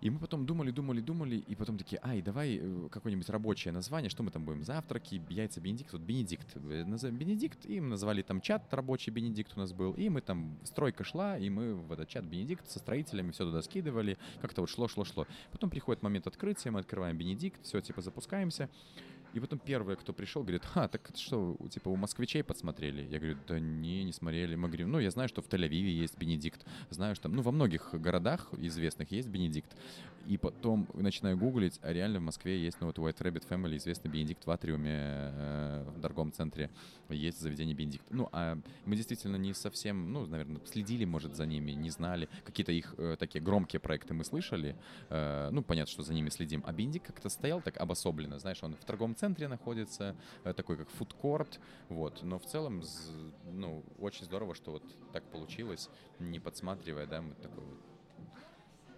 И 0.00 0.10
мы 0.10 0.18
потом 0.18 0.46
думали, 0.46 0.70
думали, 0.70 1.00
думали, 1.00 1.36
и 1.36 1.54
потом 1.54 1.76
такие, 1.76 2.00
ай, 2.04 2.22
давай 2.22 2.58
э, 2.60 2.88
какое-нибудь 2.90 3.28
рабочее 3.30 3.72
название, 3.72 4.08
что 4.10 4.22
мы 4.22 4.30
там 4.30 4.44
будем, 4.44 4.62
завтраки, 4.62 5.20
яйца 5.28 5.60
Бенедикт, 5.60 5.92
вот 5.92 6.02
Бенедикт, 6.02 6.46
э, 6.54 6.84
назовем 6.84 7.16
Бенедикт, 7.16 7.66
и 7.66 7.80
мы 7.80 7.88
назвали 7.88 8.22
там 8.22 8.40
чат 8.40 8.72
рабочий 8.72 9.10
Бенедикт 9.10 9.52
у 9.56 9.60
нас 9.60 9.72
был, 9.72 9.92
и 9.92 10.08
мы 10.08 10.20
там, 10.20 10.56
стройка 10.62 11.02
шла, 11.02 11.36
и 11.36 11.50
мы 11.50 11.74
в 11.74 11.90
этот 11.92 12.08
чат 12.08 12.24
Бенедикт 12.24 12.70
со 12.70 12.78
строителями 12.78 13.32
все 13.32 13.44
туда 13.44 13.60
скидывали, 13.62 14.18
как-то 14.40 14.60
вот 14.60 14.70
шло, 14.70 14.86
шло, 14.86 15.04
шло. 15.04 15.26
Потом 15.50 15.68
приходит 15.68 16.02
момент 16.02 16.26
открытия, 16.26 16.70
мы 16.70 16.80
открываем 16.80 17.16
Бенедикт, 17.18 17.60
все, 17.64 17.80
типа, 17.80 18.00
запускаемся, 18.00 18.68
и 19.34 19.40
потом 19.40 19.58
первый, 19.58 19.96
кто 19.96 20.12
пришел, 20.12 20.42
говорит, 20.42 20.62
а, 20.74 20.88
так 20.88 21.10
что, 21.14 21.56
типа 21.70 21.88
у 21.88 21.96
москвичей 21.96 22.42
подсмотрели? 22.42 23.02
Я 23.02 23.18
говорю, 23.18 23.36
да 23.46 23.60
не, 23.60 24.04
не 24.04 24.12
смотрели. 24.12 24.54
Мы 24.54 24.68
говорим, 24.68 24.90
ну, 24.90 24.98
я 24.98 25.10
знаю, 25.10 25.28
что 25.28 25.42
в 25.42 25.48
Тель-Авиве 25.48 25.90
есть 25.90 26.16
Бенедикт, 26.18 26.64
знаю, 26.90 27.14
что 27.14 27.28
ну, 27.28 27.42
во 27.42 27.52
многих 27.52 27.90
городах 27.92 28.48
известных 28.52 29.10
есть 29.12 29.28
Бенедикт. 29.28 29.76
И 30.26 30.36
потом 30.36 30.86
начинаю 30.94 31.36
гуглить, 31.36 31.78
а 31.82 31.92
реально 31.92 32.18
в 32.18 32.22
Москве 32.22 32.62
есть, 32.62 32.80
ну 32.80 32.86
вот 32.86 32.98
White 32.98 33.18
Rabbit 33.18 33.48
Family, 33.48 33.76
известный 33.76 34.10
Бенедикт 34.10 34.46
в 34.46 34.50
Атриуме 34.50 34.92
э, 34.92 35.84
в 35.96 36.00
торговом 36.00 36.32
центре, 36.32 36.70
есть 37.08 37.40
заведение 37.40 37.74
Бенедикт. 37.74 38.04
Ну, 38.10 38.28
а 38.32 38.58
мы 38.84 38.96
действительно 38.96 39.36
не 39.36 39.54
совсем, 39.54 40.12
ну, 40.12 40.26
наверное, 40.26 40.60
следили, 40.66 41.04
может, 41.04 41.34
за 41.34 41.46
ними, 41.46 41.72
не 41.72 41.90
знали. 41.90 42.28
Какие-то 42.44 42.72
их 42.72 42.94
э, 42.98 43.16
такие 43.18 43.42
громкие 43.42 43.80
проекты 43.80 44.14
мы 44.14 44.24
слышали, 44.24 44.76
э, 45.08 45.48
ну, 45.50 45.62
понятно, 45.62 45.90
что 45.90 46.02
за 46.02 46.12
ними 46.12 46.28
следим. 46.28 46.62
А 46.66 46.72
Бенедикт 46.72 47.06
как-то 47.06 47.28
стоял 47.28 47.62
так 47.62 47.76
обособленно, 47.78 48.38
знаешь, 48.38 48.62
он 48.62 48.74
в 48.74 48.84
торговом 48.84 49.16
центре 49.16 49.48
находится, 49.48 50.16
э, 50.44 50.52
такой 50.52 50.76
как 50.76 50.90
фудкорт, 50.90 51.60
вот. 51.88 52.22
Но 52.22 52.38
в 52.38 52.44
целом, 52.44 52.82
ну, 53.50 53.84
очень 53.98 54.24
здорово, 54.24 54.54
что 54.54 54.72
вот 54.72 54.82
так 55.12 55.24
получилось, 55.30 55.88
не 56.18 56.38
подсматривая, 56.38 57.06
да, 57.06 57.22
мы 57.22 57.34
такой 57.34 57.64
вот 57.64 57.97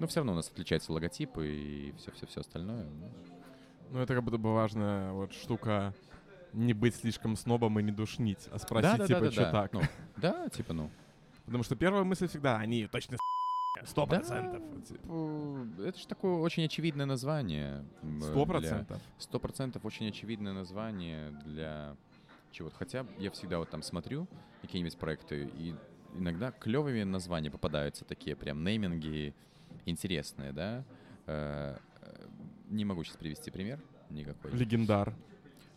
но 0.01 0.06
все 0.06 0.20
равно 0.20 0.32
у 0.32 0.36
нас 0.36 0.48
отличается 0.48 0.93
логотип 0.93 1.39
и 1.39 1.94
все-все-все 1.98 2.40
остальное. 2.40 2.85
Ну, 2.85 3.10
Ну, 3.90 4.01
это 4.01 4.14
как 4.14 4.24
будто 4.24 4.39
бы 4.39 4.52
важная 4.55 5.12
вот 5.12 5.32
штука 5.32 5.94
не 6.52 6.72
быть 6.72 6.97
слишком 6.97 7.36
снобом 7.36 7.78
и 7.78 7.82
не 7.82 7.93
душнить, 7.93 8.48
а 8.51 8.59
спросить, 8.59 8.98
да, 8.98 9.06
типа, 9.06 9.20
да, 9.20 9.31
что 9.31 9.43
да. 9.43 9.51
так. 9.52 9.72
Ну, 9.72 9.82
да, 10.16 10.48
типа, 10.48 10.72
ну. 10.72 10.90
Потому 11.44 11.62
что 11.62 11.77
первая 11.77 12.02
мысль 12.02 12.28
всегда, 12.28 12.56
они 12.59 12.86
точно 12.86 13.18
сто 13.85 14.06
процентов. 14.06 14.62
Э, 15.05 15.66
Это 15.86 15.98
же 15.98 16.06
такое 16.06 16.35
очень 16.39 16.64
очевидное 16.64 17.06
название. 17.06 17.85
Сто 18.20 18.47
процентов. 18.47 19.01
Сто 19.18 19.39
процентов 19.39 19.85
очень 19.85 20.09
очевидное 20.09 20.52
название 20.52 21.31
для 21.44 21.97
чего-то. 22.52 22.77
Хотя 22.77 23.06
я 23.18 23.31
всегда 23.31 23.59
вот 23.59 23.70
там 23.70 23.82
смотрю 23.82 24.27
какие-нибудь 24.62 24.97
проекты, 24.98 25.51
и 25.55 25.74
иногда 26.16 26.52
клевыми 26.52 27.02
названия 27.02 27.51
попадаются 27.51 28.05
такие 28.05 28.35
прям 28.35 28.64
нейминги 28.64 29.35
интересные, 29.86 30.52
да. 30.52 30.85
Э, 31.27 31.77
э, 32.02 32.27
Не 32.69 32.85
могу 32.85 33.05
сейчас 33.05 33.16
привести 33.16 33.51
пример 33.51 33.81
никакой. 34.11 34.52
Легендар. 34.52 35.15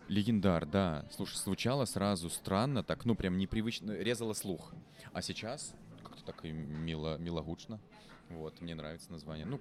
Легендар, 0.07 0.65
да. 0.65 1.05
Слушай, 1.11 1.37
звучало 1.37 1.85
сразу 1.85 2.29
странно, 2.29 2.83
так, 2.83 3.05
ну, 3.05 3.15
прям 3.15 3.37
непривычно, 3.37 3.91
резало 3.93 4.33
слух. 4.33 4.73
А 5.13 5.21
сейчас 5.21 5.73
как-то 6.03 6.23
так 6.25 6.43
и 6.45 6.51
мило, 6.51 7.17
милогучно. 7.17 7.79
Вот, 8.29 8.59
мне 8.61 8.75
нравится 8.75 9.11
название. 9.11 9.45
Ну, 9.45 9.59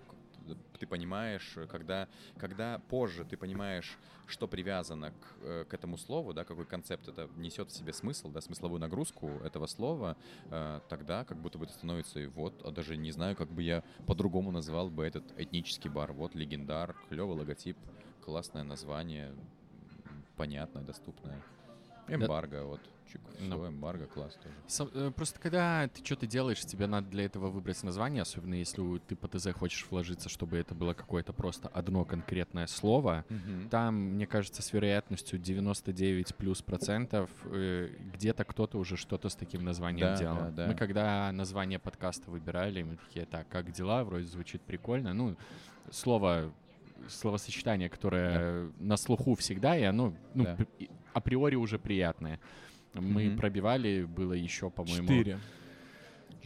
ты 0.79 0.87
понимаешь, 0.87 1.59
когда, 1.69 2.09
когда 2.39 2.81
позже 2.89 3.25
ты 3.25 3.37
понимаешь, 3.37 3.99
что 4.27 4.49
привязано 4.49 5.11
к, 5.11 5.15
э, 5.43 5.65
к 5.69 5.75
этому 5.75 5.97
слову, 5.99 6.33
да, 6.33 6.45
какой 6.45 6.65
концепт 6.65 7.09
это 7.09 7.29
несет 7.37 7.71
в 7.71 7.77
себе 7.77 7.93
смысл, 7.93 8.31
да, 8.31 8.41
смысловую 8.41 8.81
нагрузку 8.81 9.29
этого 9.45 9.67
слова, 9.67 10.17
э, 10.51 10.81
тогда 10.89 11.25
как 11.25 11.39
будто 11.39 11.59
бы 11.59 11.65
это 11.65 11.75
становится 11.75 12.21
и 12.21 12.27
вот, 12.27 12.55
а 12.65 12.71
даже 12.71 12.97
не 12.97 13.13
знаю, 13.13 13.37
как 13.37 13.49
бы 13.49 13.63
я 13.63 13.83
по-другому 14.07 14.51
назвал 14.51 14.89
бы 14.91 15.05
этот 15.05 15.25
этнический 15.39 15.91
бар. 15.91 16.13
Вот 16.13 16.35
легендар, 16.35 16.97
клевый 17.09 17.37
логотип, 17.37 17.77
классное 18.25 18.63
название, 18.63 19.35
понятное, 20.37 20.83
доступное. 20.83 21.43
Эмбарго, 22.09 22.65
вот, 22.65 22.81
чик, 23.11 23.21
Ну. 23.41 23.57
все, 23.57 23.69
эмбарго, 23.69 24.07
класс 24.07 24.35
тоже. 24.43 24.55
Со- 24.67 24.91
э, 24.93 25.11
Просто 25.15 25.39
когда 25.41 25.89
ты 25.89 26.05
что-то 26.05 26.27
делаешь, 26.27 26.61
тебе 26.61 26.87
надо 26.87 27.09
для 27.09 27.25
этого 27.25 27.49
выбрать 27.49 27.83
название, 27.83 28.23
особенно 28.23 28.55
если 28.55 28.99
ты 29.07 29.17
по 29.17 29.29
ТЗ 29.29 29.53
хочешь 29.53 29.87
вложиться, 29.91 30.29
чтобы 30.29 30.57
это 30.59 30.75
было 30.75 30.95
какое-то 30.95 31.33
просто 31.33 31.69
одно 31.69 32.05
конкретное 32.05 32.67
слово. 32.67 33.25
Там, 33.71 33.95
мне 34.15 34.27
кажется, 34.27 34.63
с 34.63 34.73
вероятностью 34.73 35.39
99 35.39 36.35
плюс 36.37 36.61
процентов 36.63 37.31
э, 37.47 37.89
где-то 38.15 38.45
кто-то 38.45 38.79
уже 38.79 38.97
что-то 38.97 39.29
с 39.29 39.35
таким 39.37 39.65
названием 39.65 40.09
Да, 40.09 40.17
делал. 40.17 40.37
да, 40.37 40.51
да. 40.51 40.67
Мы 40.69 40.75
когда 40.75 41.31
название 41.33 41.79
подкаста 41.79 42.31
выбирали, 42.31 42.83
мы 42.83 42.97
такие, 42.97 43.27
так, 43.27 43.49
как 43.49 43.71
дела? 43.73 44.05
Вроде 44.05 44.27
звучит 44.27 44.61
прикольно. 44.63 45.15
Ну, 45.15 45.37
слово, 45.91 46.53
словосочетание, 47.09 47.89
которое 47.89 48.71
на 48.79 48.97
слуху 48.97 49.35
всегда, 49.35 49.77
и 49.77 49.83
оно 49.83 50.15
ну, 50.35 50.45
Да. 50.45 50.57
Априори 51.13 51.57
уже 51.57 51.79
приятное. 51.79 52.39
Мы 52.95 53.29
Мгм. 53.29 53.37
пробивали, 53.39 54.05
было 54.05 54.33
еще, 54.35 54.69
по-моему... 54.71 55.09
Четыре. 55.09 55.39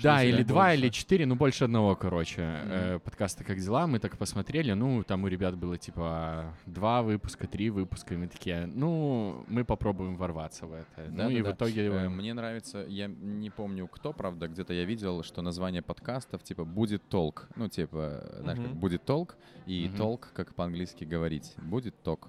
Да, 0.03 0.23
или 0.23 0.43
два, 0.43 0.67
больше? 0.67 0.79
или 0.81 0.89
четыре, 0.91 1.25
ну 1.25 1.37
больше 1.37 1.65
одного, 1.65 1.97
короче. 1.97 2.43
Э, 2.43 2.99
подкаста 3.03 3.45
«Как 3.45 3.59
дела?» 3.59 3.87
Мы 3.87 3.99
так 3.99 4.19
посмотрели, 4.19 4.73
ну, 4.75 5.03
там 5.03 5.25
у 5.25 5.27
ребят 5.27 5.57
было 5.57 5.79
типа 5.79 6.55
два 6.67 7.03
выпуска, 7.03 7.47
три 7.47 7.71
выпуска, 7.71 8.13
и 8.13 8.19
мы 8.19 8.27
такие, 8.29 8.67
ну, 8.67 9.43
мы 9.49 9.65
попробуем 9.65 10.17
ворваться 10.17 10.67
в 10.67 10.75
это. 10.75 11.11
ну 11.11 11.31
и 11.31 11.41
в 11.41 11.45
Да-да-да. 11.45 11.53
итоге... 11.53 11.87
Э, 11.87 12.09
Мне 12.11 12.35
нравится, 12.35 12.85
я 12.87 13.07
не 13.07 13.49
помню 13.49 13.87
кто, 13.87 14.13
правда, 14.13 14.49
где-то 14.49 14.75
я 14.75 14.85
видел, 14.85 15.23
что 15.23 15.41
название 15.41 15.81
подкастов 15.81 16.43
типа 16.43 16.65
«Будет 16.67 17.03
толк». 17.09 17.49
Ну, 17.57 17.69
типа, 17.71 18.23
знаешь, 18.41 18.59
как 18.59 18.69
Мгм. 18.69 18.79
«Будет 18.79 19.03
толк» 19.07 19.37
и 19.65 19.87
Мгм. 19.89 19.97
«толк», 19.97 20.31
как 20.35 20.55
по-английски 20.55 21.05
говорить. 21.05 21.55
«Будет 21.57 21.95
ток». 22.03 22.29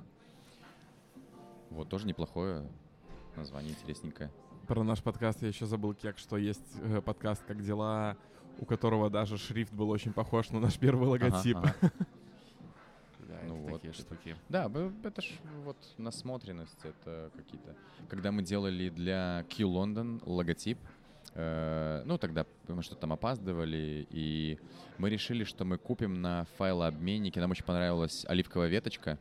Вот, 1.69 1.89
тоже 1.89 2.07
неплохое 2.07 2.67
название, 3.35 3.73
интересненькое. 3.73 4.31
Про 4.67 4.83
наш 4.83 5.01
подкаст 5.01 5.41
я 5.41 5.47
еще 5.47 5.65
забыл, 5.65 5.93
Кек, 5.93 6.17
что 6.17 6.37
есть 6.37 6.65
э, 6.81 7.01
подкаст 7.01 7.43
«Как 7.45 7.63
дела?», 7.63 8.17
у 8.59 8.65
которого 8.65 9.09
даже 9.09 9.37
шрифт 9.37 9.71
был 9.73 9.89
очень 9.89 10.13
похож 10.13 10.49
на 10.49 10.59
наш 10.59 10.77
первый 10.77 11.07
логотип. 11.07 11.57
Ага, 11.57 11.75
ага. 11.81 11.91
Да, 13.27 13.39
Ну 13.45 13.55
это 13.55 13.71
вот. 13.71 13.81
такие 13.81 13.93
штуки. 13.93 14.35
Да, 14.47 14.71
это 15.03 15.21
ж 15.21 15.31
вот 15.65 15.77
насмотренность, 15.97 16.79
это 16.83 17.29
какие-то... 17.35 17.75
Когда 18.07 18.31
мы 18.31 18.41
делали 18.41 18.89
для 18.89 19.45
Q 19.49 19.67
London 19.67 20.21
логотип, 20.25 20.79
э, 21.33 22.03
ну, 22.05 22.17
тогда 22.17 22.45
мы 22.67 22.81
что-то 22.83 23.01
там 23.01 23.13
опаздывали, 23.13 24.07
и 24.09 24.59
мы 24.97 25.09
решили, 25.09 25.43
что 25.43 25.65
мы 25.65 25.77
купим 25.77 26.21
на 26.21 26.45
файлообменнике. 26.57 27.41
Нам 27.41 27.51
очень 27.51 27.65
понравилась 27.65 28.25
оливковая 28.27 28.69
веточка, 28.69 29.19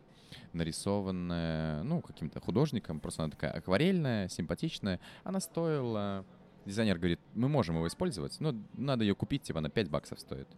нарисованная, 0.52 1.82
ну, 1.82 2.00
каким-то 2.00 2.40
художником. 2.40 3.00
Просто 3.00 3.24
она 3.24 3.30
такая 3.30 3.52
акварельная, 3.52 4.28
симпатичная. 4.28 5.00
Она 5.24 5.40
стоила... 5.40 6.24
Дизайнер 6.64 6.98
говорит, 6.98 7.20
мы 7.34 7.48
можем 7.48 7.76
его 7.76 7.86
использовать, 7.86 8.40
но 8.40 8.52
надо 8.74 9.04
ее 9.04 9.14
купить, 9.14 9.42
типа, 9.42 9.60
на 9.60 9.70
5 9.70 9.88
баксов 9.88 10.18
стоит. 10.18 10.48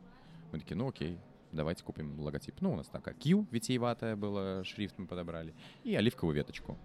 Мы 0.53 0.59
такие, 0.59 0.75
ну, 0.75 0.89
окей, 0.89 1.19
давайте 1.53 1.85
купим 1.85 2.19
логотип. 2.19 2.63
Ну, 2.63 2.73
у 2.73 2.77
нас 2.77 2.87
такая 2.87 3.15
Q 3.15 3.47
витиеватая 3.51 4.17
была, 4.17 4.65
шрифт 4.65 4.99
мы 4.99 5.07
подобрали. 5.07 5.55
И 5.85 5.95
оливковую 5.95 6.35
веточку. 6.35 6.79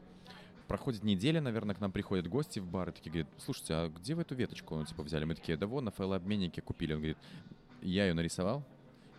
Проходит 0.68 1.04
неделя, 1.04 1.40
наверное, 1.40 1.74
к 1.74 1.80
нам 1.80 1.94
приходят 1.94 2.28
гости 2.28 2.60
в 2.60 2.68
бар 2.68 2.90
и 2.90 2.92
такие 2.92 3.12
говорят, 3.12 3.30
слушайте, 3.38 3.74
а 3.74 3.90
где 3.90 4.14
вы 4.14 4.24
эту 4.24 4.36
веточку, 4.36 4.76
ну, 4.76 4.84
типа, 4.84 5.04
взяли? 5.04 5.24
Мы 5.24 5.36
такие, 5.36 5.58
да 5.58 5.68
вон, 5.68 5.86
на 5.86 5.92
файлообменнике 5.92 6.62
купили. 6.62 6.94
Он 6.94 7.00
говорит, 7.00 7.18
я 7.82 8.08
ее 8.08 8.14
нарисовал, 8.14 8.64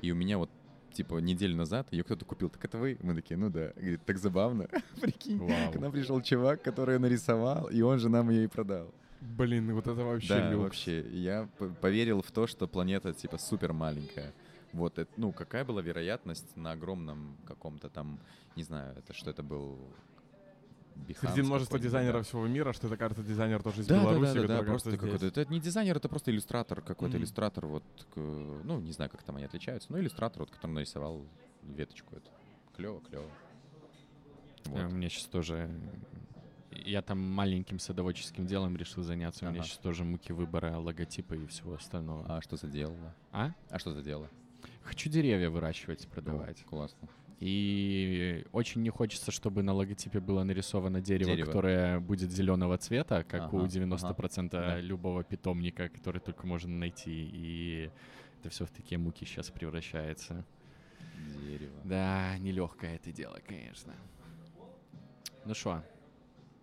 и 0.01 0.13
у 0.13 0.15
меня 0.15 0.37
вот 0.37 0.51
типа 0.95 1.17
неделю 1.19 1.57
назад 1.57 1.89
ее 1.93 2.03
кто-то 2.05 2.25
купил. 2.25 2.49
Так 2.49 2.65
это 2.65 2.79
вы? 2.79 2.99
Мы 3.03 3.15
такие, 3.15 3.37
ну 3.37 3.51
да. 3.51 3.73
Говорит, 3.77 4.05
так 4.05 4.19
забавно. 4.19 4.69
Прикинь. 5.01 5.39
Вау. 5.39 5.73
К 5.73 5.77
нам 5.81 5.93
пришел 5.93 6.21
чувак, 6.23 6.63
который 6.63 6.95
ее 6.95 6.99
нарисовал, 6.99 7.69
и 7.69 7.83
он 7.83 7.99
же 7.99 8.09
нам 8.09 8.31
ее 8.31 8.45
и 8.45 8.49
продал. 8.49 8.93
Блин, 9.21 9.73
вот 9.75 9.87
это 9.87 10.05
вообще 10.05 10.29
Да, 10.29 10.51
люкс. 10.51 10.63
вообще. 10.65 11.01
Я 11.11 11.49
поверил 11.81 12.23
в 12.23 12.31
то, 12.31 12.47
что 12.47 12.67
планета 12.69 13.13
типа 13.13 13.39
супер 13.39 13.73
маленькая. 13.73 14.33
Вот, 14.73 14.99
это, 14.99 15.11
ну, 15.17 15.33
какая 15.33 15.65
была 15.65 15.81
вероятность 15.83 16.57
на 16.57 16.73
огромном 16.73 17.37
каком-то 17.47 17.89
там, 17.89 18.19
не 18.57 18.65
знаю, 18.65 18.95
это 18.99 19.15
что 19.15 19.31
это 19.31 19.43
был 19.43 19.79
Behance 20.95 21.19
Среди 21.21 21.43
множества 21.43 21.79
дизайнеров 21.79 22.21
да. 22.21 22.23
всего 22.23 22.47
мира, 22.47 22.73
что 22.73 22.87
это, 22.87 22.97
кажется, 22.97 23.23
дизайнер 23.23 23.63
тоже 23.63 23.83
из 23.83 23.87
Да, 23.87 23.97
да, 23.97 24.03
Беларуси, 24.03 24.35
да, 24.35 24.47
да, 24.47 24.59
да, 24.59 24.63
просто 24.65 24.91
какой-то. 24.97 25.27
Это 25.27 25.45
не 25.47 25.61
дизайнер, 25.61 25.97
это 25.97 26.09
просто 26.09 26.31
иллюстратор, 26.31 26.81
какой-то 26.81 27.15
Мгм. 27.17 27.23
иллюстратор, 27.23 27.67
вот, 27.67 27.83
к- 28.15 28.17
ну, 28.19 28.81
не 28.81 28.93
знаю, 28.93 29.11
как 29.11 29.23
там 29.23 29.37
они 29.37 29.45
отличаются, 29.45 29.91
но 29.93 29.99
иллюстратор, 29.99 30.41
вот, 30.41 30.51
который 30.51 30.73
нарисовал 30.73 31.27
веточку 31.63 32.15
эту. 32.17 32.31
Клево, 32.77 33.01
клево. 33.01 33.25
Э, 34.67 34.69
Вот. 34.71 34.93
У 34.93 34.95
меня 34.95 35.09
сейчас 35.09 35.25
тоже... 35.27 35.71
Я 36.73 37.03
там 37.03 37.19
маленьким 37.21 37.79
садоводческим 37.79 38.47
делом 38.47 38.77
решил 38.77 39.03
заняться. 39.05 39.45
У 39.47 39.49
меня 39.49 39.61
Ага. 39.61 39.69
сейчас 39.69 39.79
тоже 39.79 40.05
муки 40.05 40.33
выбора 40.33 40.77
логотипа 40.79 41.35
и 41.35 41.47
всего 41.47 41.75
остального. 41.75 42.25
А 42.29 42.41
что 42.43 42.57
за 42.57 42.67
дело? 42.67 42.97
А? 43.31 43.53
А 43.71 43.79
что 43.79 43.93
за 43.93 44.03
дело? 44.03 44.29
Хочу 44.83 45.09
деревья 45.09 45.51
выращивать, 45.51 46.07
продавать. 46.09 46.63
О, 46.63 46.69
классно. 46.69 47.09
И 47.41 48.45
очень 48.53 48.83
не 48.83 48.91
хочется, 48.91 49.31
чтобы 49.31 49.63
на 49.63 49.73
логотипе 49.75 50.21
было 50.21 50.45
нарисовано 50.45 51.01
дерево, 51.01 51.33
Дерево. 51.33 51.47
которое 51.47 52.01
будет 52.01 52.31
зеленого 52.31 52.79
цвета, 52.79 53.25
как 53.25 53.53
у 53.53 53.59
Ага, 53.59 53.67
90% 53.69 54.51
Да. 54.51 54.81
любого 54.81 55.25
питомника, 55.25 55.89
который 55.89 56.21
только 56.21 56.47
можно 56.47 56.73
найти. 56.77 57.11
И 57.33 57.91
это 58.41 58.49
все 58.51 58.65
в 58.65 58.71
такие 58.71 58.99
муки 58.99 59.25
сейчас 59.25 59.51
превращается. 59.51 60.45
Дерево. 61.43 61.81
Да, 61.85 62.39
нелегкое 62.39 62.97
это 62.97 63.13
дело, 63.13 63.39
конечно. 63.47 63.95
Ну 65.45 65.55
что, 65.55 65.83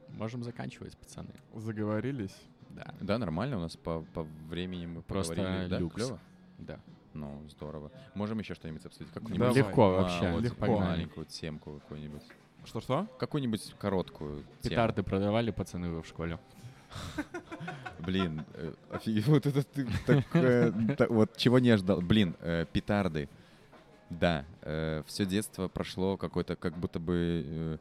можем 0.10 0.44
заканчивать, 0.44 0.98
пацаны. 0.98 1.34
Заговорились. 1.54 2.36
Да, 2.70 2.94
Да, 3.02 3.18
нормально, 3.18 3.58
у 3.58 3.60
нас 3.60 3.76
по, 3.76 4.02
по 4.14 4.24
времени 4.24 4.86
мы 4.86 5.02
Просто 5.04 5.36
поговорили. 5.36 5.70
Да, 5.70 5.80
люкс. 5.80 5.96
клево? 5.96 6.20
да. 6.58 6.80
Ну, 7.14 7.44
здорово. 7.50 7.92
Можем 8.16 8.40
еще 8.40 8.54
что-нибудь 8.56 8.86
обсудить? 8.86 9.12
Какую-нибудь. 9.14 9.56
Легко 9.56 9.84
А, 9.84 10.02
вообще, 10.02 10.32
вот, 10.32 10.44
легко. 10.44 10.80
маленькую 10.80 11.26
темку 11.26 11.80
какую-нибудь. 11.82 12.24
Что-что? 12.66 13.08
Какую-нибудь 13.20 13.76
короткую 13.80 14.38
тему. 14.38 14.48
Петарды 14.62 15.04
продавали 15.04 15.52
пацаны 15.52 15.90
вы 15.90 16.02
в 16.02 16.08
школе? 16.08 16.40
Блин, 18.00 18.46
э, 18.54 18.74
офигеть, 18.92 19.28
вот 19.28 19.46
это 19.46 19.64
ты 19.64 19.88
такое, 20.06 20.72
та- 20.96 21.08
вот 21.08 21.38
чего 21.38 21.60
не 21.60 21.70
ожидал. 21.70 22.02
Блин, 22.02 22.36
э, 22.42 22.66
петарды. 22.72 23.30
Да, 24.12 24.46
все 25.08 25.26
детство 25.26 25.68
прошло 25.68 26.18
какой-то, 26.18 26.56
как 26.56 26.78
будто 26.78 27.00
бы 27.00 27.44
э, 27.46 27.78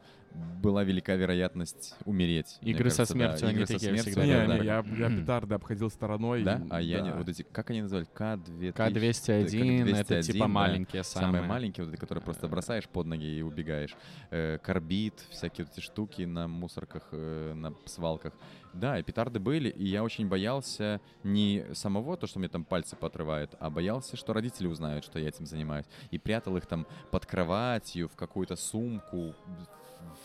была 0.63 0.85
велика 0.85 1.15
вероятность 1.15 1.95
умереть. 2.05 2.59
Игры 2.61 2.91
со 2.91 2.99
кажется, 2.99 3.15
да. 3.15 3.37
смертью, 3.37 3.49
они 3.49 3.57
Игры 3.57 3.67
со 3.67 3.73
такие 3.75 3.91
смертью, 3.91 4.13
всегда, 4.13 4.27
Не, 4.27 4.33
да, 4.33 4.47
да, 4.47 4.53
не, 4.53 4.59
да. 4.59 4.65
я, 4.65 5.09
я 5.09 5.17
петарды 5.21 5.55
обходил 5.55 5.91
стороной. 5.91 6.43
Да? 6.45 6.63
А 6.71 6.81
я 6.81 7.01
не, 7.01 7.11
Да. 7.11 7.17
вот 7.17 7.29
эти, 7.29 7.43
как 7.43 7.71
они 7.71 7.83
называли? 7.83 8.07
К-2000? 8.15 8.73
К-201, 8.73 9.83
это 9.83 10.05
201, 10.05 10.23
типа 10.23 10.39
да. 10.39 10.49
маленькие 10.49 11.03
Самые 11.05 11.33
самые. 11.33 11.49
маленькие, 11.49 11.85
вот 11.85 11.93
эти, 11.95 12.01
которые 12.01 12.23
просто 12.23 12.49
бросаешь 12.49 12.89
под 12.89 13.07
ноги 13.07 13.27
и 13.27 13.43
убегаешь. 13.43 13.97
Э, 14.31 14.59
карбид, 14.63 15.15
всякие 15.31 15.65
вот 15.65 15.77
эти 15.77 15.85
штуки 15.85 16.23
на 16.23 16.47
мусорках, 16.47 17.09
э, 17.13 17.55
на 17.55 17.75
свалках. 17.87 18.33
Да, 18.73 18.99
и 18.99 19.03
петарды 19.03 19.41
были, 19.41 19.69
и 19.69 19.85
я 19.85 20.05
очень 20.05 20.29
боялся 20.29 21.01
не 21.25 21.65
самого, 21.75 22.17
то, 22.17 22.27
что 22.27 22.39
мне 22.39 22.49
там 22.49 22.65
пальцы 22.65 22.95
поотрывает, 22.97 23.55
а 23.59 23.69
боялся, 23.69 24.17
что 24.17 24.33
родители 24.33 24.69
узнают, 24.69 25.05
что 25.05 25.19
я 25.19 25.29
этим 25.29 25.47
занимаюсь. 25.47 25.87
И 26.11 26.19
прятал 26.19 26.57
их 26.57 26.67
там 26.67 26.87
под 27.11 27.27
кроватью, 27.27 28.09
в 28.09 28.15
какую-то 28.15 28.55
сумку, 28.57 29.35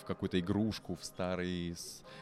в- 0.01 0.05
какую-то 0.05 0.39
игрушку, 0.39 0.95
в 0.95 1.03
старый... 1.03 1.75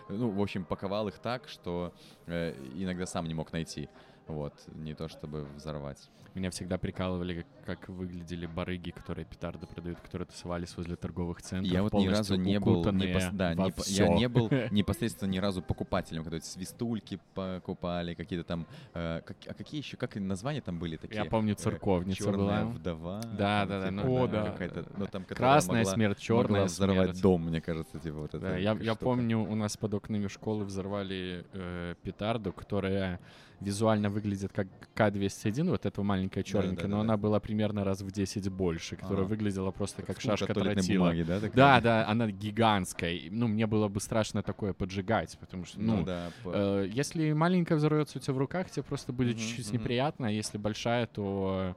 Ну, 0.09 0.29
в 0.29 0.41
общем, 0.41 0.63
паковал 0.63 1.07
их 1.09 1.19
так, 1.19 1.47
что 1.47 1.93
э, 2.25 2.55
иногда 2.73 3.05
сам 3.05 3.27
не 3.27 3.33
мог 3.33 3.51
найти. 3.51 3.89
Вот, 4.27 4.53
не 4.73 4.93
то 4.93 5.09
чтобы 5.09 5.43
взорвать. 5.55 6.09
Меня 6.33 6.49
всегда 6.49 6.77
прикалывали, 6.79 7.45
как, 7.65 7.79
как 7.79 7.89
выглядели 7.89 8.47
барыги, 8.47 8.89
которые 8.89 9.25
петарды 9.25 9.67
продают, 9.67 9.99
которые 9.99 10.25
тусовались 10.25 10.75
возле 10.77 10.95
торговых 10.95 11.41
центров. 11.43 11.71
Я 11.71 11.83
вот 11.83 11.93
ни 11.93 12.07
разу 12.07 12.35
не 12.35 12.59
был, 12.59 12.79
укутанные 12.79 13.13
непос- 13.13 13.29
да, 13.33 13.53
не 13.53 13.71
я 13.87 14.07
не 14.07 14.27
был 14.29 14.49
непосредственно 14.71 15.29
ни 15.29 15.37
разу 15.37 15.61
покупателем, 15.61 16.23
когда 16.23 16.37
эти 16.37 16.45
свистульки 16.45 17.19
покупали, 17.35 18.13
какие-то 18.15 18.45
там, 18.45 18.65
э, 18.93 19.21
как- 19.25 19.37
а 19.45 19.53
какие 19.53 19.81
еще, 19.81 19.97
как 19.97 20.15
названия 20.15 20.61
там 20.61 20.79
были 20.79 20.95
такие? 20.97 21.23
Я 21.23 21.29
помню, 21.29 21.53
церковница 21.55 22.23
Черная 22.23 22.63
была. 22.63 22.65
вдова. 22.65 23.21
Да, 23.37 23.65
да, 23.65 23.79
да, 23.81 23.89
типа, 23.89 23.91
ну, 24.03 24.23
О, 24.23 24.27
да. 24.27 24.43
какая-то, 24.51 24.85
ну, 24.97 25.05
там, 25.07 25.25
Красная 25.25 25.83
могла- 25.83 25.93
смерть, 25.93 26.29
могла 26.29 26.43
черная 26.43 26.65
взорвать 26.65 27.05
смерть. 27.09 27.21
дом, 27.21 27.41
мне 27.45 27.61
кажется, 27.61 27.99
типа 27.99 28.17
вот 28.17 28.29
это. 28.33 28.39
Да, 28.39 28.57
я, 28.57 28.71
я 28.71 28.93
штука. 28.93 28.95
помню, 29.05 29.39
у 29.39 29.53
нас 29.55 29.77
под 29.77 29.93
окнами 29.93 30.27
школы 30.27 30.65
взорвали 30.65 31.45
э, 31.53 31.93
петарду, 32.01 32.51
которая 32.53 33.19
визуально 33.63 34.09
выглядит 34.09 34.51
как 34.53 34.67
К-201, 34.93 35.69
вот 35.69 35.85
эта 35.85 36.03
маленькая 36.03 36.43
черненькая, 36.43 36.87
но 36.87 36.97
Да-да-да-да. 36.97 37.01
она 37.01 37.17
была 37.17 37.39
примерно 37.39 37.83
раз 37.83 38.01
в 38.01 38.11
10 38.11 38.49
больше, 38.49 38.95
которая 38.95 39.21
Ага. 39.25 39.29
выглядела 39.29 39.71
просто 39.71 40.01
как 40.03 40.17
от 40.17 40.21
шашка 40.21 40.53
тротила. 40.53 41.05
бумаги, 41.05 41.23
да? 41.23 41.39
Да, 41.39 41.81
да, 41.81 42.07
она 42.07 42.27
гигантская. 42.29 43.19
Ну, 43.31 43.47
мне 43.47 43.65
было 43.65 43.87
бы 43.87 43.99
страшно 43.99 44.43
такое 44.43 44.73
поджигать, 44.73 45.37
потому 45.39 45.65
что, 45.65 45.79
ну, 45.79 45.97
Ну 45.97 46.05
да. 46.05 46.31
э, 46.45 46.87
если 46.89 47.31
маленькая 47.33 47.75
взорвется 47.75 48.19
у 48.19 48.21
тебя 48.21 48.33
в 48.33 48.37
руках, 48.37 48.69
тебе 48.69 48.83
просто 48.83 49.13
будет 49.13 49.37
чуть-чуть 49.37 49.67
мгм. 49.71 49.77
неприятно, 49.79 50.27
а 50.27 50.31
если 50.31 50.57
большая, 50.57 51.07
то 51.07 51.75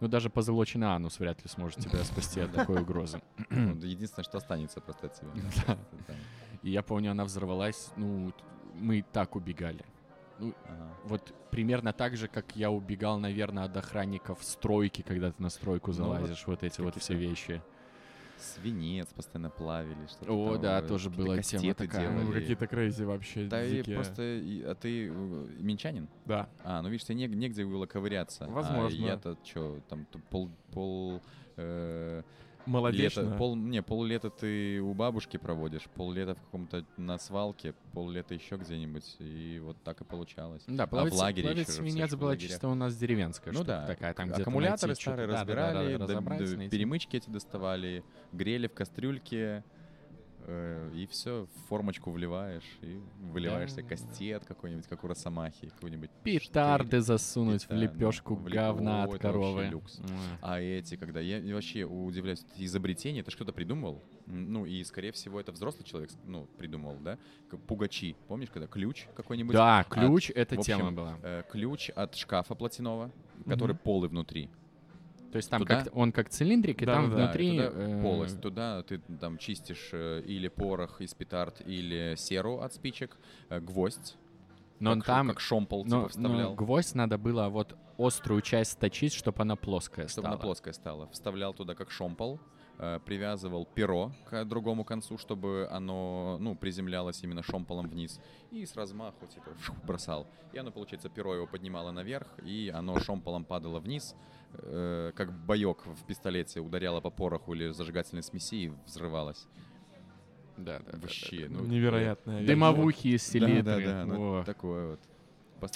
ну, 0.00 0.08
даже 0.08 0.30
позолоченный 0.30 0.86
анус 0.86 1.18
вряд 1.18 1.42
ли 1.42 1.48
сможет 1.48 1.80
тебя 1.80 2.04
спасти 2.04 2.40
от 2.40 2.52
такой 2.52 2.82
угрозы. 2.82 3.20
ну, 3.50 3.74
Единственное, 3.76 4.24
что 4.24 4.38
останется 4.38 4.80
просто 4.80 5.06
от 5.06 5.14
тебя. 5.14 5.28
Да. 5.66 5.78
Да. 6.06 6.14
И 6.62 6.70
я 6.70 6.82
помню, 6.82 7.10
она 7.10 7.24
взорвалась, 7.24 7.90
ну, 7.96 8.32
мы 8.74 9.04
так 9.12 9.36
убегали. 9.36 9.84
Ага. 10.38 10.94
Вот 11.04 11.34
примерно 11.50 11.92
так 11.92 12.16
же, 12.16 12.28
как 12.28 12.54
я 12.56 12.70
убегал, 12.70 13.18
наверное, 13.18 13.64
от 13.64 13.76
охранников 13.76 14.38
стройки, 14.42 15.02
когда 15.02 15.32
ты 15.32 15.42
на 15.42 15.50
стройку 15.50 15.88
Ну, 15.90 15.96
залазишь, 15.96 16.46
вот 16.46 16.62
эти 16.62 16.80
вот 16.80 16.96
все 16.96 17.14
вещи. 17.14 17.62
Свинец 18.38 19.08
постоянно 19.08 19.50
плавили, 19.50 20.06
что-то 20.06 20.32
О, 20.32 20.52
там, 20.52 20.62
да, 20.62 20.82
тоже 20.82 21.10
была 21.10 21.38
тема 21.42 21.74
такая. 21.74 22.08
Ну, 22.10 22.20
делали. 22.22 22.40
какие-то 22.40 22.66
крейзи 22.68 23.02
вообще, 23.02 23.46
Да 23.48 23.64
и 23.64 23.78
дикие. 23.78 23.96
просто... 23.96 24.22
и- 24.22 24.62
а 24.62 24.74
ты 24.76 25.08
э, 25.08 25.10
минчанин? 25.58 26.08
Да. 26.24 26.48
А, 26.62 26.80
ну 26.82 26.88
видишь, 26.88 27.04
тебе 27.04 27.24
нег- 27.26 27.34
негде 27.34 27.64
было 27.64 27.86
ковыряться. 27.86 28.46
Возможно. 28.46 29.04
А 29.06 29.08
я-то 29.08 29.36
что, 29.44 29.80
там 29.88 30.06
пол... 30.30 30.50
пол 30.72 31.20
э, 31.56 32.22
Молодечно. 32.66 33.22
лета, 33.22 33.36
пол, 33.36 33.56
не, 33.56 33.82
поллета 33.82 34.30
ты 34.30 34.80
у 34.80 34.92
бабушки 34.94 35.36
проводишь, 35.36 35.84
поллета 35.94 36.34
в 36.34 36.40
каком-то 36.40 36.84
на 36.96 37.18
свалке, 37.18 37.74
поллета 37.92 38.34
еще 38.34 38.56
где-нибудь, 38.56 39.16
и 39.18 39.60
вот 39.62 39.76
так 39.82 40.00
и 40.00 40.04
получалось. 40.04 40.62
Да, 40.66 40.84
а 40.84 40.86
плавать, 40.86 41.12
в 41.12 41.16
лагере 41.16 41.48
плавать 41.48 41.68
еще 41.68 41.72
свинец 41.72 42.14
была 42.14 42.36
чисто 42.36 42.68
у 42.68 42.74
нас 42.74 42.96
деревенская 42.96 43.52
Ну 43.52 43.64
да, 43.64 43.86
такая, 43.86 44.14
там 44.14 44.32
аккумуляторы 44.32 44.94
старые 44.94 45.26
разбирали, 45.28 45.96
да, 45.96 46.04
разобраться, 46.04 46.52
да, 46.52 46.56
найти. 46.56 46.76
перемычки 46.76 47.16
эти 47.16 47.30
доставали, 47.30 48.04
грели 48.32 48.66
в 48.66 48.74
кастрюльке, 48.74 49.64
э, 50.50 50.90
и 50.94 51.06
все, 51.06 51.46
в 51.46 51.68
формочку 51.68 52.10
вливаешь, 52.10 52.64
и 52.80 53.00
выливаешь 53.32 53.72
себе 53.72 53.82
Да. 53.82 53.88
кастет 53.90 54.44
какой-нибудь, 54.46 54.86
как 54.86 55.04
у 55.04 55.08
Росомахи, 55.08 55.68
какой-нибудь 55.68 56.10
Петарды 56.24 57.00
засунуть 57.00 57.64
в 57.64 57.68
Петарды, 57.68 57.84
лепешку 57.84 58.34
в 58.34 58.46
леп- 58.48 58.54
говна 58.54 59.02
О, 59.02 59.04
от 59.08 59.10
это 59.14 59.18
коровы. 59.18 59.66
люкс. 59.66 59.98
М. 60.00 60.06
А 60.40 60.58
эти, 60.60 60.96
когда 60.96 61.20
я 61.20 61.54
вообще 61.54 61.84
удивляюсь, 61.84 62.44
это 62.56 63.30
ж 63.30 63.34
кто-то 63.34 63.52
придумал, 63.52 64.02
ну 64.26 64.64
и 64.66 64.82
скорее 64.84 65.12
всего 65.12 65.38
это 65.40 65.52
взрослый 65.52 65.84
человек, 65.84 66.10
ну 66.24 66.46
придумал, 66.58 66.96
да? 67.00 67.18
Пугачи, 67.66 68.16
помнишь, 68.26 68.48
когда 68.50 68.66
ключ 68.66 69.06
какой-нибудь? 69.14 69.54
Да, 69.54 69.80
от- 69.80 69.88
ключ— 69.88 70.30
это 70.34 70.56
в 70.56 70.60
общем, 70.60 70.78
тема 70.78 70.92
была. 70.92 71.18
э, 71.22 71.42
ключ 71.50 71.90
от 71.90 72.14
шкафа 72.16 72.54
платяного, 72.54 73.10
который 73.46 73.76
полый 73.76 74.08
внутри. 74.08 74.50
То 75.30 75.36
есть 75.36 75.50
там 75.50 75.60
туда- 75.62 75.84
как, 75.84 75.96
он 75.96 76.10
как 76.12 76.30
цилиндрик, 76.30 76.82
и 76.82 76.86
там 76.86 77.10
Да-да-да, 77.10 77.24
внутри... 77.24 77.58
Да, 77.58 77.66
и 77.66 77.70
туда 77.70 77.82
э, 77.82 78.02
полость. 78.02 78.40
Туда 78.40 78.82
ты 78.82 78.98
там 79.20 79.36
чистишь 79.38 79.90
э, 79.92 80.22
или 80.24 80.48
порох 80.48 81.00
из 81.00 81.12
петард, 81.14 81.60
или 81.66 82.14
серу 82.16 82.60
от 82.60 82.72
спичек, 82.72 83.16
э, 83.50 83.60
гвоздь, 83.60 84.16
Но 84.78 84.94
как, 84.94 85.04
там... 85.04 85.28
как 85.28 85.40
шомпол 85.40 85.84
но, 85.84 85.84
типа 85.84 86.00
но 86.00 86.08
вставлял. 86.08 86.54
гвоздь 86.54 86.94
надо 86.94 87.18
было 87.18 87.48
вот 87.48 87.76
острую 87.98 88.40
часть 88.40 88.72
сточить, 88.72 89.12
чтобы 89.12 89.42
она 89.42 89.56
плоская 89.56 90.08
чтобы 90.08 90.22
стала. 90.26 90.34
она 90.34 90.42
плоская 90.42 90.72
стала. 90.72 91.08
Вставлял 91.08 91.52
туда 91.52 91.74
как 91.74 91.90
шомпол, 91.90 92.40
привязывал 93.04 93.66
перо 93.66 94.12
к 94.30 94.44
другому 94.44 94.84
концу, 94.84 95.18
чтобы 95.18 95.66
оно, 95.68 96.38
ну, 96.40 96.54
приземлялось 96.54 97.20
именно 97.24 97.42
шомполом 97.42 97.88
вниз. 97.88 98.20
И 98.52 98.64
с 98.64 98.76
размаху, 98.76 99.26
типа, 99.26 99.50
бросал. 99.84 100.28
И 100.52 100.58
оно, 100.58 100.70
получается, 100.70 101.08
перо 101.08 101.34
его 101.34 101.48
поднимало 101.48 101.90
наверх, 101.90 102.28
и 102.44 102.72
оно 102.72 103.00
шомполом 103.00 103.44
падало 103.44 103.80
вниз, 103.80 104.14
э, 104.54 105.12
как 105.14 105.32
боек 105.32 105.84
в 105.86 106.04
пистолете 106.06 106.60
ударяло 106.60 107.00
по 107.00 107.10
пороху 107.10 107.54
или 107.54 107.70
зажигательной 107.70 108.22
смеси 108.22 108.54
и 108.66 108.72
взрывалось. 108.86 109.46
Да, 110.56 110.80
да, 110.80 110.92
да, 110.92 110.98
Вообще, 110.98 111.46
да, 111.48 111.54
да. 111.56 111.60
ну, 111.62 111.66
Невероятная. 111.66 112.44
Дымовухи 112.46 113.08
из 113.14 113.24
Да, 113.26 113.32
селитры. 113.32 113.62
да, 113.62 113.78
да, 113.80 114.04
ну, 114.06 114.40
О. 114.40 114.44
такое 114.44 114.90
вот. 114.90 115.00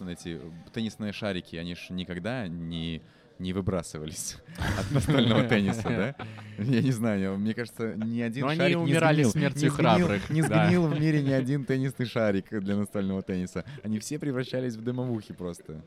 Эти 0.09 0.41
теннисные 0.73 1.13
шарики, 1.13 1.57
они 1.57 1.75
же 1.75 1.93
никогда 1.93 2.47
не, 2.47 3.03
не 3.41 3.53
выбрасывались 3.53 4.37
от 4.79 4.91
настольного 4.93 5.43
тенниса, 5.45 5.83
да? 5.89 6.15
Я 6.59 6.83
не 6.83 6.93
знаю, 6.93 7.37
мне 7.37 7.53
кажется, 7.53 7.95
ни 7.97 8.21
один 8.21 8.43
Но 8.43 8.49
они 8.51 8.59
шарик 8.61 8.77
не 8.77 8.83
умирали 8.85 9.23
сгнил, 9.25 9.31
смертью 9.33 9.63
не 9.63 9.69
сгнил- 9.71 9.77
храбрых, 9.77 10.31
Не 10.31 10.43
да. 10.43 10.67
сгнил 10.67 10.87
в 10.87 11.01
мире 11.01 11.23
ни 11.23 11.33
один 11.33 11.65
теннисный 11.65 12.07
шарик 12.07 12.51
для 12.51 12.77
настольного 12.77 13.23
тенниса. 13.23 13.65
Они 13.83 13.99
все 13.99 14.21
превращались 14.21 14.77
в 14.77 14.83
дымовухи 14.85 15.33
просто. 15.33 15.83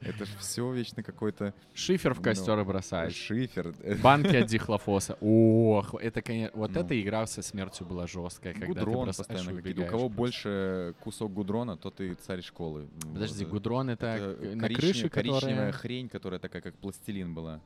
Это 0.00 0.24
же 0.24 0.32
все 0.38 0.72
вечно 0.72 1.02
какой-то 1.02 1.52
Шифер 1.74 2.14
в 2.14 2.18
Ну, 2.18 2.22
костер 2.24 2.64
бросаешь. 2.64 3.14
шифер. 3.14 3.74
Банки 4.02 4.34
от 4.36 4.46
дихлофоса. 4.46 5.16
Ох, 5.20 5.94
это, 6.00 6.22
конечно, 6.22 6.58
вот 6.58 6.70
Ну. 6.72 6.80
эта 6.80 7.00
игра 7.00 7.26
со 7.26 7.42
смертью 7.42 7.86
была 7.86 8.06
жесткая, 8.06 8.54
когда 8.54 8.66
ты 8.66 8.72
Гудрон 8.72 9.04
бросаешь 9.04 9.16
постоянно 9.28 9.56
какие-то. 9.58 9.68
У 9.68 9.84
убегаешь 9.84 9.90
кого 9.90 10.08
просто. 10.08 10.16
больше 10.18 10.94
кусок 11.00 11.32
гудрона, 11.32 11.76
тот 11.76 12.00
и 12.00 12.14
царь 12.14 12.42
школы. 12.42 12.88
Подожди, 13.12 13.44
Вот. 13.44 13.52
гудрон 13.52 13.90
это, 13.90 14.06
Это 14.06 14.56
на 14.56 14.68
крыше, 14.68 15.08
коричневая 15.10 15.40
которая... 15.42 15.72
хрень, 15.72 16.08
которая 16.08 16.40
такая, 16.40 16.62
как 16.62 16.74
пластилин 16.76 17.34
была. 17.34 17.60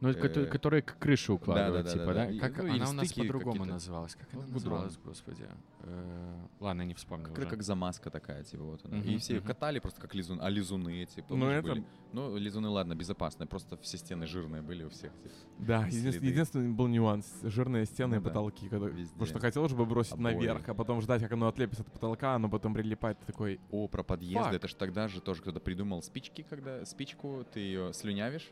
Ну, 0.00 0.08
э, 0.08 0.46
которая 0.46 0.80
к 0.82 0.96
крыше 0.98 1.32
укладывают, 1.34 1.84
да, 1.86 1.92
да, 1.92 1.98
типа, 1.98 2.06
да, 2.06 2.12
да? 2.14 2.24
да. 2.26 2.30
И- 2.30 2.38
Как 2.38 2.56
ну, 2.56 2.72
она 2.74 2.88
у 2.88 2.92
нас 2.92 3.12
по-другому 3.12 3.64
называлась? 3.66 4.14
Как 4.16 4.32
она 4.32 4.42
Ну, 4.46 4.52
гудрон. 4.54 4.72
называлась, 4.84 4.98
господи? 5.04 5.46
Э, 5.82 6.46
Ладно, 6.58 6.82
не 6.82 6.94
вспомню 6.94 7.26
Как, 7.26 7.38
уже. 7.38 7.46
как 7.48 7.62
замазка 7.62 8.10
такая, 8.10 8.42
типа 8.44 8.62
вот 8.64 8.84
она. 8.84 8.98
И 8.98 9.16
все 9.18 9.34
мгм. 9.36 9.46
катали 9.46 9.78
просто 9.78 10.00
как 10.00 10.14
лизун. 10.14 10.38
А 10.40 10.48
лизуны 10.48 11.02
эти, 11.02 11.24
Ну, 11.28 11.46
это- 11.48 11.68
были? 11.68 11.84
Ну, 12.12 12.36
лизуны, 12.36 12.68
ладно, 12.68 12.94
безопасные. 12.94 13.46
Просто 13.46 13.76
все 13.78 13.98
стены 13.98 14.26
жирные 14.26 14.62
были 14.62 14.84
у 14.84 14.88
всех. 14.90 15.12
типа. 15.22 15.34
Да, 15.58 15.86
единственный, 15.86 16.70
был 16.72 16.86
нюанс. 16.88 17.26
Жирные 17.42 17.84
стены 17.86 18.14
и 18.16 18.18
Ну 18.18 18.24
потолки. 18.24 18.68
Когда, 18.68 18.86
везде. 18.88 19.12
потому 19.12 19.26
что 19.26 19.38
хотелось 19.38 19.72
бы 19.72 19.84
бросить 19.86 20.14
Обои. 20.14 20.34
наверх, 20.34 20.68
а 20.68 20.74
потом 20.74 21.00
ждать, 21.00 21.22
как 21.22 21.32
оно 21.32 21.48
отлепится 21.48 21.82
от 21.82 21.92
потолка, 21.92 22.34
оно 22.34 22.48
потом 22.48 22.74
прилипает. 22.74 23.18
Такой, 23.26 23.60
О, 23.70 23.86
про 23.88 24.02
подъезды. 24.02 24.56
Это 24.56 24.66
ж 24.68 24.74
тогда 24.74 25.08
же 25.08 25.20
тоже 25.20 25.42
кто-то 25.42 25.60
придумал 25.60 26.02
спички, 26.02 26.44
когда 26.48 26.84
спичку 26.84 27.44
ты 27.52 27.60
ее 27.60 27.92
слюнявишь, 27.92 28.50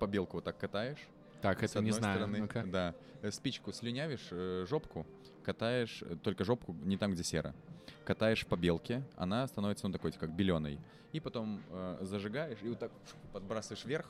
побелку 0.00 0.38
вот 0.38 0.44
так 0.44 0.58
катаешь. 0.58 0.98
Так, 1.42 1.62
это 1.62 1.80
не 1.80 1.92
знаю. 1.92 2.16
стороны, 2.18 2.38
Ну-ка. 2.40 2.64
да, 2.66 2.94
э, 3.22 3.30
спичку 3.30 3.72
слюнявишь, 3.72 4.28
э, 4.32 4.66
жопку, 4.68 5.06
катаешь, 5.44 6.02
э, 6.02 6.16
только 6.22 6.44
жопку 6.44 6.74
не 6.84 6.96
там, 6.96 7.12
где 7.12 7.22
сера. 7.22 7.54
Катаешь 8.04 8.44
по 8.46 8.56
белке, 8.56 9.02
она 9.16 9.46
становится, 9.46 9.86
ну, 9.86 9.92
такой, 9.92 10.12
как 10.12 10.30
беленой. 10.34 10.78
И 11.12 11.20
потом 11.20 11.62
э, 11.70 11.98
зажигаешь 12.02 12.58
и 12.62 12.68
вот 12.68 12.78
так 12.78 12.90
подбрасываешь 13.32 13.84
вверх, 13.84 14.06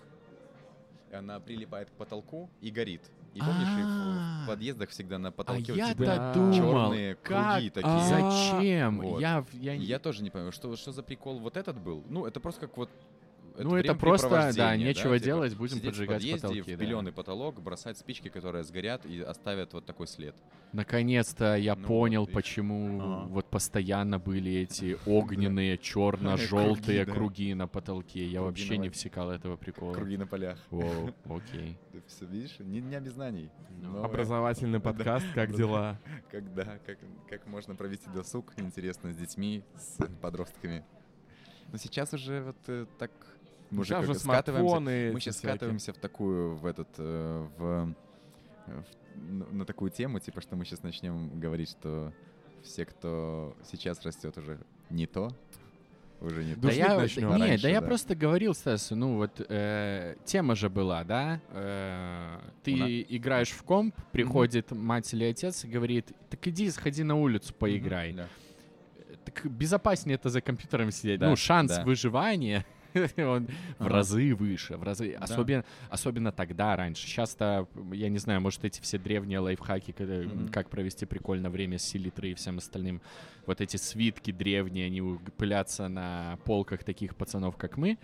и 1.11 1.15
она 1.15 1.39
прилипает 1.41 1.91
к 1.91 1.93
потолку 1.93 2.49
и 2.61 2.71
горит. 2.71 3.03
И 3.35 3.39
помнишь, 3.39 3.69
и 3.79 3.83
в- 3.83 3.87
А. 3.87 4.45
подъездах 4.49 4.89
всегда 4.91 5.19
на 5.19 5.29
А 5.29 5.33
потолке 5.33 5.73
я-то 5.75 6.05
Да. 6.05 6.35
думал, 6.35 6.53
черные 6.53 7.15
круги 7.15 7.71
такие. 7.71 8.01
Зачем? 8.09 9.01
Вот. 9.03 9.21
Я, 9.21 9.45
я, 9.53 9.75
Я 9.75 9.99
тоже 10.01 10.25
не 10.25 10.31
понимаю, 10.31 10.51
что, 10.53 10.75
что 10.75 10.91
за 10.91 11.03
прикол 11.05 11.39
вот 11.39 11.57
этот 11.57 11.79
был. 11.79 12.03
Ну, 12.09 12.27
это 12.27 12.41
просто 12.41 12.63
как 12.63 12.77
вот 12.77 12.91
Ну, 13.59 13.77
это 13.77 13.95
просто, 13.95 14.53
да, 14.55 14.77
нечего 14.77 15.19
делать, 15.19 15.57
будем 15.57 15.77
типа, 15.79 15.81
сидеть 15.81 15.91
поджигать 15.91 16.17
в 16.17 16.21
подъезде, 16.21 16.49
потолки, 16.49 16.75
в 16.75 16.79
да. 16.79 16.85
беленый 16.85 17.13
потолок, 17.13 17.61
бросать 17.63 17.99
спички, 17.99 18.29
которые 18.29 18.65
сгорят 18.65 19.05
и 19.07 19.21
оставят 19.21 19.73
вот 19.73 19.87
такой 19.87 20.07
след. 20.07 20.35
Наконец-то 20.73 21.57
я 21.57 21.75
Ну 21.75 21.87
понял, 21.87 22.21
вот, 22.23 22.33
почему 22.33 23.01
Ага. 23.01 23.27
вот 23.29 23.47
постоянно 23.51 24.19
были 24.19 24.53
эти 24.53 24.97
огненные, 25.07 25.79
черно-желтые 25.79 27.05
Круги, 27.05 27.05
да. 27.05 27.13
круги 27.13 27.55
на 27.55 27.69
потолке. 27.69 28.25
Я 28.25 28.41
Круги 28.41 28.47
вообще 28.47 28.79
не 28.79 28.89
всекал 28.91 29.31
этого 29.31 29.57
прикола. 29.57 29.95
на 29.97 30.27
полях. 30.27 30.59
Воу, 30.71 31.11
окей. 31.25 31.77
Ты 31.93 32.03
всё 32.07 32.27
видишь? 32.27 32.59
Не, 32.61 32.81
не 32.81 33.01
без 33.01 33.13
знаний. 33.13 33.51
Ну, 33.83 34.03
Образовательный 34.03 34.81
подкаст, 34.81 35.27
как 35.35 35.55
дела? 35.55 35.99
Когда, 36.31 36.79
как, 36.87 36.99
как 37.29 37.47
можно 37.47 37.75
провести 37.75 38.09
досуг, 38.11 38.53
интересно, 38.57 39.13
с 39.13 39.17
детьми, 39.17 39.65
с 39.77 39.99
подростками. 40.21 40.85
Но 41.73 41.79
сейчас 41.79 42.13
уже 42.13 42.43
вот 42.43 42.57
э, 42.67 42.87
так... 42.99 43.11
Мы 43.71 43.85
как 43.85 44.05
же 44.05 44.15
скатываемся. 44.15 44.81
Мы 44.81 45.21
сейчас 45.21 45.37
всякие. 45.37 45.51
скатываемся 45.57 45.93
в 45.93 45.97
такую, 45.99 46.57
в 46.57 46.67
этот, 46.67 46.89
э, 46.99 47.47
в, 47.57 47.95
э, 48.67 48.83
в- 49.17 49.55
на- 49.55 49.65
такую 49.65 49.91
тему, 49.91 50.19
типа, 50.21 50.41
что 50.41 50.57
мы 50.57 50.65
сейчас 50.65 50.83
начнем 50.83 51.39
говорить, 51.39 51.71
что 51.71 52.13
все, 52.63 52.85
кто 52.85 53.57
сейчас 53.71 54.03
растет, 54.03 54.37
уже 54.39 54.59
не 54.91 55.07
то, 55.07 55.31
уже 56.21 56.45
не. 56.45 56.55
Да 56.57 56.71
я, 56.73 56.97
начнём. 56.99 57.31
да, 57.31 57.39
не, 57.39 57.47
Раньше, 57.51 57.63
да 57.63 57.69
я 57.69 57.81
да. 57.81 57.87
просто 57.87 58.15
говорил, 58.15 58.55
Стас, 58.55 58.91
ну 58.91 59.17
вот 59.17 59.41
э, 59.49 60.17
тема 60.25 60.55
же 60.57 60.69
была, 60.69 61.05
да? 61.05 61.41
Э, 61.51 62.39
ты 62.63 62.75
У 62.75 62.77
на- 62.77 63.01
играешь 63.03 63.51
в 63.51 63.63
комп, 63.63 63.95
приходит 64.13 64.71
мать 64.73 65.13
или 65.15 65.25
отец 65.25 65.65
и 65.65 65.69
говорит, 65.69 66.13
так 66.29 66.47
иди, 66.49 66.71
сходи 66.71 67.03
на 67.03 67.15
улицу, 67.17 67.55
поиграй. 67.55 68.13
Да. 68.13 68.27
Так 69.25 69.47
безопаснее 69.47 70.17
это 70.17 70.29
за 70.29 70.41
компьютером 70.41 70.91
сидеть. 70.91 71.21
Да, 71.21 71.29
ну, 71.31 71.37
шанс 71.37 71.77
да. 71.77 71.85
выживания 71.85 72.67
он 73.17 73.49
в 73.79 73.87
разы 73.87 74.35
выше, 74.35 74.77
в 74.77 74.83
разы. 74.83 75.13
Особенно, 75.13 75.65
особенно 75.89 76.33
тогда, 76.33 76.77
раньше. 76.77 77.07
Сейчас-то, 77.07 77.69
я 77.93 78.09
не 78.09 78.19
знаю, 78.19 78.41
может, 78.41 78.65
эти 78.65 78.81
все 78.81 78.99
древние 78.99 79.39
лайфхаки, 79.39 79.95
как 80.53 80.71
провести 80.71 81.07
прикольно 81.07 81.51
время 81.51 81.79
с 81.79 81.83
селитрой 81.83 82.33
и 82.33 82.35
всем 82.35 82.59
остальным. 82.59 83.01
Вот 83.47 83.61
эти 83.61 83.77
свитки 83.77 84.31
древние, 84.31 84.87
они 84.87 85.19
пылятся 85.37 85.89
на 85.89 86.39
полках 86.45 86.85
таких 86.85 87.17
пацанов, 87.17 87.57
как 87.57 87.77
мы. 87.77 87.99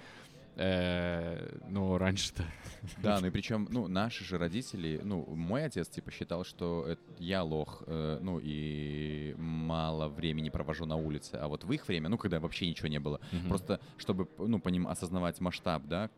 Ну, 0.56 1.98
раньше-то... 1.98 2.44
Да, 3.02 3.18
ну 3.20 3.26
и 3.26 3.30
причем, 3.30 3.66
ну, 3.70 3.88
наши 3.88 4.24
же 4.24 4.38
родители, 4.38 5.00
ну, 5.02 5.24
мой 5.34 5.64
отец, 5.64 5.88
типа, 5.88 6.12
считал, 6.12 6.44
что 6.44 6.96
я 7.18 7.42
лох, 7.42 7.82
э, 7.86 8.18
ну, 8.22 8.38
и 8.40 9.34
мало 9.38 10.08
времени 10.08 10.50
провожу 10.50 10.86
на 10.86 10.94
улице, 10.94 11.34
а 11.34 11.48
вот 11.48 11.64
в 11.64 11.72
их 11.72 11.88
время, 11.88 12.08
ну, 12.08 12.16
когда 12.16 12.38
вообще 12.38 12.68
ничего 12.68 12.88
не 12.88 13.00
было, 13.00 13.20
просто 13.48 13.80
чтобы, 13.98 14.28
ну, 14.38 14.60
по 14.60 14.68
ним 14.68 14.86
осознавать 14.86 15.40
масштаб, 15.40 15.82
да, 15.86 16.10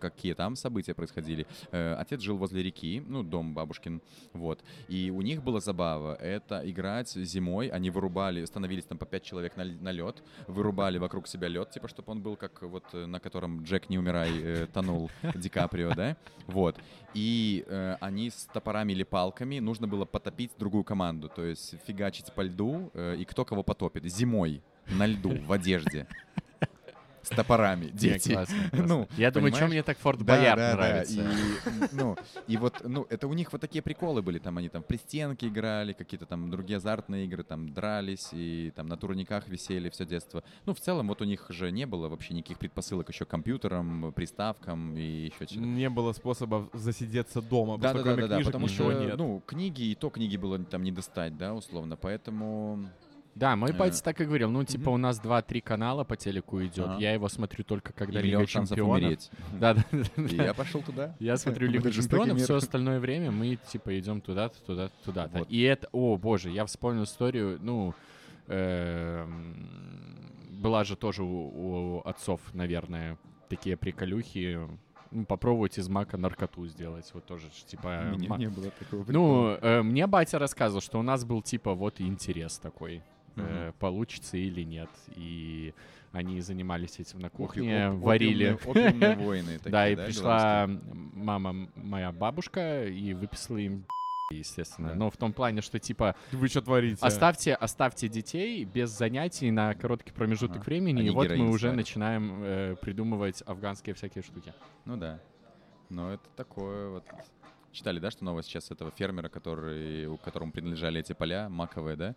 какие 0.00 0.34
там 0.34 0.56
события 0.56 0.94
происходили. 0.94 1.46
Э, 1.70 1.94
Отец 1.94 2.20
жил 2.20 2.36
возле 2.36 2.62
реки, 2.62 3.02
ну, 3.06 3.22
дом 3.22 3.54
бабушкин, 3.54 4.02
вот. 4.32 4.64
И 4.88 5.10
у 5.10 5.22
них 5.22 5.42
была 5.42 5.60
забава, 5.60 6.16
это 6.16 6.62
играть 6.68 7.10
зимой, 7.10 7.68
они 7.68 7.90
вырубали, 7.90 8.44
становились 8.44 8.84
там 8.84 8.98
по 8.98 9.06
пять 9.06 9.22
человек 9.22 9.56
на, 9.56 9.64
на 9.64 9.92
лед, 9.92 10.22
вырубали 10.48 10.98
вокруг 10.98 11.28
себя 11.28 11.48
лед, 11.48 11.70
типа, 11.70 11.88
чтобы 11.88 12.12
он 12.12 12.20
был 12.20 12.36
как 12.36 12.62
вот 12.62 12.84
э, 12.92 13.06
на 13.06 13.20
котором 13.20 13.62
Джек 13.62 13.88
не 13.90 13.98
умирай 13.98 14.30
э, 14.42 14.66
тонул 14.72 15.10
Ди 15.34 15.48
Каприо, 15.48 15.94
да, 15.94 16.16
вот. 16.46 16.76
И 17.14 17.64
э, 17.66 17.96
они 18.00 18.30
с 18.30 18.48
топорами 18.52 18.92
или 18.92 19.04
палками 19.04 19.60
нужно 19.60 19.86
было 19.86 20.04
потопить 20.04 20.52
другую 20.58 20.84
команду, 20.84 21.30
то 21.34 21.44
есть 21.44 21.74
фигачить 21.86 22.32
по 22.32 22.42
льду 22.42 22.90
э, 22.94 23.16
и 23.18 23.24
кто 23.24 23.44
кого 23.44 23.62
потопит 23.62 24.04
зимой 24.04 24.62
на 24.88 25.06
льду 25.06 25.36
в 25.46 25.52
одежде 25.52 26.06
с 27.22 27.28
топорами, 27.28 27.86
дети. 27.92 28.32
классно, 28.32 28.56
классно. 28.70 28.86
Ну, 28.86 29.08
Я 29.16 29.30
думаю, 29.30 29.50
что 29.52 29.60
понимаешь? 29.60 29.70
мне 29.72 29.82
так 29.82 29.98
Форт 29.98 30.22
Боярд 30.22 30.56
да, 30.58 30.70
да, 30.70 30.76
нравится. 30.76 31.20
И, 31.20 31.24
ну, 31.92 32.16
и 32.46 32.56
вот, 32.56 32.82
ну, 32.84 33.06
это 33.08 33.26
у 33.26 33.32
них 33.34 33.52
вот 33.52 33.60
такие 33.60 33.82
приколы 33.82 34.22
были, 34.22 34.38
там 34.38 34.58
они 34.58 34.68
там 34.68 34.82
в 34.82 34.86
пристенки 34.86 35.46
играли, 35.46 35.92
какие-то 35.92 36.26
там 36.26 36.50
другие 36.50 36.78
азартные 36.78 37.26
игры, 37.26 37.42
там 37.42 37.72
дрались 37.72 38.28
и 38.32 38.72
там 38.74 38.86
на 38.86 38.96
турниках 38.96 39.48
висели 39.48 39.90
все 39.90 40.04
детство. 40.06 40.42
Ну, 40.66 40.74
в 40.74 40.80
целом, 40.80 41.08
вот 41.08 41.20
у 41.20 41.24
них 41.24 41.46
же 41.50 41.70
не 41.70 41.86
было 41.86 42.08
вообще 42.08 42.34
никаких 42.34 42.58
предпосылок 42.58 43.08
еще 43.08 43.24
к 43.24 43.28
компьютерам, 43.28 44.12
приставкам 44.14 44.96
и 44.96 45.26
еще 45.26 45.46
чего-то. 45.46 45.68
Не 45.68 45.88
было 45.90 46.12
способов 46.12 46.68
засидеться 46.72 47.42
дома, 47.42 47.78
Да, 47.78 47.92
да, 47.92 47.98
да, 47.98 48.02
кроме 48.02 48.22
да, 48.22 48.28
да, 48.28 48.34
книжек 48.36 48.52
потому 48.52 48.66
ничего 48.66 48.90
что, 48.92 49.00
нет. 49.02 49.16
ну, 49.18 49.42
книги, 49.46 49.82
и 49.82 49.94
то 49.94 50.10
книги 50.10 50.36
было 50.36 50.58
там 50.58 50.82
не 50.82 50.92
достать, 50.92 51.36
да, 51.36 51.54
условно, 51.54 51.96
поэтому... 51.96 52.88
Да, 53.34 53.56
мой 53.56 53.70
Э, 53.70 53.74
батя 53.74 54.02
так 54.02 54.20
и 54.20 54.24
говорил. 54.24 54.50
Ну, 54.50 54.64
типа, 54.64 54.90
у 54.90 54.96
нас 54.96 55.20
2-три 55.20 55.60
канала 55.60 56.04
по 56.04 56.16
телеку 56.16 56.62
идет. 56.64 56.98
Я 56.98 57.12
его 57.14 57.28
смотрю 57.28 57.64
только 57.64 57.92
когда 57.92 58.20
Лига 58.20 58.44
Чемпионов. 58.46 59.18
Да, 59.58 59.76
я 60.44 60.52
пошел 60.54 60.82
туда. 60.82 61.14
Я 61.20 61.36
смотрю 61.36 61.68
Лигу 61.68 61.90
Чемпионов, 61.90 62.38
все 62.38 62.56
остальное 62.56 63.00
время 63.00 63.30
мы, 63.30 63.56
типа, 63.56 63.98
идем 63.98 64.20
туда-то, 64.20 64.60
туда-то, 64.62 64.94
туда-то. 65.04 65.46
И 65.48 65.60
это, 65.62 65.88
о, 65.92 66.16
боже, 66.16 66.50
я 66.50 66.64
вспомнил 66.66 67.04
историю, 67.04 67.58
ну, 67.62 67.94
эм, 68.48 70.30
была 70.50 70.84
же 70.84 70.96
тоже 70.96 71.22
у, 71.22 72.02
отцов, 72.04 72.40
наверное, 72.52 73.16
такие 73.48 73.76
приколюхи. 73.76 74.58
Ну, 75.12 75.24
попробовать 75.24 75.76
из 75.76 75.88
мака 75.88 76.16
наркоту 76.16 76.66
сделать. 76.68 77.10
Вот 77.14 77.26
тоже, 77.26 77.46
типа... 77.66 78.12
Меня 78.12 78.28
ма- 78.28 78.38
не 78.38 78.48
было 78.48 78.70
такого 78.70 79.02
прикола. 79.02 79.12
Ну, 79.12 79.48
э, 79.60 79.82
мне 79.82 80.06
батя 80.06 80.38
рассказывал, 80.38 80.80
что 80.80 81.00
у 81.00 81.02
нас 81.02 81.24
был, 81.24 81.42
типа, 81.42 81.74
вот 81.74 82.00
интерес 82.00 82.58
такой. 82.58 83.02
Мгм. 83.40 83.72
получится 83.78 84.36
или 84.36 84.62
нет. 84.62 84.90
И 85.16 85.74
они 86.12 86.40
занимались 86.40 86.98
этим 86.98 87.20
на 87.20 87.30
кухне, 87.30 87.88
оп- 87.90 88.00
варили. 88.02 88.54
опиумные- 88.54 88.70
опиумные 88.70 89.16
войны 89.16 89.58
такие, 89.58 89.70
Да, 89.70 89.88
и 89.88 89.94
белорусские? 89.94 90.04
пришла 90.22 90.68
мама, 91.14 91.68
моя 91.76 92.12
бабушка, 92.12 92.86
и 92.86 93.14
выписала 93.14 93.58
им 93.58 93.84
естественно. 94.32 94.88
Да. 94.90 94.94
Но 94.96 95.10
в 95.10 95.16
том 95.16 95.32
плане, 95.32 95.60
что 95.60 95.78
типа 95.78 96.14
Вы 96.32 96.48
что 96.48 96.62
творите? 96.62 96.98
оставьте, 97.04 97.54
оставьте 97.54 98.08
детей 98.08 98.64
без 98.64 98.90
занятий 98.90 99.50
на 99.50 99.74
короткий 99.74 100.12
промежуток 100.12 100.56
Ага. 100.58 100.64
времени, 100.66 101.00
Они 101.00 101.08
и 101.08 101.10
вот 101.10 101.28
мы 101.30 101.48
уже 101.48 101.60
сварят. 101.68 101.76
начинаем 101.76 102.40
э, 102.42 102.76
придумывать 102.80 103.42
афганские 103.46 103.94
всякие 103.94 104.22
штуки. 104.22 104.52
Ну 104.84 104.96
да. 104.96 105.20
Но 105.88 106.12
это 106.12 106.22
такое 106.36 106.90
вот. 106.90 107.04
Читали, 107.72 108.00
да, 108.00 108.10
что 108.10 108.24
новость 108.24 108.48
сейчас 108.48 108.70
этого 108.72 108.90
фермера, 108.90 109.28
который, 109.28 110.06
у 110.06 110.16
которому 110.16 110.50
принадлежали 110.50 110.98
эти 111.00 111.12
поля 111.12 111.48
маковые, 111.48 111.96
да? 111.96 112.14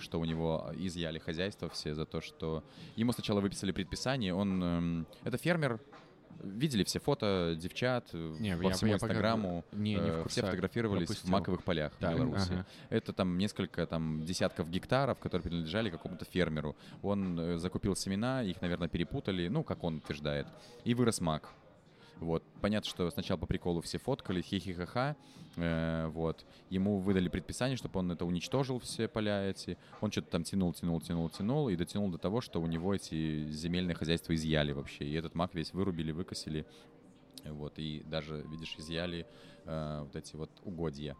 Что 0.00 0.18
у 0.18 0.24
него 0.24 0.70
изъяли 0.76 1.18
хозяйство 1.18 1.68
все 1.68 1.94
за 1.94 2.04
то, 2.06 2.20
что 2.20 2.64
ему 2.96 3.12
сначала 3.12 3.40
выписали 3.40 3.72
предписание. 3.72 4.34
Он, 4.34 4.62
эм, 4.62 5.06
это 5.24 5.36
фермер. 5.38 5.78
Видели 6.42 6.84
все 6.84 7.00
фото 7.00 7.54
девчат 7.60 8.08
э, 8.14 8.36
Не, 8.40 8.56
по 8.56 8.62
я- 8.62 8.70
всему 8.70 8.92
я 8.92 8.96
пока- 8.98 9.12
инстаграму. 9.12 9.62
Не, 9.72 9.94
не 9.94 9.96
э, 9.96 10.22
в 10.22 10.28
все 10.28 10.40
курсах. 10.40 10.44
фотографировались 10.46 11.04
в 11.04 11.08
Пропустил. 11.08 11.32
маковых 11.32 11.64
полях 11.64 11.92
Так, 11.98 12.14
в 12.14 12.16
Беларуси. 12.16 12.52
ага. 12.52 12.66
Это 12.88 13.12
там 13.12 13.36
несколько 13.36 13.86
там 13.86 14.24
десятков 14.24 14.70
гектаров, 14.70 15.18
которые 15.18 15.42
принадлежали 15.42 15.90
какому-то 15.90 16.24
фермеру. 16.24 16.76
Он 17.02 17.38
э, 17.38 17.58
закупил 17.58 17.94
семена, 17.94 18.42
их, 18.42 18.62
наверное, 18.62 18.88
перепутали, 18.88 19.48
ну, 19.48 19.62
как 19.62 19.84
он 19.84 19.96
утверждает, 19.96 20.46
и 20.84 20.94
вырос 20.94 21.20
мак. 21.20 21.50
Вот. 22.20 22.44
Понятно, 22.60 22.88
что 22.88 23.10
сначала 23.10 23.38
по 23.38 23.46
приколу 23.46 23.80
все 23.80 23.98
фоткали, 23.98 24.42
хихихаха. 24.42 25.16
Э, 25.56 26.06
вот. 26.08 26.44
Ему 26.68 26.98
выдали 26.98 27.28
предписание, 27.28 27.78
чтобы 27.78 27.98
он 27.98 28.12
это 28.12 28.26
уничтожил, 28.26 28.78
все 28.78 29.08
поля 29.08 29.42
эти. 29.48 29.78
Он 30.02 30.12
что-то 30.12 30.30
там 30.30 30.44
тянул, 30.44 30.74
тянул, 30.74 31.00
тянул, 31.00 31.30
тянул, 31.30 31.68
и 31.70 31.76
дотянул 31.76 32.10
до 32.10 32.18
того, 32.18 32.42
что 32.42 32.60
у 32.60 32.66
него 32.66 32.94
эти 32.94 33.50
земельные 33.50 33.94
хозяйства 33.94 34.34
изъяли 34.34 34.72
вообще. 34.72 35.06
И 35.06 35.14
этот 35.14 35.34
мак 35.34 35.54
весь 35.54 35.72
вырубили, 35.72 36.12
выкосили. 36.12 36.66
Вот. 37.44 37.78
И 37.78 38.02
даже, 38.06 38.44
видишь, 38.50 38.76
изъяли 38.76 39.26
э, 39.64 40.00
вот 40.02 40.14
эти 40.14 40.36
вот 40.36 40.50
угодья. 40.62 41.16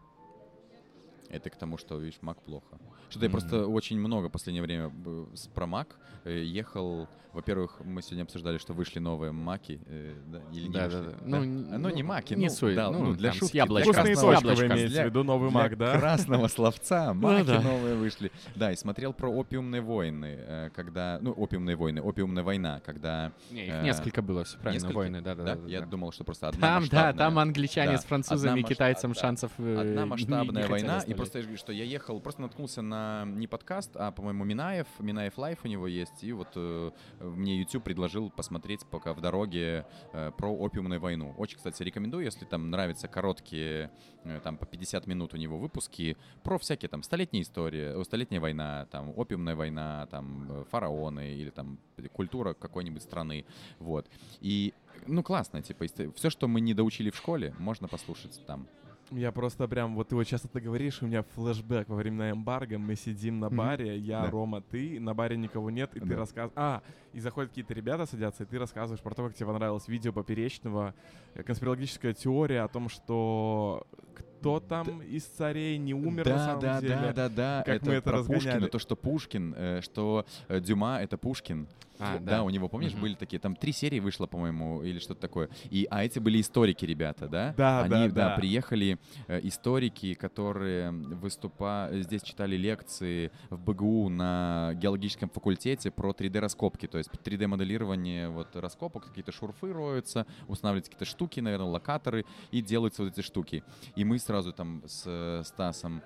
Это 1.29 1.49
к 1.49 1.55
тому, 1.55 1.77
что, 1.77 1.97
видишь, 1.97 2.21
мак 2.21 2.41
плохо. 2.43 2.77
Что-то 3.11 3.25
я 3.25 3.29
Мгм. 3.29 3.39
просто 3.39 3.67
очень 3.67 3.99
много 3.99 4.29
в 4.29 4.31
последнее 4.31 4.63
время 4.63 4.89
б- 4.89 5.27
с- 5.35 5.47
про 5.47 5.67
мак 5.67 5.97
э, 6.23 6.43
ехал. 6.43 7.07
Во-первых, 7.33 7.79
мы 7.85 8.01
сегодня 8.01 8.23
обсуждали, 8.23 8.57
что 8.57 8.73
вышли 8.73 8.99
новые 8.99 9.31
маки. 9.31 9.79
э, 9.85 10.13
да, 10.27 10.41
или 10.51 10.67
не 10.67 10.73
Да, 10.73 10.85
вышли? 10.85 10.97
да, 10.97 11.03
да. 11.11 11.15
Ну, 11.23 11.37
ну, 11.77 11.89
не 11.89 12.03
ну, 12.03 12.09
маки, 12.09 12.33
не 12.33 12.47
ну, 12.47 12.51
суть, 12.53 12.75
да, 12.75 12.91
ну, 12.91 13.05
ну, 13.05 13.13
для 13.15 13.31
с 13.31 13.35
шутки, 13.37 13.53
для 13.53 13.63
Вкусные 13.83 14.15
с 14.17 14.19
красного- 14.19 14.41
точки 14.41 14.61
вы 14.61 14.67
имеете 14.67 14.87
в 14.87 14.91
для- 14.91 15.03
виду, 15.05 15.23
новый 15.23 15.49
для 15.49 15.59
маг, 15.59 15.77
да? 15.77 15.97
красного 15.97 16.47
словца 16.49 17.13
маки 17.13 17.47
да. 17.47 17.61
новые 17.61 17.95
вышли. 17.95 18.33
Да, 18.55 18.73
и 18.73 18.75
смотрел 18.75 19.13
про 19.13 19.29
опиумные 19.31 19.81
войны, 19.81 20.35
э, 20.39 20.69
когда... 20.75 21.19
Ну, 21.21 21.31
опиумные 21.31 21.77
войны, 21.77 22.01
опиумная 22.01 22.43
война, 22.43 22.81
когда... 22.85 23.31
Не, 23.49 23.65
их 23.67 23.73
Э, 23.75 23.83
несколько 23.83 24.21
было, 24.21 24.43
все 24.43 24.57
правильно, 24.57 24.81
несколько? 24.83 24.97
войны, 24.97 25.21
да, 25.21 25.33
да, 25.35 25.55
да. 25.55 25.57
Я 25.67 25.79
да. 25.79 25.85
думал, 25.85 26.11
что 26.11 26.25
просто 26.25 26.49
одна 26.49 26.59
Там, 26.67 26.87
да, 26.91 27.13
там 27.13 27.39
англичане 27.39 27.93
Да, 27.93 27.97
с 27.97 28.03
французами, 28.05 28.59
масштаб- 28.61 28.67
китайцам 28.67 29.13
да. 29.13 29.19
шансов 29.21 29.51
э, 29.57 29.77
Одна 29.79 30.05
масштабная 30.17 30.67
война, 30.67 30.99
и 31.07 31.13
просто 31.13 31.37
я 31.39 31.43
говорю, 31.45 31.57
что 31.57 31.71
я 31.71 31.85
ехал, 31.85 32.19
просто 32.19 32.41
наткнулся 32.41 32.81
на 32.81 33.00
не 33.25 33.47
подкаст, 33.47 33.91
а, 33.95 34.11
по-моему, 34.11 34.43
Минаев, 34.43 34.87
Минаев 34.99 35.37
Live 35.37 35.59
у 35.63 35.67
него 35.67 35.87
есть, 35.87 36.23
и 36.23 36.31
вот 36.31 36.49
э, 36.55 36.91
мне 37.19 37.59
YouTube 37.59 37.83
предложил 37.83 38.29
посмотреть 38.29 38.85
пока 38.85 39.13
в 39.13 39.21
дороге 39.21 39.85
э, 40.13 40.31
про 40.37 40.53
опиумную 40.53 40.99
войну. 40.99 41.33
Очень, 41.37 41.57
кстати, 41.57 41.83
рекомендую, 41.83 42.25
если 42.25 42.45
там 42.45 42.69
нравятся 42.69 43.07
короткие, 43.07 43.91
э, 44.23 44.39
там 44.43 44.57
по 44.57 44.65
50 44.65 45.07
минут 45.07 45.33
у 45.33 45.37
него 45.37 45.57
выпуски 45.57 46.17
про 46.43 46.57
всякие 46.57 46.89
там 46.89 47.03
столетние 47.03 47.43
истории, 47.43 47.99
э, 47.99 48.03
столетняя 48.03 48.41
война, 48.41 48.87
там 48.91 49.13
опиумная 49.15 49.55
война, 49.55 50.07
там 50.07 50.51
э, 50.51 50.63
фараоны 50.71 51.33
или 51.35 51.49
там 51.49 51.77
культура 52.13 52.53
какой-нибудь 52.53 53.03
страны, 53.03 53.45
вот. 53.79 54.07
И 54.39 54.73
ну 55.07 55.23
классно, 55.23 55.61
типа, 55.61 55.85
все, 56.15 56.29
что 56.29 56.47
мы 56.47 56.61
не 56.61 56.73
доучили 56.73 57.09
в 57.09 57.15
школе, 57.15 57.53
можно 57.59 57.87
послушать 57.87 58.41
там. 58.45 58.67
Я 59.11 59.31
просто 59.31 59.67
прям, 59.67 59.95
вот 59.95 60.07
ты 60.07 60.15
вот 60.15 60.25
часто 60.25 60.47
ты 60.47 60.61
говоришь, 60.61 61.01
у 61.01 61.05
меня 61.05 61.23
флешбэк 61.35 61.89
во 61.89 61.95
время 61.95 62.31
эмбарго, 62.31 62.77
мы 62.77 62.95
сидим 62.95 63.39
на 63.39 63.49
баре, 63.49 63.97
я, 63.97 64.21
Да. 64.21 64.29
Рома, 64.31 64.61
ты, 64.61 64.99
на 64.99 65.13
баре 65.13 65.35
никого 65.35 65.69
нет, 65.69 65.93
и 65.95 65.99
ты 65.99 66.05
Да. 66.05 66.15
рассказываешь... 66.17 66.53
А, 66.55 66.81
и 67.13 67.19
заходят 67.19 67.49
какие-то 67.49 67.73
ребята, 67.73 68.05
садятся, 68.05 68.43
и 68.43 68.45
ты 68.45 68.57
рассказываешь 68.57 69.01
про 69.01 69.13
то, 69.13 69.27
как 69.27 69.35
тебе 69.35 69.47
понравилось 69.47 69.87
видео 69.89 70.13
Поперечного, 70.13 70.95
э, 71.33 71.43
конспирологическая 71.43 72.13
теория 72.13 72.61
о 72.61 72.69
том, 72.69 72.87
что 72.87 73.85
кто 74.15 74.59
там 74.61 75.01
из 75.01 75.25
царей 75.25 75.77
не 75.77 75.93
умер 75.93 76.25
на 76.25 76.31
да, 76.35 76.45
самом 76.45 76.61
да, 76.61 76.81
деле. 76.81 76.95
да, 76.95 77.13
да, 77.13 77.29
да. 77.29 77.63
как 77.65 77.83
мы 77.83 77.93
это 77.93 78.09
про 78.09 78.17
разгоняли. 78.19 78.45
Пушкина, 78.45 78.67
то, 78.69 78.79
что 78.79 78.95
Пушкин, 78.95 79.53
э, 79.57 79.81
что 79.81 80.25
э, 80.47 80.59
Дюма— 80.61 80.99
это 81.01 81.17
Пушкин. 81.17 81.67
А, 82.01 82.19
да. 82.19 82.31
да. 82.37 82.43
у 82.43 82.49
него, 82.49 82.67
помнишь, 82.67 82.93
Мгм. 82.93 83.01
были 83.01 83.13
такие, 83.15 83.39
там 83.39 83.55
три 83.55 83.71
серии 83.71 83.99
вышло, 83.99 84.25
по-моему, 84.27 84.81
или 84.83 84.99
что-то 84.99 85.21
такое. 85.21 85.49
И, 85.69 85.87
а 85.89 86.03
эти 86.03 86.19
были 86.19 86.41
историки, 86.41 86.85
ребята, 86.85 87.27
да? 87.27 87.53
Да, 87.57 87.81
Они, 87.83 88.09
да, 88.09 88.29
да. 88.29 88.35
приехали 88.35 88.97
э, 89.27 89.39
историки, 89.43 90.13
которые 90.13 90.91
выступа... 90.91 91.89
здесь 91.91 92.23
читали 92.23 92.55
лекции 92.55 93.31
в 93.49 93.59
БГУ 93.59 94.09
на 94.09 94.73
геологическом 94.75 95.29
факультете 95.29 95.91
про 95.91 96.11
3D-раскопки, 96.11 96.87
то 96.87 96.97
есть 96.97 97.09
3D-моделирование 97.11 98.29
вот 98.29 98.55
раскопок, 98.55 99.05
какие-то 99.07 99.31
шурфы 99.31 99.71
роются, 99.73 100.25
устанавливаются 100.47 100.91
какие-то 100.91 101.05
штуки, 101.09 101.39
наверное, 101.39 101.67
локаторы, 101.67 102.25
и 102.51 102.61
делаются 102.61 103.03
вот 103.03 103.13
эти 103.17 103.25
штуки. 103.25 103.63
И 103.95 104.03
мы 104.03 104.19
сразу 104.19 104.53
там 104.53 104.83
с 104.85 105.03
э, 105.05 105.43
Стасом 105.45 106.01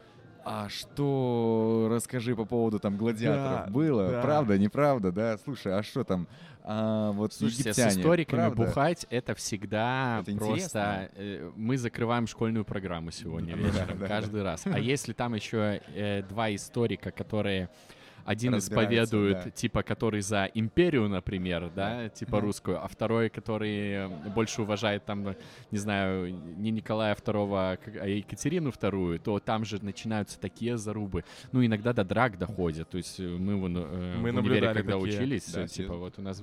а 0.45 0.69
что, 0.69 1.87
расскажи 1.91 2.35
по 2.35 2.45
поводу 2.45 2.79
там 2.79 2.97
гладиаторов. 2.97 3.65
Да, 3.65 3.71
Было? 3.71 4.09
да. 4.09 4.21
Правда, 4.21 4.57
неправда, 4.57 5.11
да? 5.11 5.37
Слушай, 5.43 5.77
а 5.77 5.83
что 5.83 6.03
там? 6.03 6.27
А, 6.67 7.11
вот 7.11 7.33
Слушайте, 7.33 7.69
египтяне, 7.69 7.91
с 7.91 7.97
историками 7.97 8.39
правда? 8.39 8.55
бухать 8.55 9.05
это 9.09 9.35
всегда 9.35 10.21
Это 10.21 10.35
просто... 10.37 11.11
э, 11.15 11.51
мы 11.55 11.77
закрываем 11.77 12.25
школьную 12.25 12.65
программу 12.65 13.11
сегодня 13.11 13.55
Да, 13.55 13.61
вечером, 13.61 13.99
да, 13.99 14.07
каждый 14.07 14.41
раз. 14.41 14.63
А 14.65 14.79
если 14.79 15.13
там 15.13 15.35
еще 15.35 15.81
э, 15.93 16.23
два 16.23 16.53
историка, 16.55 17.11
которые... 17.11 17.69
Один 18.25 18.57
исповедует, 18.57 19.43
да. 19.45 19.49
типа, 19.51 19.83
который 19.83 20.21
за 20.21 20.45
империю, 20.53 21.07
например, 21.07 21.71
да, 21.75 22.03
Да. 22.03 22.09
типа 22.09 22.41
русскую, 22.41 22.83
а 22.83 22.87
второй, 22.87 23.29
который 23.29 23.91
э, 23.91 24.07
больше 24.33 24.61
уважает, 24.63 25.05
там, 25.05 25.35
не 25.71 25.77
знаю, 25.77 26.33
не 26.57 26.71
Николая 26.71 27.13
II, 27.15 27.77
как- 27.77 27.95
а 28.01 28.07
Екатерину 28.07 28.69
II, 28.69 29.19
то 29.19 29.39
там 29.39 29.63
же 29.65 29.83
начинаются 29.83 30.39
такие 30.39 30.77
зарубы. 30.77 31.23
Ну, 31.51 31.63
иногда 31.65 31.93
до 31.93 32.03
драк 32.03 32.37
доходит. 32.37 32.89
То 32.89 32.97
есть 32.97 33.19
э, 33.19 33.23
мы, 33.27 33.55
вон, 33.57 33.77
э, 33.77 34.15
Мы 34.17 34.31
в 34.31 34.35
универе, 34.37 34.61
наблюдали 34.61 34.73
когда 34.77 34.99
такие. 34.99 35.17
учились, 35.19 35.51
Да, 35.53 35.61
э, 35.63 35.67
типа, 35.67 35.93
те- 35.93 35.99
вот 35.99 36.13
у 36.19 36.21
нас 36.21 36.41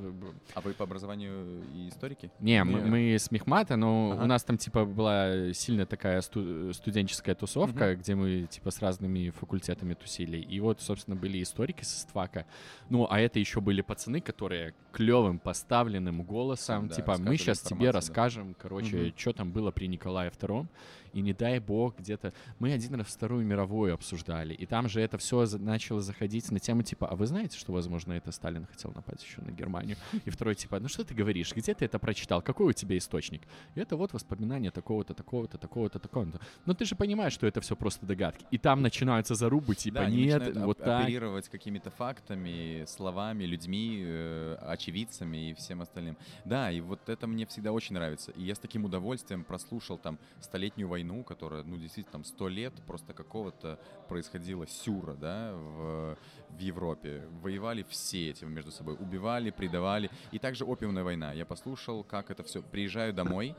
А 0.55 0.61
вы 0.61 0.73
по 0.75 0.85
образованию 0.85 1.63
и 1.75 1.89
историки? 1.89 2.31
не, 2.41 2.63
мы, 2.65 2.81
мы 2.83 3.15
с 3.15 3.31
Мехмата, 3.31 3.77
но 3.77 4.13
Ага. 4.13 4.23
у 4.25 4.27
нас 4.27 4.45
там, 4.45 4.57
типа, 4.57 4.85
была 4.85 5.53
сильно 5.53 5.85
такая 5.87 6.21
сту- 6.21 6.73
студенческая 6.73 7.35
тусовка, 7.35 7.97
где 7.97 8.15
мы, 8.15 8.47
типа, 8.49 8.71
с 8.71 8.81
разными 8.81 9.31
факультетами 9.31 9.95
тусили. 9.95 10.37
И 10.39 10.61
вот, 10.61 10.81
собственно, 10.81 11.17
были 11.17 11.43
историки 11.43 11.72
со 11.81 12.01
ствака. 12.01 12.45
Ну, 12.91 13.07
а 13.09 13.19
это 13.19 13.39
еще 13.39 13.63
были 13.63 13.81
пацаны, 13.81 14.21
которые 14.21 14.75
клевым 14.93 15.39
поставленным 15.39 16.23
голосом, 16.23 16.89
Да, 16.89 16.95
типа, 16.95 17.17
мы 17.19 17.37
сейчас 17.37 17.61
тебе 17.61 17.87
да. 17.87 17.93
расскажем, 17.93 18.55
короче, 18.59 18.97
Мгм. 18.97 19.13
что 19.17 19.33
там 19.33 19.53
было 19.53 19.71
при 19.71 19.87
Николае 19.89 20.31
II. 20.31 20.67
И 21.15 21.21
не 21.21 21.35
дай 21.35 21.59
бог, 21.59 21.99
где-то... 21.99 22.33
Мы 22.59 22.73
один 22.73 22.95
раз 22.95 23.09
Вторую 23.09 23.45
мировую 23.45 23.93
обсуждали, 23.93 24.55
и 24.55 24.65
там 24.65 24.89
же 24.89 24.99
это 25.03 25.19
все 25.19 25.47
начало 25.59 26.01
заходить 26.01 26.51
на 26.51 26.59
тему, 26.59 26.83
типа, 26.83 27.07
а 27.07 27.17
вы 27.17 27.27
знаете, 27.27 27.59
что, 27.59 27.71
возможно, 27.73 28.15
это 28.15 28.33
Сталин 28.33 28.65
хотел 28.65 28.93
напасть 28.95 29.23
еще 29.23 29.43
на 29.43 29.51
Германию? 29.51 29.97
И 30.25 30.31
второй, 30.31 30.55
типа, 30.55 30.81
ну 30.81 30.89
что 30.89 31.05
ты 31.05 31.13
говоришь, 31.15 31.53
где 31.55 31.75
ты 31.75 31.85
это 31.85 31.99
прочитал, 31.99 32.41
какой 32.41 32.69
у 32.69 32.73
тебя 32.73 32.97
источник? 32.97 33.43
И 33.75 33.81
это 33.81 33.97
вот 33.97 34.15
воспоминания 34.15 34.71
такого-то, 34.71 35.13
такого-то, 35.13 35.59
такого-то, 35.59 35.99
такого-то. 35.99 36.41
Но 36.65 36.73
ты 36.73 36.87
же 36.87 36.95
понимаешь, 36.97 37.35
что 37.35 37.47
это 37.47 37.61
все 37.61 37.77
просто 37.77 38.07
догадки. 38.07 38.47
И 38.51 38.57
там 38.57 38.81
начинаются 38.81 39.35
зарубы, 39.35 39.75
типа, 39.75 39.99
Да, 40.01 40.09
нет, 40.09 40.57
вот 40.57 40.79
так. 40.79 41.03
оперировать 41.05 41.51
какими-то 41.51 41.91
фактами, 41.91 42.85
словами, 42.87 43.45
людьми, 43.45 44.01
э, 44.03 44.57
очевидцами 44.83 45.51
и 45.51 45.55
всем 45.55 45.81
остальным. 45.81 46.17
Да, 46.45 46.71
и 46.71 46.81
вот 46.81 47.09
это 47.09 47.27
мне 47.27 47.47
всегда 47.47 47.73
очень 47.73 47.95
нравится. 47.95 48.33
И 48.33 48.43
я 48.43 48.55
с 48.55 48.59
таким 48.59 48.85
удовольствием 48.85 49.45
прослушал 49.45 49.99
там 49.99 50.19
столетнюю 50.41 50.89
войну, 50.89 51.23
которая, 51.23 51.63
ну, 51.63 51.77
действительно, 51.77 52.13
там 52.13 52.25
сто 52.25 52.49
лет 52.49 52.75
просто 52.87 53.13
какого-то 53.13 53.79
происходило 54.09 54.67
сюра, 54.67 55.15
да, 55.15 55.53
в, 55.55 56.19
в 56.51 56.59
Европе. 56.59 57.23
Воевали 57.43 57.85
все 57.89 58.31
этим 58.31 58.53
между 58.53 58.73
собой, 58.73 58.97
убивали, 58.99 59.51
предавали. 59.51 60.11
И 60.33 60.39
также 60.39 60.65
опиумная 60.65 61.05
война. 61.05 61.33
Я 61.33 61.47
послушал, 61.47 62.03
как 62.03 62.31
это 62.31 62.43
все. 62.43 62.63
Приезжаю 62.63 63.13
домой, 63.13 63.55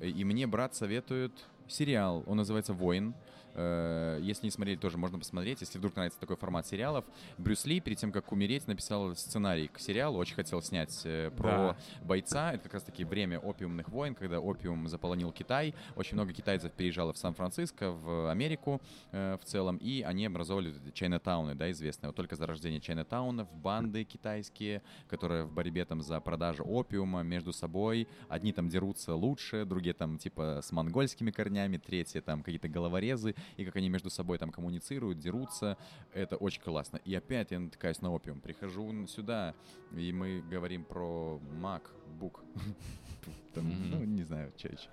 и 0.00 0.24
мне 0.24 0.46
брат 0.46 0.74
советует 0.74 1.32
сериал. 1.66 2.22
Он 2.26 2.36
называется 2.36 2.72
«Воин». 2.72 3.14
Э, 3.54 4.18
Если 4.22 4.46
не 4.46 4.50
смотрели, 4.50 4.76
тоже 4.76 4.98
можно 4.98 5.18
посмотреть. 5.18 5.60
Если 5.60 5.78
вдруг 5.78 5.94
нравится 5.96 6.18
такой 6.20 6.36
формат 6.36 6.66
сериалов. 6.66 7.04
Брюс 7.38 7.64
Ли, 7.64 7.80
перед 7.80 7.98
тем, 7.98 8.12
как 8.12 8.32
умереть, 8.32 8.66
написал 8.66 9.14
сценарий 9.16 9.68
к 9.68 9.78
сериалу. 9.78 10.18
Очень 10.18 10.34
хотел 10.36 10.60
снять 10.62 11.00
э, 11.04 11.30
про 11.36 11.50
Да. 11.50 11.76
бойца. 12.04 12.52
Это 12.52 12.64
как 12.64 12.74
раз-таки 12.74 13.04
время 13.04 13.38
опиумных 13.38 13.88
войн, 13.88 14.14
когда 14.14 14.40
опиум 14.40 14.88
заполонил 14.88 15.32
Китай. 15.32 15.74
Очень 15.96 16.14
много 16.14 16.32
китайцев 16.32 16.72
переезжало 16.72 17.12
в 17.12 17.18
Сан-Франциско, 17.18 17.90
в 17.92 18.30
Америку 18.30 18.80
э, 19.12 19.36
в 19.40 19.44
целом. 19.44 19.76
И 19.76 20.02
они 20.02 20.24
эти 20.26 20.90
Чайнатауны, 20.92 21.54
да, 21.54 21.70
известные. 21.70 22.08
Вот 22.08 22.16
только 22.16 22.36
зарождение 22.36 22.80
Чайнатаунов, 22.80 23.52
банды 23.52 24.04
китайские, 24.04 24.82
которые 25.08 25.44
в 25.44 25.52
борьбе 25.52 25.84
там 25.84 26.02
за 26.02 26.20
продажу 26.20 26.64
опиума 26.64 27.22
между 27.22 27.52
собой. 27.52 28.08
Одни 28.28 28.52
там 28.52 28.68
дерутся 28.68 29.14
лучше, 29.14 29.64
другие 29.64 29.94
там 29.94 30.18
типа 30.18 30.60
с 30.62 30.72
монгольскими 30.72 31.30
корнями, 31.30 31.76
третьи 31.76 32.20
там 32.20 32.42
какие-то 32.42 32.68
головорезы, 32.68 33.34
и 33.56 33.64
как 33.64 33.76
они 33.76 33.88
между 33.88 34.10
собой 34.10 34.38
там 34.38 34.50
коммуницируют, 34.50 35.18
дерутся. 35.18 35.76
Это 36.12 36.36
очень 36.36 36.62
классно. 36.62 36.98
И 37.04 37.14
опять 37.14 37.50
я 37.50 37.58
натыкаюсь 37.60 38.00
на 38.02 38.12
опиум. 38.12 38.40
Прихожу 38.40 39.06
сюда, 39.06 39.54
и 39.96 40.12
мы 40.12 40.42
говорим 40.50 40.84
про 40.84 41.40
MacBook. 41.60 42.40
Там. 43.54 43.90
Ну, 43.90 44.04
не 44.04 44.22
знаю, 44.24 44.52
что 44.56 44.68
еще. 44.68 44.88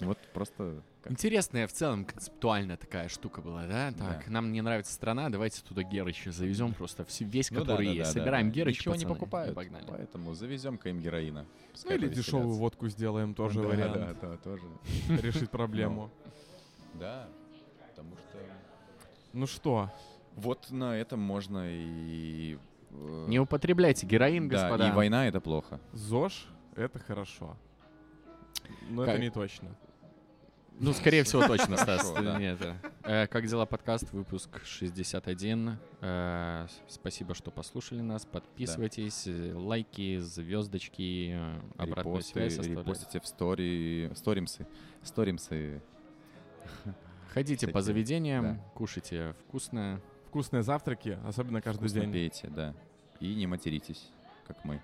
Вот 0.00 0.16
просто... 0.32 0.82
как- 1.02 1.12
Интересная 1.12 1.66
в 1.66 1.72
целом 1.72 2.06
концептуальная 2.06 2.78
такая 2.78 3.08
штука 3.08 3.42
была, 3.42 3.66
да? 3.66 3.92
Так, 3.92 4.24
Да. 4.26 4.30
нам 4.32 4.50
не 4.50 4.62
нравится 4.62 4.92
страна, 4.94 5.28
давайте 5.28 5.62
туда 5.62 5.82
Герыча 5.82 6.32
завезем 6.32 6.72
просто 6.72 7.04
все, 7.04 7.26
весь, 7.26 7.50
Ну 7.50 7.56
да, 7.58 7.60
который 7.66 7.86
да, 7.86 7.92
есть. 7.92 8.10
да, 8.10 8.14
да, 8.14 8.20
Собираем 8.20 8.48
да. 8.48 8.54
Герыч, 8.54 8.78
Ничего 8.78 8.94
не 8.94 9.00
пацаны, 9.00 9.12
и 9.12 9.14
покупают, 9.14 9.54
погнали. 9.54 9.84
поэтому 9.86 10.32
завезем-ка 10.34 10.88
им 10.88 11.00
героина. 11.00 11.44
Ну 11.84 11.90
или 11.94 12.08
дешевую 12.08 12.54
водку 12.54 12.88
сделаем, 12.88 13.34
тоже 13.34 13.60
Да, 13.60 13.68
вариант. 13.68 13.92
Да, 14.22 14.28
да, 14.30 14.36
тоже. 14.38 14.62
Решить 15.20 15.50
проблему. 15.50 16.10
Да, 16.94 17.28
потому 17.28 17.28
что... 17.28 17.39
Ну 19.32 19.46
что, 19.46 19.90
Вот 20.36 20.70
на 20.70 20.96
этом 20.96 21.20
можно 21.20 21.64
и... 21.70 22.58
э, 22.90 23.24
Не 23.28 23.38
употребляйте 23.40 24.06
героин, 24.06 24.48
да, 24.48 24.56
господа. 24.56 24.88
и 24.88 24.92
война— 24.92 25.26
это 25.28 25.40
плохо. 25.40 25.80
ЗОЖ— 25.92 26.46
это 26.76 26.98
хорошо. 26.98 27.56
Но 28.88 29.04
Как- 29.04 29.14
это 29.14 29.22
не 29.22 29.30
точно. 29.30 29.68
Ну, 30.82 30.94
скорее 30.94 31.24
всего, 31.24 31.46
точно, 31.46 31.76
Стас. 31.76 32.00
Хорошо, 32.00 32.14
ты 32.16 32.22
да. 32.24 32.38
не 32.38 32.52
это. 32.52 32.76
Э, 33.02 33.26
Как 33.26 33.46
дела 33.46 33.66
подкаст? 33.66 34.10
Выпуск 34.12 34.48
61. 34.64 35.76
Э, 36.00 36.66
Спасибо, 36.88 37.34
что 37.34 37.50
послушали 37.50 38.00
нас. 38.00 38.24
Подписывайтесь, 38.24 39.28
лайки, 39.54 40.18
звездочки, 40.20 41.36
обратную 41.76 42.22
связь 42.22 42.58
репостите 42.58 43.20
в 43.20 43.26
стори... 43.26 44.10
Сторимсы. 44.14 44.66
Сторимсы. 45.02 45.82
Ходите 47.32 47.66
по 47.66 47.80
всякие, 47.80 47.82
заведениям, 47.82 48.44
да. 48.56 48.60
кушайте 48.74 49.34
вкусно. 49.46 50.00
Вкусные 50.28 50.62
завтраки, 50.62 51.18
особенно 51.24 51.60
каждый 51.60 51.80
Вкусно 51.88 52.00
день. 52.02 52.12
пейте, 52.12 52.48
да. 52.48 52.74
И 53.18 53.34
не 53.34 53.46
материтесь, 53.46 54.10
как 54.46 54.64
мы. 54.64 54.80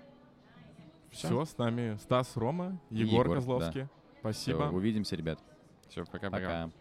Все, 1.11 1.45
с 1.45 1.57
нами 1.57 1.97
Стас 2.01 2.35
Рома, 2.35 2.79
Егор, 2.89 3.25
Егор, 3.25 3.35
Козловский. 3.37 3.83
Всё, 3.83 3.89
Спасибо. 4.19 4.63
увидимся, 4.73 5.15
ребят. 5.15 5.39
Все, 5.87 6.03
пока-пока. 6.05 6.29
Пока. 6.29 6.71